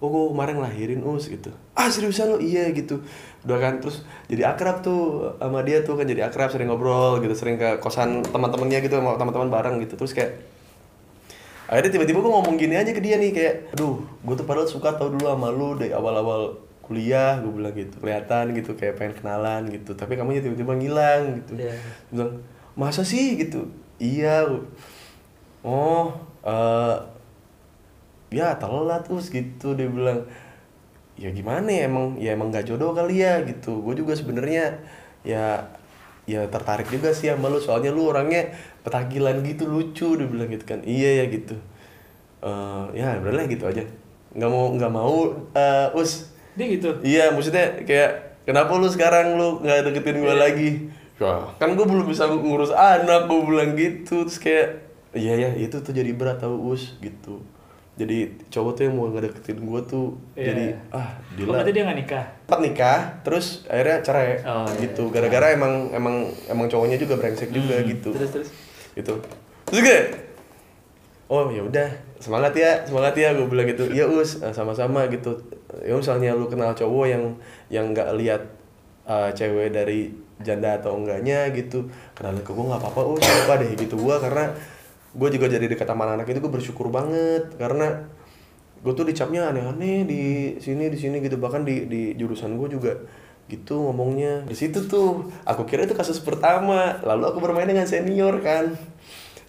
Oh, 0.00 0.08
gue 0.08 0.32
kemarin 0.32 0.56
lahirin 0.62 1.04
us 1.04 1.28
gitu. 1.28 1.52
Ah 1.76 1.92
seriusan 1.92 2.32
lu? 2.32 2.38
Iya 2.40 2.72
gitu. 2.72 3.04
Udah 3.46 3.58
kan 3.58 3.80
terus 3.80 4.04
jadi 4.28 4.52
akrab 4.52 4.84
tuh 4.84 5.32
sama 5.40 5.64
dia 5.64 5.80
tuh 5.80 5.96
kan 5.96 6.04
jadi 6.04 6.28
akrab 6.28 6.52
sering 6.52 6.68
ngobrol 6.68 7.20
gitu, 7.24 7.32
sering 7.32 7.56
ke 7.56 7.80
kosan 7.80 8.20
teman-temannya 8.24 8.84
gitu 8.84 9.00
sama 9.00 9.16
teman-teman 9.16 9.48
bareng 9.48 9.76
gitu. 9.84 9.96
Terus 9.96 10.12
kayak 10.12 10.32
akhirnya 11.70 11.90
tiba-tiba 11.96 12.18
gue 12.20 12.32
ngomong 12.32 12.56
gini 12.58 12.74
aja 12.74 12.90
ke 12.90 13.00
dia 13.00 13.16
nih 13.16 13.30
kayak, 13.30 13.54
aduh, 13.78 14.02
gue 14.02 14.34
tuh 14.34 14.44
padahal 14.44 14.66
suka 14.66 14.92
tau 14.98 15.08
dulu 15.08 15.30
sama 15.30 15.48
lu 15.48 15.78
dari 15.78 15.94
awal-awal 15.94 16.58
kuliah, 16.82 17.38
gue 17.38 17.52
bilang 17.54 17.72
gitu, 17.78 17.96
kelihatan 18.02 18.52
gitu 18.58 18.74
kayak 18.74 18.98
pengen 18.98 19.14
kenalan 19.16 19.70
gitu. 19.70 19.94
Tapi 19.94 20.18
kamu 20.18 20.42
tiba-tiba 20.42 20.74
ngilang 20.74 21.40
gitu. 21.40 21.62
Dia 21.62 21.78
bilang 22.10 22.42
masa 22.78 23.02
sih 23.02 23.36
gitu 23.36 23.66
iya 24.00 24.46
oh 25.60 26.16
eh 26.40 26.96
ya 28.32 28.56
telat 28.56 29.04
us 29.12 29.28
gitu 29.28 29.76
dia 29.76 29.90
bilang 29.90 30.24
ya 31.20 31.28
gimana 31.30 31.68
ya 31.68 31.82
emang 31.84 32.16
ya 32.16 32.32
emang 32.32 32.48
gak 32.48 32.64
jodoh 32.64 32.96
kali 32.96 33.20
ya 33.20 33.44
gitu 33.44 33.84
gue 33.84 33.94
juga 34.00 34.16
sebenarnya 34.16 34.80
ya 35.20 35.68
ya 36.24 36.48
tertarik 36.48 36.88
juga 36.88 37.12
sih 37.12 37.28
sama 37.28 37.52
lu 37.52 37.60
soalnya 37.60 37.92
lu 37.92 38.08
orangnya 38.08 38.56
petakilan 38.80 39.44
gitu 39.44 39.68
lucu 39.68 40.16
dia 40.16 40.24
bilang 40.24 40.48
gitu 40.48 40.64
kan 40.64 40.80
iya 40.88 41.24
ya 41.24 41.26
gitu 41.28 41.60
Eh 42.40 42.84
ya 42.96 43.20
lah 43.20 43.44
gitu 43.44 43.68
aja 43.68 43.84
nggak 44.32 44.48
mau 44.48 44.72
nggak 44.72 44.92
mau 44.96 45.28
eh, 45.52 45.92
us 45.92 46.32
Dia 46.58 46.66
gitu. 46.66 46.90
Iya, 47.06 47.30
maksudnya 47.30 47.86
kayak 47.86 48.42
kenapa 48.42 48.74
lu 48.74 48.90
sekarang 48.90 49.38
lu 49.38 49.62
nggak 49.62 49.86
deketin 49.86 50.18
gue 50.18 50.34
lagi? 50.34 50.70
Ya, 51.20 51.46
kan 51.60 51.76
gue 51.76 51.86
belum 51.86 52.08
bisa 52.08 52.26
ngurus 52.26 52.74
anak, 52.74 53.28
gue 53.30 53.40
bilang 53.44 53.76
gitu. 53.78 54.26
Terus 54.26 54.40
kayak, 54.40 54.68
iya 55.14 55.36
ya, 55.36 55.50
itu 55.54 55.78
tuh 55.78 55.92
jadi 55.94 56.10
berat 56.16 56.42
tau 56.42 56.58
us 56.72 56.96
gitu. 56.98 57.44
Jadi 58.00 58.18
cowok 58.48 58.72
tuh 58.72 58.82
yang 58.82 58.94
mau 58.96 59.06
ngedeketin 59.06 59.60
gue 59.60 59.80
tuh, 59.84 60.16
Iya. 60.32 60.44
jadi 60.48 60.64
ah, 60.88 60.96
Oh, 60.96 61.08
gila. 61.36 61.48
berarti 61.52 61.70
dia 61.70 61.82
nggak 61.84 61.98
nikah. 62.00 62.24
Sempat 62.40 62.60
nikah, 62.62 62.98
terus 63.20 63.46
akhirnya 63.68 64.00
cerai, 64.00 64.40
Oh, 64.40 64.64
iya. 64.64 64.80
gitu. 64.80 65.12
Gara-gara 65.12 65.52
emang 65.52 65.92
emang 65.92 66.16
emang 66.48 66.66
cowoknya 66.66 66.96
juga 66.96 67.14
brengsek 67.14 67.52
juga 67.52 67.76
Hmm, 67.76 67.86
gitu. 67.86 68.10
Terus 68.10 68.30
terus. 68.32 68.48
Gitu. 68.90 69.14
Terus 69.66 69.80
kayak, 69.84 70.04
oh 71.28 71.46
ya 71.48 71.60
udah 71.60 71.88
semangat 72.16 72.52
ya 72.54 72.70
semangat 72.82 73.14
ya 73.14 73.30
gue 73.30 73.46
bilang 73.46 73.64
gitu 73.64 73.86
ya 73.88 74.04
us 74.04 74.40
eh, 74.40 74.50
sama-sama 74.50 75.06
gitu 75.06 75.40
ya 75.80 75.94
misalnya 75.94 76.34
lu 76.34 76.44
kenal 76.46 76.74
cowok 76.74 77.06
yang 77.06 77.24
yang 77.68 77.92
nggak 77.92 78.12
lihat 78.14 78.42
eh, 79.06 79.30
cewek 79.30 79.70
dari 79.70 80.10
janda 80.38 80.74
atau 80.74 80.96
enggaknya 80.96 81.48
gitu 81.50 81.86
kenalin 82.12 82.40
ke 82.40 82.50
gue 82.50 82.64
nggak 82.66 82.76
apa-apa 82.78 83.00
us 83.14 83.22
apa 83.22 83.54
deh 83.58 83.72
gitu 83.74 83.94
gue 83.94 84.16
karena 84.18 84.50
gue 85.10 85.28
juga 85.34 85.46
jadi 85.50 85.66
dekat 85.66 85.86
sama 85.88 86.06
anak 86.10 86.30
itu 86.30 86.38
gue 86.38 86.52
bersyukur 86.52 86.90
banget. 86.90 87.54
Karena 87.56 88.06
gue 88.80 88.92
tuh 88.96 89.04
dicapnya 89.04 89.50
aneh-aneh 89.52 90.06
di 90.06 90.22
sini 90.58 90.90
di 90.90 90.98
sini 90.98 91.22
gitu. 91.24 91.36
Bahkan 91.38 91.62
di 91.66 91.86
di 91.86 92.02
jurusan 92.14 92.58
gue 92.58 92.68
juga 92.70 92.92
gitu 93.50 93.90
ngomongnya. 93.90 94.46
Di 94.46 94.56
situ 94.56 94.86
tuh 94.86 95.30
aku 95.42 95.66
kira 95.66 95.84
itu 95.84 95.94
kasus 95.94 96.22
pertama. 96.22 96.98
Lalu 97.02 97.24
aku 97.30 97.38
bermain 97.42 97.66
dengan 97.66 97.86
senior 97.86 98.38
kan. 98.40 98.74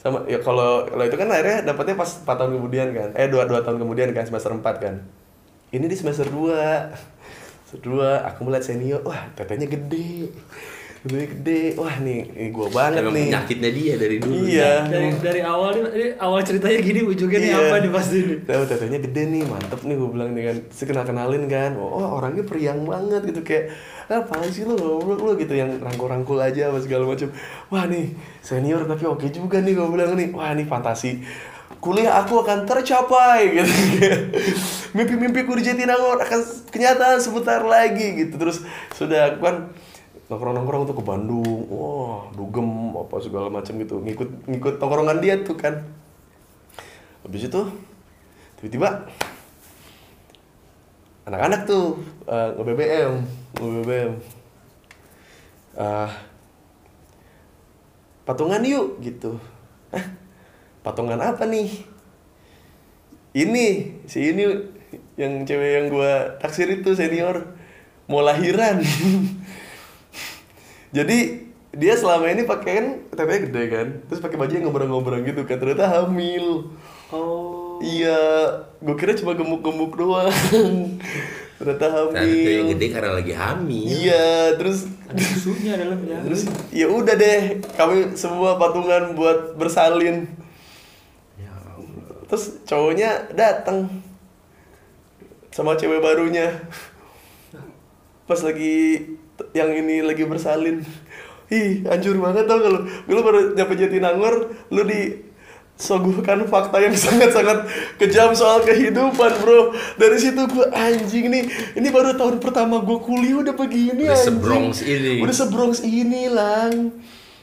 Sama 0.02 0.26
ya 0.26 0.42
kalau 0.42 0.90
kalau 0.90 1.04
itu 1.06 1.14
kan 1.14 1.30
akhirnya 1.30 1.62
dapatnya 1.62 1.94
pas 1.94 2.10
4 2.10 2.26
tahun 2.26 2.52
kemudian 2.58 2.88
kan. 2.94 3.10
Eh 3.14 3.30
dua 3.30 3.46
dua 3.46 3.62
tahun 3.62 3.78
kemudian 3.78 4.10
kan 4.18 4.26
semester 4.26 4.50
4 4.50 4.64
kan. 4.82 4.96
Ini 5.72 5.86
di 5.88 5.96
semester 5.96 6.28
2 6.28 7.22
Kedua, 7.72 8.28
aku 8.28 8.44
melihat 8.44 8.68
senior, 8.68 9.00
wah 9.08 9.32
tetenya 9.32 9.64
gede. 9.64 10.28
Tetenya 11.02 11.26
gede. 11.28 11.61
Wah 11.76 11.98
nih, 11.98 12.30
ini 12.30 12.49
gua 12.53 12.69
banget 12.69 13.02
Emang 13.02 13.18
nih. 13.18 13.26
penyakitnya 13.26 13.69
dia 13.73 13.94
dari 13.98 14.15
dulu. 14.22 14.34
Iya. 14.45 14.72
Dari 14.86 15.07
dari 15.18 15.41
awal 15.41 15.69
nih, 15.73 15.84
ini 15.90 16.07
awal 16.15 16.40
ceritanya 16.45 16.78
gini, 16.78 17.02
ujungnya 17.02 17.40
nih 17.41 17.49
Iya. 17.49 17.60
apa 17.60 17.76
nih 17.82 17.90
pasti 17.90 18.18
ini. 18.22 18.36
Tahu 18.45 18.64
tetenya 18.69 18.99
gede 19.02 19.23
nih, 19.26 19.41
mantep 19.44 19.82
nih 19.82 19.95
gue 19.98 20.10
bilang 20.10 20.30
nih 20.32 20.44
kan. 20.45 20.57
Terus 20.69 20.82
kenal 20.86 21.03
kenalin 21.03 21.44
kan, 21.45 21.72
oh 21.73 22.06
orangnya 22.14 22.45
periang 22.45 22.86
banget 22.86 23.22
gitu 23.26 23.41
kayak 23.41 23.73
apa 24.11 24.44
sih 24.52 24.61
lu 24.61 24.76
ngobrol 24.76 25.18
lu 25.18 25.34
gitu 25.36 25.56
yang 25.56 25.80
rangkul-rangkul 25.80 26.38
aja 26.38 26.69
apa 26.69 26.78
segala 26.78 27.10
macam. 27.10 27.34
Wah 27.68 27.90
nih 27.90 28.14
senior 28.40 28.86
tapi 28.86 29.03
oke 29.03 29.26
juga 29.28 29.57
nih 29.57 29.73
gue 29.73 29.88
bilang 29.90 30.14
nih, 30.14 30.30
wah 30.30 30.53
nih 30.53 30.69
fantasi. 30.69 31.18
Kuliah 31.82 32.14
aku 32.22 32.45
akan 32.45 32.69
tercapai 32.69 33.49
gitu. 33.57 33.73
Mimpi-mimpiku 34.94 35.57
di 35.57 35.65
Jatinangor 35.65 36.22
akan 36.22 36.40
kenyataan 36.69 37.18
sebentar 37.18 37.57
lagi 37.65 38.22
gitu. 38.22 38.38
Terus 38.38 38.61
sudah 38.94 39.34
aku 39.34 39.41
kan 39.41 39.56
nongkrong-nongkrong 40.32 40.88
tuh 40.88 40.95
ke 40.95 41.03
Bandung, 41.03 41.68
wah 41.68 42.32
dugem 42.32 42.95
apa 42.95 43.20
segala 43.20 43.52
macam 43.52 43.76
gitu, 43.76 43.99
ngikut 43.99 44.48
ngikut 44.48 44.80
tongkrongan 44.80 45.20
dia 45.20 45.36
tuh 45.44 45.60
kan. 45.60 45.84
Habis 47.28 47.52
itu 47.52 47.62
tiba-tiba 48.56 49.12
anak-anak 51.28 51.68
tuh 51.68 51.99
eh, 52.32 52.49
nge-BBM, 52.56 53.14
nge-BBM. 53.60 54.14
Ah, 55.76 56.12
patungan 58.24 58.64
yuk 58.64 59.03
gitu. 59.03 59.36
Hah? 59.91 60.06
Patungan 60.80 61.20
apa 61.20 61.44
nih? 61.44 61.68
Ini, 63.36 63.68
si 64.08 64.32
ini 64.32 64.48
yang 65.16 65.44
cewek 65.44 65.72
yang 65.76 65.86
gua 65.91 66.40
taksir 66.40 66.72
itu 66.72 66.95
senior 66.95 67.52
mau 68.08 68.24
lahiran. 68.24 68.80
Jadi 70.91 71.47
dia 71.72 71.95
selama 71.95 72.27
ini 72.27 72.43
pakai 72.43 72.72
kan 72.76 72.88
tetenya 73.07 73.39
gede 73.47 73.63
kan, 73.72 73.88
terus 74.11 74.19
pakai 74.19 74.35
baju 74.35 74.51
yang 74.51 74.63
ngobrol-ngobrol 74.68 75.23
gitu 75.23 75.47
kan, 75.47 75.55
ternyata 75.55 75.88
hamil. 75.88 76.68
Oh. 77.11 77.80
Iya, 77.80 78.19
gue 78.84 78.95
kira 78.99 79.15
cuma 79.15 79.34
gemuk-gemuk 79.34 79.95
doang. 79.95 80.31
Ternyata 81.61 81.88
hamil. 81.93 82.13
Ternyata 82.18 82.49
yang 82.49 82.69
gede 82.73 82.88
karena 82.89 83.11
lagi 83.13 83.34
hamil. 83.38 83.85
Iya, 83.85 84.57
terus 84.57 84.89
Ada 85.05 85.22
susunya 85.22 85.73
dalamnya. 85.77 86.18
terus 86.26 86.49
ya 86.73 86.89
udah 86.89 87.13
deh, 87.13 87.61
kami 87.77 88.18
semua 88.18 88.57
patungan 88.57 89.13
buat 89.13 89.53
bersalin. 89.59 90.26
Ya 91.38 91.53
Terus 92.31 92.63
cowoknya 92.65 93.30
datang 93.38 93.91
sama 95.53 95.77
cewek 95.77 96.01
barunya. 96.01 96.63
Pas 98.26 98.39
lagi 98.41 99.05
yang 99.51 99.69
ini 99.72 100.01
lagi 100.01 100.23
bersalin. 100.23 100.81
Ih, 101.51 101.84
hancur 101.84 102.15
banget 102.15 102.47
tau 102.47 102.59
kalau 102.59 102.80
lu 102.88 103.19
baru 103.19 103.39
nyampe 103.51 103.76
Jatinangor, 103.76 104.35
lu 104.72 104.81
di 104.84 105.31
soguhkan 105.76 106.45
fakta 106.45 106.77
yang 106.77 106.93
sangat-sangat 107.09 107.65
kejam 107.97 108.31
soal 108.31 108.61
kehidupan 108.61 109.31
bro 109.41 109.73
dari 109.97 110.13
situ 110.15 110.45
gue 110.45 110.69
anjing 110.69 111.26
nih 111.26 111.43
ini 111.73 111.89
baru 111.89 112.13
tahun 112.13 112.38
pertama 112.38 112.85
gue 112.85 113.01
kuliah 113.01 113.41
udah 113.41 113.57
begini 113.57 114.05
Udah 114.05 114.13
anjing. 114.13 114.30
sebrongs 114.30 114.80
ini. 114.85 115.26
udah 115.26 115.34
sebrongs 115.34 115.80
ini 115.81 116.30
lang 116.30 116.93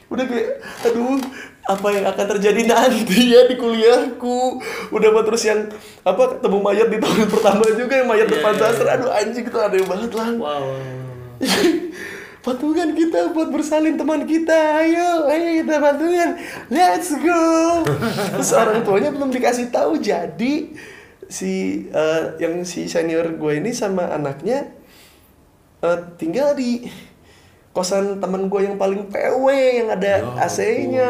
udah 0.07 0.23
kayak 0.23 0.63
aduh 0.87 1.19
apa 1.67 1.87
yang 1.91 2.05
akan 2.07 2.25
terjadi 2.37 2.61
nanti 2.63 3.19
ya 3.35 3.43
di 3.45 3.59
kuliahku 3.59 4.63
udah 4.89 5.09
mah 5.11 5.23
terus 5.27 5.43
yang 5.43 5.67
apa 6.01 6.39
ketemu 6.39 6.57
mayat 6.63 6.87
di 6.87 6.97
tahun 6.97 7.27
pertama 7.35 7.65
juga 7.75 7.93
yang 7.93 8.07
mayat 8.07 8.27
depan 8.31 8.55
sastra 8.55 8.95
aduh 8.95 9.11
anjing 9.11 9.45
itu 9.45 9.59
aneh 9.59 9.83
banget 9.83 10.11
lang 10.15 10.39
Wow. 10.39 10.63
patungan 12.45 12.95
kita 12.95 13.31
buat 13.35 13.49
bersalin 13.51 13.95
teman 13.99 14.23
kita. 14.23 14.83
Ayo 14.83 15.27
ayo 15.27 15.47
kita 15.63 15.75
patungan. 15.79 16.29
Let's 16.71 17.11
go. 17.15 17.43
Terus 18.35 18.51
orang 18.55 18.83
tuanya 18.83 19.09
belum 19.11 19.29
dikasih 19.31 19.71
tahu. 19.71 19.99
Jadi 19.99 20.73
si 21.29 21.85
eh, 21.91 22.23
yang 22.41 22.65
si 22.65 22.89
senior 22.89 23.37
gue 23.37 23.53
ini 23.61 23.69
sama 23.69 24.09
anaknya 24.09 24.71
eh, 25.85 25.99
tinggal 26.17 26.57
di 26.57 26.89
kosan 27.69 28.17
teman 28.17 28.49
gue 28.49 28.65
yang 28.65 28.81
paling 28.81 29.07
PW 29.13 29.45
yang 29.53 29.87
ada 29.93 30.25
Ya 30.25 30.47
AC-nya 30.49 31.09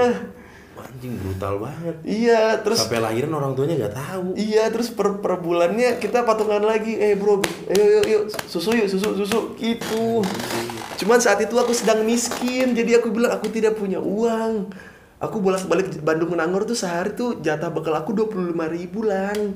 Anjing 0.99 1.15
brutal 1.15 1.63
banget. 1.63 1.95
iya 2.03 2.59
terus 2.59 2.83
Sampai 2.83 2.99
lahiran 2.99 3.31
orang 3.31 3.55
tuanya 3.55 3.79
nggak 3.79 3.95
tahu. 3.95 4.35
Iya, 4.35 4.67
terus 4.67 4.91
per, 4.91 5.23
per 5.23 5.39
bulannya 5.39 5.95
kita 5.95 6.27
patungan 6.27 6.59
lagi. 6.59 6.99
Eh 6.99 7.15
bro, 7.15 7.39
ayo 7.71 8.03
yuk, 8.03 8.03
yuk, 8.03 8.23
susu 8.51 8.75
yuk, 8.75 8.91
susu, 8.91 9.15
susu, 9.15 9.55
gitu. 9.55 10.19
Cuman 10.99 11.23
saat 11.23 11.39
itu 11.39 11.55
aku 11.55 11.71
sedang 11.71 12.03
miskin, 12.03 12.75
jadi 12.75 12.99
aku 12.99 13.15
bilang 13.15 13.31
aku 13.31 13.47
tidak 13.47 13.79
punya 13.79 14.03
uang. 14.03 14.75
Aku 15.23 15.39
bolak 15.39 15.63
balik 15.71 16.03
Bandung 16.03 16.35
Nangor 16.35 16.67
tuh 16.67 16.75
sehari 16.75 17.15
tuh 17.15 17.39
jatah 17.39 17.71
bekal 17.71 17.95
aku 17.95 18.11
25 18.11 18.59
ribu 18.67 19.07
lang. 19.07 19.55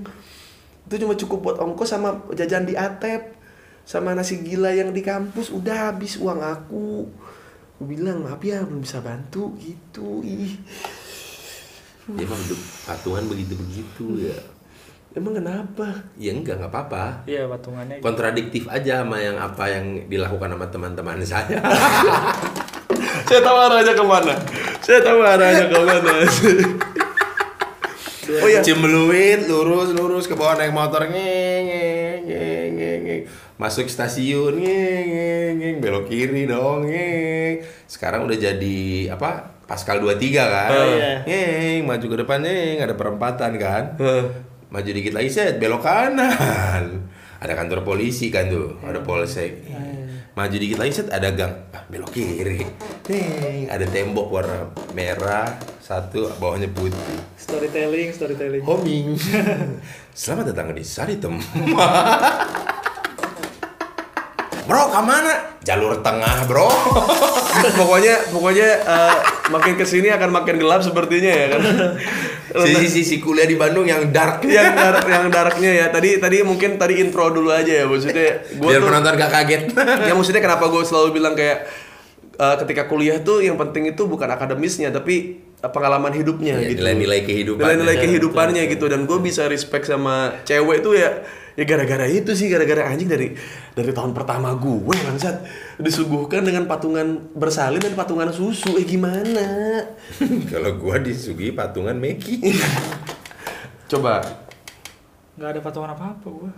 Itu 0.88 0.96
cuma 0.96 1.20
cukup 1.20 1.40
buat 1.44 1.58
ongkos 1.60 1.92
sama 1.92 2.24
jajan 2.32 2.64
di 2.64 2.80
Atep. 2.80 3.36
Sama 3.84 4.16
nasi 4.16 4.40
gila 4.40 4.72
yang 4.72 4.96
di 4.96 5.04
kampus, 5.04 5.52
udah 5.52 5.92
habis 5.92 6.16
uang 6.16 6.40
aku. 6.40 7.04
Aku 7.76 7.84
bilang, 7.84 8.24
maaf 8.24 8.40
ya, 8.40 8.64
belum 8.64 8.80
bisa 8.80 9.04
bantu, 9.04 9.52
gitu. 9.60 10.24
Ih, 10.24 10.56
Dia 12.04 12.28
mah 12.28 12.36
hidup 12.36 12.60
patungan 12.84 13.24
begitu-begitu 13.32 14.28
ya. 14.28 14.36
emang 15.16 15.40
kenapa? 15.40 15.88
Ya 16.20 16.36
enggak, 16.36 16.60
nggak 16.60 16.72
apa-apa. 16.74 17.24
Iya 17.24 17.48
patungannya. 17.48 18.04
Kontradiktif 18.04 18.68
aja 18.68 19.06
sama 19.06 19.24
yang 19.24 19.40
apa 19.40 19.72
yang 19.72 20.10
dilakukan 20.12 20.52
sama 20.52 20.68
teman-teman 20.68 21.24
saya. 21.32 21.60
Saya 23.24 23.40
tahu 23.40 23.56
arahnya 23.56 23.94
ke 23.96 24.04
mana. 24.04 24.36
Saya 24.84 25.00
tahu 25.00 25.24
arahnya 25.24 25.66
ke 25.72 25.80
mana. 25.80 26.12
oh 28.44 28.48
iya. 28.52 28.60
Cembeluin, 28.60 29.48
lurus, 29.48 29.96
lurus 29.96 30.28
ke 30.28 30.36
bawah 30.36 30.60
naik 30.60 30.76
motor 30.76 31.08
ngeng. 31.08 31.68
Masuk 33.64 33.88
stasiun 33.88 34.60
ngeng, 34.60 35.08
ngeng, 35.08 35.56
ngeng. 35.56 35.76
belok 35.80 36.12
kiri 36.12 36.44
dong 36.44 36.84
ngeng. 36.84 37.64
Sekarang 37.88 38.28
udah 38.28 38.36
jadi 38.36 39.08
apa? 39.16 39.56
Pascal 39.64 40.04
23 40.04 40.20
kan. 40.36 40.68
Oh, 40.76 40.84
iya. 40.92 41.24
Ngeng, 41.24 41.88
maju 41.88 42.04
ke 42.04 42.18
depan 42.20 42.44
ngeng, 42.44 42.84
ada 42.84 42.92
perempatan 43.00 43.56
kan. 43.56 43.96
Heeh. 43.96 44.24
Maju 44.68 44.90
dikit 44.92 45.16
lagi 45.16 45.32
set 45.32 45.64
belok 45.64 45.80
kanan. 45.80 47.08
Ada 47.40 47.56
kantor 47.56 47.88
polisi 47.88 48.28
kan 48.28 48.52
tuh, 48.52 48.84
ada 48.84 49.00
polsek. 49.00 49.64
Maju 50.36 50.56
dikit 50.60 50.84
lagi 50.84 51.00
set 51.00 51.08
ada 51.08 51.32
gang, 51.32 51.72
ah, 51.72 51.88
belok 51.88 52.12
kiri. 52.12 52.68
Ngeng, 53.08 53.72
ada 53.72 53.88
tembok 53.88 54.28
warna 54.28 54.76
merah, 54.92 55.56
satu 55.80 56.36
bawahnya 56.36 56.68
putih. 56.68 57.16
Storytelling, 57.40 58.12
storytelling. 58.12 58.64
Homing. 58.68 59.16
Selamat 60.20 60.52
datang 60.52 60.76
di 60.76 60.84
Saritem. 60.84 61.40
bro, 64.68 64.92
ke 64.92 65.02
mana? 65.04 65.34
Jalur 65.64 66.00
tengah, 66.04 66.48
bro. 66.48 66.68
pokoknya 67.80 68.32
pokoknya 68.32 68.70
eh, 68.84 69.16
makin 69.52 69.74
ke 69.80 69.86
sini 69.88 70.12
akan 70.12 70.30
makin 70.32 70.60
gelap 70.60 70.84
sepertinya 70.84 71.32
ya 71.32 71.48
kan. 71.56 71.62
Sisi-sisi 72.54 73.24
kuliah 73.24 73.48
di 73.48 73.56
Bandung 73.56 73.88
yang 73.88 74.12
dark. 74.12 74.44
yang 74.46 74.76
dark, 74.76 75.06
yang 75.08 75.28
darknya 75.32 75.72
ya. 75.72 75.86
Tadi 75.90 76.20
tadi 76.20 76.44
mungkin 76.44 76.76
tadi 76.76 77.00
intro 77.00 77.32
dulu 77.32 77.50
aja 77.50 77.84
ya 77.84 77.86
maksudnya. 77.88 78.44
Gua 78.60 78.70
Biar 78.76 78.82
tuh, 78.84 78.88
penonton 78.92 79.14
gak 79.16 79.32
kaget. 79.32 79.64
ya 80.10 80.14
maksudnya 80.14 80.42
kenapa 80.44 80.66
gue 80.68 80.84
selalu 80.84 81.10
bilang 81.16 81.34
kayak 81.34 81.66
eh, 82.38 82.56
ketika 82.66 82.86
kuliah 82.92 83.24
tuh 83.24 83.40
yang 83.40 83.56
penting 83.56 83.88
itu 83.88 84.04
bukan 84.06 84.28
akademisnya 84.28 84.92
tapi 84.92 85.40
pengalaman 85.64 86.12
hidupnya 86.12 86.60
Iya, 86.60 86.76
gitu. 86.76 86.84
nilai-nilai 86.84 87.22
kehidupan. 87.24 87.64
Nilai-nilai 87.64 87.98
kehidupannya 88.02 88.64
gitu 88.68 88.86
dan 88.92 89.08
gue 89.08 89.20
bisa 89.20 89.48
respect 89.48 89.88
sama 89.88 90.44
cewek 90.44 90.84
tuh 90.84 90.98
ya 90.98 91.24
ya 91.54 91.64
gara-gara 91.64 92.10
itu 92.10 92.34
sih 92.34 92.50
gara-gara 92.50 92.90
anjing 92.90 93.06
dari 93.06 93.38
dari 93.72 93.94
tahun 93.94 94.10
pertama 94.12 94.58
gue 94.58 94.74
bangsat 94.90 95.46
disuguhkan 95.78 96.42
dengan 96.42 96.66
patungan 96.66 97.30
bersalin 97.32 97.78
dan 97.78 97.94
patungan 97.94 98.34
susu 98.34 98.74
eh 98.74 98.82
gimana 98.84 99.86
Kalau 100.52 100.82
gua 100.82 100.98
disuguhi 100.98 101.54
patungan 101.54 101.94
Meki. 101.94 102.42
coba 103.94 104.26
Nggak 105.34 105.50
ada 105.50 105.60
patungan 105.62 105.90
apa-apa 105.94 106.28
gua. 106.28 106.52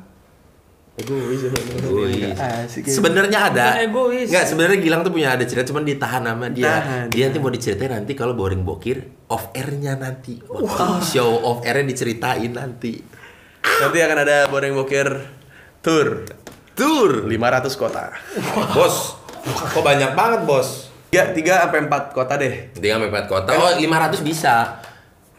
Egois 0.95 1.41
ya 1.43 1.51
Egois. 1.51 2.39
asik 2.39 2.87
ya. 2.87 2.93
Sebenarnya 2.95 3.39
ada. 3.51 3.65
Egois. 3.83 4.31
Enggak, 4.31 4.45
sebenarnya 4.47 4.77
Gilang 4.79 5.01
tuh 5.03 5.11
punya 5.11 5.35
ada 5.35 5.43
cerita 5.43 5.67
cuman 5.67 5.83
ditahan 5.83 6.23
sama 6.23 6.47
dia. 6.47 6.71
Ditahan, 6.71 7.05
dia 7.11 7.23
nanti 7.27 7.39
mau 7.43 7.51
diceritain 7.51 7.91
nanti 7.91 8.11
kalau 8.15 8.33
boring 8.33 8.63
bokir 8.63 9.03
off 9.27 9.51
air-nya 9.51 9.99
nanti. 9.99 10.39
Waktu 10.47 11.03
show 11.03 11.35
off 11.43 11.67
air-nya 11.67 11.91
diceritain 11.91 12.51
nanti. 12.55 12.95
nanti 13.65 13.97
akan 13.97 14.17
ada 14.23 14.45
boreng 14.47 14.77
bokir 14.77 15.09
tour 15.81 16.23
Tur. 16.75 17.23
500 17.27 17.81
kota 17.81 18.11
Bos. 18.75 19.15
Kok 19.45 19.83
banyak 19.83 20.11
banget, 20.11 20.43
Bos? 20.43 20.91
tiga 21.15 21.31
tiga 21.31 21.53
sampai 21.63 21.87
empat 21.87 22.11
kota 22.11 22.35
deh 22.35 22.75
3 22.75 22.83
sampai 22.83 23.07
4 23.07 23.31
kota. 23.31 23.49
Oh, 23.55 23.71
500 23.71 24.19
bisa. 24.19 24.83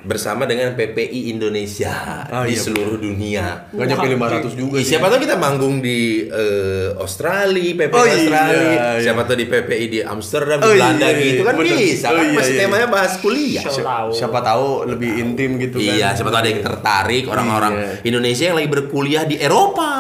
Bersama 0.07 0.47
dengan 0.47 0.73
PPI 0.73 1.29
Indonesia 1.29 2.23
Oh, 2.29 2.43
di 2.43 2.55
iya, 2.55 2.63
seluruh 2.63 2.95
dunia. 2.97 3.67
Nggak 3.69 3.87
nyampe 3.89 4.07
500 4.09 4.55
juga 4.55 4.77
Ih, 4.79 4.83
sih. 4.83 4.95
Siapa 4.95 5.07
tahu 5.07 5.19
kita 5.21 5.35
manggung 5.35 5.79
di 5.79 5.99
eh, 6.25 6.95
Australia, 6.95 7.75
PPI 7.77 7.91
Oh, 7.93 8.05
iya, 8.05 8.15
Australia. 8.15 8.63
iya. 8.63 9.03
Siapa 9.03 9.21
tahu 9.23 9.37
di 9.37 9.47
PPI 9.47 9.85
di 9.89 10.01
Amsterdam, 10.01 10.59
di 10.59 10.65
Oh, 10.65 10.73
Belanda 10.73 11.07
iya, 11.09 11.19
gitu 11.21 11.43
kan 11.43 11.55
bener. 11.55 11.75
bisa. 11.75 12.07
Oh, 12.07 12.15
kan 12.15 12.25
iya, 12.25 12.37
masih 12.39 12.53
iya. 12.53 12.63
temanya 12.63 12.89
bahas 12.89 13.13
kuliah. 13.19 13.65
Siapa 13.65 13.83
tahu. 13.83 14.09
Siapa 14.15 14.39
tahu 14.41 14.67
lebih 14.87 15.11
intim 15.17 15.51
gitu 15.59 15.77
kan. 15.77 15.91
Iya, 15.91 16.09
siapa 16.15 16.31
tahu 16.31 16.41
ada 16.41 16.51
yang 16.51 16.63
tertarik 16.63 17.25
orang-orang 17.27 17.73
Iya. 17.75 17.91
Indonesia 18.07 18.45
yang 18.45 18.57
lagi 18.57 18.71
berkuliah 18.71 19.25
di 19.25 19.37
Eropa. 19.37 19.91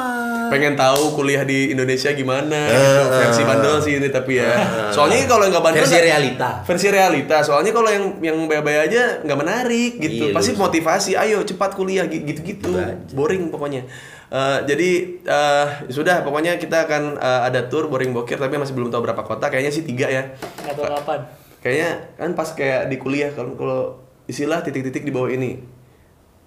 Pengen 0.48 0.74
tahu 0.74 1.12
kuliah 1.12 1.43
di 1.43 1.70
Indonesia 1.70 2.10
gimana 2.10 2.60
gitu. 2.66 3.02
versi 3.16 3.43
eh, 3.43 3.47
bandel 3.47 3.77
sih 3.78 3.93
ini 3.97 4.09
tapi 4.09 4.39
ya. 4.39 4.51
Soalnya 4.89 5.24
kalau 5.24 5.44
yang 5.44 5.52
nggak 5.52 5.64
bandel 5.64 5.82
Versi 5.82 5.98
realita. 5.98 6.51
versi 6.62 6.89
realita. 6.89 7.36
Soalnya 7.40 7.70
kalau 7.70 7.89
yang 7.89 8.05
yang 8.20 8.39
bay-bay 8.44 8.86
aja 8.86 9.20
nggak 9.20 9.39
menarik 9.39 9.93
gitu. 9.97 10.31
Iya, 10.31 10.35
pasti 10.35 10.52
lurus. 10.52 10.62
motivasi 10.62 11.12
ayo 11.14 11.43
cepat 11.43 11.74
kuliah 11.74 12.05
gi- 12.05 12.24
gitu-gitu. 12.24 12.68
Itu 12.68 12.78
aja. 12.78 12.94
boring 13.12 13.48
pokoknya. 13.48 13.85
Eh, 14.27 14.59
jadi 14.66 14.90
eh, 15.23 15.66
sudah 15.86 16.20
pokoknya 16.20 16.59
kita 16.59 16.85
akan 16.85 17.16
eh, 17.16 17.40
ada 17.47 17.66
tour 17.66 17.86
boring 17.86 18.10
bokir 18.10 18.36
tapi 18.36 18.56
masih 18.56 18.74
belum 18.74 18.90
tahu 18.90 19.02
berapa 19.02 19.23
kota. 19.23 19.47
Kayaknya 19.47 19.70
sih 19.70 19.82
tiga 19.82 20.06
ya. 20.06 20.23
Nggak 20.62 20.74
tahu 20.74 20.86
kapan. 20.90 21.20
kayaknya 21.62 21.90
kan 22.14 22.31
pas 22.32 22.47
kayak 22.52 22.86
di 22.86 22.97
kuliah 22.97 23.31
kalau 23.31 23.55
kalau 23.55 23.81
istilah 24.27 24.62
titik-titik 24.62 25.02
di 25.02 25.10
bawah 25.10 25.31
ini. 25.31 25.62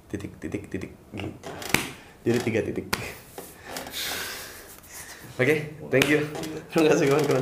Titik 0.07 0.35
titik 0.37 0.65
titik 0.67 0.91
gitu. 1.13 1.29
Jadi 2.19 2.39
tiga 2.43 2.59
titik 2.59 2.89
oke 5.39 5.55
thank 5.89 6.07
you. 6.11 6.19
Terima 6.69 6.93
kasih 6.93 7.05
kawan-kawan 7.09 7.37